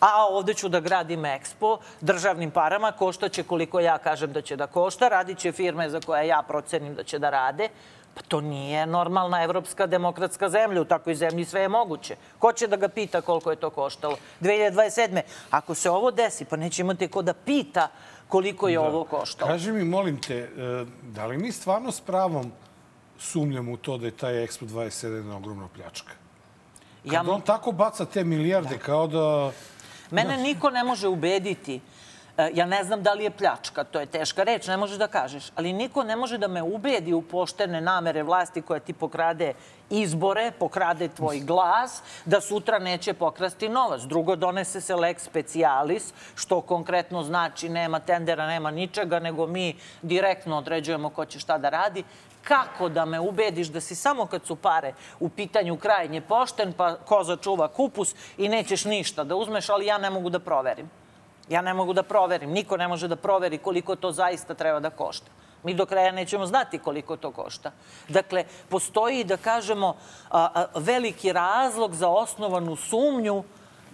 a 0.00 0.26
ovde 0.26 0.54
ću 0.54 0.68
da 0.68 0.80
gradim 0.80 1.24
ekspo 1.24 1.78
državnim 2.00 2.50
parama, 2.50 2.92
koštaće 2.92 3.42
koliko 3.42 3.80
ja 3.80 3.98
kažem 3.98 4.32
da 4.32 4.42
će 4.42 4.56
da 4.56 4.66
košta, 4.66 5.08
radit 5.08 5.38
će 5.38 5.52
firme 5.52 5.90
za 5.90 6.00
koje 6.00 6.26
ja 6.26 6.42
procenim 6.48 6.94
da 6.94 7.04
će 7.04 7.18
da 7.18 7.30
rade. 7.30 7.68
Pa 8.16 8.22
to 8.22 8.40
nije 8.40 8.86
normalna 8.86 9.42
evropska 9.42 9.86
demokratska 9.86 10.48
zemlja. 10.48 10.80
U 10.80 10.84
takvoj 10.84 11.14
zemlji 11.14 11.44
sve 11.44 11.60
je 11.60 11.68
moguće. 11.68 12.16
Ko 12.38 12.52
će 12.52 12.66
da 12.66 12.76
ga 12.76 12.88
pita 12.88 13.20
koliko 13.20 13.50
je 13.50 13.56
to 13.56 13.70
koštalo? 13.70 14.16
2027. 14.40 15.20
Ako 15.50 15.74
se 15.74 15.90
ovo 15.90 16.10
desi, 16.10 16.44
pa 16.44 16.56
neće 16.56 16.82
imati 16.82 17.08
ko 17.08 17.22
da 17.22 17.34
pita 17.34 17.88
koliko 18.28 18.68
je 18.68 18.78
ovo 18.80 19.04
koštalo. 19.04 19.50
Kaži 19.50 19.72
mi, 19.72 19.84
molim 19.84 20.20
te, 20.20 20.36
e, 20.36 20.48
da 21.02 21.26
li 21.26 21.38
mi 21.38 21.52
stvarno 21.52 21.92
s 21.92 22.00
pravom 22.00 22.52
sumnjamo 23.18 23.72
u 23.72 23.76
to 23.76 23.98
da 23.98 24.06
je 24.06 24.16
taj 24.16 24.34
Expo 24.34 24.66
21 24.66 25.16
jedna 25.16 25.36
ogromna 25.36 25.68
pljačka? 25.74 26.12
Ja, 27.04 27.20
Kad 27.20 27.28
on 27.28 27.40
tako 27.40 27.72
baca 27.72 28.04
te 28.04 28.24
milijarde 28.24 28.78
kao 28.78 29.06
da... 29.06 29.52
Mene 30.10 30.36
niko 30.36 30.70
ne 30.70 30.84
može 30.84 31.08
ubediti. 31.08 31.80
E, 32.38 32.50
Ja 32.54 32.66
ne 32.66 32.84
znam 32.84 33.02
da 33.02 33.12
li 33.12 33.24
je 33.24 33.30
pljačka, 33.30 33.84
to 33.84 34.00
je 34.00 34.06
teška 34.06 34.42
reč, 34.42 34.66
ne 34.66 34.76
možeš 34.76 34.98
da 34.98 35.08
kažeš. 35.08 35.44
Ali 35.54 35.72
niko 35.72 36.04
ne 36.04 36.16
može 36.16 36.38
da 36.38 36.48
me 36.48 36.62
ubedi 36.62 37.14
u 37.14 37.22
poštene 37.22 37.80
namere 37.80 38.22
vlasti 38.22 38.62
koja 38.62 38.80
ti 38.80 38.92
pokrade 38.92 39.54
izbore, 39.90 40.50
pokrade 40.58 41.08
tvoj 41.08 41.40
glas, 41.40 42.02
da 42.24 42.40
sutra 42.40 42.78
neće 42.78 43.14
pokrasti 43.14 43.68
novac. 43.68 44.02
Drugo, 44.02 44.36
donese 44.36 44.80
se 44.80 44.94
lex 44.94 45.18
specialis, 45.18 46.12
što 46.34 46.60
konkretno 46.60 47.22
znači 47.22 47.68
nema 47.68 48.00
tendera, 48.00 48.46
nema 48.46 48.70
ničega, 48.70 49.18
nego 49.18 49.46
mi 49.46 49.76
direktno 50.02 50.58
određujemo 50.58 51.10
ko 51.10 51.24
će 51.24 51.38
šta 51.38 51.58
da 51.58 51.68
radi 51.68 52.04
kako 52.42 52.88
da 52.88 53.04
me 53.04 53.20
ubediš 53.20 53.68
da 53.68 53.80
si 53.80 53.94
samo 53.94 54.26
kad 54.26 54.46
su 54.46 54.56
pare 54.56 54.92
u 55.20 55.28
pitanju 55.28 55.76
krajnje 55.76 56.20
pošten, 56.20 56.72
pa 56.72 56.94
koza 56.96 57.36
čuva 57.36 57.68
kupus 57.68 58.14
i 58.38 58.48
nećeš 58.48 58.84
ništa 58.84 59.24
da 59.24 59.36
uzmeš, 59.36 59.68
ali 59.68 59.86
ja 59.86 59.98
ne 59.98 60.10
mogu 60.10 60.30
da 60.30 60.38
proverim. 60.38 60.90
Ja 61.48 61.62
ne 61.62 61.74
mogu 61.74 61.92
da 61.92 62.02
proverim. 62.02 62.50
Niko 62.50 62.76
ne 62.76 62.88
može 62.88 63.08
da 63.08 63.16
proveri 63.16 63.58
koliko 63.58 63.96
to 63.96 64.12
zaista 64.12 64.54
treba 64.54 64.80
da 64.80 64.90
košta. 64.90 65.30
Mi 65.62 65.74
do 65.74 65.86
kraja 65.86 66.12
nećemo 66.12 66.46
znati 66.46 66.78
koliko 66.78 67.16
to 67.16 67.30
košta. 67.30 67.70
Dakle, 68.08 68.44
postoji, 68.68 69.24
da 69.24 69.36
kažemo, 69.36 69.96
veliki 70.74 71.32
razlog 71.32 71.94
za 71.94 72.08
osnovanu 72.08 72.76
sumnju 72.76 73.44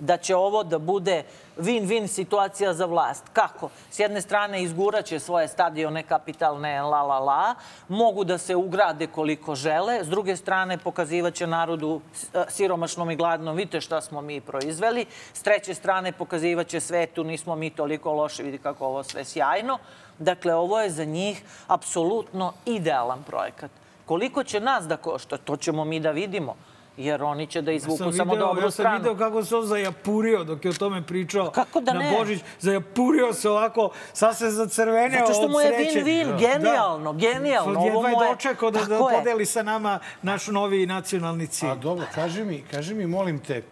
da 0.03 0.17
će 0.17 0.37
ovo 0.37 0.65
da 0.65 0.79
bude 0.79 1.23
win-win 1.59 2.07
situacija 2.07 2.75
za 2.75 2.87
vlast. 2.87 3.25
Kako? 3.33 3.69
S 3.91 3.99
jedne 3.99 4.21
strane 4.21 4.63
izguraće 4.63 5.19
svoje 5.19 5.49
stadione 5.49 6.03
kapitalne 6.03 6.83
la 6.83 7.03
la 7.03 7.19
la, 7.19 7.55
mogu 7.89 8.25
da 8.25 8.39
se 8.39 8.57
ugrade 8.57 9.07
koliko 9.07 9.55
žele, 9.55 10.05
s 10.05 10.09
druge 10.09 10.37
strane 10.37 10.79
pokazivaće 10.79 11.47
narodu 11.47 12.01
e, 12.35 12.45
siromašnom 12.49 13.11
i 13.11 13.17
gladnom, 13.17 13.57
vidite 13.57 13.81
šta 13.81 14.01
smo 14.01 14.21
mi 14.21 14.41
proizveli, 14.41 15.07
s 15.33 15.43
treće 15.43 15.75
strane 15.75 16.13
pokazivaće 16.13 16.81
svetu, 16.81 17.25
nismo 17.25 17.57
mi 17.57 17.71
toliko 17.71 18.13
loši, 18.13 18.43
vidi 18.43 18.59
kako 18.59 18.87
ovo 18.87 19.03
sve 19.03 19.25
sjajno. 19.25 19.79
Dakle, 20.19 20.55
ovo 20.55 20.81
je 20.81 20.91
za 20.91 21.05
njih 21.05 21.43
apsolutno 21.67 22.53
idealan 22.67 23.23
projekat. 23.23 23.71
Koliko 24.07 24.45
će 24.45 24.61
nas 24.61 24.85
da 24.85 24.97
košta, 24.97 25.37
to 25.37 25.57
ćemo 25.57 25.85
mi 25.85 26.01
da 26.01 26.11
vidimo 26.11 26.57
jer 26.97 27.23
oni 27.23 27.47
će 27.47 27.63
da 27.63 27.73
izvuku 27.73 28.13
samo 28.13 28.33
video, 28.33 28.47
dobru 28.47 28.63
ja 28.63 28.71
sam 28.71 28.71
stranu. 28.71 28.99
video 28.99 29.17
kako 29.17 29.45
se 29.45 29.57
on 29.57 29.67
zajapurio 29.67 30.45
dok 30.45 30.65
je 30.65 30.71
o 30.71 30.75
tome 30.75 31.03
pričao 31.03 31.51
Kako 31.51 31.81
da 31.81 31.93
na 31.93 32.01
ne? 32.01 32.17
Božić. 32.19 32.41
Zajapurio 32.61 33.33
se 33.33 33.51
ovako, 33.51 33.91
sad 34.13 34.39
se 34.39 34.51
zacrveneo 34.51 35.27
Zato 35.27 35.33
što 35.33 35.49
mu 35.49 35.61
je 35.61 35.73
win-win, 35.79 36.39
genijalno, 36.39 37.13
genijalno. 37.13 37.81
Ovo 37.81 37.87
Jedva 37.87 38.09
je 38.09 38.31
dočekao 38.31 38.71
da, 38.71 38.85
da 38.85 38.99
podeli 38.99 39.47
sa 39.47 39.63
nama 39.63 39.99
naš 40.23 40.47
novi 40.47 40.87
nacionalni 40.87 41.47
cilj. 41.47 41.69
A 41.69 41.75
dobro, 41.75 42.07
kaži 42.15 42.45
mi, 42.45 42.65
kaži 42.71 42.95
mi, 42.95 43.07
molim 43.07 43.39
te, 43.39 43.57
e, 43.57 43.63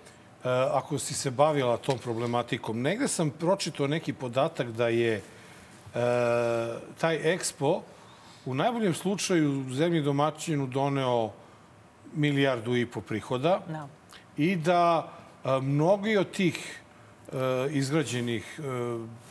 ako 0.73 0.99
si 0.99 1.15
se 1.15 1.31
bavila 1.31 1.77
tom 1.77 1.99
problematikom, 1.99 2.83
negde 2.83 3.09
sam 3.09 3.31
pročitao 3.31 3.87
neki 3.87 4.13
podatak 4.13 4.71
da 4.71 4.89
je 4.89 5.15
e, 5.15 5.23
taj 7.01 7.19
Expo 7.19 7.81
u 8.47 8.55
najboljem 8.55 8.95
slučaju 8.95 9.65
zemlji 9.71 10.03
domaćinu 10.03 10.67
doneo 10.67 11.31
milijardu 12.15 12.77
i 12.77 12.87
po 12.87 13.01
prihoda 13.01 13.61
Da. 13.69 13.89
i 14.37 14.57
da 14.57 15.13
mnogi 15.63 16.17
od 16.17 16.31
tih 16.31 16.81
izgrađenih 17.71 18.61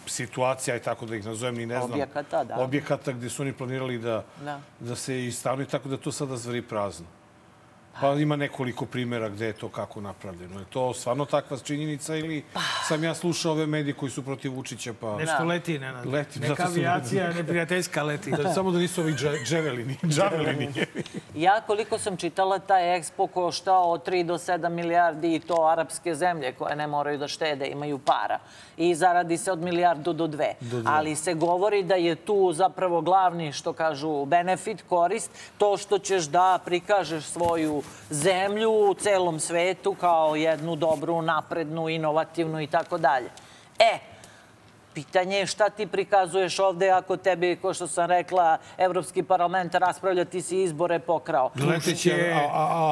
situacija, 0.06 0.76
i 0.76 0.80
tako 0.80 1.06
da 1.06 1.16
ih 1.16 1.26
nazovem, 1.26 1.56
ni 1.56 1.66
ne 1.66 1.80
znam, 1.80 1.92
Objekata, 1.92 2.44
da. 2.44 2.56
objekata 2.60 3.12
gde 3.12 3.30
su 3.30 3.42
oni 3.42 3.54
planirali 3.54 3.98
da, 3.98 4.24
Da. 4.44 4.60
da 4.80 4.96
se 4.96 5.26
i 5.26 5.32
stanuju, 5.32 5.66
tako 5.68 5.90
da 5.90 5.98
to 5.98 6.12
sada 6.12 6.38
zveri 6.38 6.62
prazno. 6.62 7.06
Pa 8.02 8.14
ima 8.14 8.36
nekoliko 8.36 8.86
primjera 8.86 9.30
gde 9.30 9.46
je 9.46 9.54
to 9.54 9.70
kako 9.70 10.02
napravljeno. 10.02 10.60
Je 10.60 10.66
to 10.66 10.94
stvarno 10.94 11.26
takva 11.26 11.58
činjenica 11.58 12.16
ili 12.16 12.44
sam 12.88 13.04
ja 13.04 13.16
slušao 13.16 13.52
ove 13.52 13.66
medije 13.66 13.94
koji 13.94 14.12
su 14.12 14.24
protiv 14.26 14.54
Vučića 14.54 14.94
pa... 15.02 15.18
Nešto 15.18 15.44
leti, 15.44 15.80
Nenad. 15.80 16.06
Leti, 16.06 16.40
Neka 16.40 16.56
zato 16.56 16.62
sam- 16.64 16.72
avijacija 16.72 17.34
neprijateljska 17.34 18.04
leti. 18.04 18.32
Da, 18.32 18.54
samo 18.54 18.72
da 18.72 18.78
nisu 18.78 19.02
ovi 19.02 19.14
dže, 19.14 19.32
dževelini, 19.46 19.98
džavelini. 20.16 20.70
Ja 21.36 21.62
koliko 21.68 21.98
sam 21.98 22.18
čitala, 22.18 22.60
taj 22.60 22.98
ekspo 22.98 23.28
koštao 23.28 23.92
od 23.92 24.08
3 24.08 24.26
do 24.26 24.34
7 24.34 24.70
milijardi 24.70 25.36
i 25.36 25.40
to 25.40 25.68
arapske 25.68 26.16
zemlje 26.16 26.54
koje 26.54 26.76
ne 26.76 26.88
moraju 26.88 27.18
da 27.18 27.28
štede, 27.28 27.68
imaju 27.68 27.98
para. 27.98 28.40
I 28.78 28.96
zaradi 28.96 29.38
se 29.38 29.52
od 29.52 29.60
milijardu 29.60 30.14
do 30.14 30.28
dve. 30.28 30.54
Ali 30.86 31.16
se 31.16 31.34
govori 31.34 31.84
da 31.84 31.96
je 31.96 32.16
tu 32.16 32.54
zapravo 32.54 33.02
glavni, 33.02 33.52
što 33.52 33.74
kažu, 33.74 34.26
benefit, 34.26 34.84
korist, 34.90 35.32
to 35.58 35.78
što 35.78 36.00
ćeš 36.00 36.24
da 36.26 36.60
prikažeš 36.66 37.24
svoju 37.26 37.84
zemlju 38.10 38.72
u 38.72 38.94
celom 38.94 39.40
svetu 39.40 39.96
kao 40.00 40.36
jednu 40.36 40.76
dobru, 40.76 41.22
naprednu, 41.22 41.90
inovativnu 41.90 42.62
i 42.62 42.68
tako 42.68 42.98
dalje. 42.98 43.30
E, 43.80 44.00
Pitanje 44.94 45.38
je 45.38 45.46
šta 45.46 45.70
ti 45.70 45.88
prikazuješ 45.88 46.60
ovde 46.60 46.90
ako 46.90 47.18
tebi, 47.18 47.56
ko 47.62 47.74
što 47.74 47.88
sam 47.88 48.10
rekla, 48.10 48.58
Evropski 48.78 49.24
parlament 49.24 49.76
raspravlja, 49.76 50.26
ti 50.26 50.42
si 50.42 50.64
izbore 50.64 51.00
pokrao. 51.00 51.52
Leteće 51.56 52.10
puške. 52.10 52.34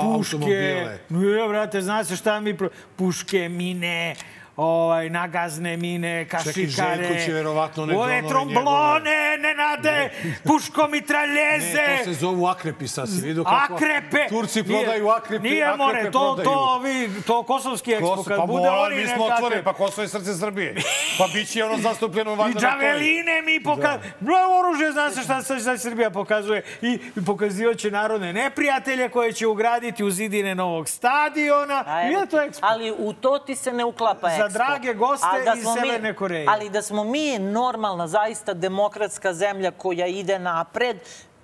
automobile. 0.04 1.00
Ne, 1.10 1.48
brate, 1.48 1.82
zna 1.82 2.04
se 2.04 2.16
šta 2.16 2.40
mi... 2.40 2.58
Pro... 2.58 2.70
Puške, 2.96 3.50
mine, 3.50 4.16
ovaj, 4.58 5.10
nagazne 5.10 5.78
mine, 5.78 6.26
kašikare. 6.26 7.04
Željko 7.04 7.26
će 7.26 7.34
verovatno 7.34 7.84
one 7.84 7.98
Ove 7.98 8.24
tromblone, 8.28 9.38
ne 9.40 9.54
nade, 9.54 10.10
puško 10.44 10.88
mitraljeze. 10.88 11.82
Ne, 11.88 11.98
to 11.98 12.04
se 12.04 12.14
zovu 12.14 12.46
akrepi 12.46 12.88
sad. 12.88 13.10
Si 13.10 13.22
vidio 13.22 13.44
kako 13.44 13.74
Akrepe! 13.76 14.28
Turci 14.30 14.64
prodaju 14.64 15.10
akrepe. 15.10 15.50
Nije, 15.50 15.64
akrepe 15.64 15.78
more, 15.84 16.04
to, 16.04 16.12
prodaju. 16.12 16.46
to, 16.46 16.76
ovi, 16.76 17.10
to 17.28 17.44
kosovski 17.44 17.92
ekspo, 17.92 18.08
Kosovo, 18.08 18.24
kad 18.24 18.38
pa 18.38 18.46
bude 18.46 18.70
mora, 18.70 18.82
oni 18.82 18.96
mi 18.96 19.08
smo 19.08 19.26
otvoreni, 19.26 19.64
pa 19.64 19.74
Kosovo 19.74 20.04
je 20.04 20.08
srce 20.08 20.34
Srbije. 20.34 20.76
Pa 21.18 21.28
bit 21.34 21.50
će 21.50 21.64
ono 21.64 21.78
zastupljeno 21.78 22.34
I 22.34 22.36
valjda 22.36 22.60
na 22.60 22.60
toj. 22.60 22.70
džaveline 22.70 23.42
mi 23.42 23.64
pokazuje. 23.64 24.14
Da. 24.20 24.48
oružje, 24.60 24.92
zna 24.92 25.12
se 25.12 25.22
šta 25.22 25.42
sad 25.42 25.82
Srbija 25.82 26.10
pokazuje. 26.10 26.64
I 26.82 27.00
pokazivaće 27.26 27.92
narodne 27.92 28.34
neprijatelje 28.34 29.10
koje 29.10 29.34
će 29.34 29.48
ugraditi 29.48 30.04
u 30.04 30.12
zidine 30.12 30.56
novog 30.56 30.90
stadiona. 30.90 31.84
A 31.88 32.04
I 32.04 32.14
evo 32.14 32.22
je 32.22 32.28
to 32.28 32.42
ekspo. 32.42 32.68
Ali 32.70 32.92
u 32.92 33.14
to 33.14 33.40
ti 33.40 33.56
se 33.56 33.72
ne 33.74 33.86
uklapa 33.86 34.30
Za 34.50 34.60
Expo. 34.60 34.68
drage 34.68 34.94
goste 34.94 35.28
da 35.46 35.54
iz 35.58 35.64
Severne 35.64 36.14
Koreje. 36.16 36.46
Ali 36.50 36.70
da 36.70 36.82
smo 36.82 37.04
mi 37.04 37.40
normalna, 37.40 38.08
zaista 38.08 38.54
demokratska 38.54 39.34
zemlja 39.34 39.72
koja 39.72 40.08
ide 40.08 40.40
napred, 40.40 40.98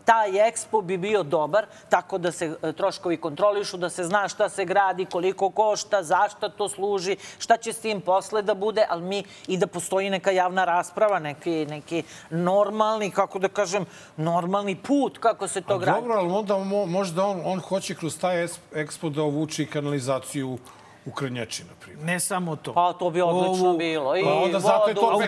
taj 0.05 0.47
ekspo 0.47 0.81
bi 0.81 0.97
bio 0.97 1.23
dobar, 1.23 1.65
tako 1.89 2.17
da 2.17 2.31
se 2.31 2.55
e, 2.63 2.73
troškovi 2.73 3.17
kontrolišu, 3.17 3.77
da 3.77 3.89
se 3.89 4.03
zna 4.03 4.27
šta 4.27 4.49
se 4.49 4.65
gradi, 4.65 5.05
koliko 5.05 5.49
košta, 5.49 6.03
zašta 6.03 6.49
to 6.49 6.69
služi, 6.69 7.17
šta 7.39 7.57
će 7.57 7.73
s 7.73 7.79
tim 7.79 8.01
posle 8.01 8.41
da 8.41 8.53
bude, 8.53 8.85
ali 8.89 9.01
mi 9.01 9.23
i 9.47 9.57
da 9.57 9.67
postoji 9.67 10.09
neka 10.09 10.31
javna 10.31 10.65
rasprava, 10.65 11.19
neki, 11.19 11.65
neki 11.65 12.03
normalni, 12.29 13.11
kako 13.11 13.39
da 13.39 13.47
kažem, 13.47 13.85
normalni 14.17 14.75
put 14.75 15.17
kako 15.17 15.47
se 15.47 15.61
to 15.61 15.73
A 15.73 15.77
gradi. 15.77 16.01
Dobro, 16.01 16.15
ali 16.15 16.31
onda 16.31 16.57
mo, 16.57 16.85
možda 16.85 17.25
on, 17.25 17.41
on 17.45 17.59
hoće 17.59 17.95
kroz 17.95 18.19
taj 18.19 18.47
ekspo 18.73 19.09
da 19.09 19.23
uvuče 19.23 19.63
i 19.63 19.67
kanalizaciju 19.67 20.57
u 21.05 21.11
Krnjači, 21.11 21.63
na 21.63 21.73
primjer. 21.79 22.05
Ne 22.05 22.19
samo 22.19 22.55
to. 22.55 22.73
Pa 22.73 22.93
to 22.93 23.09
bi 23.09 23.21
odlično 23.21 23.67
Ovu- 23.67 23.77
bilo. 23.77 24.17
I 24.17 24.23
Pa 24.23 24.33
onda 24.33 24.59
zato 24.59 24.89
je 24.89 24.95
to 24.95 25.01
autobusku, 25.01 25.27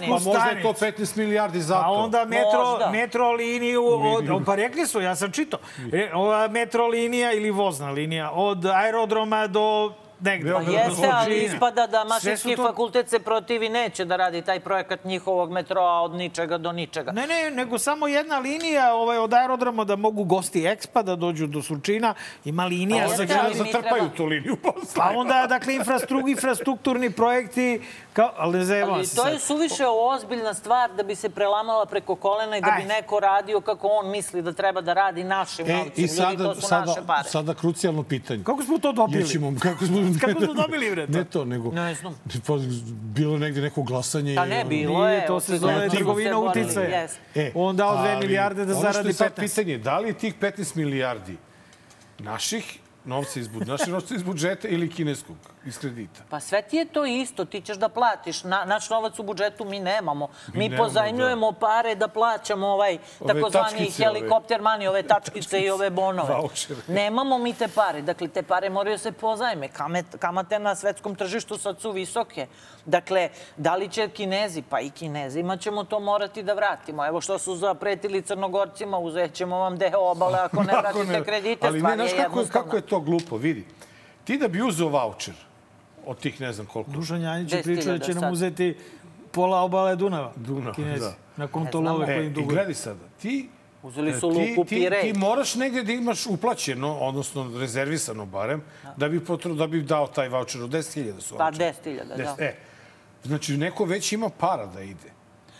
pa 0.00 0.06
možda 0.08 0.30
je 0.30 0.62
to 0.62 0.74
stanicu. 0.74 1.02
15 1.02 1.16
milijardi 1.16 1.60
za 1.60 1.74
to. 1.74 1.80
A 1.80 1.90
onda 1.90 2.24
metro, 2.24 2.60
Možda. 2.62 2.90
metro 2.90 3.32
liniju, 3.32 3.84
od, 3.86 4.42
pa 4.46 4.54
rekli 4.54 4.86
su, 4.86 5.00
ja 5.00 5.16
sam 5.16 5.32
čitao, 5.32 5.60
e, 5.92 6.10
ova 6.14 6.48
metro 6.48 6.86
linija 6.86 7.32
ili 7.32 7.50
vozna 7.50 7.90
linija 7.90 8.30
od 8.30 8.66
aerodroma 8.66 9.46
do 9.46 9.92
negde. 10.22 10.52
Pa 10.52 10.60
jeste, 10.62 11.08
ali 11.12 11.36
ispada 11.36 11.86
da 11.86 12.04
Mašinski 12.04 12.56
to- 12.56 12.62
fakultet 12.62 13.08
se 13.08 13.18
protivi 13.20 13.68
neće 13.68 14.04
da 14.04 14.16
radi 14.16 14.42
taj 14.42 14.60
projekat 14.60 15.04
njihovog 15.04 15.50
metroa 15.50 16.00
od 16.00 16.12
ničega 16.12 16.58
do 16.58 16.72
ničega. 16.72 17.12
Ne, 17.12 17.26
ne, 17.26 17.50
nego 17.52 17.78
samo 17.78 18.08
jedna 18.08 18.38
linija 18.38 18.62
ovaj, 18.94 19.18
od 19.18 19.34
aerodroma 19.34 19.84
da 19.84 19.96
mogu 19.96 20.24
gosti 20.24 20.60
Expa 20.62 21.02
da 21.02 21.16
dođu 21.16 21.46
do 21.46 21.62
Surčina. 21.62 22.14
Ima 22.44 22.64
linija 22.64 23.06
Pa 23.06 23.14
za 23.14 23.24
grad. 23.24 23.52
Zatrpaju 23.54 23.82
treba- 23.84 24.08
tu 24.08 24.24
liniju 24.26 24.56
posle. 24.58 24.94
Pa 24.96 25.12
onda, 25.12 25.46
dakle, 25.48 25.74
infrastrukturni, 25.74 26.30
infrastrukturni 26.32 27.10
projekti, 27.12 27.80
kao, 28.12 28.30
ali 28.36 28.58
ne 28.58 28.64
zajebam 28.64 28.94
Ali 28.94 29.06
se 29.06 29.16
to 29.16 29.28
je 29.28 29.38
suviše 29.38 29.84
ozbiljna 29.88 30.54
stvar 30.54 30.90
da 30.92 31.02
bi 31.02 31.14
se 31.14 31.28
prelamala 31.30 31.86
preko 31.86 32.14
kolena 32.16 32.56
i 32.56 32.60
da 32.60 32.66
bi 32.68 32.82
Aj. 32.82 32.86
neko 32.86 33.20
radio 33.20 33.60
kako 33.60 33.88
on 33.88 34.10
misli 34.10 34.42
da 34.42 34.52
treba 34.52 34.80
da 34.80 34.92
radi 34.94 35.24
našim 35.24 35.66
E, 35.66 35.72
novcem. 35.74 35.92
i 35.94 36.00
Ljudi, 36.00 36.08
sada, 36.08 36.44
to 36.44 36.54
su 36.54 36.60
naše 36.60 36.68
sada, 36.68 37.06
pare. 37.06 37.28
sada 37.28 37.54
krucijalno 37.54 38.02
pitanje. 38.04 38.44
Kako 38.44 38.62
smo 38.62 38.78
to 38.78 38.92
dobili? 38.92 39.22
Jećemo, 39.22 39.52
kako 39.60 39.86
smo, 39.86 39.98
Kako 40.20 40.40
smo 40.40 40.54
dobili, 40.54 40.90
bre, 40.90 41.06
to? 41.06 41.12
Ne 41.12 41.24
to, 41.24 41.44
nego... 41.44 41.70
Ne 41.70 41.94
znam. 41.94 42.14
Pa, 42.46 42.54
bilo 42.90 43.34
je 43.34 43.40
negde 43.40 43.60
neko 43.60 43.82
glasanje. 43.82 44.34
Da 44.34 44.46
i 44.46 44.48
ne, 44.48 44.64
bilo 44.64 45.08
je. 45.08 45.26
to 45.26 45.40
se 45.40 45.58
zove 45.58 45.88
trgovina 45.88 46.38
uticaja. 46.38 47.08
E, 47.34 47.52
On 47.54 47.76
dao 47.76 47.96
dve 48.02 48.10
ali 48.10 48.26
milijarde 48.26 48.64
da 48.64 48.72
ono 48.72 48.82
što 48.82 48.92
zaradi 48.92 49.08
je 49.08 49.12
sad 49.12 49.36
15. 49.36 49.40
pitanje, 49.40 49.78
da 49.78 49.98
li 49.98 50.14
tih 50.14 50.34
15 50.40 50.76
milijardi 50.76 51.36
naših 52.18 52.78
novca 53.04 53.40
iz, 53.40 53.48
bud- 53.48 53.66
naših 53.66 53.88
novca 53.88 54.14
iz 54.14 54.22
budžeta 54.22 54.68
ili 54.68 54.90
kineskog 54.90 55.36
iz 55.64 55.78
kredita? 55.78 56.20
Pa 56.30 56.40
sve 56.40 56.62
ti 56.62 56.76
je 56.76 56.84
to 56.84 57.04
isto, 57.04 57.44
ti 57.44 57.60
ćeš 57.60 57.76
da 57.76 57.88
platiš. 57.88 58.44
Na, 58.44 58.64
naš 58.64 58.90
novac 58.90 59.18
u 59.18 59.22
budžetu 59.22 59.64
mi 59.64 59.80
nemamo. 59.80 60.28
Mi, 60.54 60.68
nemamo, 60.68 60.84
pozajmljujemo 60.84 61.52
pare 61.52 61.94
da 61.94 62.08
plaćamo 62.08 62.66
ovaj 62.66 62.98
takozvani 63.26 63.52
tačkice, 63.52 64.08
ove. 64.08 64.18
helikopter 64.18 64.62
mani, 64.62 64.86
ove 64.86 65.02
tačkice 65.02 65.60
i 65.60 65.70
ove 65.70 65.90
bonove. 65.90 66.34
Vaučere. 66.34 66.80
Nemamo 66.88 67.38
mi 67.38 67.52
te 67.52 67.68
pare. 67.68 68.02
Dakle, 68.02 68.28
te 68.28 68.42
pare 68.42 68.70
moraju 68.70 68.94
da 68.94 68.98
se 68.98 69.12
pozajme. 69.12 69.68
Kamate 70.18 70.58
na 70.58 70.74
svetskom 70.74 71.14
tržištu 71.14 71.58
sad 71.58 71.80
su 71.80 71.90
visoke. 71.90 72.46
Dakle, 72.86 73.28
da 73.56 73.76
li 73.76 73.88
će 73.88 74.08
Kinezi? 74.08 74.62
Pa 74.62 74.80
i 74.80 74.90
Kinezima 74.90 75.56
ćemo 75.56 75.84
to 75.84 76.00
morati 76.00 76.42
da 76.42 76.54
vratimo. 76.54 77.06
Evo 77.06 77.20
što 77.20 77.38
su 77.38 77.56
zapretili 77.56 78.22
Crnogorcima, 78.22 78.98
uzet 78.98 79.34
ćemo 79.34 79.58
vam 79.58 79.78
deo 79.78 80.10
obale 80.10 80.38
ako 80.38 80.62
ne 80.62 80.72
vratite 80.72 81.24
kredite. 81.24 81.66
Ali 81.66 81.82
ne, 81.82 81.94
znaš 81.94 82.10
kako 82.52 82.76
je 82.76 82.82
to 82.82 82.91
glupo, 82.98 83.36
vidi. 83.36 83.64
Ti 84.24 84.38
da 84.38 84.48
bi 84.48 84.62
uzeo 84.62 84.88
voucher 84.88 85.34
od 86.06 86.18
tih 86.18 86.40
ne 86.40 86.52
znam 86.52 86.66
koliko. 86.66 86.90
Dušan 86.90 87.22
Janjić 87.22 87.52
je 87.52 87.58
10.000 87.58 87.64
pričao 87.64 87.92
da 87.92 87.98
će 87.98 88.12
nam 88.12 88.20
sad. 88.20 88.32
uzeti 88.32 88.76
pola 89.32 89.60
obale 89.60 89.96
Dunava. 89.96 90.32
Dunava, 90.36 90.74
Kinezi. 90.74 91.00
da. 91.00 91.14
Nakon 91.36 91.66
to 91.66 91.80
love 91.80 92.04
E, 92.04 92.06
koji 92.06 92.26
im 92.26 92.26
i 92.26 92.34
duguju. 92.34 92.48
gledaj 92.48 92.74
sada, 92.74 93.00
ti 93.18 93.48
Uzeli 93.82 94.12
su 94.12 94.20
ti, 94.20 94.26
luku 94.50 94.64
ti, 94.64 94.74
Pirej. 94.76 95.02
ti 95.02 95.12
moraš 95.12 95.54
negde 95.54 95.82
da 95.82 95.92
imaš 95.92 96.26
uplaćeno, 96.26 96.94
odnosno 96.94 97.58
rezervisano 97.58 98.26
barem, 98.26 98.62
da 98.96 99.08
bi, 99.08 99.20
potru, 99.20 99.54
da 99.54 99.66
bi 99.66 99.82
dao 99.82 100.06
taj 100.06 100.28
voucher 100.28 100.62
od 100.62 100.70
10.000 100.70 101.20
su 101.20 101.36
Pa 101.36 101.44
voucheri. 101.44 101.74
10.000, 101.84 102.16
da. 102.16 102.36
E, 102.38 102.56
znači, 103.24 103.56
neko 103.56 103.84
već 103.84 104.12
ima 104.12 104.28
para 104.30 104.66
da 104.66 104.80
ide. 104.82 105.10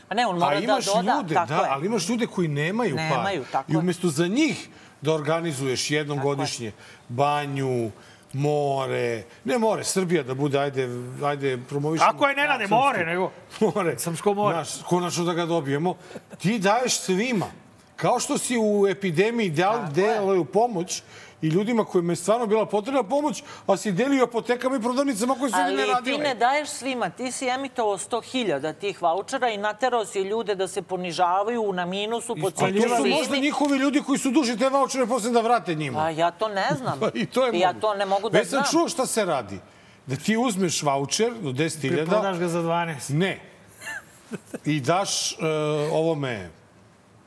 A 0.08 0.14
ne, 0.14 0.26
on 0.26 0.38
mora 0.38 0.56
A 0.56 0.60
da 0.60 0.66
doda. 0.86 1.16
ljude, 1.16 1.34
tako 1.34 1.48
da, 1.48 1.54
je. 1.56 1.68
ali 1.68 1.86
imaš 1.86 2.08
ljude 2.08 2.26
koji 2.26 2.48
nemaju, 2.48 2.96
Nemaju, 2.96 3.42
para. 3.42 3.52
tako 3.52 3.72
I 3.72 3.76
umesto 3.76 4.08
za 4.08 4.26
njih 4.26 4.68
da 5.03 5.14
organizuješ 5.14 5.90
jednom 5.90 6.18
Tako 6.18 6.30
je. 6.30 6.36
godišnje 6.36 6.72
banju, 7.09 7.90
more, 8.32 9.24
ne 9.44 9.59
more, 9.59 9.84
Srbija 9.84 10.22
da 10.22 10.34
bude, 10.34 10.59
ajde, 10.59 10.88
ajde 11.24 11.59
promovišemo. 11.68 12.11
Ako 12.11 12.28
je 12.28 12.36
Nenade, 12.36 12.66
more, 12.66 13.07
nego... 13.07 13.30
more. 13.74 13.98
Srpsko 13.98 14.34
more. 14.34 14.55
Znaš, 14.55 14.82
konačno 14.88 15.24
da 15.24 15.32
ga 15.32 15.46
dobijemo. 15.46 15.94
Ti 16.38 16.59
daješ 16.59 16.98
svima. 16.98 17.46
Kao 17.96 18.20
što 18.20 18.38
si 18.38 18.59
u 18.59 18.86
epidemiji 18.88 19.50
dal, 19.50 19.92
delaju 19.94 20.44
pomoć 20.44 21.03
i 21.43 21.49
ljudima 21.49 21.84
kojima 21.84 22.12
je 22.12 22.16
stvarno 22.16 22.47
bila 22.47 22.66
potrebna 22.66 23.03
pomoć, 23.03 23.43
a 23.66 23.76
si 23.76 23.93
delio 23.93 24.24
apotekama 24.24 24.76
i 24.76 24.80
prodavnicama 24.80 25.34
koje 25.34 25.51
su 25.51 25.57
ne 25.57 25.62
Ali 25.62 25.86
radile. 25.86 26.16
ti 26.16 26.22
ne 26.22 26.34
daješ 26.34 26.68
svima. 26.68 27.11
Ti 27.11 27.32
si 27.32 27.47
emitovao 27.49 27.99
100.000 27.99 28.74
tih 28.74 29.03
vouchera 29.03 29.51
i 29.51 29.57
naterao 29.57 30.05
si 30.07 30.20
ljude 30.20 30.55
da 30.55 30.68
se 30.68 30.82
ponižavaju 30.82 31.72
na 31.72 31.86
minusu 31.86 32.36
po 32.40 32.47
A 32.47 32.51
to 32.51 32.66
su 32.97 33.07
možda 33.07 33.36
njihovi 33.36 33.78
ljudi 33.78 34.03
koji 34.03 34.18
su 34.18 34.30
duži 34.30 34.59
te 34.59 34.68
vouchere 34.68 35.07
posle 35.07 35.30
da 35.30 35.40
vrate 35.40 35.74
njima. 35.74 35.99
Pa 35.99 36.11
ja 36.11 36.30
to 36.30 36.49
ne 36.49 36.68
znam. 36.76 36.99
Pa 37.01 37.09
I 37.14 37.26
to 37.26 37.47
je 37.47 37.61
ja 37.61 37.72
to 37.72 37.95
ne 37.95 38.07
mogu 38.07 38.30
da 38.30 38.38
Već 38.38 38.49
znam. 38.49 38.64
sam 38.64 38.72
čuo 38.72 38.88
šta 38.88 39.07
se 39.07 39.24
radi. 39.24 39.59
Da 40.07 40.16
ti 40.16 40.36
uzmeš 40.36 40.82
voucher 40.82 41.32
do 41.40 41.51
10.000, 41.51 42.07
Prodaš 42.09 42.38
ga 42.38 42.49
za 42.49 42.62
12. 42.62 43.14
ne, 43.14 43.40
i 44.64 44.80
daš 44.80 45.32
uh, 45.32 45.38
ovome 45.93 46.51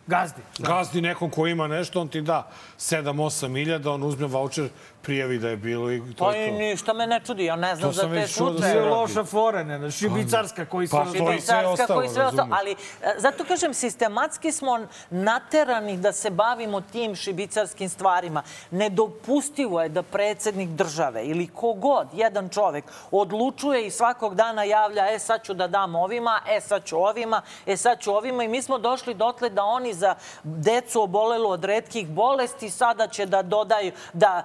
Gazdi. 0.07 0.41
gazdi 0.59 1.01
nekom 1.01 1.29
ko 1.29 1.47
ima 1.47 1.67
nešto, 1.67 2.01
on 2.01 2.07
ti 2.07 2.21
da 2.21 2.51
7-8 2.77 3.61
iljada, 3.61 3.91
on 3.91 4.03
uzme 4.03 4.27
voucher, 4.27 4.69
prijavi 5.05 5.39
da 5.39 5.49
je 5.49 5.57
bilo 5.57 5.91
i 5.91 6.01
to 6.13 6.25
Pa 6.25 6.33
je 6.33 6.47
i 6.47 6.51
to. 6.51 6.57
ništa 6.57 6.93
me 6.93 7.07
ne 7.07 7.19
čudi, 7.19 7.45
ja 7.45 7.55
ne 7.55 7.75
znam 7.75 7.89
To 7.89 7.93
za 7.93 8.01
sam 8.01 8.11
te 8.11 8.15
već 8.15 8.21
da 8.21 8.27
se 8.27 8.39
To 8.39 8.45
je 8.45 8.51
slučaje. 8.51 8.75
radi. 8.75 8.89
loša 8.89 9.23
fora, 9.23 9.63
ne, 9.63 9.91
šibicarska 9.91 10.65
koji 10.65 10.87
se... 10.87 10.91
Pa 10.91 11.05
to 11.05 11.31
i 11.33 11.41
sve 11.41 11.65
ostalo, 11.65 11.99
koji 11.99 12.09
sve 12.09 12.25
ostalo. 12.25 12.47
Ali 12.51 12.71
e, 12.71 12.75
zato 13.17 13.43
kažem, 13.43 13.73
sistematski 13.73 14.51
smo 14.51 14.79
naterani 15.09 15.97
da 15.97 16.11
se 16.11 16.29
bavimo 16.29 16.81
tim 16.81 17.15
šibicarskim 17.15 17.89
stvarima. 17.89 18.43
Nedopustivo 18.71 19.81
je 19.81 19.89
da 19.89 20.03
predsednik 20.03 20.69
države 20.69 21.25
ili 21.25 21.47
kogod, 21.47 22.07
jedan 22.13 22.49
čovek, 22.49 22.83
odlučuje 23.11 23.87
i 23.87 23.91
svakog 23.91 24.35
dana 24.35 24.63
javlja 24.63 25.11
e 25.11 25.19
sad 25.19 25.43
ću 25.43 25.53
da 25.53 25.67
dam 25.67 25.95
ovima, 25.95 26.39
e 26.49 26.61
sad 26.61 26.83
ću 26.85 26.97
ovima, 26.97 27.41
e 27.65 27.77
sad 27.77 27.99
ću 27.99 28.11
ovima 28.11 28.43
i 28.43 28.47
mi 28.47 28.61
smo 28.61 28.77
došli 28.77 29.13
dotle 29.13 29.49
da 29.49 29.63
oni 29.63 29.93
za 29.93 30.15
decu 30.43 31.01
obolelu 31.01 31.49
od 31.49 31.63
redkih 31.63 32.07
bolesti 32.07 32.69
sada 32.69 33.07
će 33.07 33.25
da 33.25 33.41
dodaju 33.41 33.91
da 34.13 34.43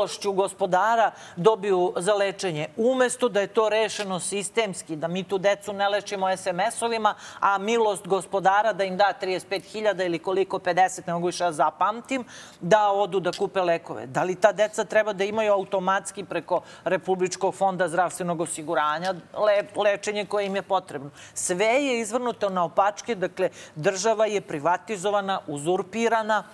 milošću 0.00 0.32
gospodara 0.32 1.10
dobiju 1.36 1.92
za 1.96 2.14
lečenje. 2.14 2.68
Umesto 2.76 3.28
da 3.28 3.40
je 3.40 3.46
to 3.46 3.68
rešeno 3.68 4.20
sistemski, 4.20 4.96
da 4.96 5.08
mi 5.08 5.24
tu 5.24 5.38
decu 5.38 5.72
ne 5.72 5.88
lečimo 5.88 6.26
SMS-ovima, 6.26 7.14
a 7.40 7.58
milost 7.58 8.06
gospodara 8.06 8.72
da 8.72 8.84
im 8.84 8.96
da 8.96 9.12
35.000 9.22 10.06
ili 10.06 10.18
koliko 10.18 10.58
50, 10.58 11.02
ne 11.06 11.12
mogu 11.12 11.26
više 11.26 11.44
da 11.44 11.52
zapamtim, 11.52 12.24
da 12.60 12.90
odu 12.90 13.20
da 13.20 13.32
kupe 13.32 13.60
lekove. 13.60 14.06
Da 14.06 14.22
li 14.22 14.34
ta 14.34 14.52
deca 14.52 14.84
treba 14.84 15.12
da 15.12 15.24
imaju 15.24 15.52
automatski 15.52 16.24
preko 16.24 16.62
Republičkog 16.84 17.54
fonda 17.54 17.88
zdravstvenog 17.88 18.40
osiguranja 18.40 19.14
le, 19.46 19.62
lečenje 19.76 20.24
koje 20.24 20.46
im 20.46 20.56
je 20.56 20.62
potrebno? 20.62 21.10
Sve 21.34 21.66
je 21.66 22.00
izvrnuto 22.00 22.48
na 22.48 22.64
opačke, 22.64 23.14
dakle 23.14 23.50
država 23.74 24.26
je 24.26 24.40
privatizovana, 24.40 25.40
uzurpirana, 25.46 26.44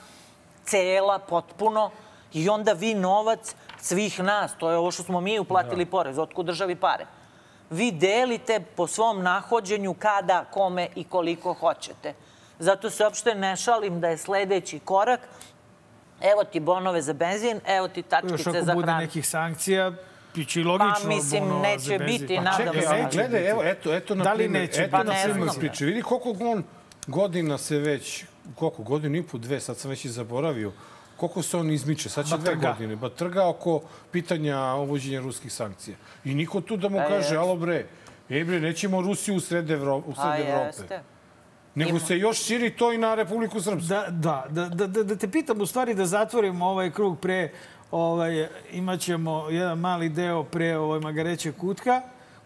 cela, 0.65 1.19
potpuno, 1.19 1.91
i 2.37 2.49
onda 2.49 2.73
vi 2.73 2.95
novac 2.95 3.55
svih 3.81 4.21
nas, 4.21 4.53
to 4.59 4.71
je 4.71 4.77
ovo 4.77 4.91
što 4.91 5.03
smo 5.03 5.21
mi 5.21 5.39
uplatili 5.39 5.87
porez, 5.87 6.19
otkud 6.19 6.47
državi 6.47 6.75
pare. 6.77 7.07
Vi 7.71 7.93
delite 7.93 8.61
po 8.77 8.87
svom 8.87 9.23
nahođenju 9.23 9.95
kada, 9.95 10.45
kome 10.45 10.89
i 10.95 11.05
koliko 11.05 11.53
hoćete. 11.53 12.15
Zato 12.59 12.91
se 12.91 13.05
uopšte 13.05 13.35
ne 13.35 13.57
šalim 13.57 14.01
da 14.01 14.09
je 14.09 14.19
sledeći 14.19 14.79
korak 14.79 15.21
evo 16.23 16.45
ti 16.45 16.61
bonove 16.61 17.03
za 17.03 17.13
benzin, 17.13 17.61
evo 17.67 17.89
ti 17.89 18.01
Još 18.01 18.09
tačkice 18.11 18.51
ako 18.51 18.63
za 18.63 18.75
bude 18.75 18.87
hranu. 18.87 19.01
nekih 19.01 19.29
sankcija, 19.29 19.93
Piće 20.35 20.61
i 20.61 20.65
logično. 20.65 20.95
Pa, 21.03 21.09
mislim, 21.09 21.43
bonova 21.43 21.63
neće 21.63 21.81
za 21.81 21.99
benzin. 21.99 22.19
biti, 22.19 22.37
Pa 22.37 22.43
nadam 22.43 22.67
Čekaj, 22.67 22.83
se. 22.83 23.03
Neće 23.03 23.17
gledaj, 23.19 23.51
evo, 23.51 23.63
eto, 23.65 23.95
eto 23.95 24.15
na 24.15 24.25
Da 24.25 24.33
li 24.33 24.39
primer, 24.39 24.61
neće? 24.61 24.83
eto 24.83 24.91
Pa 24.91 25.03
na 25.03 25.13
ne 25.13 25.23
primer 25.25 25.43
znam. 25.43 25.61
priče. 25.61 25.85
Vidi 25.85 26.03
koliko 26.03 26.31
on 26.43 26.65
godina 27.07 27.59
se 27.59 27.79
već, 27.79 28.25
koliko, 28.55 28.83
godinu 28.83 29.17
i 29.17 29.23
po, 29.23 29.39
dve, 29.39 29.61
sad 29.61 29.77
sam 29.77 29.91
već 29.91 30.05
i 30.05 30.09
zaboravio, 30.09 30.73
koliko 31.17 31.43
se 31.43 31.57
on 31.57 31.71
izmiče, 31.71 32.09
sad 32.09 32.27
će 32.27 32.31
Ba 32.31 32.37
dve 32.37 32.47
trga. 32.47 32.73
godine, 32.73 32.97
ba 32.97 33.09
trga 33.09 33.49
oko 33.49 33.81
pitanja 34.13 34.75
uvođenja 34.75 35.21
ruskih 35.21 35.53
sankcija. 35.53 35.97
I 36.25 36.35
niko 36.35 36.61
tu 36.61 36.77
da 36.77 36.89
mu 36.89 36.99
E, 36.99 37.07
kaže, 37.09 37.37
alo 37.37 37.57
bre, 37.57 37.87
ej 38.31 38.45
bre, 38.45 38.61
nećemo 38.61 39.01
Rusiju 39.01 39.37
u 39.37 39.41
sred, 39.41 39.71
Evro, 39.71 39.97
u 39.97 40.13
A 40.17 40.23
sred 40.35 40.47
Evrope. 40.47 40.67
jeste. 40.67 41.01
Nego 41.75 41.99
se 41.99 42.19
još 42.19 42.39
širi 42.39 42.71
to 42.71 42.93
i 42.93 42.99
na 42.99 43.15
Republiku 43.15 43.61
Srpsku. 43.61 43.89
Da, 43.89 44.07
da, 44.11 44.45
da, 44.51 44.69
da, 44.69 44.87
da, 44.87 45.03
da 45.03 45.17
te 45.17 45.29
pitam 45.29 45.61
u 45.61 45.67
stvari 45.67 45.95
da 45.95 46.07
zatvorimo 46.07 46.67
ovaj 46.67 46.91
krug 46.91 47.21
pre, 47.21 47.51
ovaj, 47.91 48.49
imat 48.73 49.01
ćemo 49.01 49.51
jedan 49.51 49.79
mali 49.79 50.09
deo 50.09 50.45
pre 50.45 50.77
ovaj, 50.77 51.01
magareće 51.01 51.53
kutka 51.53 52.03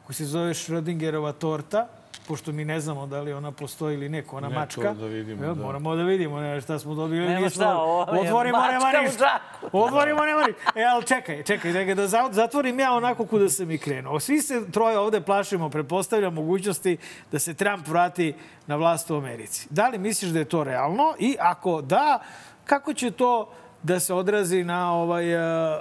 koji 0.06 0.16
se 0.16 0.24
zove 0.24 0.54
Schrödingerova 0.54 1.32
torta 1.32 1.88
pošto 2.30 2.52
mi 2.52 2.64
ne 2.64 2.80
znamo 2.80 3.06
da 3.06 3.20
li 3.20 3.32
ona 3.32 3.52
postoji 3.52 3.94
ili 3.94 4.08
neko, 4.08 4.36
ona 4.36 4.48
Ne, 4.48 4.54
mačka. 4.54 4.92
da 4.94 5.06
vidimo, 5.06 5.44
Evo, 5.44 5.54
da. 5.54 5.62
Moramo 5.62 5.96
da 5.96 6.02
vidimo 6.04 6.40
ne, 6.40 6.60
šta 6.60 6.78
smo 6.78 6.94
dobili. 6.94 7.20
Nema 7.20 7.40
nismo- 7.40 7.50
šta, 7.56 7.76
ovo 7.76 8.14
je 8.14 8.20
Otvorimo, 8.22 8.58
mačka 8.58 8.72
nema 8.72 9.00
u 9.00 9.04
ništa. 9.04 9.18
džaku. 9.20 9.78
Otvorimo, 9.78 10.24
nema 10.24 10.40
ništa. 10.40 10.60
E, 10.74 10.84
ali 10.84 11.04
čekaj, 11.04 11.42
čekaj, 11.42 11.72
čekaj, 11.72 11.94
da 11.94 12.06
za- 12.06 12.28
zatvorim 12.32 12.80
ja 12.80 12.92
onako 12.92 13.26
kuda 13.26 13.48
sam 13.48 13.70
i 13.70 13.78
krenuo. 13.78 14.20
Svi 14.20 14.38
se 14.40 14.70
troje 14.70 14.98
ovde 14.98 15.20
plašimo, 15.22 15.70
pretpostavljam 15.70 16.34
mogućnosti 16.34 16.96
da 17.32 17.38
se 17.38 17.54
Trump 17.54 17.88
vrati 17.88 18.34
na 18.66 18.76
vlast 18.76 19.10
u 19.10 19.16
Americi. 19.16 19.66
Da 19.70 19.88
li 19.88 19.98
misliš 19.98 20.30
da 20.30 20.38
je 20.38 20.44
to 20.46 20.64
realno? 20.64 21.14
I 21.18 21.36
ako 21.40 21.82
da, 21.82 22.20
kako 22.64 22.94
će 22.94 23.10
to 23.10 23.50
da 23.82 24.00
se 24.00 24.14
odrazi 24.14 24.64
na 24.64 24.92
ovaj, 24.94 25.34
uh, 25.34 25.80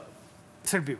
Srbiju? 0.63 0.97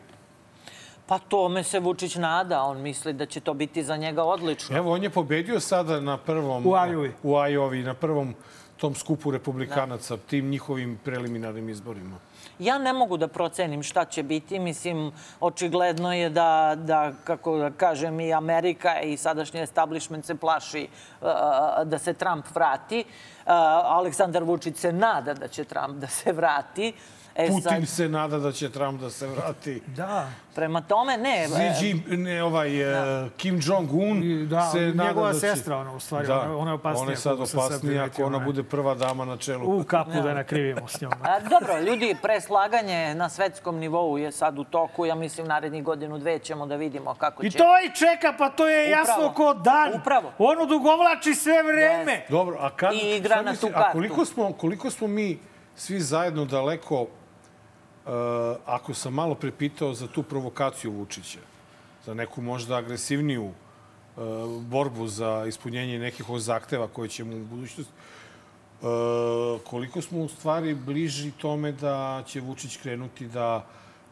Pa 1.10 1.18
tome 1.20 1.64
se 1.64 1.80
Vučić 1.80 2.16
nada, 2.16 2.64
on 2.64 2.82
misli 2.82 3.14
da 3.14 3.26
će 3.26 3.40
to 3.40 3.54
biti 3.54 3.84
za 3.84 3.98
njega 3.98 4.24
odlično. 4.24 4.78
Evo, 4.78 4.94
on 4.94 5.04
je 5.04 5.10
pobedio 5.10 5.60
sada 5.60 6.00
na 6.00 6.18
prvom... 6.18 6.68
U 6.68 6.76
Ajovi. 6.76 7.14
U 7.24 7.36
Ajovi, 7.38 7.84
na 7.84 7.94
prvom 7.94 8.36
tom 8.78 8.96
skupu 8.96 9.32
republikanaca, 9.32 10.18
tim 10.18 10.50
njihovim 10.50 11.00
preliminarnim 11.04 11.70
izborima. 11.70 12.18
Ja 12.60 12.78
ne 12.78 12.94
mogu 12.94 13.18
da 13.18 13.28
procenim 13.28 13.84
šta 13.84 14.06
će 14.06 14.24
biti. 14.24 14.60
Mislim, 14.60 15.12
očigledno 15.40 16.14
je 16.14 16.30
da, 16.30 16.76
da 16.78 17.12
kako 17.24 17.58
da 17.58 17.72
kažem, 17.72 18.20
i 18.20 18.34
Amerika 18.34 19.02
i 19.02 19.18
sadašnji 19.18 19.62
establishment 19.62 20.26
se 20.26 20.36
plaši 20.36 20.88
uh, 21.22 21.28
da 21.86 21.98
se 21.98 22.14
Trump 22.14 22.46
vrati. 22.56 23.00
Uh, 23.00 23.52
Aleksandar 23.98 24.44
Vučić 24.44 24.78
se 24.78 24.94
nada 24.94 25.34
da 25.34 25.48
će 25.48 25.64
Trump 25.64 25.98
da 25.98 26.08
se 26.08 26.32
vrati. 26.32 26.94
E, 27.36 27.48
Putin 27.48 27.62
sad, 27.62 27.88
se 27.88 28.10
nada 28.10 28.40
da 28.40 28.52
će 28.52 28.70
Trump 28.70 29.02
da 29.02 29.10
se 29.10 29.28
vrati. 29.28 29.82
Da. 29.88 30.30
prema 30.56 30.82
tome, 30.82 31.18
ne. 31.18 31.48
Xi 31.48 32.14
e, 32.14 32.18
ne, 32.18 32.44
ovaj, 32.44 32.82
e, 33.26 33.30
Kim 33.38 33.60
Jong-un 33.64 34.24
I 34.24 34.46
da, 34.46 34.70
se 34.72 34.80
nada 34.80 35.04
njegova 35.10 35.28
da 35.28 35.34
će... 35.34 35.40
sestra, 35.40 35.78
ona, 35.78 35.96
u 35.96 36.00
stvari, 36.00 36.28
da, 36.28 36.42
ona- 36.42 36.58
ona 36.58 36.72
je 36.72 36.76
opasnija, 36.76 37.02
Ona 37.02 37.12
je 37.12 37.18
sad 37.18 37.40
opasnija 37.40 38.04
ako 38.04 38.24
ona 38.26 38.40
bude 38.40 38.64
prva 38.64 38.96
dama 38.96 39.26
na 39.26 39.38
čelu. 39.38 39.80
U 39.80 39.84
kapu 39.84 40.12
da 40.12 40.34
nakrivimo 40.34 40.88
s 40.88 41.02
njom. 41.02 41.12
A, 41.24 41.40
dobro, 41.40 41.80
ljudi, 41.80 42.16
preslaganje 42.22 43.16
na 43.16 43.30
svetskom 43.30 43.78
nivou 43.78 44.18
je 44.18 44.32
sad 44.32 44.60
u 44.60 44.64
toku. 44.64 45.06
Ja 45.06 45.16
mislim, 45.16 45.48
narednih 45.48 45.84
godinu, 45.84 46.18
dve 46.18 46.40
ćemo 46.40 46.66
da 46.66 46.76
vidimo 46.76 47.14
kako 47.14 47.46
I 47.46 47.52
će... 47.52 47.58
to 47.58 47.64
i 47.86 47.96
čeka, 47.96 48.34
pa 48.38 48.50
to 48.50 48.68
je 48.68 48.88
Upravo. 48.88 49.10
jasno 49.10 49.34
ko 49.34 49.54
dan. 49.54 49.94
Upravo. 50.02 50.32
On 50.38 50.62
odugovlači 50.62 51.36
sve 51.36 51.64
vreme. 51.64 52.26
Dobro, 52.30 52.58
a 52.60 52.70
kad... 52.70 52.94
I 52.94 53.16
igra 53.16 53.42
na 53.42 53.56
tu 53.56 53.68
A 53.68 53.72
kartu. 53.72 53.92
koliko 53.92 54.26
smo, 54.26 54.54
koliko 54.54 54.90
smo 54.90 55.08
mi 55.08 55.40
svi 55.76 56.00
zajedno 56.00 56.46
daleko, 56.46 57.02
uh, 57.02 57.08
ako 58.66 58.94
sam 58.94 59.14
malo 59.14 59.36
prepitao 59.36 59.94
za 59.94 60.08
tu 60.08 60.24
provokaciju 60.24 60.92
Vučića, 60.92 61.40
za 62.06 62.14
neku 62.14 62.42
možda 62.42 62.76
agresivniju 62.78 63.46
uh, 63.46 63.54
borbu 64.62 65.08
za 65.08 65.46
ispunjenje 65.48 66.00
nekih 66.00 66.30
od 66.30 66.42
zahteva 66.42 66.88
koje 66.88 67.10
ćemo 67.10 67.36
u 67.36 67.40
budućnosti, 67.40 67.94
uh, 68.82 68.88
koliko 69.64 70.02
smo 70.02 70.20
u 70.20 70.28
stvari 70.28 70.74
bliži 70.76 71.32
tome 71.32 71.72
da 71.72 72.24
će 72.28 72.42
Vučić 72.42 72.78
krenuti 72.78 73.28
da 73.28 73.66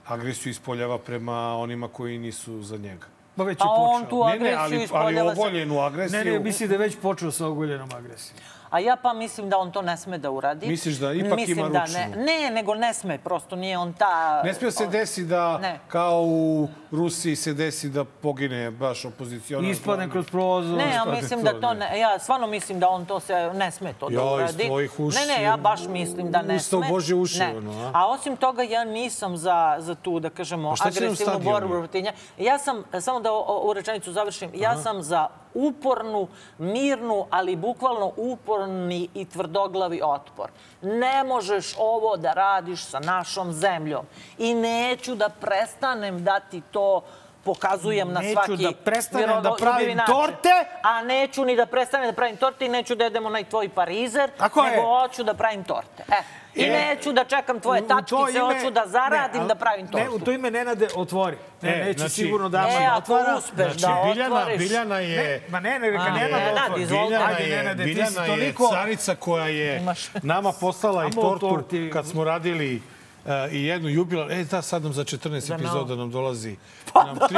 agresiju 0.05 0.51
ispoljava 0.51 0.97
prema 0.97 1.57
onima 1.57 1.87
koji 1.87 2.17
nisu 2.17 2.61
za 2.61 2.77
njega. 2.77 3.07
Pa 3.35 3.43
već 3.43 3.55
je 3.55 3.59
Pa 3.59 3.69
on 3.69 4.01
počeo. 4.01 4.09
tu 4.09 4.25
Ne, 4.25 4.29
ne, 4.29 4.35
agresiju 4.35 4.57
ali, 4.59 4.75
ali 4.75 4.83
ispoljava 4.83 5.35
sa- 5.35 5.41
oboljenu 5.41 5.79
agresiju. 5.79 6.19
Ne, 6.19 6.31
ne, 6.31 6.39
misli 6.39 6.67
da 6.67 6.73
je 6.73 6.79
već 6.79 6.97
počeo 7.01 7.31
sa 7.31 7.47
oguljenom 7.47 7.89
agresijom. 7.95 8.39
A 8.69 8.79
ja 8.79 8.95
pa 8.95 9.13
mislim 9.13 9.49
da 9.49 9.57
on 9.57 9.71
to 9.71 9.81
ne 9.81 9.97
sme 9.97 10.17
da 10.17 10.31
uradi. 10.31 10.67
Misliš 10.67 10.95
da 10.95 11.13
ipak 11.13 11.35
mislim 11.35 11.59
ima 11.59 11.69
da 11.69 11.79
ručnu? 11.81 11.99
ne, 12.15 12.15
ne, 12.17 12.51
nego 12.51 12.75
ne 12.75 12.93
sme, 12.93 13.17
prosto 13.17 13.55
nije 13.55 13.77
on 13.77 13.93
ta... 13.93 14.41
Ne 14.43 14.53
smije 14.53 14.71
se 14.71 14.87
desi 14.87 15.23
da, 15.23 15.57
Ne. 15.57 15.79
kao 15.87 16.21
u 16.21 16.67
Rusiji 16.91 17.35
se 17.35 17.53
desi 17.53 17.89
da 17.89 18.05
pogine 18.05 18.71
baš 18.71 19.05
opozicionar. 19.05 19.71
Ispadne 19.71 20.09
kroz 20.09 20.25
prozor. 20.27 20.77
Ne, 20.77 20.93
ja 20.93 21.05
mislim 21.07 21.43
da 21.43 21.59
to 21.61 21.73
ne. 21.73 21.99
ja 21.99 22.19
stvarno 22.19 22.47
mislim 22.47 22.79
da 22.79 22.89
on 22.89 23.05
to 23.05 23.19
se 23.19 23.33
ne 23.53 23.71
sme 23.71 23.93
to 23.93 24.09
da 24.09 24.15
Ja, 24.15 24.21
iz 24.25 24.51
uradi. 24.51 24.65
tvojih 24.65 24.99
uši, 24.99 25.17
ne, 25.19 25.25
ne, 25.27 25.43
ja 25.43 25.57
baš 25.57 25.81
mislim 25.81 26.31
da 26.31 26.41
ne 26.41 26.55
Ustav 26.55 26.79
sme. 26.79 26.89
Božje 26.89 27.15
uši, 27.15 27.39
ne. 27.39 27.57
ono, 27.57 27.71
a? 27.73 27.91
a 27.93 28.07
osim 28.07 28.37
toga 28.37 28.63
ja 28.63 28.83
nisam 28.85 29.37
za, 29.37 29.75
za 29.79 29.95
tu, 29.95 30.19
da 30.19 30.29
kažemo, 30.29 30.73
Pa 30.73 30.87
agresivnu 30.87 31.39
borbu 31.41 31.69
protiv 31.69 32.03
nje. 32.03 32.11
Ja 32.37 32.57
sam, 32.57 32.83
samo 33.01 33.19
da 33.19 33.31
o- 33.31 33.45
o- 33.47 33.69
u 33.69 33.73
rečenicu 33.73 34.11
završim, 34.11 34.51
ja 34.53 34.77
sam 34.77 35.03
za 35.03 35.27
upornu, 35.53 36.27
mirnu, 36.57 37.25
ali 37.29 37.55
bukvalno 37.55 38.11
uporni 38.17 39.09
i 39.13 39.25
tvrdoglavi 39.25 40.01
otpor. 40.03 40.49
Ne 40.81 41.23
možeš 41.23 41.73
ovo 41.77 42.17
da 42.17 42.33
radiš 42.33 42.83
sa 42.83 42.99
našom 42.99 43.53
zemljom. 43.53 44.05
I 44.37 44.53
neću 44.53 45.15
da 45.15 45.29
prestanem 45.31 46.23
da 46.23 46.39
ti 46.39 46.61
to 46.61 47.01
pokazujem 47.43 48.11
na 48.11 48.19
Neću 48.19 48.33
svaki 48.33 48.63
da 48.63 48.71
prestanem 48.73 49.27
da 49.27 49.35
miroljubivi 49.35 49.61
pravim 49.61 49.97
način. 49.97 50.15
torte. 50.15 50.49
A 50.83 51.01
neću 51.01 51.45
ni 51.45 51.55
da 51.55 51.65
prestanem 51.65 52.07
da 52.07 52.13
pravim 52.13 52.37
torte 52.37 52.65
i 52.65 52.69
neću 52.69 52.95
da 52.95 53.03
jedem 53.03 53.25
onaj 53.25 53.43
tvoj 53.43 53.69
parizer, 53.69 54.29
Tako 54.37 54.61
nego 54.63 54.75
je. 54.75 54.81
hoću 54.83 55.23
da 55.23 55.33
pravim 55.33 55.63
torte. 55.63 56.03
E. 56.09 56.21
I 56.57 56.63
E, 56.63 56.69
neću 56.69 57.11
da 57.11 57.23
čekam 57.25 57.59
tvoje 57.59 57.81
to 57.81 57.87
tačkice, 57.89 58.39
hoću 58.39 58.71
da 58.71 58.83
zaradim 58.87 59.41
ne, 59.41 59.47
da 59.47 59.55
pravim 59.55 59.87
tortu. 59.87 60.03
Ne, 60.03 60.11
u 60.11 60.19
to 60.19 60.31
ime 60.31 60.51
Nenade 60.51 60.87
otvori. 60.95 61.37
Ne, 61.61 61.69
E, 61.71 61.77
neće 61.77 61.99
znači- 61.99 62.13
sigurno 62.13 62.49
da 62.49 62.57
E, 62.59 62.61
da 62.79 62.87
ako 62.87 62.97
otvara. 63.13 63.37
uspeš 63.37 63.55
da 63.67 63.79
Znači, 63.79 64.09
Biljana, 64.09 64.35
otvoriš... 64.35 64.59
Biljana 64.59 64.99
je... 64.99 65.41
Ma 65.49 65.59
ne, 65.59 65.69
ne, 65.71 65.91
neka 65.91 66.03
A, 66.03 66.09
Nenad 66.09 66.41
Nenad, 66.41 66.63
otvori. 66.63 66.85
Biljana 66.85 67.29
je, 67.31 67.57
Nenade, 67.57 67.83
Biljana 67.83 68.21
je 68.21 68.27
toliko- 68.27 68.69
carica 68.71 69.15
koja 69.15 69.47
je 69.47 69.81
nama 70.23 70.51
poslala 70.51 71.05
i 71.05 71.11
tortu 71.11 71.63
kad 71.93 72.07
smo 72.07 72.23
radili 72.23 72.81
uh, 73.27 73.53
i 73.53 73.63
jednu 73.63 73.89
jubilar. 73.89 74.31
E, 74.31 74.43
da, 74.43 74.61
sad 74.61 74.83
nam 74.83 74.93
za 74.93 75.03
14 75.03 75.29
novo. 75.49 75.61
epizoda 75.61 75.95
nam 75.95 76.11
dolazi 76.11 76.55
nam 77.07 77.15
300 77.17 77.33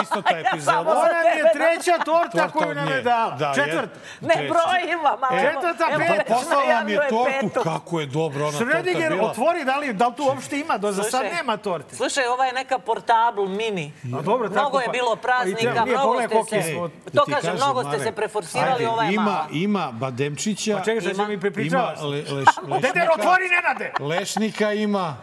epizoda. 0.47 0.79
Ona 0.79 0.99
mi 1.25 1.39
je 1.39 1.51
treća 1.53 2.03
torta 2.05 2.29
Torta 2.31 2.49
koju 2.49 2.75
nam 2.75 2.87
je 2.87 3.01
dala. 3.01 3.35
Da, 3.35 3.51
Četvrta. 3.55 3.95
Ne 4.21 4.33
treća. 4.33 4.53
brojima, 4.53 5.17
malo. 5.21 5.33
E, 5.33 5.41
Četvrta, 5.43 5.85
peta. 5.89 6.13
već 6.13 6.27
Poslala 6.29 6.65
nam 6.69 6.89
je 6.89 6.99
tortu, 7.09 7.25
petu. 7.41 7.61
kako 7.63 7.99
je 7.99 8.05
dobro 8.05 8.47
ona 8.47 8.57
torta 8.59 8.81
bila. 9.09 9.29
otvori 9.29 9.63
da 9.65 9.77
li, 9.77 9.93
da 9.93 10.07
li 10.07 10.13
tu 10.15 10.23
uopšte 10.23 10.59
ima, 10.59 10.77
do 10.77 10.91
za 10.91 11.03
sad 11.03 11.23
nema 11.23 11.57
torte. 11.57 11.95
Slušaj, 11.95 12.27
ova 12.27 12.45
je 12.45 12.53
neka 12.53 12.79
portabl 12.79 13.41
mini. 13.41 13.93
A 14.05 14.21
dobro, 14.21 14.49
tako 14.49 14.59
Mnogo 14.59 14.79
je 14.79 14.85
pa- 14.85 14.91
bilo 14.91 15.15
pa 15.15 15.21
praznika, 15.21 15.85
mnogo 15.85 16.45
ste 16.45 16.61
se... 16.61 16.73
Da 17.05 17.11
To 17.15 17.25
kažem, 17.25 17.55
mnogo 17.55 17.83
ste 17.83 17.99
se 17.99 18.11
preforsirali, 18.11 18.85
ova 18.85 19.03
je 19.03 19.13
ima, 19.13 19.23
mala. 19.23 19.47
Ima 19.51 19.91
Bademčića, 19.91 20.77
Pa 20.77 20.83
čekaj, 20.83 21.01
što 21.01 21.09
Ima- 21.11 21.27
mi 21.27 21.33
ima 21.33 21.41
prepričavaš. 21.41 21.99
Dede, 22.83 23.07
otvori 23.13 23.43
Nenade! 23.49 23.93
lešnika 23.99 24.73
ima. 24.73 25.17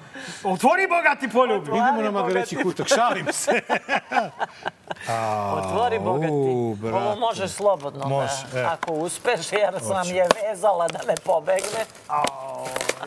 Otvori 0.57 0.87
bogati 0.89 1.29
poljubi. 1.29 1.71
Idemo 1.71 2.03
na 2.03 2.11
magareći 2.11 2.57
kutak, 2.57 2.89
šalim 2.89 3.27
se. 3.33 3.61
Otvori 5.59 5.99
bogati. 5.99 6.33
u. 6.33 6.77
Ovo 6.85 7.17
možeš 7.17 7.51
slobodno 7.51 8.09
Može, 8.09 8.47
da, 8.53 8.61
e. 8.61 8.65
ako 8.65 8.93
uspeš, 8.93 9.53
jer 9.53 9.75
sam 9.81 10.07
je 10.07 10.27
vezala 10.43 10.89
da 10.89 10.99
ne 10.99 11.15
pobegne. 11.25 11.85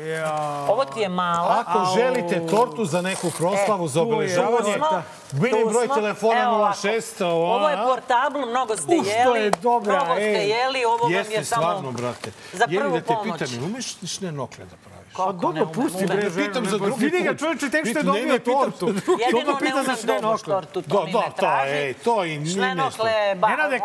Ja. 0.01 0.65
Ovo 0.69 0.85
ti 0.85 0.99
je 0.99 1.09
mala. 1.09 1.57
Ako 1.59 1.85
želite 1.95 2.47
tortu 2.47 2.85
za 2.85 3.01
neku 3.01 3.31
proslavu, 3.31 3.87
za 3.87 3.99
tu 3.99 4.05
je, 4.05 4.13
obeležavanje, 4.13 4.73
tu 5.31 5.69
broj 5.69 5.87
telefona 5.87 6.41
Evo 6.41 6.55
ovako. 6.55 6.77
06. 6.77 7.23
Ovo 7.25 7.69
je 7.69 7.75
a? 7.75 7.85
portabl, 7.85 8.39
mnogo 8.39 8.77
ste 8.77 8.97
Uf, 8.97 9.05
to 9.05 9.11
jeli. 9.11 9.39
je 9.39 9.51
dobra, 9.51 9.95
Mnogo 9.95 10.13
ste 10.13 10.23
jeli, 10.47 10.85
ovo 10.85 10.97
vam 10.97 11.11
Jeste 11.11 11.33
je 11.33 11.45
samo... 11.45 11.61
stvarno, 11.61 11.91
brate. 11.91 12.31
za 12.53 12.65
Jeli 12.69 12.77
prvu 12.79 12.93
da 12.93 13.01
te 13.01 13.13
pomoć. 13.13 13.39
pitam, 13.39 13.63
umeš 13.65 14.01
lišne 14.01 14.31
nokle 14.31 14.65
da 14.65 14.75
praviš? 14.77 14.98
Pa 15.17 15.31
dobro, 15.31 15.65
pusti 15.65 16.05
bre, 16.05 16.29
pitam 16.35 16.65
za 16.65 16.77
drugi 16.77 17.05
Vidi 17.05 17.23
ga 17.23 17.35
čovječe, 17.35 17.69
tek 17.69 17.87
što 17.89 17.99
je 17.99 18.03
dobio 18.03 18.39
tortu. 18.39 18.87
Jedino 18.87 19.59
ne 19.61 19.73
umem 19.73 20.21
nokle. 20.21 20.37
štortu, 20.37 20.81
to 20.81 20.97
Da, 20.99 21.05
mi 21.05 21.11
da, 21.11 21.19
ne 21.19 21.31
traži. 21.37 21.93
to 22.03 22.25
i 22.25 22.37
nije 22.37 22.75
nešto. 22.75 23.03
Nenade, 23.47 23.79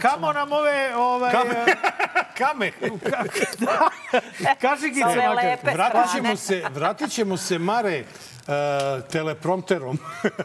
kamo, 0.00 0.32
nam 0.32 0.52
ove, 0.52 0.92
Kame. 2.38 2.72
kašikice 4.62 5.14
Vratit 5.74 6.12
ćemo 6.12 6.36
se, 6.36 6.62
vratit 6.70 7.10
ćemo 7.12 7.36
se, 7.36 7.58
Mare, 7.58 8.04
uh, 8.46 8.54
teleprompterom 9.10 9.98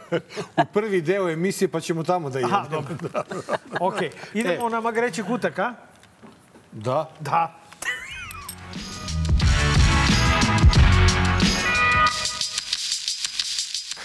u 0.62 0.66
prvi 0.74 1.02
deo 1.02 1.30
emisije, 1.30 1.68
pa 1.68 1.80
ćemo 1.80 2.04
tamo 2.04 2.30
da 2.30 2.40
idemo. 2.40 2.56
Aha, 2.56 2.68
dobro. 2.70 2.96
Okej, 3.80 4.10
idemo 4.34 4.70
na 4.70 4.82
magareći 4.82 5.24
kutak, 5.24 5.60
a? 5.60 5.74
Da. 6.72 7.10
Da. 7.20 7.59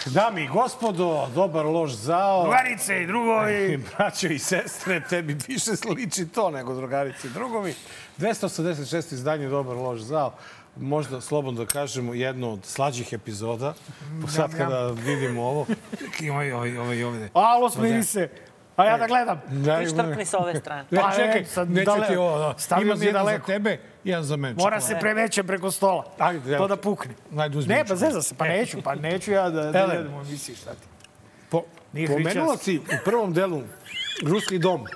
Dami 0.07 0.43
i 0.45 0.49
gospodo, 0.49 1.29
dobar 1.35 1.67
loš 1.67 1.93
zao. 1.93 2.43
Drugarice 2.43 3.03
i 3.03 3.07
drugovi. 3.07 3.77
Braćo 3.97 4.27
i 4.27 4.39
sestre, 4.39 5.03
tebi 5.11 5.37
više 5.49 5.77
sliči 5.77 6.29
to 6.29 6.51
nego 6.51 6.75
drugarici 6.75 7.27
i 7.27 7.31
drugovi. 7.31 7.75
286. 8.19 9.15
izdanje 9.15 9.49
Dobar 9.49 9.77
loš 9.77 10.01
zao. 10.01 10.35
Možda 10.77 11.21
slobodno 11.21 11.65
da 11.65 11.71
kažemo 11.71 12.15
jedno 12.15 12.53
od 12.53 12.65
slađih 12.65 13.13
epizoda. 13.13 13.75
Sad 14.29 14.57
kada 14.57 14.87
vidimo 14.87 15.43
ovo. 15.43 15.67
Ovaj, 16.33 16.53
ovaj, 16.53 16.79
ovaj, 16.79 17.05
ovde. 17.05 17.29
Alo, 17.35 17.71
smiri 17.71 18.03
se. 18.03 18.29
A 18.77 18.85
ja 18.85 18.99
da 18.99 19.07
gledam. 19.07 19.41
Daj, 19.49 19.85
Ti 19.85 19.91
štrpni 19.91 20.25
sa 20.25 20.39
ove 20.39 20.55
strane. 20.57 20.85
Ne, 20.91 21.01
Pa, 21.01 21.11
čekaj, 21.13 21.41
e, 21.41 21.45
sad 21.45 21.71
neću 21.71 21.85
dale- 21.87 22.07
ti 22.09 22.17
ovo. 22.17 22.39
da. 22.39 22.55
stavio 22.59 22.85
Imam 22.85 22.99
mi 22.99 23.05
je 23.05 23.09
jedan 23.09 23.21
za 23.21 23.25
daleko. 23.25 23.47
tebe, 23.47 23.73
jedan 24.05 24.25
za 24.25 24.37
mene. 24.37 24.55
Mora 24.55 24.81
se 24.81 24.97
prevećem 25.01 25.47
preko 25.47 25.71
stola. 25.71 26.05
Ajde, 26.19 26.51
evo 26.51 26.59
To 26.59 26.69
da 26.69 26.77
pukne. 26.77 27.15
Ajde, 27.37 27.59
uzmi 27.59 27.75
Ne, 27.75 27.85
pa 27.85 27.97
zeza 27.97 28.23
se, 28.23 28.35
pa 28.35 28.45
neću, 28.47 28.83
pa 28.83 28.95
neću 28.95 29.33
ja 29.33 29.51
da, 29.51 29.63
da 29.63 29.79
Ele. 29.79 29.95
jedem 29.95 30.15
u 30.15 30.21
emisiji, 30.21 30.57
šta 30.57 30.71
ti. 30.71 30.87
Po, 31.51 31.63
Nije 31.93 32.09
pomenula 32.09 32.57
si 32.57 32.79
u 32.79 33.05
prvom 33.05 33.33
delu 33.33 33.63
Ruski 34.23 34.59
dom. 34.59 34.87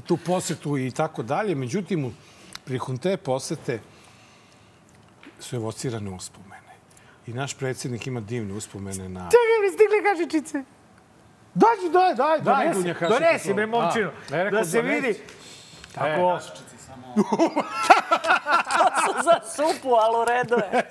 Tu 0.00 0.16
posetu 0.16 0.78
i 0.78 0.90
tako 0.90 1.22
dalje. 1.22 1.54
Međutim, 1.54 2.14
prihom 2.64 2.98
te 2.98 3.16
posete 3.16 3.78
su 5.40 5.56
evocirane 5.56 6.10
uspomene. 6.10 6.56
I 7.26 7.32
naš 7.32 7.54
predsjednik 7.54 8.06
ima 8.06 8.20
divne 8.20 8.52
uspomene 8.54 9.08
na... 9.08 9.20
Čekaj, 9.22 9.58
mi 9.62 9.68
stigle 9.68 9.98
kašičice. 10.04 10.75
Dođi, 11.56 11.92
daj, 11.92 12.14
daj, 12.14 12.40
Daj, 12.40 12.68
donesi. 12.68 12.94
Donesi, 13.00 13.48
to. 13.48 13.54
bre, 13.54 13.66
momčino. 13.66 14.10
Da 14.50 14.64
se 14.64 14.82
donesi. 14.82 15.00
vidi. 15.00 15.18
Tako. 15.94 16.38
za 19.24 19.40
supu, 19.46 19.88
ali 19.90 20.16
u 20.16 20.24
redu 20.26 20.54
je. 20.56 20.82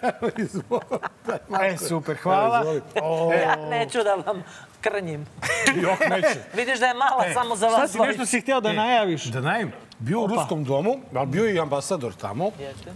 E, 1.64 1.78
super, 1.80 2.18
hvala. 2.18 2.64
O, 3.02 3.34
Ja 3.34 3.56
neću 3.56 3.98
da 4.00 4.16
vam 4.16 4.44
krnjim. 4.82 5.26
Jok, 5.82 6.00
neće. 6.10 6.40
Vidiš 6.54 6.80
da 6.80 6.86
je 6.86 6.94
mala 6.94 7.24
samo 7.34 7.56
za 7.56 7.70
šta 7.70 7.78
vas 7.78 7.92
si 7.92 7.98
dvojicu. 7.98 8.12
nešto 8.12 8.26
si 8.28 8.42
hteo 8.42 8.62
da 8.62 8.74
najaviš? 8.74 9.24
Da 9.24 9.42
najem, 9.42 9.72
bio 10.00 10.22
u 10.22 10.28
Ruskom 10.28 10.64
domu, 10.64 11.00
ali 11.16 11.28
bio 11.28 11.46
je 11.46 11.56
i 11.56 11.60
ambasador 11.60 12.14
tamo. 12.14 12.52
Jeste. 12.60 12.94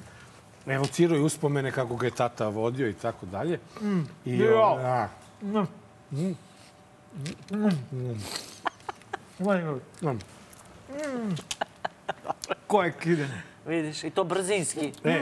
evocirao 0.67 1.17
i 1.17 1.21
uspomene 1.21 1.71
kako 1.71 1.95
ga 1.95 2.07
je 2.07 2.11
tata 2.11 2.47
vodio 2.47 2.89
i 2.89 2.93
tako 2.93 3.25
dalje. 3.25 3.59
I, 4.25 4.37
Jo. 4.37 4.61
o, 4.61 4.77
da. 5.41 5.65
Ko 12.67 12.83
je 12.83 12.93
kidene? 12.93 13.41
Vidiš, 13.65 14.03
i 14.03 14.09
to 14.09 14.23
brzinski. 14.23 14.91
E, 15.03 15.21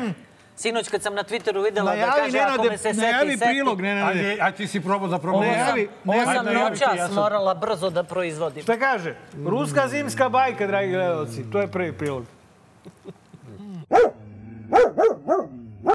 Sinoć 0.55 0.89
kad 0.89 1.03
sam 1.03 1.15
na 1.15 1.23
Twitteru 1.23 1.64
videla 1.64 1.95
da 1.95 2.11
kaže 2.11 2.39
ako 2.39 2.64
me 2.64 2.77
se 2.77 2.84
seti, 2.84 2.97
najavi 2.97 3.38
seti. 3.38 3.45
prilog, 3.45 3.81
Nenade. 3.81 4.19
ajde, 4.19 4.38
ajde 4.41 4.57
ti 4.57 4.68
si 4.68 4.81
probao 4.81 5.07
da 5.07 5.19
sam, 5.19 5.31
Najavi, 5.31 5.88
ovo 6.05 6.23
sam 6.26 6.26
najavi, 6.26 6.45
najavi 6.45 6.76
ti, 6.76 6.81
noćas 6.81 6.97
ja 6.97 7.05
sam- 7.07 7.15
morala 7.15 7.53
brzo 7.53 7.89
da 7.89 8.03
proizvodim. 8.03 8.64
Šta 8.64 8.77
kaže? 8.80 9.15
Ruska 9.45 9.88
zimska 9.88 10.30
bajka, 10.30 10.68
dragi 10.68 10.91
gledalci. 10.91 11.51
To 11.51 11.59
je 11.59 11.68
prvi 11.68 11.93
prilog. 11.93 12.26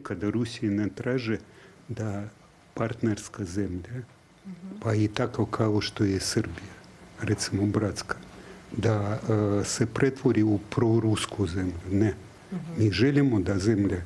kada 0.02 0.30
Rusiji 0.30 0.70
ne 0.70 0.88
traže 0.88 1.36
da 1.88 2.22
partnerska 2.74 3.44
zemlja, 3.44 3.90
pa 4.80 4.94
i 4.94 5.08
tako 5.08 5.46
kao 5.46 5.80
što 5.80 6.04
je 6.04 6.20
Srbija, 6.20 6.74
recimo 7.20 7.66
bratska, 7.66 8.16
da 8.76 9.18
e, 9.60 9.64
se 9.64 9.86
pretvori 9.86 10.42
u 10.42 10.58
prorusku 10.70 11.46
zemlju. 11.46 11.80
Ne. 11.90 12.14
Mi 12.78 12.90
želimo 12.90 13.40
da 13.40 13.58
zemlja 13.58 14.02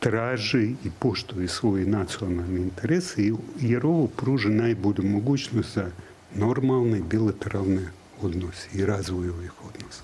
traži 0.00 0.74
i 0.84 0.90
poštuje 0.98 1.48
svoje 1.48 1.86
nacionalne 1.86 2.60
interese, 2.60 3.32
jer 3.60 3.86
ovo 3.86 4.06
pruža 4.06 4.48
najbolju 4.48 5.04
mogućnost 5.04 5.74
za 5.74 5.90
normalne 6.34 7.00
bilateralne 7.10 7.97
odnose 8.22 8.68
i 8.74 8.86
razvoj 8.86 9.28
ovih 9.28 9.52
odnosa. 9.64 10.02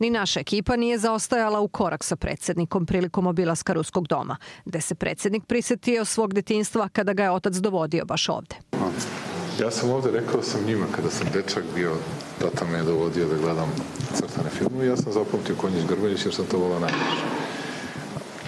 Ni 0.00 0.10
naša 0.10 0.40
ekipa 0.40 0.76
nije 0.76 0.98
zaostajala 0.98 1.60
u 1.60 1.68
korak 1.68 2.04
sa 2.04 2.16
predsednikom 2.16 2.86
prilikom 2.86 3.26
obilaska 3.26 3.72
Ruskog 3.72 4.08
doma, 4.08 4.36
gde 4.64 4.80
se 4.80 4.94
predsednik 4.94 5.44
prisetio 5.46 6.04
svog 6.04 6.34
detinstva 6.34 6.88
kada 6.92 7.12
ga 7.12 7.22
je 7.22 7.30
otac 7.30 7.54
dovodio 7.54 8.04
baš 8.04 8.28
ovde. 8.28 8.56
Ja 9.60 9.70
sam 9.70 9.90
ovde 9.90 10.10
rekao 10.10 10.42
sam 10.42 10.64
njima 10.66 10.86
kada 10.96 11.10
sam 11.10 11.26
dečak 11.32 11.64
bio, 11.74 11.96
tata 12.40 12.64
me 12.64 12.78
je 12.78 12.84
dovodio 12.84 13.28
da 13.28 13.36
gledam 13.36 13.72
crtane 14.14 14.50
filmove 14.50 14.86
i 14.86 14.88
ja 14.88 14.96
sam 14.96 15.12
zapamtio 15.12 15.54
Konjić 15.54 15.84
Grbaljić 15.88 16.24
jer 16.24 16.34
sam 16.34 16.46
to 16.46 16.58
volao 16.58 16.80
najviše. 16.80 17.26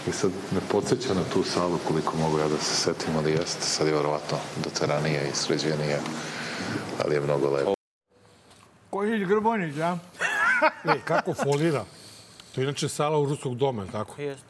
I 0.08 0.12
sad 0.12 0.30
me 0.52 0.60
podsjeća 0.70 1.14
na 1.14 1.24
tu 1.32 1.42
salu 1.42 1.78
koliko 1.88 2.16
mogu 2.16 2.38
ja 2.38 2.48
da 2.48 2.58
se 2.58 2.74
setim, 2.74 3.16
ali 3.16 3.30
jeste, 3.30 3.66
sad 3.66 3.86
je 3.86 3.94
verovatno 3.94 4.38
doteranije 4.64 5.28
i 5.28 5.36
sređenije, 5.36 6.00
ali 7.04 7.14
je 7.14 7.20
mnogo 7.20 7.50
lepo. 7.50 7.74
Konjić 8.94 9.28
Grbonić, 9.28 9.78
a? 9.78 9.98
E, 10.94 11.00
kako 11.04 11.34
folira? 11.34 11.84
To 12.54 12.60
je 12.60 12.64
inače 12.64 12.88
sala 12.88 13.18
u 13.18 13.26
Ruskog 13.26 13.54
doma, 13.56 13.82
je 13.82 13.90
tako? 13.90 14.22
Jeste. 14.22 14.46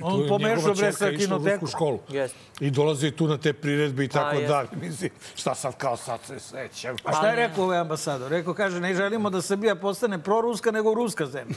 On 0.00 0.28
pomešao 0.28 0.74
bre 0.74 0.92
sa 0.92 1.10
išla 1.10 1.36
u 1.36 1.40
kinotekom. 1.40 1.60
rusku 1.60 1.66
školu. 1.66 1.98
Jeste. 2.08 2.38
I 2.60 2.70
dolazi 2.70 3.10
tu 3.10 3.26
na 3.26 3.38
te 3.38 3.52
priredbe 3.52 4.04
i 4.04 4.08
tako 4.08 4.36
jeste. 4.36 4.48
dalje. 4.48 4.68
Mislim, 4.80 5.10
šta 5.34 5.54
sad 5.54 5.76
kao 5.76 5.96
sad 5.96 6.20
se 6.26 6.40
sećam. 6.40 6.96
A 7.04 7.12
šta 7.12 7.28
je 7.28 7.36
rekao 7.36 7.64
ovaj 7.64 7.78
ambasador? 7.78 8.30
Rekao, 8.30 8.54
kaže, 8.54 8.80
ne 8.80 8.94
želimo 8.94 9.30
da 9.30 9.42
Srbija 9.42 9.74
postane 9.74 10.18
proruska, 10.18 10.70
nego 10.70 10.94
ruska 10.94 11.26
zemlja. 11.26 11.56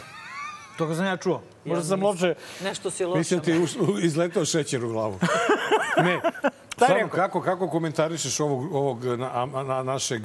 To 0.78 0.86
ga 0.86 0.96
sam 0.96 1.06
ja 1.06 1.18
čuo. 1.18 1.42
Možda 1.66 1.84
sam 1.84 2.04
loše... 2.04 2.34
Nešto 2.64 2.92
si 2.92 3.06
loša. 3.06 3.18
Mislim 3.18 3.40
ti 3.40 3.66
izletao 4.02 4.46
šećer 4.46 4.86
u 4.86 4.90
glavu. 4.90 5.20
ne. 6.06 6.22
Rekao? 6.88 7.10
kako, 7.10 7.42
kako 7.42 7.70
komentarišeš 7.70 8.40
ovog, 8.40 8.76
ovog 8.76 9.06
na, 9.06 9.46
na, 9.46 9.84
našeg, 9.84 10.22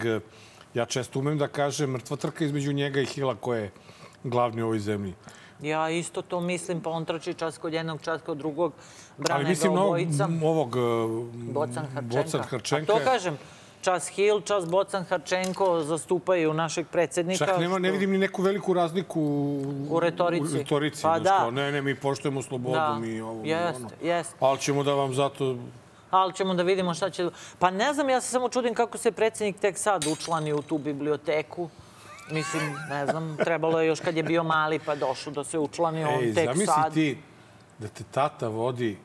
ja 0.75 0.85
često 0.85 1.19
umem 1.19 1.39
da 1.39 1.49
kažem, 1.49 1.91
mrtva 1.91 2.17
trka 2.17 2.45
između 2.45 2.73
njega 2.73 3.01
i 3.01 3.07
Hila 3.07 3.35
ko 3.35 3.55
je 3.55 3.71
glavni 4.25 4.63
u 4.63 4.67
ovoj 4.67 4.79
zemlji. 4.79 5.15
Ja 5.63 5.91
isto 5.91 6.23
to 6.23 6.41
mislim, 6.41 6.81
pa 6.81 6.91
on 6.91 7.05
trči 7.05 7.35
čas 7.35 7.59
kod 7.59 7.73
jednog, 7.73 8.01
čas 8.03 8.23
kod 8.23 8.39
drugog. 8.39 8.73
Brane 9.19 9.35
Ali 9.35 9.45
ga 9.45 9.49
mislim 9.49 9.75
na 9.75 9.81
ovog, 9.81 9.91
obojica. 9.91 10.29
ovog 10.43 10.77
Bocan 11.33 11.87
Harčenka. 11.87 12.23
Bocan 12.23 12.43
Harčenka. 12.43 12.93
A 12.93 12.99
to 12.99 13.05
kažem, 13.05 13.39
čas 13.81 14.09
Hil, 14.09 14.41
čas 14.41 14.67
Bocan 14.67 15.05
Harčenko 15.05 15.81
zastupaju 15.81 16.55
našeg 16.55 16.87
predsednika. 16.89 17.47
Čak 17.47 17.59
nema, 17.59 17.79
ne 17.79 17.89
što- 17.89 17.93
vidim 17.93 18.11
ni 18.11 18.19
neku 18.19 18.43
veliku 18.43 18.75
razliku 18.75 19.21
U 19.91 20.01
retorici. 20.01 20.45
U 20.47 20.59
retorici. 20.59 21.03
Pa 21.03 21.19
da. 21.19 21.39
kao, 21.39 21.51
ne, 21.51 21.73
ne, 21.73 21.83
mi 21.83 21.95
poštujemo 21.95 22.43
slobodu, 22.43 22.75
Da, 22.75 22.99
mi 22.99 23.21
ovo, 23.21 23.41
jeste, 23.45 23.77
ono. 23.77 23.89
jeste. 24.03 24.35
Ali 24.41 24.59
ćemo 24.59 24.83
da 24.83 24.95
vam 24.95 25.15
zato... 25.15 25.57
Ali 26.13 26.33
ćemo 26.33 26.55
da 26.55 26.63
vidimo 26.63 26.95
šta 26.95 27.11
će... 27.11 27.31
Pa 27.59 27.71
ne 27.71 27.95
znam, 27.95 28.11
ja 28.11 28.21
se 28.21 28.29
samo 28.29 28.49
čudim 28.49 28.75
kako 28.75 28.99
se 28.99 29.13
predsednik 29.13 29.59
tek 29.59 29.79
sad 29.79 30.07
učlani 30.07 30.53
u 30.53 30.63
tu 30.63 30.79
biblioteku. 30.79 31.69
Mislim, 32.31 32.75
ne 32.89 33.07
znam, 33.07 33.37
trebalo 33.37 33.81
je 33.81 33.87
još 33.87 34.01
kad 34.01 34.17
je 34.17 34.23
bio 34.23 34.43
mali 34.43 34.79
pa 34.79 34.95
došao 34.95 35.33
da 35.33 35.45
se 35.45 35.59
učlani 35.59 36.05
on 36.05 36.25
Ej, 36.25 36.35
tek 36.35 36.45
zamisli 36.45 36.67
sad. 36.67 36.95
ti 36.95 37.19
da 37.79 37.89
te 37.89 38.05
tata 38.11 38.49
vodi 38.49 38.99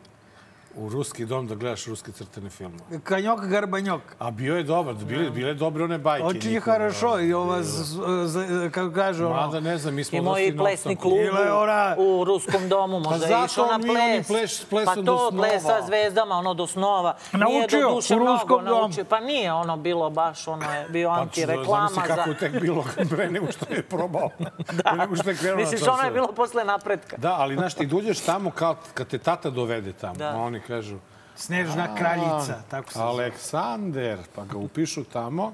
u 0.77 0.89
ruski 0.89 1.25
dom 1.25 1.47
da 1.47 1.55
gledaš 1.55 1.85
ruske 1.85 2.11
crtene 2.11 2.49
filmove. 2.49 2.99
Kanjok 3.01 3.39
Garbanjok. 3.41 4.01
A 4.19 4.31
bio 4.31 4.57
je 4.57 4.63
dobar, 4.63 4.93
bile, 4.95 5.29
bile 5.29 5.53
dobre 5.53 5.83
one 5.83 5.97
bajke. 5.97 6.25
Oči 6.27 6.51
je 6.51 6.59
хорошо 6.61 7.19
i 7.19 7.33
ova, 7.33 7.63
z- 7.63 7.97
z- 8.25 8.39
kako 8.71 8.91
kaže 8.91 9.25
ono... 9.25 9.35
Mada 9.37 9.59
ne 9.59 9.77
znam, 9.77 9.95
mi 9.95 10.03
smo 10.03 10.17
I 10.17 10.21
moji 10.21 10.43
došli 10.43 10.57
na 10.57 10.63
plesni 10.63 10.95
klub 10.95 11.13
ona- 11.53 11.95
u 11.97 12.23
ruskom 12.23 12.69
domu, 12.69 12.99
možda 12.99 13.15
je 13.17 13.29
zato 13.29 13.45
išao 13.45 13.65
na 13.65 13.73
on 13.73 13.81
mi 13.83 13.89
oni 13.89 13.97
ples. 14.17 14.27
pleš- 14.29 14.65
plesom 14.65 14.85
pa 14.87 15.01
do 15.01 15.05
to 15.07 15.29
snova. 15.31 15.43
plesa 15.43 15.81
zvezdama, 15.81 16.35
ono 16.35 16.53
do 16.53 16.67
snova. 16.67 17.15
nije 17.33 17.59
Naučio 17.59 17.81
do 17.81 17.95
duše 17.95 18.13
u 18.13 18.17
mnogo 18.17 18.31
ruskom 18.33 18.65
domu. 18.65 18.77
naučio. 18.77 19.05
Pa 19.05 19.19
nije 19.19 19.53
ono 19.53 19.77
bilo 19.77 20.09
baš, 20.11 20.47
ono 20.47 20.71
je 20.71 20.87
bio 20.89 21.09
Pa, 21.09 21.15
antireklama 21.15 21.87
zamisli 21.87 22.03
kako 22.07 22.29
je 22.29 22.37
tek 22.37 22.61
bilo 22.61 22.85
pre 23.09 23.29
nego 23.29 23.51
što 23.51 23.65
je 23.69 23.83
probao. 23.83 24.29
da. 24.83 24.91
nego 24.93 25.15
što 25.15 25.29
je 25.29 25.35
krenuo 25.35 25.57
Misliš, 25.57 25.81
ono 25.83 26.03
je 26.03 26.11
bilo 26.11 26.27
posle 26.27 26.63
napretka. 26.65 27.17
Da, 27.17 27.33
ali 27.33 27.55
znaš, 27.55 27.73
ti 27.73 27.85
dođeš 27.87 28.19
tamo 28.19 28.51
kao 28.51 28.75
kad 28.93 29.07
te 29.07 29.17
tata 29.17 29.49
dovede 29.49 29.93
tamo, 29.93 30.13
Da. 30.15 30.35
oni 30.37 30.59
kažu 30.67 30.97
Snežna 31.35 31.95
kraljica, 31.95 32.61
tako 32.69 32.91
se 32.91 32.99
zove. 32.99 33.09
Aleksander, 33.09 34.19
pa 34.35 34.45
ga 34.45 34.57
upišu 34.57 35.03
tamo. 35.03 35.53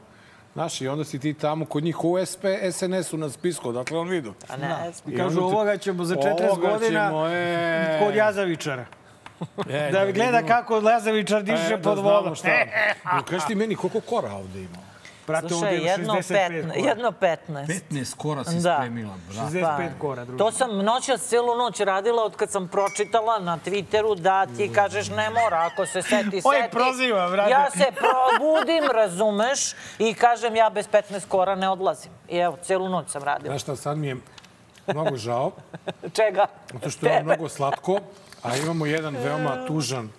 Znaš, 0.54 0.82
i 0.82 0.88
onda 0.88 1.04
si 1.04 1.20
ti 1.20 1.34
tamo 1.34 1.66
kod 1.66 1.84
njih 1.84 2.04
u 2.04 2.26
SP, 2.26 2.44
SNS-u 2.72 3.18
na 3.18 3.30
spisku, 3.30 3.72
dakle 3.72 3.98
on 3.98 4.10
vidio. 4.10 4.34
A 4.50 4.58
ne, 4.58 4.92
I 5.08 5.18
kažu, 5.18 5.42
ovoga 5.42 5.78
ćemo 5.78 6.06
za 6.06 6.16
40 6.16 6.26
Ovoga 6.44 6.70
godina 6.70 7.08
ćemo, 7.08 7.28
e. 7.28 8.00
kod 8.00 8.16
Jazavičara. 8.16 8.86
E, 9.70 9.90
Da 9.94 10.06
gleda 10.06 10.38
vidimo. 10.38 10.48
kako 10.48 10.90
Jazavičar 10.90 11.44
diše 11.44 11.64
E, 11.70 11.74
pod 11.74 11.96
da 11.96 12.02
znamo 12.02 12.10
vodom. 12.12 12.36
šta. 12.36 12.50
Kaži 13.30 13.48
ti 13.48 13.56
meni 13.56 13.76
koliko 13.76 14.00
kora 14.00 14.32
ovde 14.34 14.60
ima? 14.60 14.78
Brate, 15.28 15.48
Slušaj, 15.50 15.76
ima 15.76 15.86
jedno 15.86 16.14
65 16.14 16.28
petna, 16.30 16.74
kora. 16.74 16.88
jedno 16.88 17.12
15. 17.12 17.68
15 17.90 18.16
kora 18.16 18.44
si 18.44 18.56
Da. 18.56 18.76
spremila, 18.76 19.14
brate. 19.28 19.58
65 19.58 19.90
kora, 20.00 20.26
drugi. 20.26 20.38
To 20.38 20.52
sam 20.52 20.78
noćas 20.78 21.22
celu 21.22 21.56
noć 21.56 21.80
radila 21.80 22.24
od 22.24 22.36
kad 22.36 22.52
sam 22.52 22.68
pročitala 22.68 23.40
na 23.40 23.58
Twitteru 23.58 24.16
da 24.16 24.46
ti 24.48 24.70
kažeš 24.70 25.10
ne 25.10 25.30
mora, 25.32 25.58
ako 25.64 25.86
se 25.86 26.02
seti, 26.04 26.42
Oj, 26.44 26.56
seti. 26.56 26.72
proziva, 26.72 27.30
brate. 27.30 27.52
Ja 27.52 27.72
se 27.72 27.86
probudim, 27.94 28.84
razumeš, 28.94 29.60
i 30.00 30.14
kažem 30.14 30.56
ja 30.56 30.70
bez 30.70 30.88
15 30.88 31.28
kora 31.28 31.56
ne 31.56 31.70
odlazim. 31.70 32.12
I 32.30 32.38
evo, 32.38 32.58
celu 32.58 32.90
noć 32.90 33.10
sam 33.10 33.24
radila. 33.24 33.52
Znaš 33.52 33.62
šta, 33.62 33.76
sad 33.76 33.98
mi 33.98 34.08
je 34.08 34.16
mnogo 34.88 35.18
žao, 35.18 35.52
Čega? 36.14 36.46
zato 36.74 36.90
što 36.90 37.08
je 37.08 37.24
mnogo 37.24 37.50
slatko, 37.50 38.00
a 38.44 38.58
imamo 38.58 38.86
jedan 38.86 39.16
veoma 39.16 39.66
tužan 39.68 40.10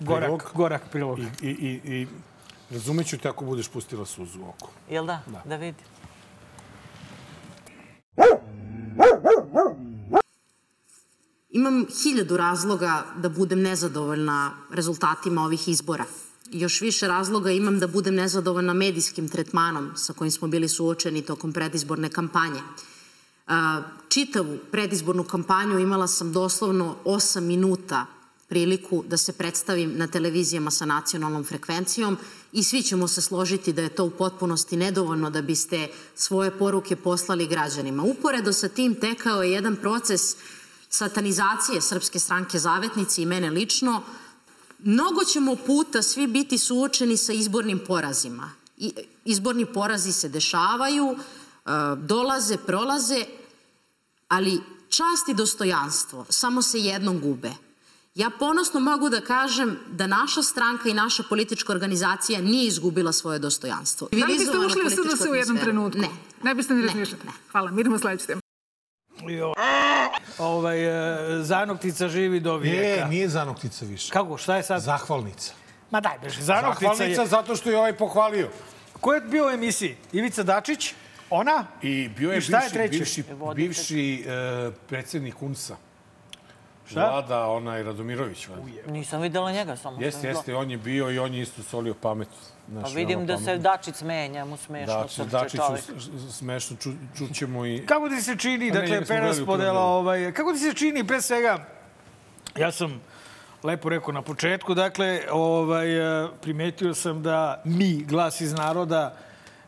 Gorak, 0.00 0.22
prilog. 0.22 0.50
gorak 0.54 0.82
prilog. 0.90 1.18
I, 1.18 1.22
i, 1.42 1.50
i, 1.50 1.92
i 1.92 2.06
razumeću 2.70 3.18
te 3.18 3.28
ako 3.28 3.44
budeš 3.44 3.68
pustila 3.68 4.06
suzu 4.06 4.40
u 4.40 4.48
oko. 4.48 4.70
Jel 4.90 5.06
da? 5.06 5.22
Da 5.44 5.56
vidi. 5.56 5.82
Imam 11.50 11.86
hiljadu 12.02 12.36
razloga 12.36 13.04
da 13.16 13.28
budem 13.28 13.60
nezadovoljna 13.62 14.52
rezultatima 14.72 15.44
ovih 15.44 15.68
izbora. 15.68 16.04
Još 16.50 16.80
više 16.80 17.08
razloga 17.08 17.50
imam 17.50 17.78
da 17.78 17.86
budem 17.86 18.14
nezadovoljna 18.14 18.72
medijskim 18.74 19.28
tretmanom 19.28 19.92
sa 19.96 20.12
kojim 20.12 20.30
smo 20.30 20.48
bili 20.48 20.68
suočeni 20.68 21.22
tokom 21.22 21.52
predizborne 21.52 22.10
kampanje. 22.10 22.60
Čitavu 24.08 24.58
predizbornu 24.70 25.24
kampanju 25.24 25.78
imala 25.78 26.06
sam 26.06 26.32
doslovno 26.32 26.96
8 27.04 27.40
minuta 27.40 28.06
priliku 28.48 29.04
da 29.06 29.16
se 29.16 29.32
predstavim 29.32 29.92
na 29.96 30.06
televizijama 30.06 30.70
sa 30.70 30.86
nacionalnom 30.86 31.44
frekvencijom 31.44 32.16
i 32.52 32.62
svi 32.62 32.82
ćemo 32.82 33.08
se 33.08 33.22
složiti 33.22 33.72
da 33.72 33.82
je 33.82 33.94
to 33.94 34.04
u 34.04 34.10
potpunosti 34.10 34.76
nedovoljno 34.76 35.30
da 35.30 35.42
biste 35.42 35.88
svoje 36.14 36.58
poruke 36.58 36.96
poslali 36.96 37.46
građanima. 37.46 38.02
Uporedo 38.02 38.52
sa 38.52 38.68
tim 38.68 38.94
tekao 38.94 39.42
je 39.42 39.52
jedan 39.52 39.76
proces 39.76 40.36
satanizacije 40.88 41.80
Srpske 41.80 42.18
stranke 42.18 42.58
Zavetnici 42.58 43.22
i 43.22 43.26
mene 43.26 43.50
lično. 43.50 44.02
Mnogo 44.78 45.24
ćemo 45.24 45.56
puta 45.56 46.02
svi 46.02 46.26
biti 46.26 46.58
suočeni 46.58 47.16
sa 47.16 47.32
izbornim 47.32 47.80
porazima. 47.86 48.50
I, 48.76 48.92
izborni 49.24 49.66
porazi 49.66 50.12
se 50.12 50.28
dešavaju, 50.28 51.16
e, 51.16 51.70
dolaze, 51.96 52.56
prolaze, 52.56 53.24
ali 54.28 54.60
čast 54.88 55.28
i 55.28 55.34
dostojanstvo 55.34 56.26
samo 56.28 56.62
se 56.62 56.78
jednom 56.78 57.20
gube. 57.20 57.50
Ja 58.20 58.30
ponosno 58.38 58.80
mogu 58.80 59.08
da 59.08 59.20
kažem 59.20 59.78
da 59.90 60.06
naša 60.06 60.42
stranka 60.42 60.88
i 60.88 60.94
naša 60.94 61.22
politička 61.22 61.72
organizacija 61.72 62.40
nije 62.40 62.66
izgubila 62.66 63.12
svoje 63.12 63.38
dostojanstvo. 63.38 64.08
Da 64.12 64.26
li 64.26 64.38
biste 64.38 64.58
ušli 64.58 64.80
u 64.80 64.84
političku 64.84 65.16
SNS 65.16 65.30
u 65.30 65.34
jednom 65.34 65.58
trenutku? 65.58 65.98
Ne. 66.00 66.08
Ne 66.42 66.54
biste 66.54 66.74
ni 66.74 66.80
Ne, 66.80 66.86
razmišljali. 66.86 67.22
ne. 67.24 67.32
Hvala, 67.52 67.70
mi 67.70 67.80
idemo 67.80 67.98
sledeći 67.98 68.26
temu. 68.26 68.40
Jo. 69.28 69.52
Ovaj, 70.38 70.78
e, 70.84 71.42
zanoktica 71.42 72.08
živi 72.08 72.40
do 72.40 72.56
vijeka. 72.56 73.04
E, 73.04 73.08
nije 73.08 73.28
zanoktica 73.28 73.84
više. 73.84 74.12
Kako, 74.12 74.36
šta 74.36 74.56
je 74.56 74.62
sad? 74.62 74.82
Zahvalnica. 74.82 75.52
Ma 75.90 76.00
daj, 76.00 76.18
beže, 76.22 76.42
zanoktica 76.42 76.88
Zahvalnica 76.88 77.22
je... 77.22 77.28
zato 77.28 77.56
što 77.56 77.70
je 77.70 77.78
ovaj 77.78 77.96
pohvalio. 77.96 78.48
Ko 79.00 79.14
je 79.14 79.20
bio 79.20 79.46
u 79.46 79.50
emisiji? 79.50 79.96
Ivica 80.12 80.42
Dačić? 80.42 80.94
Ona? 81.30 81.64
I 81.82 82.08
bio 82.08 82.32
je 82.32 82.38
I 82.38 82.40
šta 82.40 82.56
je 82.56 82.62
bivši, 82.62 82.74
treće? 82.74 82.98
bivši, 82.98 83.24
Voditelj. 83.32 83.68
bivši 83.68 84.24
e, 84.26 84.70
predsjednik 84.88 85.42
UNSA. 85.42 85.76
Šta? 86.90 87.00
Vlada, 87.02 87.46
onaj 87.46 87.82
Radomirović. 87.82 88.48
Nisam 88.86 89.20
videla 89.20 89.52
njega 89.52 89.76
samo. 89.76 89.96
Jeste, 90.00 90.28
jeste, 90.28 90.54
on 90.54 90.70
je 90.70 90.76
bio 90.76 91.10
i 91.10 91.18
on 91.18 91.34
je 91.34 91.42
isto 91.42 91.62
solio 91.62 91.94
pamet. 91.94 92.28
Pa 92.28 92.72
Znaš, 92.72 92.94
vidim 92.94 93.26
da 93.26 93.36
se 93.36 93.44
pametan. 93.44 93.62
Dačić 93.62 93.94
smeje 93.94 94.28
njemu 94.28 94.56
smešno. 94.56 94.94
Dačić, 94.94 95.16
srce 95.16 95.30
Dačiću 95.30 95.56
čovek. 95.58 95.80
s- 95.80 96.36
smešno, 96.36 96.76
ču, 96.76 96.90
čućemo 97.18 97.66
i... 97.66 97.86
Kako 97.86 98.08
ti 98.08 98.22
se 98.22 98.36
čini, 98.36 98.70
A 98.70 98.74
ne, 98.74 98.80
dakle, 98.80 99.04
preraspodela, 99.04 99.80
ovaj, 99.80 100.32
kako 100.32 100.52
ti 100.52 100.58
se 100.58 100.74
čini, 100.74 101.06
pre 101.06 101.20
svega, 101.20 101.58
ja 102.56 102.72
sam 102.72 103.00
lepo 103.62 103.88
rekao 103.88 104.12
na 104.12 104.22
početku, 104.22 104.74
dakle, 104.74 105.20
ovaj, 105.30 106.24
e, 106.24 106.28
primetio 106.42 106.94
sam 106.94 107.22
da 107.22 107.62
mi, 107.64 108.04
glas 108.04 108.40
iz 108.40 108.52
naroda, 108.52 109.16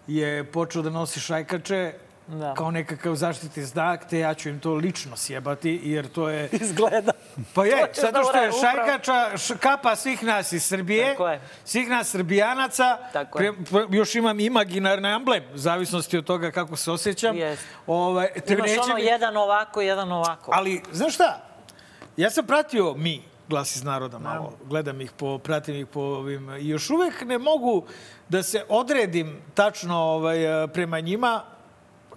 je 0.06 0.44
počeo 0.44 0.82
da 0.82 0.90
nosi 0.90 1.20
šajkače 1.20 1.92
Da. 2.26 2.54
kao 2.54 2.70
nekakav 2.70 3.14
zaštitni 3.14 3.62
znak, 3.64 4.04
te 4.04 4.18
ja 4.18 4.34
ću 4.34 4.48
im 4.48 4.60
to 4.60 4.74
lično 4.74 5.16
sjebati, 5.16 5.80
jer 5.84 6.08
to 6.08 6.28
je... 6.28 6.48
Izgleda. 6.62 7.12
Pa 7.54 7.64
je, 7.64 7.90
zato 7.94 8.12
da 8.12 8.24
što 8.24 8.38
je 8.38 8.50
šajkača 8.52 9.30
š- 9.36 9.56
kapa 9.56 9.96
svih 9.96 10.22
nas 10.22 10.52
iz 10.52 10.64
Srbije, 10.64 11.16
svih 11.64 11.88
nas 11.88 12.08
Srbijanaca. 12.08 12.98
Pre- 13.14 13.30
pre- 13.64 13.86
još 13.90 14.14
imam 14.14 14.40
imaginarni 14.40 15.08
emblem, 15.08 15.42
u 15.54 15.58
zavisnosti 15.58 16.18
od 16.18 16.24
toga 16.24 16.50
kako 16.50 16.76
se 16.76 16.90
osjećam. 16.90 17.36
Jeste. 17.36 17.66
Ovaj, 17.86 18.28
te 18.36 18.54
Imaš 18.54 18.70
ono 18.78 18.94
mi- 18.94 19.02
jedan 19.02 19.36
ovako, 19.36 19.80
jedan 19.80 20.12
ovako. 20.12 20.50
Ali, 20.54 20.82
znaš 20.92 21.14
šta? 21.14 21.42
Ja 22.16 22.30
sam 22.30 22.46
pratio 22.46 22.94
mi, 22.94 23.22
glas 23.48 23.76
iz 23.76 23.82
naroda 23.84 24.18
malo. 24.18 24.52
Gledam 24.64 25.00
ih, 25.00 25.12
po, 25.12 25.38
pratim 25.38 25.74
ih 25.74 25.86
po 25.86 26.00
ovim... 26.00 26.50
I 26.50 26.68
još 26.68 26.90
uvek 26.90 27.22
ne 27.22 27.38
mogu 27.38 27.86
da 28.28 28.42
se 28.42 28.64
odredim 28.68 29.40
tačno 29.54 29.96
ovaj, 29.98 30.38
prema 30.68 31.00
njima 31.00 31.42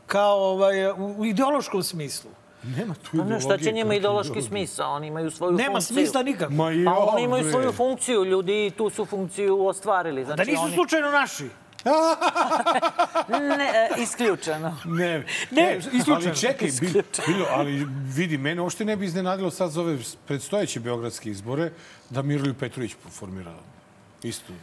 kao 0.08 0.38
ovaj, 0.38 0.92
u, 0.92 1.26
ideološkom 1.26 1.84
smislu. 1.84 2.32
Nema 2.78 2.94
tu 2.94 3.18
Pa 3.18 3.24
ne, 3.24 3.40
šta 3.40 3.40
će 3.40 3.40
ideologije, 3.40 3.74
njima 3.74 3.96
ideološki 3.96 4.28
ideologije. 4.30 4.50
smisao? 4.50 4.94
Oni 4.94 5.08
imaju 5.08 5.32
svoju 5.32 5.52
Nema 5.52 5.72
funkciju. 5.72 5.96
smisla 5.96 6.24
nikako. 6.24 6.54
Ma 6.54 6.72
i 6.72 6.86
Pa 6.86 6.98
oni 6.98 7.24
imaju 7.24 7.52
svoju 7.52 7.72
funkciju, 7.72 8.24
ljudi 8.26 8.72
tu 8.78 8.90
su 8.90 9.06
funkciju 9.06 9.68
ostvarili. 9.68 10.26
Znači, 10.26 10.38
Da 10.38 10.52
nisu 10.52 10.64
oni... 10.64 10.74
slučajno 10.74 11.12
naši. 11.12 11.50
Ne, 13.30 13.66
e, 13.66 14.02
isključeno. 14.02 14.78
Ne, 14.86 15.26
Ne, 15.52 15.78
isključeno. 15.78 16.16
Ali 16.16 16.36
čekaj, 16.38 16.70
bilo, 16.82 17.04
bilo, 17.28 17.46
ali 17.50 17.88
vidi, 18.16 18.38
mene 18.38 18.62
uopšte 18.62 18.86
ne 18.86 18.96
bi 18.96 19.06
iznenadilo 19.06 19.52
sad 19.52 19.72
za 19.72 19.82
ove 19.82 19.98
predstojeće 20.28 20.80
beogradske 20.80 21.30
izbore 21.30 21.72
da 22.10 22.22
Miroljub 22.22 22.56
Petrović 22.58 22.96
formira 23.10 23.54
isto. 24.24 24.54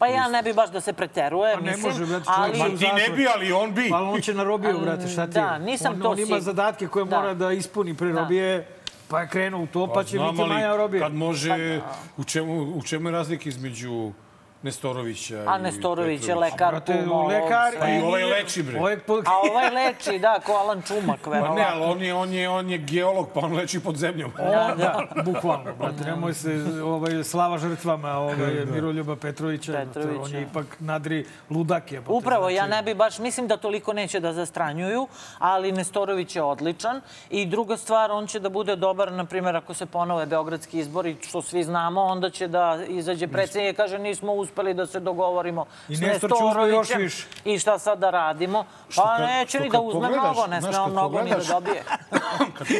Pa 0.00 0.06
ja 0.06 0.28
ne 0.28 0.42
bi 0.42 0.52
baš 0.52 0.70
da 0.70 0.80
se 0.80 0.92
preteruje, 0.92 1.54
Pa 1.54 1.60
ne 1.60 1.70
mislim, 1.70 1.92
može, 1.92 2.06
brate, 2.06 2.24
ali... 2.28 2.58
Ma 2.58 2.64
ti 2.66 2.86
ne 2.86 3.16
bi, 3.16 3.26
ali 3.28 3.52
on 3.52 3.74
bi. 3.74 3.90
Ali 3.94 4.06
on 4.06 4.20
će 4.20 4.34
na 4.34 4.44
robiju, 4.44 4.78
brate, 4.78 5.08
šta 5.08 5.26
ti? 5.26 5.32
Da, 5.32 5.58
nisam 5.58 5.92
on, 5.94 6.00
to 6.00 6.08
On 6.08 6.18
ima 6.18 6.26
sigurna. 6.26 6.40
zadatke 6.40 6.86
koje 6.86 7.04
Da. 7.04 7.16
mora 7.16 7.34
da 7.34 7.52
ispuni 7.52 7.94
pre 7.94 8.12
Da. 8.12 8.20
robije, 8.20 8.66
pa 9.08 9.20
je 9.20 9.28
krenuo 9.28 9.62
u 9.62 9.66
to, 9.66 9.92
pa, 9.94 10.04
će 10.04 10.16
znam, 10.16 10.30
biti 10.30 10.48
Maja 10.48 10.76
robije. 10.76 11.02
Kad 11.02 11.14
može, 11.14 11.80
u 12.16 12.24
čemu, 12.24 12.62
u 12.62 12.82
čemu 12.82 13.08
je 13.08 13.12
razlika 13.12 13.48
između 13.48 14.12
Nestorovića 14.62 15.44
A 15.46 15.58
i 15.58 15.62
Nestorović 15.62 16.28
je 16.28 16.34
lekar, 16.34 16.70
Brate, 16.70 16.92
lekar 17.28 17.70
sve. 17.70 17.80
Pa 17.80 17.88
i 17.88 18.02
ovaj 18.02 18.24
leči, 18.24 18.62
bre. 18.62 18.78
Ovaj 18.78 18.98
po... 18.98 19.22
A 19.26 19.50
ovaj 19.50 19.70
leči, 19.70 20.18
da, 20.18 20.40
ko 20.46 20.52
Alan 20.52 20.82
Čumak, 20.82 21.20
Pa 21.24 21.30
ne, 21.30 21.40
verovatno. 21.40 21.64
ali 21.68 21.84
on 21.84 22.02
je, 22.02 22.14
on 22.14 22.32
je, 22.32 22.48
on 22.48 22.70
je 22.70 22.78
geolog, 22.78 23.28
pa 23.34 23.40
on 23.40 23.56
leči 23.56 23.80
pod 23.80 23.96
zemljom. 23.96 24.32
Da, 24.36 24.74
da, 24.78 25.06
bukvalno, 25.32 25.74
brate, 25.78 26.04
nemoj 26.04 26.34
se 26.34 26.64
ovaj, 26.84 27.24
slava 27.24 27.58
žrtvama 27.58 28.12
ovaj, 28.12 28.66
Miroljuba 28.72 29.16
Petrovića, 29.16 29.72
Petrovića. 29.72 30.22
on 30.22 30.34
je 30.34 30.42
ipak 30.42 30.76
nadri 30.80 31.26
ludak 31.50 31.92
je. 31.92 32.02
Upravo, 32.08 32.50
ja 32.50 32.66
ne 32.66 32.82
bi 32.82 32.94
baš, 32.94 33.18
mislim 33.18 33.48
da 33.48 33.56
toliko 33.56 33.92
neće 33.92 34.20
da 34.20 34.32
zastranjuju, 34.32 35.08
ali 35.38 35.72
Nestorović 35.72 36.36
je 36.36 36.42
odličan. 36.42 37.00
I 37.30 37.46
druga 37.46 37.76
stvar, 37.76 38.12
on 38.12 38.26
će 38.26 38.40
da 38.40 38.48
bude 38.48 38.76
dobar, 38.76 39.12
na 39.12 39.24
primjer, 39.24 39.56
ako 39.56 39.74
se 39.74 39.86
ponove 39.86 40.26
beogradski 40.26 40.78
izbori, 40.78 41.16
što 41.22 41.42
svi 41.42 41.64
znamo, 41.64 42.02
onda 42.02 42.30
će 42.30 42.48
da 42.48 42.78
izađe 42.88 43.28
predsjednik 43.28 43.72
i 43.72 43.76
kaže 43.76 43.98
nismo 43.98 44.32
uspeli 44.50 44.74
da 44.74 44.86
se 44.86 45.00
dogovorimo 45.00 45.66
I 45.88 45.96
s 45.96 46.00
Nestorovićem 46.00 47.08
i 47.44 47.58
šta 47.58 47.78
sad 47.78 47.98
da 47.98 48.10
radimo. 48.10 48.64
Pa 48.96 49.16
kad- 49.16 49.28
neće 49.28 49.60
ni 49.60 49.70
da 49.70 49.80
uzme 49.80 50.00
pogledaš, 50.00 50.22
mnogo, 50.22 50.46
ne 50.46 50.62
sme 50.62 50.78
on 50.78 50.90
mnogo 50.90 51.22
ni 51.22 51.30
da 51.30 51.36
dobije. 51.44 51.82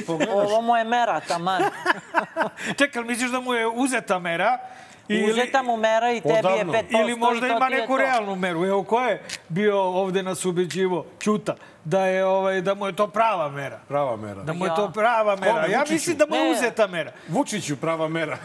Ovo 0.36 0.60
mu 0.60 0.76
je 0.76 0.84
mera, 0.84 1.20
taman. 1.20 1.62
Čekaj, 2.78 3.04
misliš 3.04 3.30
da 3.30 3.40
mu 3.40 3.54
je 3.54 3.66
uzeta 3.66 4.18
mera? 4.18 4.58
Uzeta 5.30 5.62
mu 5.62 5.76
mera 5.76 6.12
i 6.12 6.20
tebi 6.20 6.34
je 6.34 6.38
Odavno. 6.38 6.72
5% 6.72 7.00
Ili 7.00 7.16
možda 7.16 7.46
ima 7.48 7.66
je 7.66 7.80
neku 7.80 7.96
realnu 7.96 8.36
meru. 8.36 8.64
Evo, 8.64 8.82
ko 8.82 9.00
je 9.00 9.14
bio 9.48 9.80
ovde 9.80 10.22
nas 10.22 10.44
ubeđivo? 10.44 11.06
Ćuta. 11.20 11.54
Da, 11.84 12.00
je, 12.02 12.24
ovaj, 12.24 12.60
da 12.60 12.74
mu 12.74 12.86
je 12.86 12.92
to 12.92 13.06
prava 13.08 13.48
mera. 13.50 13.80
prava 13.88 14.16
mera. 14.16 14.42
Da 14.42 14.52
mu 14.52 14.64
je 14.64 14.68
Ja. 14.68 14.74
to 14.74 14.90
prava 14.90 15.36
mera. 15.36 15.52
Kome, 15.52 15.70
Ja 15.70 15.78
Vučiću? 15.78 15.92
mislim 15.92 16.16
da 16.16 16.26
mu 16.26 16.36
je 16.36 16.52
uzeta 16.52 16.86
mera. 16.86 17.12
Vučiću 17.28 17.76
prava 17.76 18.08
mera. 18.08 18.38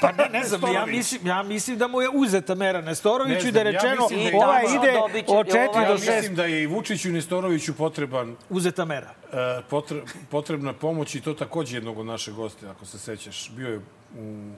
Pa 0.00 0.12
ne, 0.12 0.28
ne 0.30 0.44
znam, 0.44 0.60
ja 0.74 0.86
mislim, 0.86 1.26
ja 1.26 1.42
mislim 1.42 1.78
da 1.78 1.88
mu 1.88 2.00
je 2.00 2.08
uzeta 2.10 2.54
mera 2.54 2.80
Nestoroviću 2.80 3.42
Ne 3.42 3.48
i 3.48 3.52
da 3.52 3.60
je 3.60 3.64
ja 3.64 3.70
rečeno 3.72 4.08
da 4.08 4.14
je- 4.14 4.36
ovaj 4.36 4.62
I 4.62 4.66
ide 4.66 4.86
tačno 4.86 5.00
dobit 5.00 5.26
će- 5.26 5.32
od 5.32 5.46
4 5.46 5.68
ovaj 5.70 5.86
do 5.86 5.92
Ja 5.92 5.98
6 5.98 6.16
mislim 6.16 6.34
da 6.34 6.44
je 6.44 6.62
i 6.62 6.66
Vučiću 6.66 7.08
i 7.08 7.12
Nestoroviću 7.12 7.74
potreban 7.74 8.36
uzeta 8.50 8.84
mera. 8.84 9.10
e, 9.32 9.36
potre- 9.70 10.00
potrebna 10.30 10.72
pomoć 10.72 11.14
i 11.14 11.20
to 11.20 11.34
takođe 11.34 11.76
jednog 11.76 11.98
od 11.98 12.06
našeg 12.06 12.34
gosta, 12.34 12.70
ako 12.70 12.86
se 12.86 12.98
sećaš. 12.98 13.50
Bio 13.50 13.68
je 13.68 13.80
u... 14.16 14.50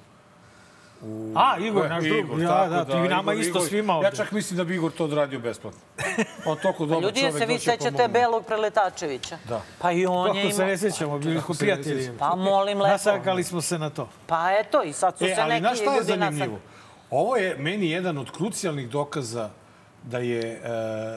u 1.02 1.32
A, 1.36 1.56
Igor, 1.58 1.88
naš 1.88 2.04
drug. 2.04 2.18
Igor, 2.18 2.40
Ja, 2.40 2.48
tako 2.48 2.68
da, 2.68 2.84
ti 2.84 3.08
nama 3.08 3.34
isto 3.34 3.60
svima 3.60 3.94
ovde. 3.94 4.06
Ja 4.06 4.12
čak 4.12 4.32
mislim 4.32 4.56
da 4.56 4.64
bi 4.64 4.74
Igor 4.74 4.92
to 4.92 5.04
odradio 5.04 5.38
besplatno. 5.38 5.80
On 6.46 6.58
toliko 6.58 6.86
dobar 6.86 7.02
Ljudi, 7.02 7.20
čovek 7.20 7.38
se 7.38 7.46
vi 7.46 7.58
sećate. 7.58 8.08
Belog 8.08 8.44
Preletačevića? 8.46 9.38
Da. 9.48 9.60
Pa 9.78 9.92
i 9.92 10.06
on 10.06 10.36
je 10.36 10.42
Kako 10.42 10.50
se 10.50 10.56
imao... 10.56 10.66
ne 10.66 10.78
sjećamo, 10.78 11.18
bili 11.18 11.40
smo 11.40 11.54
se 11.54 11.66
ne 11.66 11.72
prijatelji. 11.74 12.18
Pa 12.18 12.34
molim 12.34 12.78
lepo. 12.78 12.92
Nasakali 12.92 13.44
smo 13.44 13.60
se 13.60 13.78
na 13.78 13.90
to. 13.90 14.08
Pa 14.26 14.50
eto, 14.52 14.82
i 14.82 14.92
sad 14.92 15.18
su 15.18 15.24
E, 15.24 15.34
se 15.34 15.40
ali 15.40 15.50
neki 15.50 15.60
znaš 15.60 15.76
šta 15.76 15.84
je 15.84 15.96
ljudi 15.96 16.06
zanimljivo? 16.06 16.52
nasakali. 16.52 16.60
Ovo 17.10 17.36
je 17.36 17.56
meni 17.58 17.90
jedan 17.90 18.18
od 18.18 18.30
krucijalnih 18.30 18.88
dokaza 18.88 19.50
da 20.02 20.18
je, 20.18 20.40
e, 20.54 20.60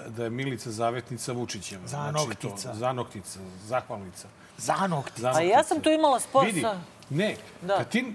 da 0.09 0.23
je 0.23 0.29
Milica 0.29 0.71
Zavetnica 0.71 1.31
Vučićeva. 1.31 1.87
Zanoktica. 1.87 2.47
Znači 2.49 2.67
to, 2.67 2.73
zanoktica, 2.73 3.39
zahvalnica. 3.63 4.27
Zanokti. 4.57 5.11
Pa 5.15 5.21
zanoktica. 5.21 5.41
ja 5.43 5.63
sam 5.63 5.79
tu 5.81 5.89
imala 5.89 6.19
spor 6.19 6.45
Vidi, 6.45 6.61
sa... 6.61 6.79
ne, 7.09 7.35
Da. 7.61 7.77
kad 7.77 7.89
ti, 7.89 8.13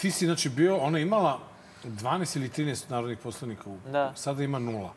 ti 0.00 0.10
si 0.10 0.26
znači 0.26 0.48
bio, 0.48 0.76
ona 0.76 0.98
imala 0.98 1.38
12 1.84 2.36
ili 2.36 2.48
13 2.48 2.90
narodnih 2.90 3.18
poslanika, 3.18 3.62
u, 3.70 3.76
Da. 3.90 4.12
sada 4.14 4.42
ima 4.42 4.58
nula. 4.58 4.92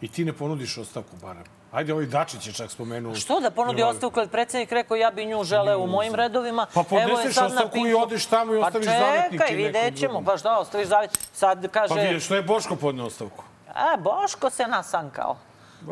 I 0.00 0.08
ti 0.08 0.24
ne 0.24 0.32
ponudiš 0.32 0.78
ostavku 0.78 1.16
barem. 1.22 1.44
Ajde, 1.72 1.92
ovaj 1.92 2.06
Dačić 2.06 2.46
je 2.46 2.52
čak 2.52 2.70
spomenuo. 2.70 3.14
Što 3.14 3.40
da 3.40 3.50
ponudi 3.50 3.82
ostavku, 3.82 4.14
kad 4.14 4.30
predsjednik 4.30 4.72
rekao 4.72 4.96
ja 4.96 5.10
bi 5.10 5.26
nju 5.26 5.44
želeo 5.44 5.78
u 5.78 5.86
mojim 5.86 6.14
redovima. 6.14 6.66
Pa 6.74 6.80
Evo 6.80 6.98
je 6.98 7.08
podneseš 7.08 7.42
ostavku 7.42 7.86
i 7.86 7.94
odeš 7.94 8.26
tamo 8.26 8.54
i 8.54 8.56
ostaviš 8.56 8.86
pa 8.86 8.92
zavetnik 8.92 9.40
čekaj, 9.40 9.54
i 9.54 9.56
nekom 9.56 9.66
vidjet 9.66 9.98
ćemo. 10.00 10.22
Pa 10.24 10.36
šta, 10.36 10.58
ostaviš 10.58 10.88
zavet. 10.88 11.28
Sad 11.32 11.68
kaže... 11.70 11.94
Pa 11.94 12.00
vidiš, 12.00 12.24
što 12.24 12.34
je 12.34 12.42
Boško 12.42 12.76
podneo 12.76 13.06
ostavku? 13.06 13.44
A, 13.74 13.96
Boško 13.96 14.50
se 14.50 14.66
nasankao. 14.66 15.36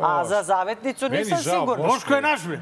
A 0.01 0.25
za 0.25 0.43
zavetnicu 0.43 1.09
nisam 1.09 1.37
sigurna. 1.37 1.87
Boško 1.87 2.13
je 2.13 2.21
naš, 2.21 2.43
bre. 2.43 2.59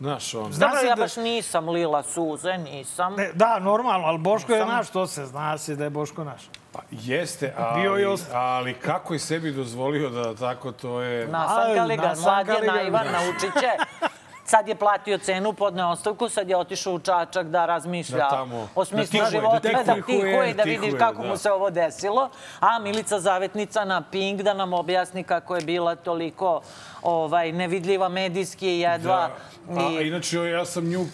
Znaš, 0.00 0.34
on. 0.34 0.52
Zna 0.52 0.66
Dobro, 0.66 0.80
se 0.80 0.86
ja 0.86 0.94
da- 0.94 1.02
baš 1.02 1.16
nisam 1.16 1.68
lila 1.68 2.02
suze, 2.04 2.52
nisam. 2.54 3.14
Ne, 3.14 3.30
da, 3.34 3.58
normalno, 3.58 4.06
ali 4.06 4.18
Boško 4.18 4.52
je 4.52 4.66
naš, 4.66 4.90
to 4.90 5.06
se 5.06 5.26
zna 5.26 5.58
se 5.58 5.76
da 5.76 5.84
je 5.84 5.90
Boško 5.90 6.24
naš. 6.24 6.42
Pa 6.72 6.78
jeste, 6.92 7.54
ali, 7.58 7.82
Bio 7.82 7.94
je 7.94 8.08
ost- 8.08 8.30
ali 8.32 8.74
kako 8.74 9.12
je 9.12 9.18
sebi 9.20 9.52
dozvolio 9.52 10.10
da 10.10 10.34
tako 10.34 10.72
to 10.72 11.00
je... 11.00 11.28
Nasankali 11.28 11.92
Aj, 11.92 11.96
ga, 11.96 12.02
mlad 12.02 12.16
nasankali 12.16 12.58
je 12.58 12.66
ga. 12.66 12.72
naivan, 12.72 13.06
naučit 13.12 13.52
će. 13.54 13.70
Sad 14.48 14.68
je 14.68 14.74
platio 14.74 15.18
cenu, 15.18 15.52
podneo 15.52 15.88
ostavku, 15.88 16.28
sad 16.28 16.48
je 16.48 16.56
otišao 16.56 16.92
u 16.94 16.98
Čačak 16.98 17.46
da 17.46 17.66
razmišlja 17.66 18.16
Da 18.16 18.28
tamo- 18.30 18.68
o 18.74 18.80
da 18.80 18.84
smislu 18.84 19.20
da 19.20 19.30
života, 19.30 19.68
da 19.84 19.94
tihuje, 19.94 20.02
tihuje, 20.02 20.54
da 20.54 20.62
vidiš 20.62 20.80
tihuje, 20.80 20.98
kako 20.98 21.22
da. 21.22 21.28
mu 21.28 21.36
se 21.36 21.52
ovo 21.52 21.70
desilo. 21.70 22.30
A 22.60 22.78
Milica 22.78 23.20
Zavetnica 23.20 23.84
na 23.84 24.02
Pink 24.02 24.42
da 24.42 24.54
nam 24.54 24.72
objasni 24.72 25.24
kako 25.24 25.56
je 25.56 25.62
bila 25.62 25.94
toliko 25.96 26.60
ovaj, 27.02 27.52
nevidljiva 27.52 28.08
medijski 28.08 28.68
jedva. 28.68 29.30
Da. 29.68 29.80
A, 29.80 30.00
inače, 30.00 30.38
ja 30.38 30.64
sam 30.64 30.84
nju 30.84 31.06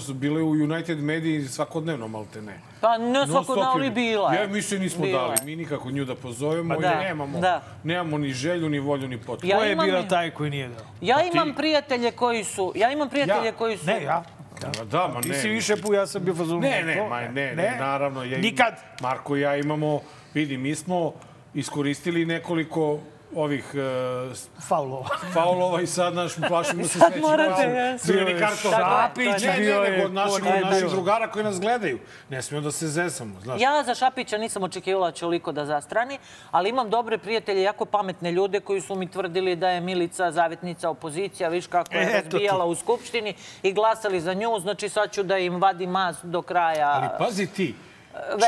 su 0.00 0.14
bile 0.14 0.42
u 0.42 0.50
United 0.50 0.98
Mediji 0.98 1.48
svakodnevno, 1.48 2.08
malte 2.08 2.42
ne. 2.42 2.60
Pa 2.84 2.98
ne 2.98 3.08
Non 3.10 3.26
svako 3.26 3.44
stop 3.44 3.56
da 3.56 3.70
je- 3.72 3.78
li 3.78 3.90
bila. 3.92 4.32
je. 4.32 4.40
Ja 4.40 4.46
mislim 4.48 4.80
nismo 4.80 5.02
Bila 5.02 5.20
dali, 5.20 5.36
mi 5.44 5.56
nikako 5.56 5.90
nju 5.90 6.04
da 6.04 6.14
pozovemo, 6.16 6.74
Pa 6.74 6.80
da, 6.80 6.94
nemamo, 6.96 7.40
da. 7.40 7.62
nemamo 7.84 8.18
ni 8.18 8.30
želju, 8.30 8.68
ni 8.68 8.78
volju, 8.80 9.08
ni 9.08 9.18
potrebu. 9.18 9.46
Ja 9.48 9.58
Ko 9.58 9.64
je 9.64 9.72
imam- 9.72 9.86
bio 9.86 10.02
taj 10.02 10.30
koji 10.30 10.50
nije 10.50 10.68
dao? 10.68 10.84
Ja 11.00 11.16
Pa 11.16 11.22
imam 11.24 11.54
prijatelje 11.54 12.10
koji 12.12 12.44
su... 12.44 12.72
Ja 12.74 12.90
imam 12.90 13.08
prijatelje 13.08 13.46
Ja. 13.46 13.52
koji 13.52 13.76
su... 13.76 13.86
Ne, 13.86 14.02
ja. 14.02 14.22
Da, 14.62 14.84
da, 14.84 15.08
ma 15.08 15.20
Ti 15.20 15.28
ne. 15.28 15.34
si 15.34 15.48
više 15.48 15.76
pu, 15.76 15.94
ja 15.94 16.06
sam 16.06 16.24
bio 16.24 16.34
fazonu. 16.34 16.60
Ne, 16.60 16.82
ne, 16.82 17.08
ma, 17.08 17.20
ne, 17.20 17.54
ne, 17.54 17.76
naravno. 17.80 18.24
Ja, 18.24 18.38
Nikad. 18.38 18.74
Marko 19.00 19.36
i 19.36 19.40
ja 19.40 19.56
imamo, 19.56 20.00
vidi, 20.34 20.56
mi 20.56 20.74
smo 20.74 21.12
iskoristili 21.54 22.26
nekoliko 22.26 22.98
ovih 23.36 23.74
uh, 23.74 24.36
Faulova. 24.68 25.08
faulova 25.32 25.80
i 25.80 25.86
sad 25.86 26.14
naš 26.14 26.32
plašimo 26.48 26.84
se 26.84 26.98
Sad 26.98 27.12
sledeći 27.12 27.20
morate. 27.20 27.96
Crveni 27.98 28.40
karton. 28.40 28.72
Je, 28.72 29.54
Ne, 29.54 29.58
bio 29.58 29.82
ne, 29.82 29.90
nego 29.90 30.04
od 30.04 30.12
naših, 30.12 30.44
od 30.56 30.70
naših 30.70 30.88
drugara 30.88 31.30
koji 31.30 31.44
nas 31.44 31.60
gledaju. 31.60 31.98
Ne 32.30 32.42
smijemo 32.42 32.64
da 32.64 32.72
se 32.72 32.88
zezamo, 32.88 33.40
znaš. 33.40 33.60
Ja 33.60 33.82
za 33.82 33.94
Šapića 33.94 34.38
nisam 34.38 34.62
očekivala 34.62 35.06
da 35.06 35.12
će 35.12 35.26
oliko 35.26 35.52
da 35.52 35.66
zastrani, 35.66 36.18
ali 36.50 36.68
imam 36.68 36.90
dobre 36.90 37.18
prijatelje, 37.18 37.62
jako 37.62 37.84
pametne 37.84 38.32
ljude 38.32 38.60
koji 38.60 38.80
su 38.80 38.94
mi 38.94 39.10
tvrdili 39.10 39.56
da 39.56 39.68
je 39.68 39.80
Milica 39.80 40.32
zavetnica 40.32 40.90
opozicija, 40.90 41.48
viš 41.48 41.66
kako 41.66 41.94
je 41.94 42.02
E, 42.02 42.22
razbijala 42.22 42.64
u 42.64 42.74
Skupštini 42.74 43.34
i 43.62 43.72
glasali 43.72 44.20
za 44.20 44.34
nju, 44.34 44.60
znači 44.60 44.88
sad 44.88 45.12
ću 45.12 45.22
da 45.22 45.38
im 45.38 45.60
vadim 45.60 45.90
mas 45.90 46.16
do 46.22 46.42
kraja. 46.42 46.88
Ali 46.88 47.08
pazi 47.18 47.46
ti, 47.46 47.74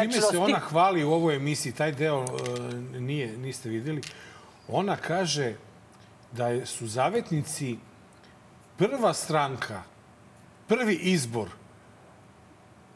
čime 0.00 0.12
se 0.12 0.38
ona 0.38 0.58
hvali 0.58 1.04
u 1.04 1.12
ovoj 1.12 1.36
emisiji, 1.36 1.72
taj 1.72 1.92
deo 1.92 2.20
uh, 2.20 2.28
nije, 2.98 3.36
niste 3.38 3.68
videli, 3.68 4.00
ona 4.68 4.96
kaže 4.96 5.54
da 6.32 6.66
su 6.66 6.86
zavetnici 6.86 7.78
prva 8.76 9.14
stranka, 9.14 9.82
prvi 10.68 10.94
izbor 10.94 11.48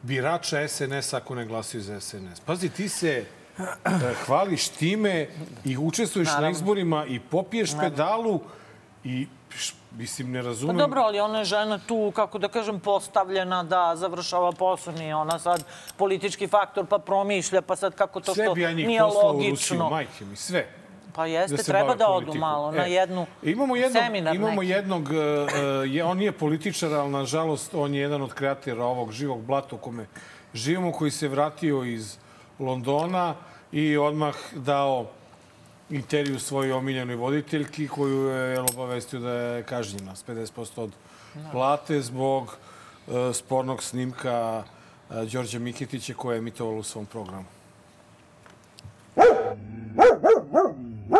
birača 0.01 0.67
SNS 0.67 1.13
ako 1.13 1.35
ne 1.35 1.45
glasaju 1.45 1.83
za 1.83 1.99
SNS. 1.99 2.39
Pazi, 2.45 2.69
ti 2.69 2.89
se 2.89 3.25
e, 3.57 3.63
hvališ 4.25 4.67
time 4.69 5.27
i 5.65 5.77
učestvuješ 5.77 6.29
na 6.39 6.49
izborima 6.49 7.05
i 7.05 7.19
popiješ 7.19 7.71
pedalu 7.79 8.39
i 9.03 9.27
mislim, 9.97 10.31
ne 10.31 10.41
Pa 10.41 10.47
razumem. 10.47 10.77
dobro, 10.77 11.01
ali 11.01 11.19
ona 11.19 11.39
je 11.39 11.45
žena 11.45 11.79
tu, 11.87 12.11
kako 12.15 12.37
da 12.37 12.47
kažem, 12.47 12.79
postavljena 12.79 13.63
da 13.63 13.93
završava 13.95 14.51
posao. 14.51 14.93
Nije 14.93 15.15
ona 15.15 15.39
sad 15.39 15.65
politički 15.97 16.47
faktor, 16.47 16.85
pa 16.85 16.97
promišlja, 16.97 17.61
pa 17.61 17.75
sad 17.75 17.95
kako 17.95 18.19
to 18.19 18.33
što 18.33 18.53
bi 18.53 18.61
ja 18.61 18.71
njih 18.71 18.87
nije 18.87 18.99
poslao 19.01 19.29
u 19.29 19.31
Rusiju, 19.31 19.49
logično. 19.49 19.89
majke 19.89 20.25
mi, 20.25 20.35
sve. 20.35 20.80
Pa 21.15 21.25
jeste, 21.25 21.55
da 21.55 21.63
se 21.63 21.71
treba 21.71 21.95
da 21.95 22.07
odu 22.07 22.33
malo 22.33 22.71
na 22.71 22.85
E, 22.87 22.91
jednu 22.91 23.25
imamo 23.43 23.75
jednog, 23.75 24.03
seminar 24.03 24.35
imamo 24.35 24.61
neki. 24.61 24.71
jednog, 24.71 25.03
uh, 25.03 25.15
je, 25.87 26.03
on 26.03 26.17
nije 26.17 26.31
političar, 26.31 26.93
ali 26.93 27.11
nažalost 27.11 27.73
on 27.73 27.93
je 27.93 28.01
jedan 28.01 28.21
od 28.21 28.33
kreatira 28.33 28.83
ovog 28.83 29.11
živog 29.11 29.41
blata 29.41 29.75
u 29.75 29.79
kome 29.79 30.05
živimo, 30.53 30.91
koji 30.91 31.11
se 31.11 31.27
vratio 31.27 31.83
iz 31.83 32.17
Londona 32.59 33.35
i 33.71 33.97
odmah 33.97 34.35
dao 34.55 35.05
intervju 35.89 36.39
svojoj 36.39 36.71
omiljenoj 36.71 37.15
voditeljki 37.15 37.87
koju 37.87 38.27
je 38.27 38.59
obavestio 38.59 39.19
da 39.19 39.31
je 39.31 39.63
kažnjena 39.63 40.15
s 40.15 40.25
50% 40.25 40.81
od 40.81 40.91
plate 41.51 42.01
zbog 42.01 42.57
uh, 43.07 43.13
spornog 43.33 43.83
snimka 43.83 44.63
uh, 45.09 45.23
Đorđa 45.31 45.59
Mikitića 45.59 46.13
koje 46.13 46.35
je 46.35 46.39
emitovalo 46.39 46.77
u 46.77 46.83
svom 46.83 47.05
programu. 47.05 47.45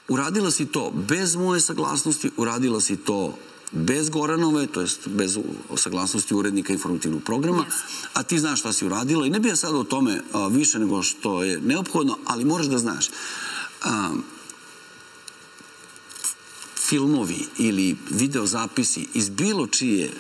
Uradila 0.08 0.52
si 0.52 0.66
to 0.66 0.92
bez 0.92 1.36
moje 1.36 1.62
saglasnosti, 1.62 2.32
uradila 2.38 2.82
si 2.82 2.98
to 2.98 3.38
bez 3.72 4.10
Goranove, 4.10 4.68
to 4.68 4.82
jest 4.82 5.08
bez 5.08 5.38
saglasnosti 5.76 6.34
urednika 6.34 6.74
informativnog 6.74 7.24
programa, 7.24 7.66
a 8.14 8.24
ti 8.24 8.40
znaš 8.40 8.60
šta 8.60 8.74
si 8.74 8.86
uradila 8.86 9.26
i 9.26 9.30
ne 9.30 9.40
bi 9.40 9.50
ja 9.50 9.56
sad 9.56 9.76
o 9.76 9.84
tome 9.84 10.22
a, 10.34 10.48
više 10.48 10.80
nego 10.80 11.04
što 11.04 11.44
je 11.44 11.62
neophodno, 11.62 12.18
ali 12.26 12.46
moraš 12.46 12.68
da 12.68 12.78
znaš. 12.78 13.10
A, 13.84 14.14
filmovi 16.76 17.48
ili 17.58 17.98
videozapisi 18.10 19.08
iz 19.14 19.30
bilo 19.30 19.68
čije 19.68 20.12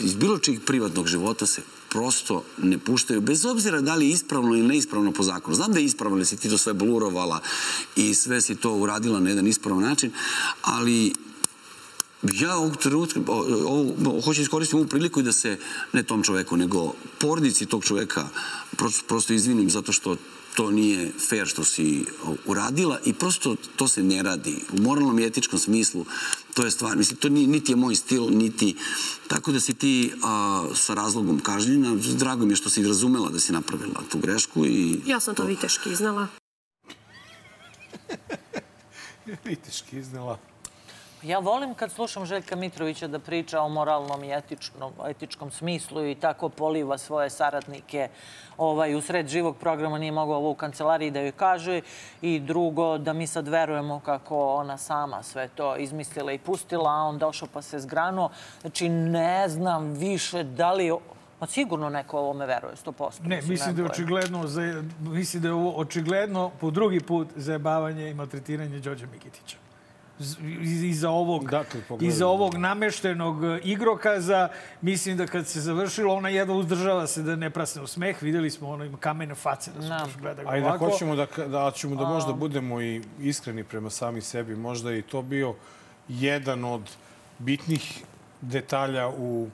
iz 0.00 0.14
bilo 0.14 0.38
čijeg 0.38 0.64
privatnog 0.64 1.06
života 1.06 1.46
se 1.46 1.62
prosto 1.90 2.44
ne 2.58 2.78
puštaju, 2.78 3.20
bez 3.20 3.44
obzira 3.44 3.80
da 3.80 3.94
li 3.94 4.06
je 4.06 4.12
ispravno 4.12 4.56
ili 4.56 4.68
neispravno 4.68 5.12
po 5.12 5.22
zakonu. 5.22 5.54
Znam 5.54 5.72
da 5.72 5.78
je 5.78 5.84
ispravno, 5.84 6.18
jer 6.18 6.26
si 6.26 6.36
ti 6.36 6.50
to 6.50 6.58
sve 6.58 6.72
blurovala 6.72 7.40
i 7.96 8.14
sve 8.14 8.40
si 8.40 8.54
to 8.54 8.74
uradila 8.74 9.20
na 9.20 9.28
jedan 9.28 9.46
ispravan 9.46 9.82
način, 9.82 10.12
ali 10.62 11.12
ja 12.22 12.56
ovog 12.56 12.76
trenutka, 12.76 13.20
hoću 14.24 14.42
iskoristiti 14.42 14.76
ovu 14.76 14.86
priliku 14.86 15.20
i 15.20 15.22
da 15.22 15.32
se, 15.32 15.58
ne 15.92 16.02
tom 16.02 16.22
čoveku, 16.22 16.56
nego 16.56 16.92
porodici 17.18 17.66
tog 17.66 17.84
čoveka 17.84 18.28
prosto 19.06 19.32
izvinim 19.32 19.70
zato 19.70 19.92
što 19.92 20.16
to 20.54 20.70
nije 20.70 21.12
fair 21.28 21.46
što 21.46 21.64
si 21.64 22.04
uradila 22.46 22.98
i 23.04 23.12
prosto 23.12 23.56
to 23.76 23.88
se 23.88 24.02
ne 24.02 24.22
radi. 24.22 24.56
U 24.72 24.82
moralnom 24.82 25.18
i 25.18 25.24
etičkom 25.24 25.58
smislu 25.58 26.06
to 26.54 26.64
je 26.64 26.70
stvar. 26.70 26.96
Mislim, 26.96 27.16
to 27.16 27.28
ni, 27.28 27.46
niti 27.46 27.72
je 27.72 27.76
moj 27.76 27.94
stil, 27.94 28.26
niti... 28.30 28.76
Tako 29.28 29.52
da 29.52 29.60
si 29.60 29.74
ti 29.74 30.12
a, 30.22 30.66
sa 30.74 30.94
razlogom 30.94 31.40
kažnjena. 31.40 31.96
Drago 32.18 32.46
mi 32.46 32.52
je 32.52 32.56
što 32.56 32.70
si 32.70 32.82
razumela 32.82 33.28
da 33.28 33.40
si 33.40 33.52
napravila 33.52 34.02
tu 34.10 34.18
grešku 34.18 34.66
i... 34.66 35.00
Ja 35.06 35.20
sam 35.20 35.34
to 35.34 35.44
viteški 35.44 35.90
iznala. 35.90 36.26
Viteški 39.44 39.98
iznela. 39.98 40.49
Ja 41.22 41.38
volim 41.38 41.74
kad 41.74 41.92
slušam 41.92 42.26
Željka 42.26 42.56
Mitrovića 42.56 43.06
da 43.08 43.18
priča 43.18 43.60
o 43.60 43.68
moralnom 43.68 44.24
i 44.24 44.32
etičnom, 44.32 44.92
etičkom 45.08 45.50
smislu 45.50 46.06
i 46.06 46.14
tako 46.14 46.48
poliva 46.48 46.98
svoje 46.98 47.30
saradnike. 47.30 48.08
Ovaj, 48.56 48.94
u 48.94 49.00
sred 49.00 49.28
živog 49.28 49.56
programa 49.56 49.98
nije 49.98 50.12
mogao 50.12 50.36
ovo 50.36 50.50
u 50.50 50.54
kancelariji 50.54 51.10
da 51.10 51.20
joj 51.20 51.32
kaže. 51.32 51.80
I 52.22 52.38
drugo, 52.40 52.98
da 52.98 53.12
mi 53.12 53.26
sad 53.26 53.48
verujemo 53.48 54.00
kako 54.00 54.54
ona 54.54 54.78
sama 54.78 55.22
sve 55.22 55.48
to 55.48 55.76
izmislila 55.76 56.32
i 56.32 56.38
pustila, 56.38 56.90
a 56.90 57.02
on 57.02 57.18
došao 57.18 57.48
pa 57.52 57.62
se 57.62 57.78
zgranuo. 57.78 58.30
Znači, 58.60 58.88
ne 58.88 59.48
znam 59.48 59.92
više 59.92 60.42
da 60.42 60.72
li... 60.72 60.92
Ma 61.40 61.46
sigurno 61.46 61.88
neko 61.88 62.18
ovome 62.18 62.46
veruje, 62.46 62.74
100%. 62.84 63.26
Ne, 63.26 63.42
mislim 63.42 63.76
da 63.76 63.82
je 63.82 63.88
očigledno, 63.90 64.46
za, 64.46 64.82
mislim 65.00 65.42
da 65.42 65.48
je 65.48 65.54
ovo 65.54 65.72
očigledno 65.76 66.50
po 66.60 66.70
drugi 66.70 67.00
put 67.00 67.28
zajebavanje 67.36 68.10
i 68.10 68.14
maltretiranje 68.14 68.78
Đorđa 68.78 69.06
Mikitića. 69.06 69.69
Iza 70.62 71.10
ovog, 71.10 71.50
Da, 71.50 71.64
pogledam. 71.88 72.08
iza 72.08 72.26
ovog 72.26 72.54
nameštenog 72.54 73.44
e, 73.44 73.60
igrokaza, 73.64 74.48
mislim 74.82 75.16
da 75.16 75.26
kad 75.26 75.46
se 75.46 75.60
završilo, 75.60 76.14
ona 76.14 76.28
jedva 76.28 76.54
uzdržava 76.54 77.06
se 77.06 77.22
da 77.22 77.36
ne 77.36 77.50
prasne 77.50 77.82
u 77.82 77.86
smeh. 77.86 78.22
Videli 78.22 78.50
smo 78.50 78.68
ono 78.68 78.84
ima 78.84 78.98
kamene 78.98 79.34
face 79.34 79.70
da 79.70 79.82
su 79.82 79.88
Da. 79.88 80.00
baš 80.04 80.16
gledali 80.16 80.48
Ajde, 80.48 80.66
ovako. 80.66 80.86
ako 80.86 80.96
ćemo 80.98 81.16
da, 81.16 81.26
da, 81.46 81.70
ćemo 81.70 81.96
da 81.96 82.04
možda 82.04 82.32
budemo 82.32 82.80
i 82.80 83.02
iskreni 83.20 83.64
prema 83.64 83.90
sami 83.90 84.20
sebi, 84.20 84.56
možda 84.56 84.90
je 84.90 84.98
i 84.98 85.02
to 85.02 85.22
bio 85.22 85.54
jedan 86.08 86.64
od 86.64 86.82
bitnih 87.38 88.04
detalja 88.40 89.08
u 89.08 89.48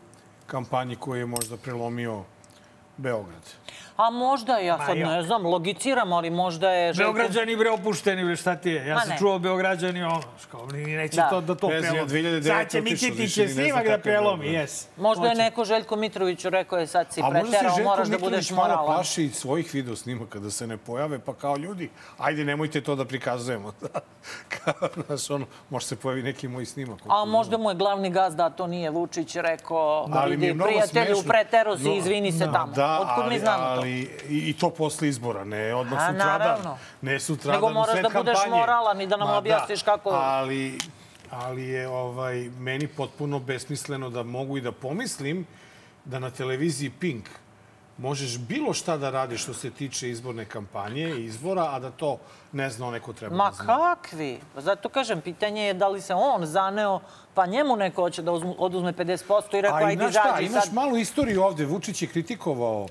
kampanji 0.47 0.97
koji 0.97 1.20
je 1.20 1.26
možda 1.26 1.56
prelomio 1.56 2.22
Beograd. 2.97 3.43
A 3.97 4.10
možda, 4.10 4.59
ja 4.59 4.78
sad 4.78 4.97
ne 4.98 5.22
znam, 5.22 5.47
logiciram, 5.47 6.12
ali 6.12 6.30
možda 6.30 6.70
je... 6.70 6.93
Željko- 6.93 7.12
Beograđani 7.12 7.56
bre 7.56 7.70
opušteni, 7.70 8.24
bre 8.24 8.36
šta 8.36 8.56
ti 8.56 8.70
je? 8.70 8.86
Ja 8.86 9.01
sam 9.01 9.18
čuo 9.18 9.38
Beograđani 9.38 10.02
ono, 10.02 10.20
kao, 10.51 10.66
neće 10.66 11.16
Da. 11.16 11.28
to 11.30 11.40
da 11.40 11.55
to 11.55 11.68
prelomi. 11.68 12.01
2009 12.01 12.43
Sad 12.44 12.70
će 12.70 12.80
Mikitić 12.80 13.36
je 13.36 13.48
snimak 13.48 13.86
da 13.86 13.98
prelomi, 13.98 14.47
jes. 14.47 14.86
Možda 14.97 15.26
je 15.26 15.34
neko 15.34 15.64
Željko 15.64 15.97
Mitroviću 15.97 16.51
rekao 16.51 16.78
je 16.78 16.86
sad 16.86 17.12
si 17.12 17.20
A 17.20 17.24
možda 17.24 17.40
se 17.40 17.48
preterao, 17.48 17.74
Željko 17.74 17.88
moraš 17.90 18.09
da 18.09 18.12
Mitrović 18.12 18.32
budeš 18.32 18.51
malo 18.51 18.62
moralan. 18.62 18.86
plaši 18.86 19.24
iz 19.24 19.34
svojih 19.34 19.74
video 19.74 19.97
snimaka 19.97 20.38
da 20.38 20.51
se 20.51 20.66
ne 20.66 20.76
pojave, 20.76 21.18
pa 21.18 21.34
kao 21.34 21.56
ljudi, 21.56 21.88
ajde 22.18 22.44
nemojte 22.44 22.80
to 22.80 22.94
da 22.94 23.05
prikazujemo. 23.05 23.72
kao, 24.55 24.74
znaš, 25.06 25.30
ono, 25.30 25.47
može 25.70 25.86
se 25.86 25.97
pojavi 25.97 26.22
neki 26.22 26.48
moj 26.48 26.66
snimak. 26.66 26.98
A 27.09 27.24
možda 27.24 27.59
mu 27.59 27.70
je 27.70 27.76
glavni 27.76 28.10
gazda, 28.10 28.47
a 28.47 28.51
to 28.51 28.66
nije 28.66 28.90
Vučić, 28.90 29.36
rekao, 29.36 30.09
Ali 30.12 30.36
mi 30.36 30.47
je 30.47 30.55
mnogo 30.55 30.68
prijatelju, 30.68 31.14
smešno. 31.14 31.28
pretero 31.28 31.78
si, 31.78 31.93
izvini 31.93 32.32
se 32.32 32.47
da, 32.47 32.52
tamo. 32.52 32.72
Da, 32.72 33.01
Otkud 33.01 33.32
mi 33.32 33.38
znamo 33.38 33.55
to? 33.56 33.62
ali, 33.62 33.92
i, 34.28 34.54
to 34.54 34.70
posle 34.70 35.08
izbora, 35.08 35.44
ne 35.44 35.74
odmah 35.74 35.98
A, 36.00 36.06
sutradan. 36.06 36.28
naravno. 36.30 36.78
Ne 37.02 37.20
sutradan 37.20 37.54
Nego 37.54 37.70
moraš 37.70 38.02
da 38.02 38.08
budeš 38.10 38.34
kampanje. 38.34 38.50
moralan 38.52 39.00
i 39.00 39.06
da 39.06 39.16
nam 39.16 39.28
Ma 39.28 39.36
objasniš 39.36 39.82
kako- 39.82 40.10
Ali, 40.10 40.78
ali 41.30 41.62
je 41.64 41.88
ovaj, 41.88 42.36
meni 42.50 42.88
potpuno 42.88 43.38
besmisleno 43.40 44.10
da 44.10 44.22
mogu 44.24 44.56
i 44.56 44.62
da 44.62 44.72
pomislim 44.72 45.46
da 46.04 46.18
na 46.18 46.30
televiziji 46.30 46.90
Pink 46.90 47.24
možeš 47.98 48.38
bilo 48.38 48.72
šta 48.72 48.96
da 48.96 49.10
radiš 49.10 49.42
što 49.42 49.54
se 49.54 49.70
tiče 49.70 50.10
izborne 50.10 50.44
kampanje 50.44 51.08
i 51.08 51.24
izbora, 51.24 51.64
a 51.64 51.78
da 51.78 51.90
to 51.90 52.18
ne 52.52 52.70
zna 52.70 52.86
onaj 52.86 53.00
ko 53.00 53.12
treba 53.12 53.36
Ma 53.36 53.46
da 53.46 53.54
zna. 53.54 53.66
kakvi? 53.66 54.40
Pa 54.54 54.60
Zato 54.60 54.88
kažem, 54.88 55.20
pitanje 55.20 55.62
je 55.62 55.74
da 55.74 55.88
li 55.88 56.00
se 56.00 56.14
on 56.14 56.46
zaneo, 56.46 57.00
pa 57.34 57.46
njemu 57.46 57.76
neko 57.76 58.02
hoće 58.02 58.22
da 58.22 58.32
uzmu, 58.32 58.54
oduzme 58.58 58.92
50% 58.92 59.16
i 59.52 59.62
rekao, 59.62 59.76
ajde 59.78 60.04
izađi 60.04 60.44
imaš 60.44 60.64
sad. 60.64 60.74
malu 60.74 60.96
istoriju 60.96 61.42
ovde. 61.42 61.64
Vučić 61.66 62.02
je 62.02 62.08
kritikovao 62.08 62.86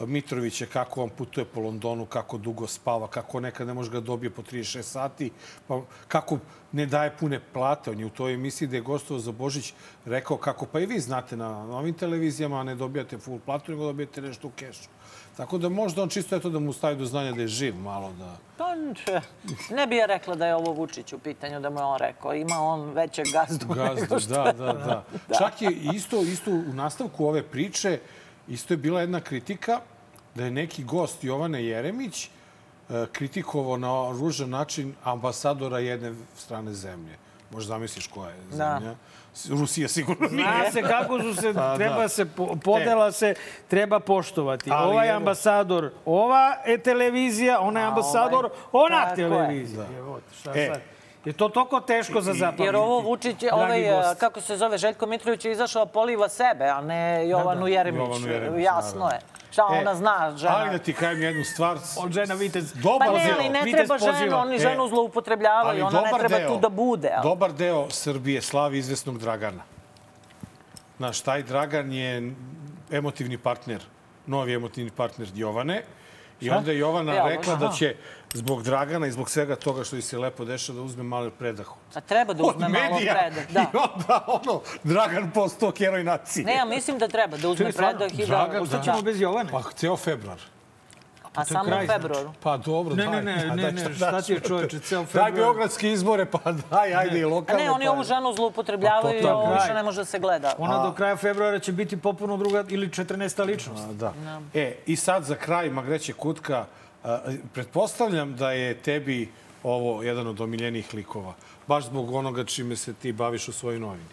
Mitrovića 0.00 0.66
kako 0.66 1.02
on 1.02 1.08
putuje 1.08 1.44
po 1.44 1.60
Londonu, 1.60 2.06
kako 2.06 2.38
dugo 2.38 2.66
spava, 2.66 3.08
kako 3.08 3.40
nekad 3.40 3.66
ne 3.66 3.74
može 3.74 3.90
ga 3.90 4.00
dobije 4.00 4.30
po 4.30 4.42
36 4.42 4.82
sati, 4.82 5.30
pa 5.68 5.80
kako 6.08 6.38
ne 6.72 6.86
daje 6.86 7.10
pune 7.10 7.40
plate. 7.52 7.90
On 7.90 8.00
je 8.00 8.06
u 8.06 8.10
toj 8.10 8.34
emisiji 8.34 8.68
da 8.68 8.76
je 8.76 8.82
gostovao 8.82 9.20
za 9.20 9.32
Božić 9.32 9.72
rekao 10.04 10.36
kako 10.36 10.66
pa 10.66 10.80
i 10.80 10.86
vi 10.86 11.00
znate 11.00 11.36
na 11.36 11.66
novim 11.66 11.94
televizijama 11.94 12.62
ne 12.64 12.74
dobijate 12.74 13.18
full 13.18 13.38
platu, 13.38 13.72
nego 13.72 13.84
dobijate 13.84 14.20
nešto 14.22 14.48
u 14.48 14.50
kešu. 14.50 14.88
Tako 15.36 15.58
da 15.58 15.68
možda 15.68 16.02
on 16.02 16.08
čisto 16.08 16.34
je 16.34 16.40
to 16.40 16.50
da 16.50 16.58
mu 16.58 16.72
stavi 16.72 16.96
do 16.96 17.04
znanja 17.04 17.32
da 17.32 17.40
je 17.40 17.48
živ 17.48 17.76
malo 17.76 18.12
da... 18.12 18.36
Pa, 18.58 18.74
ne 19.74 19.86
bi 19.86 19.96
ja 19.96 20.06
rekla 20.06 20.34
da 20.34 20.46
je 20.46 20.54
ovo 20.54 20.72
Vučić 20.72 21.12
u 21.12 21.18
pitanju, 21.18 21.60
da 21.60 21.70
mu 21.70 21.78
je 21.78 21.84
on 21.84 21.98
rekao. 21.98 22.34
Ima 22.34 22.54
on 22.56 22.90
većeg 22.90 23.26
gazdu. 23.32 23.66
nego 23.68 23.94
Gazdu, 23.94 24.18
što 24.20 24.28
da, 24.28 24.42
je- 24.42 24.52
da, 24.52 24.72
da. 24.86 25.04
Čak 25.38 25.62
je 25.62 25.70
isto, 25.94 26.22
isto 26.22 26.50
u 26.50 26.72
nastavku 26.72 27.26
ove 27.26 27.42
priče, 27.42 27.98
isto 28.50 28.74
je 28.74 28.78
bila 28.78 29.00
jedna 29.00 29.20
kritika 29.20 29.80
da 30.34 30.44
je 30.44 30.50
neki 30.50 30.84
gost 30.84 31.24
Jovane 31.24 31.64
Jeremić 31.64 32.24
e, 32.24 32.30
kritikovao 33.08 33.76
na 33.76 33.88
ružan 34.12 34.50
način 34.50 34.94
ambasadora 35.04 35.78
jedne 35.78 36.14
strane 36.36 36.74
zemlje. 36.74 37.16
Možda 37.50 37.68
zamisliš 37.68 38.06
koja 38.06 38.30
je 38.30 38.36
Da. 38.48 38.78
zemlja. 38.78 38.94
Rusija 39.50 39.88
sigurno 39.88 40.28
nije. 40.28 40.44
Zna 40.44 40.70
se 40.72 40.82
kako 40.82 41.20
su 41.20 41.34
se, 41.34 41.54
Pa, 41.54 41.76
treba 41.76 41.98
da. 41.98 42.08
se, 42.08 42.24
po- 42.26 42.56
podela 42.56 43.12
se, 43.12 43.34
treba 43.68 44.00
poštovati. 44.00 44.70
Ali 44.70 44.86
ovaj 44.86 45.08
evo- 45.08 45.16
ambasador, 45.16 45.90
ova 46.04 46.56
je 46.66 46.78
televizija, 46.78 47.60
ona 47.60 47.80
je 47.80 47.86
A 47.86 47.88
ambasador, 47.88 48.44
ovaj- 48.44 48.86
ona 48.86 49.00
tako 49.00 49.10
je. 49.12 49.28
televizija. 49.28 49.86
Evo, 49.98 50.20
šta 50.40 50.52
E. 50.52 50.66
sad? 50.66 50.80
Je 51.24 51.32
to 51.32 51.48
toliko 51.48 51.80
teško 51.80 52.20
za 52.20 52.32
zapamtiti? 52.34 52.62
Jer 52.62 52.76
ovo 52.76 53.00
Vučić, 53.00 53.36
ovaj, 53.52 53.80
e, 54.02 54.14
kako 54.16 54.40
se 54.40 54.56
zove, 54.56 54.78
Željko 54.78 55.06
Mitrović 55.06 55.44
je 55.44 55.52
izašao 55.52 55.84
da 55.84 55.90
poliva 55.90 56.28
sebe, 56.28 56.64
a 56.66 56.80
ne 56.80 57.28
Jovanu 57.28 57.66
Jeremić. 57.68 58.00
Jovanu 58.00 58.26
Jeremić, 58.28 58.64
Jasno 58.64 59.00
naravno. 59.00 59.16
je. 59.16 59.20
Šta 59.50 59.62
E, 59.64 59.78
ona 59.78 59.94
zna, 59.94 60.32
žena? 60.36 60.56
Ali 60.56 60.70
da 60.70 60.78
ti 60.78 60.92
kažem 60.94 61.22
jednu 61.22 61.44
stvar. 61.44 61.78
On 61.96 62.12
žena 62.12 62.34
vitez. 62.34 62.72
Dobar 62.74 63.08
Pa 63.08 63.14
ne, 63.14 63.30
ali 63.32 63.48
ne 63.48 63.62
Vitez 63.62 63.78
treba 63.78 63.98
ženu, 63.98 64.12
poziva. 64.12 64.38
oni 64.38 64.56
E, 64.56 64.58
ženu 64.58 64.88
zloupotrebljavaju, 64.88 65.86
ona 65.86 66.00
ne 66.00 66.10
treba 66.18 66.38
deo- 66.38 66.48
tu 66.48 66.58
da 66.58 66.68
bude. 66.68 67.10
ali. 67.10 67.22
Dobar 67.24 67.52
deo 67.52 67.90
Srbije 67.90 68.42
slavi 68.42 68.78
izvesnog 68.78 69.18
Dragana. 69.18 69.62
Znaš, 70.96 71.20
taj 71.20 71.42
Dragan 71.42 71.92
je 71.92 72.32
emotivni 72.90 73.38
partner, 73.38 73.82
novi 74.26 74.54
emotivni 74.54 74.90
partner 74.90 75.28
Jovane. 75.34 75.82
I 76.40 76.50
onda 76.50 76.72
je 76.72 76.78
Jovana 76.78 77.28
rekla 77.28 77.54
da 77.56 77.68
će 77.68 77.94
zbog 78.34 78.62
Dragana 78.62 79.06
i 79.06 79.12
zbog 79.12 79.30
svega 79.30 79.56
toga 79.56 79.84
što 79.84 80.00
se 80.00 80.18
lepo 80.18 80.44
dešava 80.44 80.76
da 80.76 80.82
uzme 80.82 81.02
malo 81.02 81.30
predahu. 81.30 81.76
A 81.94 82.00
treba 82.00 82.32
da 82.34 82.42
uzme 82.44 82.68
malo 82.68 82.96
predah. 82.98 83.50
Da. 83.52 83.60
i 83.62 83.66
onda 83.74 84.24
ono, 84.28 84.60
Dragan 84.84 85.30
postao 85.30 85.72
heroj 85.72 86.04
nacije. 86.04 86.44
Ne, 86.44 86.54
ja 86.54 86.64
mislim 86.64 86.98
da 86.98 87.08
treba 87.08 87.36
da 87.36 87.48
uzme 87.48 87.72
predah 87.72 88.12
i 88.12 88.16
da... 88.16 88.26
Dragan, 88.26 88.62
Ostaćemo 88.62 89.02
bez 89.02 89.20
Jovane. 89.20 89.50
Pa 89.50 89.62
ceo 89.70 89.96
februar. 89.96 90.38
A 91.34 91.44
samo 91.44 91.64
kraj, 91.64 91.84
u 91.84 91.88
februaru. 91.88 92.30
Pa 92.40 92.56
dobro, 92.56 92.94
Ne, 92.94 93.06
daj. 93.06 93.14
ne, 93.14 93.36
ne, 93.36 93.48
Pa 93.48 93.54
ne, 93.54 93.62
daj, 93.62 93.72
ne, 93.74 93.94
šta 93.94 94.22
ti 94.22 94.32
je 94.32 94.40
čoveče, 94.40 94.78
ceo 94.80 94.98
Daj 94.98 95.06
februar. 95.06 95.32
beogradske 95.32 95.92
izbore, 95.92 96.24
pa 96.26 96.38
daj, 96.52 96.94
ajde 96.94 97.18
i 97.18 97.24
A 97.24 97.28
lokalne. 97.28 97.64
ne, 97.64 97.70
oni 97.70 97.84
pa- 97.84 97.90
ovu 97.90 98.02
ženu 98.04 98.32
zloupotrebljavaju 98.32 99.18
i 99.18 99.22
Pa 99.22 99.28
je 99.28 99.34
ovo 99.34 99.54
više 99.54 99.74
ne 99.74 99.82
može 99.82 99.96
da 99.96 100.04
se 100.04 100.18
gleda. 100.18 100.54
Ona 100.58 100.78
do 100.78 100.92
kraja 100.92 101.16
februara 101.16 101.58
će 101.58 101.72
biti 101.72 101.96
popuno 101.96 102.36
druga 102.36 102.64
ili 102.68 102.88
14. 102.88 103.44
ličnost. 103.44 103.84
A, 103.84 103.92
Da. 103.92 104.12
E, 104.54 104.76
i 104.86 104.96
sad 104.96 105.24
za 105.24 105.34
kraj, 105.36 105.70
Magreće 105.70 106.12
Kutka, 106.12 106.56
a, 106.56 106.64
pretpostavljam 107.54 108.36
da 108.36 108.52
je 108.52 108.74
tebi 108.74 109.28
ovo 109.62 110.02
jedan 110.02 110.26
od 110.26 110.40
omiljenih 110.40 110.94
likova. 110.94 111.34
Baš 111.66 111.84
zbog 111.84 112.14
onoga 112.14 112.44
čime 112.44 112.76
se 112.76 112.94
ti 112.94 113.12
baviš 113.12 113.48
u 113.48 113.52
svojoj 113.52 113.78
novini. 113.78 114.04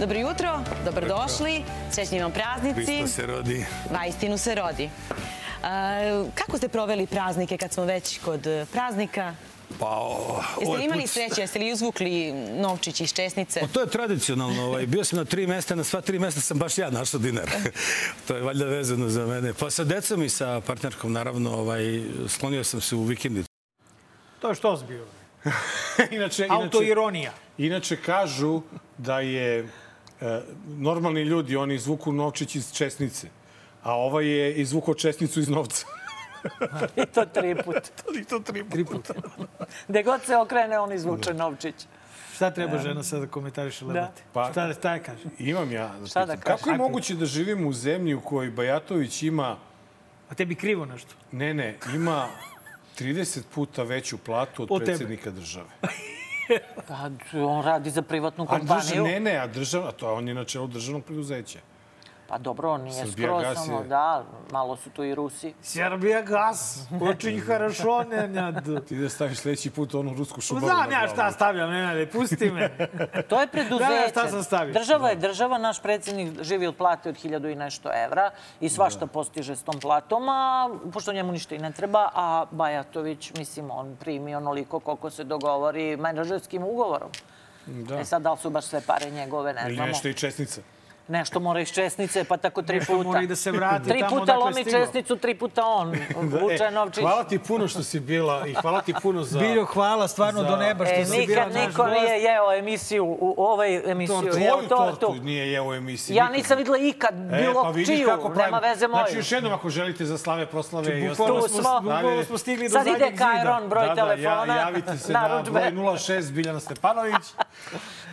Dobro 0.00 0.18
jutro, 0.18 0.60
dobrodošli, 0.84 1.62
srećni 1.90 2.20
vam 2.20 2.32
praznici. 2.32 2.84
Hristo 2.84 3.06
se 3.06 3.26
rodi. 3.26 3.66
Vaistinu 3.92 4.38
se 4.38 4.54
rodi. 4.54 4.84
E, 4.84 4.90
kako 6.34 6.58
ste 6.58 6.68
proveli 6.68 7.06
praznike 7.06 7.56
kad 7.56 7.72
smo 7.72 7.84
već 7.84 8.20
kod 8.20 8.46
e, 8.46 8.66
praznika? 8.72 9.34
Pa, 9.78 9.86
o, 9.86 10.42
Jeste 10.58 10.66
ovaj 10.66 10.78
li 10.78 10.84
imali 10.84 11.02
put- 11.02 11.10
sreće, 11.10 11.40
jeste 11.40 11.58
li 11.58 11.68
izvukli 11.68 12.32
novčić 12.32 13.00
iz 13.00 13.12
česnice? 13.12 13.60
Pa 13.60 13.66
to 13.66 13.80
je 13.80 13.86
tradicionalno. 13.86 14.64
Ovaj. 14.64 14.86
Bio 14.86 15.04
sam 15.04 15.18
na 15.18 15.24
tri 15.24 15.46
mesta, 15.46 15.74
na 15.74 15.84
sva 15.84 16.00
tri 16.00 16.18
mesta 16.18 16.40
sam 16.40 16.58
baš 16.58 16.78
ja 16.78 16.90
našao 16.90 17.20
dinar. 17.20 17.50
to 18.26 18.36
je 18.36 18.42
valjda 18.42 18.64
vezano 18.64 19.08
za 19.08 19.26
mene. 19.26 19.52
Pa 19.54 19.70
sa 19.70 19.84
decom 19.84 20.22
i 20.22 20.28
sa 20.28 20.60
partnerkom, 20.60 21.12
naravno, 21.12 21.54
ovaj, 21.54 22.02
sklonio 22.28 22.64
sam 22.64 22.80
se 22.80 22.96
u 22.96 23.02
vikendicu. 23.04 23.48
To 24.40 24.48
je 24.48 24.54
što 24.54 24.76
zbio. 24.76 25.06
inače, 26.10 26.44
inače, 26.44 26.46
Autoironija. 26.50 27.32
inače 27.58 27.96
kažu 27.96 28.60
da 28.98 29.20
je 29.20 29.58
e, 29.58 29.66
normalni 30.66 31.22
ljudi, 31.22 31.56
oni 31.56 31.74
izvuku 31.74 32.12
novčić 32.12 32.54
iz 32.54 32.72
česnice, 32.72 33.28
a 33.82 33.94
ovaj 33.94 34.26
je 34.26 34.54
izvukao 34.54 34.94
česnicu 34.94 35.40
iz 35.40 35.48
novca. 35.48 35.86
I 36.96 37.06
to 37.06 37.24
tri 37.26 37.54
puta. 37.56 37.80
I 38.20 38.24
to 38.24 38.40
tri 38.40 38.64
puta. 38.84 39.14
Gde 39.88 40.02
god 40.02 40.22
se 40.22 40.36
okrene, 40.36 40.78
on 40.78 40.92
izvuče 40.92 41.34
novčić. 41.34 41.74
Šta 42.34 42.50
treba 42.50 42.78
žena 42.78 43.02
sad 43.02 43.20
da 43.20 43.26
komentariše 43.26 43.84
lebati? 43.84 44.22
Pa- 44.32 44.48
Šta, 44.52 44.72
šta 44.72 44.94
je 44.94 45.02
kaže? 45.02 45.22
Imam 45.38 45.72
ja. 45.72 45.88
Da 45.90 46.06
Šta 46.06 46.26
da 46.26 46.32
pitam. 46.32 46.42
Kako 46.48 46.70
je 46.70 46.76
moguće 46.78 47.14
da 47.14 47.26
živimo 47.26 47.68
u 47.68 47.72
zemlji 47.72 48.14
u 48.14 48.20
kojoj 48.20 48.50
Bajatović 48.50 49.22
ima, 49.22 49.56
A 50.30 50.34
tebi 50.34 50.54
krivo 50.54 50.84
nešto? 50.84 51.14
ne, 51.32 51.54
ne, 51.54 51.78
ima 51.94 52.26
30 52.98 53.42
puta 53.44 53.82
veću 53.82 54.18
platu 54.18 54.62
od 54.62 54.68
Od 54.70 54.78
tebe. 54.78 54.84
predsjednika 54.86 55.30
države? 55.30 55.66
Pa 56.88 56.94
on 57.34 57.64
radi 57.64 57.90
za 57.90 58.02
privatnu 58.02 58.46
A 58.50 58.58
drža, 58.58 58.68
kompaniju. 58.68 59.04
ne, 59.04 59.20
ne, 59.20 59.36
a 59.36 59.46
država, 59.46 59.92
to 59.92 60.14
on 60.14 60.28
je 60.28 60.34
na 60.34 60.44
čelu 60.44 60.66
državnog 60.66 61.04
preduzeća. 61.04 61.58
Pa 62.28 62.38
dobro, 62.38 62.70
on 62.70 62.80
nije 62.82 62.94
Srbija 62.96 63.28
skroz 63.28 63.42
gas 63.42 63.58
samo, 63.58 63.78
je- 63.78 63.84
da, 63.84 64.24
malo 64.52 64.76
su 64.76 64.90
tu 64.90 65.04
i 65.04 65.14
Rusi. 65.14 65.54
Srbija 65.62 66.22
gas. 66.22 66.78
Очень 67.02 67.40
хорошо, 67.40 68.02
Nenad. 68.02 68.84
Ti 68.88 68.96
da 68.96 69.08
staviš 69.08 69.38
sledeći 69.38 69.70
put 69.70 69.94
onu 69.94 70.14
rusku 70.14 70.40
šubaru 70.40 70.66
Znam 70.66 70.90
na 70.90 70.96
ja 70.96 71.08
šta 71.08 71.32
stavljam, 71.32 71.70
Nenade, 71.70 72.06
pusti 72.06 72.50
me. 72.50 72.88
To 73.22 73.40
je 73.40 73.46
preduzeće. 73.46 73.90
Da, 73.90 74.00
da, 74.02 74.08
šta 74.08 74.28
sam 74.28 74.42
stavio? 74.42 74.72
Država 74.72 75.08
je 75.08 75.16
država, 75.16 75.58
naš 75.58 75.82
predsjednik 75.82 76.42
živi 76.42 76.66
od 76.66 76.76
plate 76.76 77.08
od 77.08 77.16
hiljadu 77.16 77.48
i 77.48 77.54
nešto 77.54 77.90
evra 77.96 78.30
i 78.60 78.68
svašta 78.68 79.06
postiže 79.06 79.56
s 79.56 79.62
tom 79.62 79.80
platom, 79.80 80.28
a 80.28 80.68
pošto 80.92 81.12
njemu 81.12 81.32
ništa 81.32 81.54
i 81.54 81.58
ne 81.58 81.72
treba, 81.72 82.08
a 82.14 82.44
Bajatović, 82.50 83.32
mislim, 83.32 83.70
on 83.70 83.96
primi 83.96 84.34
onoliko 84.34 84.80
koliko 84.80 85.10
se 85.10 85.24
dogovori 85.24 85.96
menadžerskim 85.96 86.62
ugovorom. 86.64 87.10
Da. 87.66 87.98
E 87.98 88.04
sad, 88.04 88.22
da 88.22 88.32
li 88.32 88.38
su 88.38 88.50
baš 88.50 88.64
sve 88.64 88.80
pare 88.80 89.10
njegove, 89.10 89.52
ne 89.52 89.62
Ili 89.66 89.74
znamo. 89.74 89.88
nešto 89.88 90.08
i 90.08 90.14
česnica. 90.14 90.60
Nešto 91.08 91.40
mora 91.40 91.60
iz 91.60 91.70
česnice, 91.70 92.24
pa 92.24 92.36
tako 92.38 92.62
tri 92.62 92.76
Nešto 92.76 92.92
puta. 92.92 93.04
mora 93.04 93.22
i 93.22 93.26
da 93.26 93.36
se 93.36 93.50
vrati 93.52 93.84
Tri 93.84 94.00
tamo 94.00 94.16
puta 94.16 94.34
lomi 94.34 94.52
stiglo. 94.54 94.72
česnicu, 94.74 95.16
tri 95.16 95.34
puta 95.34 95.64
on. 95.64 95.88
Vuče 96.16 96.64
E, 96.64 96.70
novčić. 96.70 97.02
hvala 97.02 97.24
ti 97.24 97.38
puno 97.38 97.68
što 97.68 97.82
si 97.82 98.00
bila 98.00 98.46
i 98.46 98.54
hvala 98.54 98.80
ti 98.80 98.94
puno 98.94 99.22
za... 99.22 99.38
Biljo, 99.40 99.64
hvala 99.64 100.08
stvarno 100.08 100.42
Za- 100.42 100.48
do 100.48 100.56
neba 100.56 100.86
što 100.86 100.94
E, 100.94 101.04
si 101.04 101.10
bila 101.16 101.26
nikad 101.44 101.52
naš 101.54 101.66
niko 101.66 101.82
gost. 101.82 101.94
nije 101.94 102.22
jeo 102.22 102.52
emisiju 102.52 103.04
u 103.06 103.34
ovoj 103.38 103.82
emisiju. 103.86 104.20
Tvoju 104.20 104.38
Jeo 104.38 104.56
tortu. 104.58 104.96
tortu 105.00 105.14
nije 105.14 105.52
jeo 105.52 105.64
u 105.64 105.74
emisiji. 105.74 106.16
Ja 106.16 106.24
nikad. 106.24 106.36
nisam 106.36 106.58
videla 106.58 106.78
ikad 106.78 107.14
bilo 107.14 107.60
e, 107.60 107.64
pa 107.64 107.84
čiju, 107.86 108.06
kako 108.06 108.20
pravimo. 108.24 108.44
nema 108.56 108.58
veze 108.60 108.88
moju. 108.88 108.98
Znači, 108.98 109.16
još 109.16 109.32
jednom, 109.32 109.52
ako 109.52 109.70
želite 109.70 110.04
za 110.04 110.18
slave, 110.18 110.46
proslave 110.46 110.98
i 110.98 111.08
Bukvalno 111.08 111.34
ostalo. 111.34 111.48
Tu 111.48 111.62
smo. 111.62 111.80
bukvalno 111.82 112.24
smo 112.24 112.38
stigli 112.38 112.64
do 112.64 112.70
Sad 112.70 112.78
zadnjeg 112.78 112.96
ide 112.98 113.06
zida. 113.08 113.24
Kajron, 113.26 113.68
broj 113.68 113.82
da, 113.82 113.94
da, 113.94 114.02
telefona. 114.02 114.54
Ja, 114.54 114.60
javite 114.60 114.96
se 114.96 115.12
na 115.12 115.42
broj 115.42 115.62
06 115.72 116.30
Biljana 116.30 116.60
Stepanović. 116.60 117.14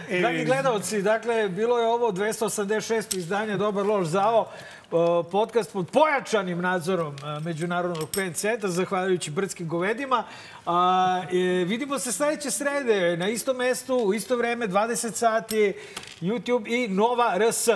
E, 0.09 0.19
Dragi 0.19 0.45
gledalci, 0.45 1.01
dakle, 1.01 1.49
bilo 1.49 1.79
je 1.79 1.87
ovo 1.87 2.11
286. 2.11 3.17
izdanje 3.17 3.57
Dobar 3.57 3.85
loš 3.85 4.07
zao, 4.07 4.47
e, 4.51 4.87
podcast 5.31 5.73
pod 5.73 5.89
pojačanim 5.91 6.61
nadzorom 6.61 7.15
e, 7.15 7.39
Međunarodnog 7.39 8.09
PN 8.09 8.33
centra, 8.33 8.69
zahvaljujući 8.69 9.31
brdskim 9.31 9.67
govedima. 9.67 10.23
A, 10.65 11.21
e, 11.31 11.37
vidimo 11.65 11.99
se 11.99 12.11
sledeće 12.11 12.51
srede 12.51 13.17
na 13.17 13.29
istom 13.29 13.57
mestu, 13.57 13.95
u 13.95 14.13
isto 14.13 14.35
vreme, 14.35 14.67
20 14.67 15.13
sati, 15.13 15.73
YouTube 16.21 16.67
i 16.67 16.87
Nova 16.87 17.37
RS. 17.37 17.67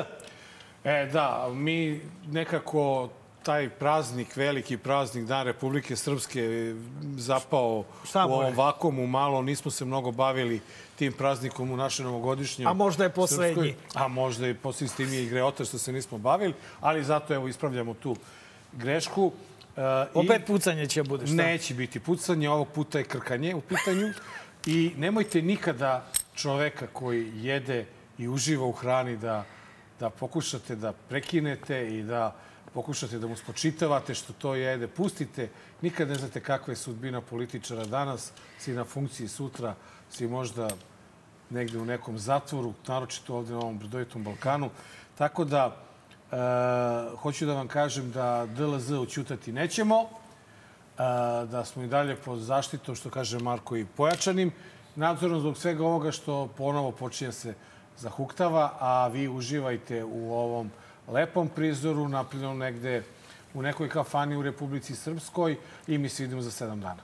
E, 0.83 1.09
da, 1.13 1.49
mi 1.53 2.01
nekako 2.31 3.09
taj 3.43 3.69
praznik, 3.69 4.35
veliki 4.35 4.77
praznik 4.77 5.25
Dan 5.25 5.45
Republike 5.45 5.95
Srpske 5.95 6.41
je 6.41 6.75
zapao 7.17 7.83
Šta 8.03 8.25
u 8.25 8.31
ovom 8.31 8.55
vakumu 8.55 9.07
malo. 9.07 9.41
Nismo 9.41 9.71
se 9.71 9.85
mnogo 9.85 10.11
bavili 10.11 10.61
tim 10.99 11.13
praznikom 11.13 11.71
u 11.71 11.77
našoj 11.77 12.03
novogodišnjoj 12.05 12.67
A 12.67 12.73
možda 12.73 13.03
je 13.03 13.09
poslednji. 13.09 13.71
Srpskoj. 13.73 14.03
A 14.03 14.07
možda 14.07 14.47
je 14.47 14.53
poslednji 14.55 14.87
s 14.89 14.95
tim 14.95 15.13
je 15.13 15.23
i 15.23 15.29
greota 15.29 15.65
što 15.65 15.77
se 15.77 15.91
nismo 15.91 16.17
bavili, 16.17 16.53
ali 16.81 17.03
zato 17.03 17.33
evo 17.33 17.47
ispravljamo 17.47 17.93
tu 17.93 18.15
grešku. 18.73 19.31
E, 19.77 19.81
i- 19.81 20.19
Opet 20.19 20.45
pucanje 20.47 20.87
će 20.87 21.03
bude, 21.03 21.27
šta? 21.27 21.35
Neće 21.35 21.73
biti 21.73 21.99
pucanje, 21.99 22.49
ovog 22.49 22.67
puta 22.67 22.97
je 22.99 23.03
krkanje 23.03 23.55
u 23.55 23.61
pitanju. 23.61 24.11
I 24.65 24.91
nemojte 24.97 25.41
nikada 25.41 26.05
čoveka 26.35 26.87
koji 26.87 27.31
jede 27.35 27.85
i 28.17 28.27
uživa 28.27 28.65
u 28.65 28.71
hrani 28.71 29.17
da, 29.17 29.45
da 29.99 30.09
pokušate 30.09 30.75
da 30.75 30.91
prekinete 30.93 31.87
i 31.87 32.03
da 32.03 32.35
pokušate 32.73 33.19
da 33.19 33.27
mu 33.27 33.35
spočitavate 33.35 34.13
što 34.13 34.33
to 34.33 34.55
jede. 34.55 34.87
Pustite, 34.87 35.47
nikad 35.81 36.07
ne 36.09 36.15
znate 36.15 36.39
kakva 36.41 36.71
je 36.71 36.77
sudbina 36.77 37.21
političara 37.21 37.85
danas, 37.85 38.31
si 38.59 38.73
na 38.73 38.83
funkciji 38.85 39.27
sutra, 39.27 39.75
si 40.11 40.27
možda 40.27 40.69
negde 41.49 41.77
u 41.77 41.85
nekom 41.85 42.17
zatvoru, 42.17 42.73
naročito 42.87 43.35
ovde 43.35 43.53
na 43.53 43.59
ovom 43.59 43.77
brdovitom 43.77 44.23
Balkanu. 44.23 44.69
Tako 45.17 45.45
da, 45.45 45.75
e, 46.31 46.35
hoću 47.15 47.45
da 47.45 47.53
vam 47.53 47.67
kažem 47.67 48.11
da 48.11 48.45
DLZ 48.45 48.91
učutati 48.91 49.51
nećemo, 49.51 50.01
e, 50.01 50.07
da 51.51 51.65
smo 51.65 51.83
i 51.83 51.87
dalje 51.87 52.15
pod 52.15 52.39
zaštitom, 52.39 52.95
što 52.95 53.09
kaže 53.09 53.39
Marko, 53.39 53.77
i 53.77 53.85
pojačanim 53.85 54.51
nadzorom 54.95 55.39
zbog 55.39 55.57
svega 55.57 55.85
ovoga 55.85 56.11
što 56.11 56.47
ponovo 56.57 56.91
počinje 56.91 57.31
se 57.31 57.53
zahuktava, 57.97 58.71
a 58.79 59.07
vi 59.07 59.27
uživajte 59.27 60.03
u 60.03 60.33
ovom 60.33 60.71
lepom 61.07 61.49
prizoru, 61.49 62.07
napravljeno 62.07 62.53
negde 62.53 63.03
u 63.53 63.61
nekoj 63.61 63.89
kafani 63.89 64.35
u 64.35 64.41
Republici 64.41 64.95
Srpskoj 64.95 65.57
i 65.87 65.97
mi 65.97 66.09
se 66.09 66.23
vidimo 66.23 66.41
za 66.41 66.51
sedam 66.51 66.81
dana. 66.81 67.03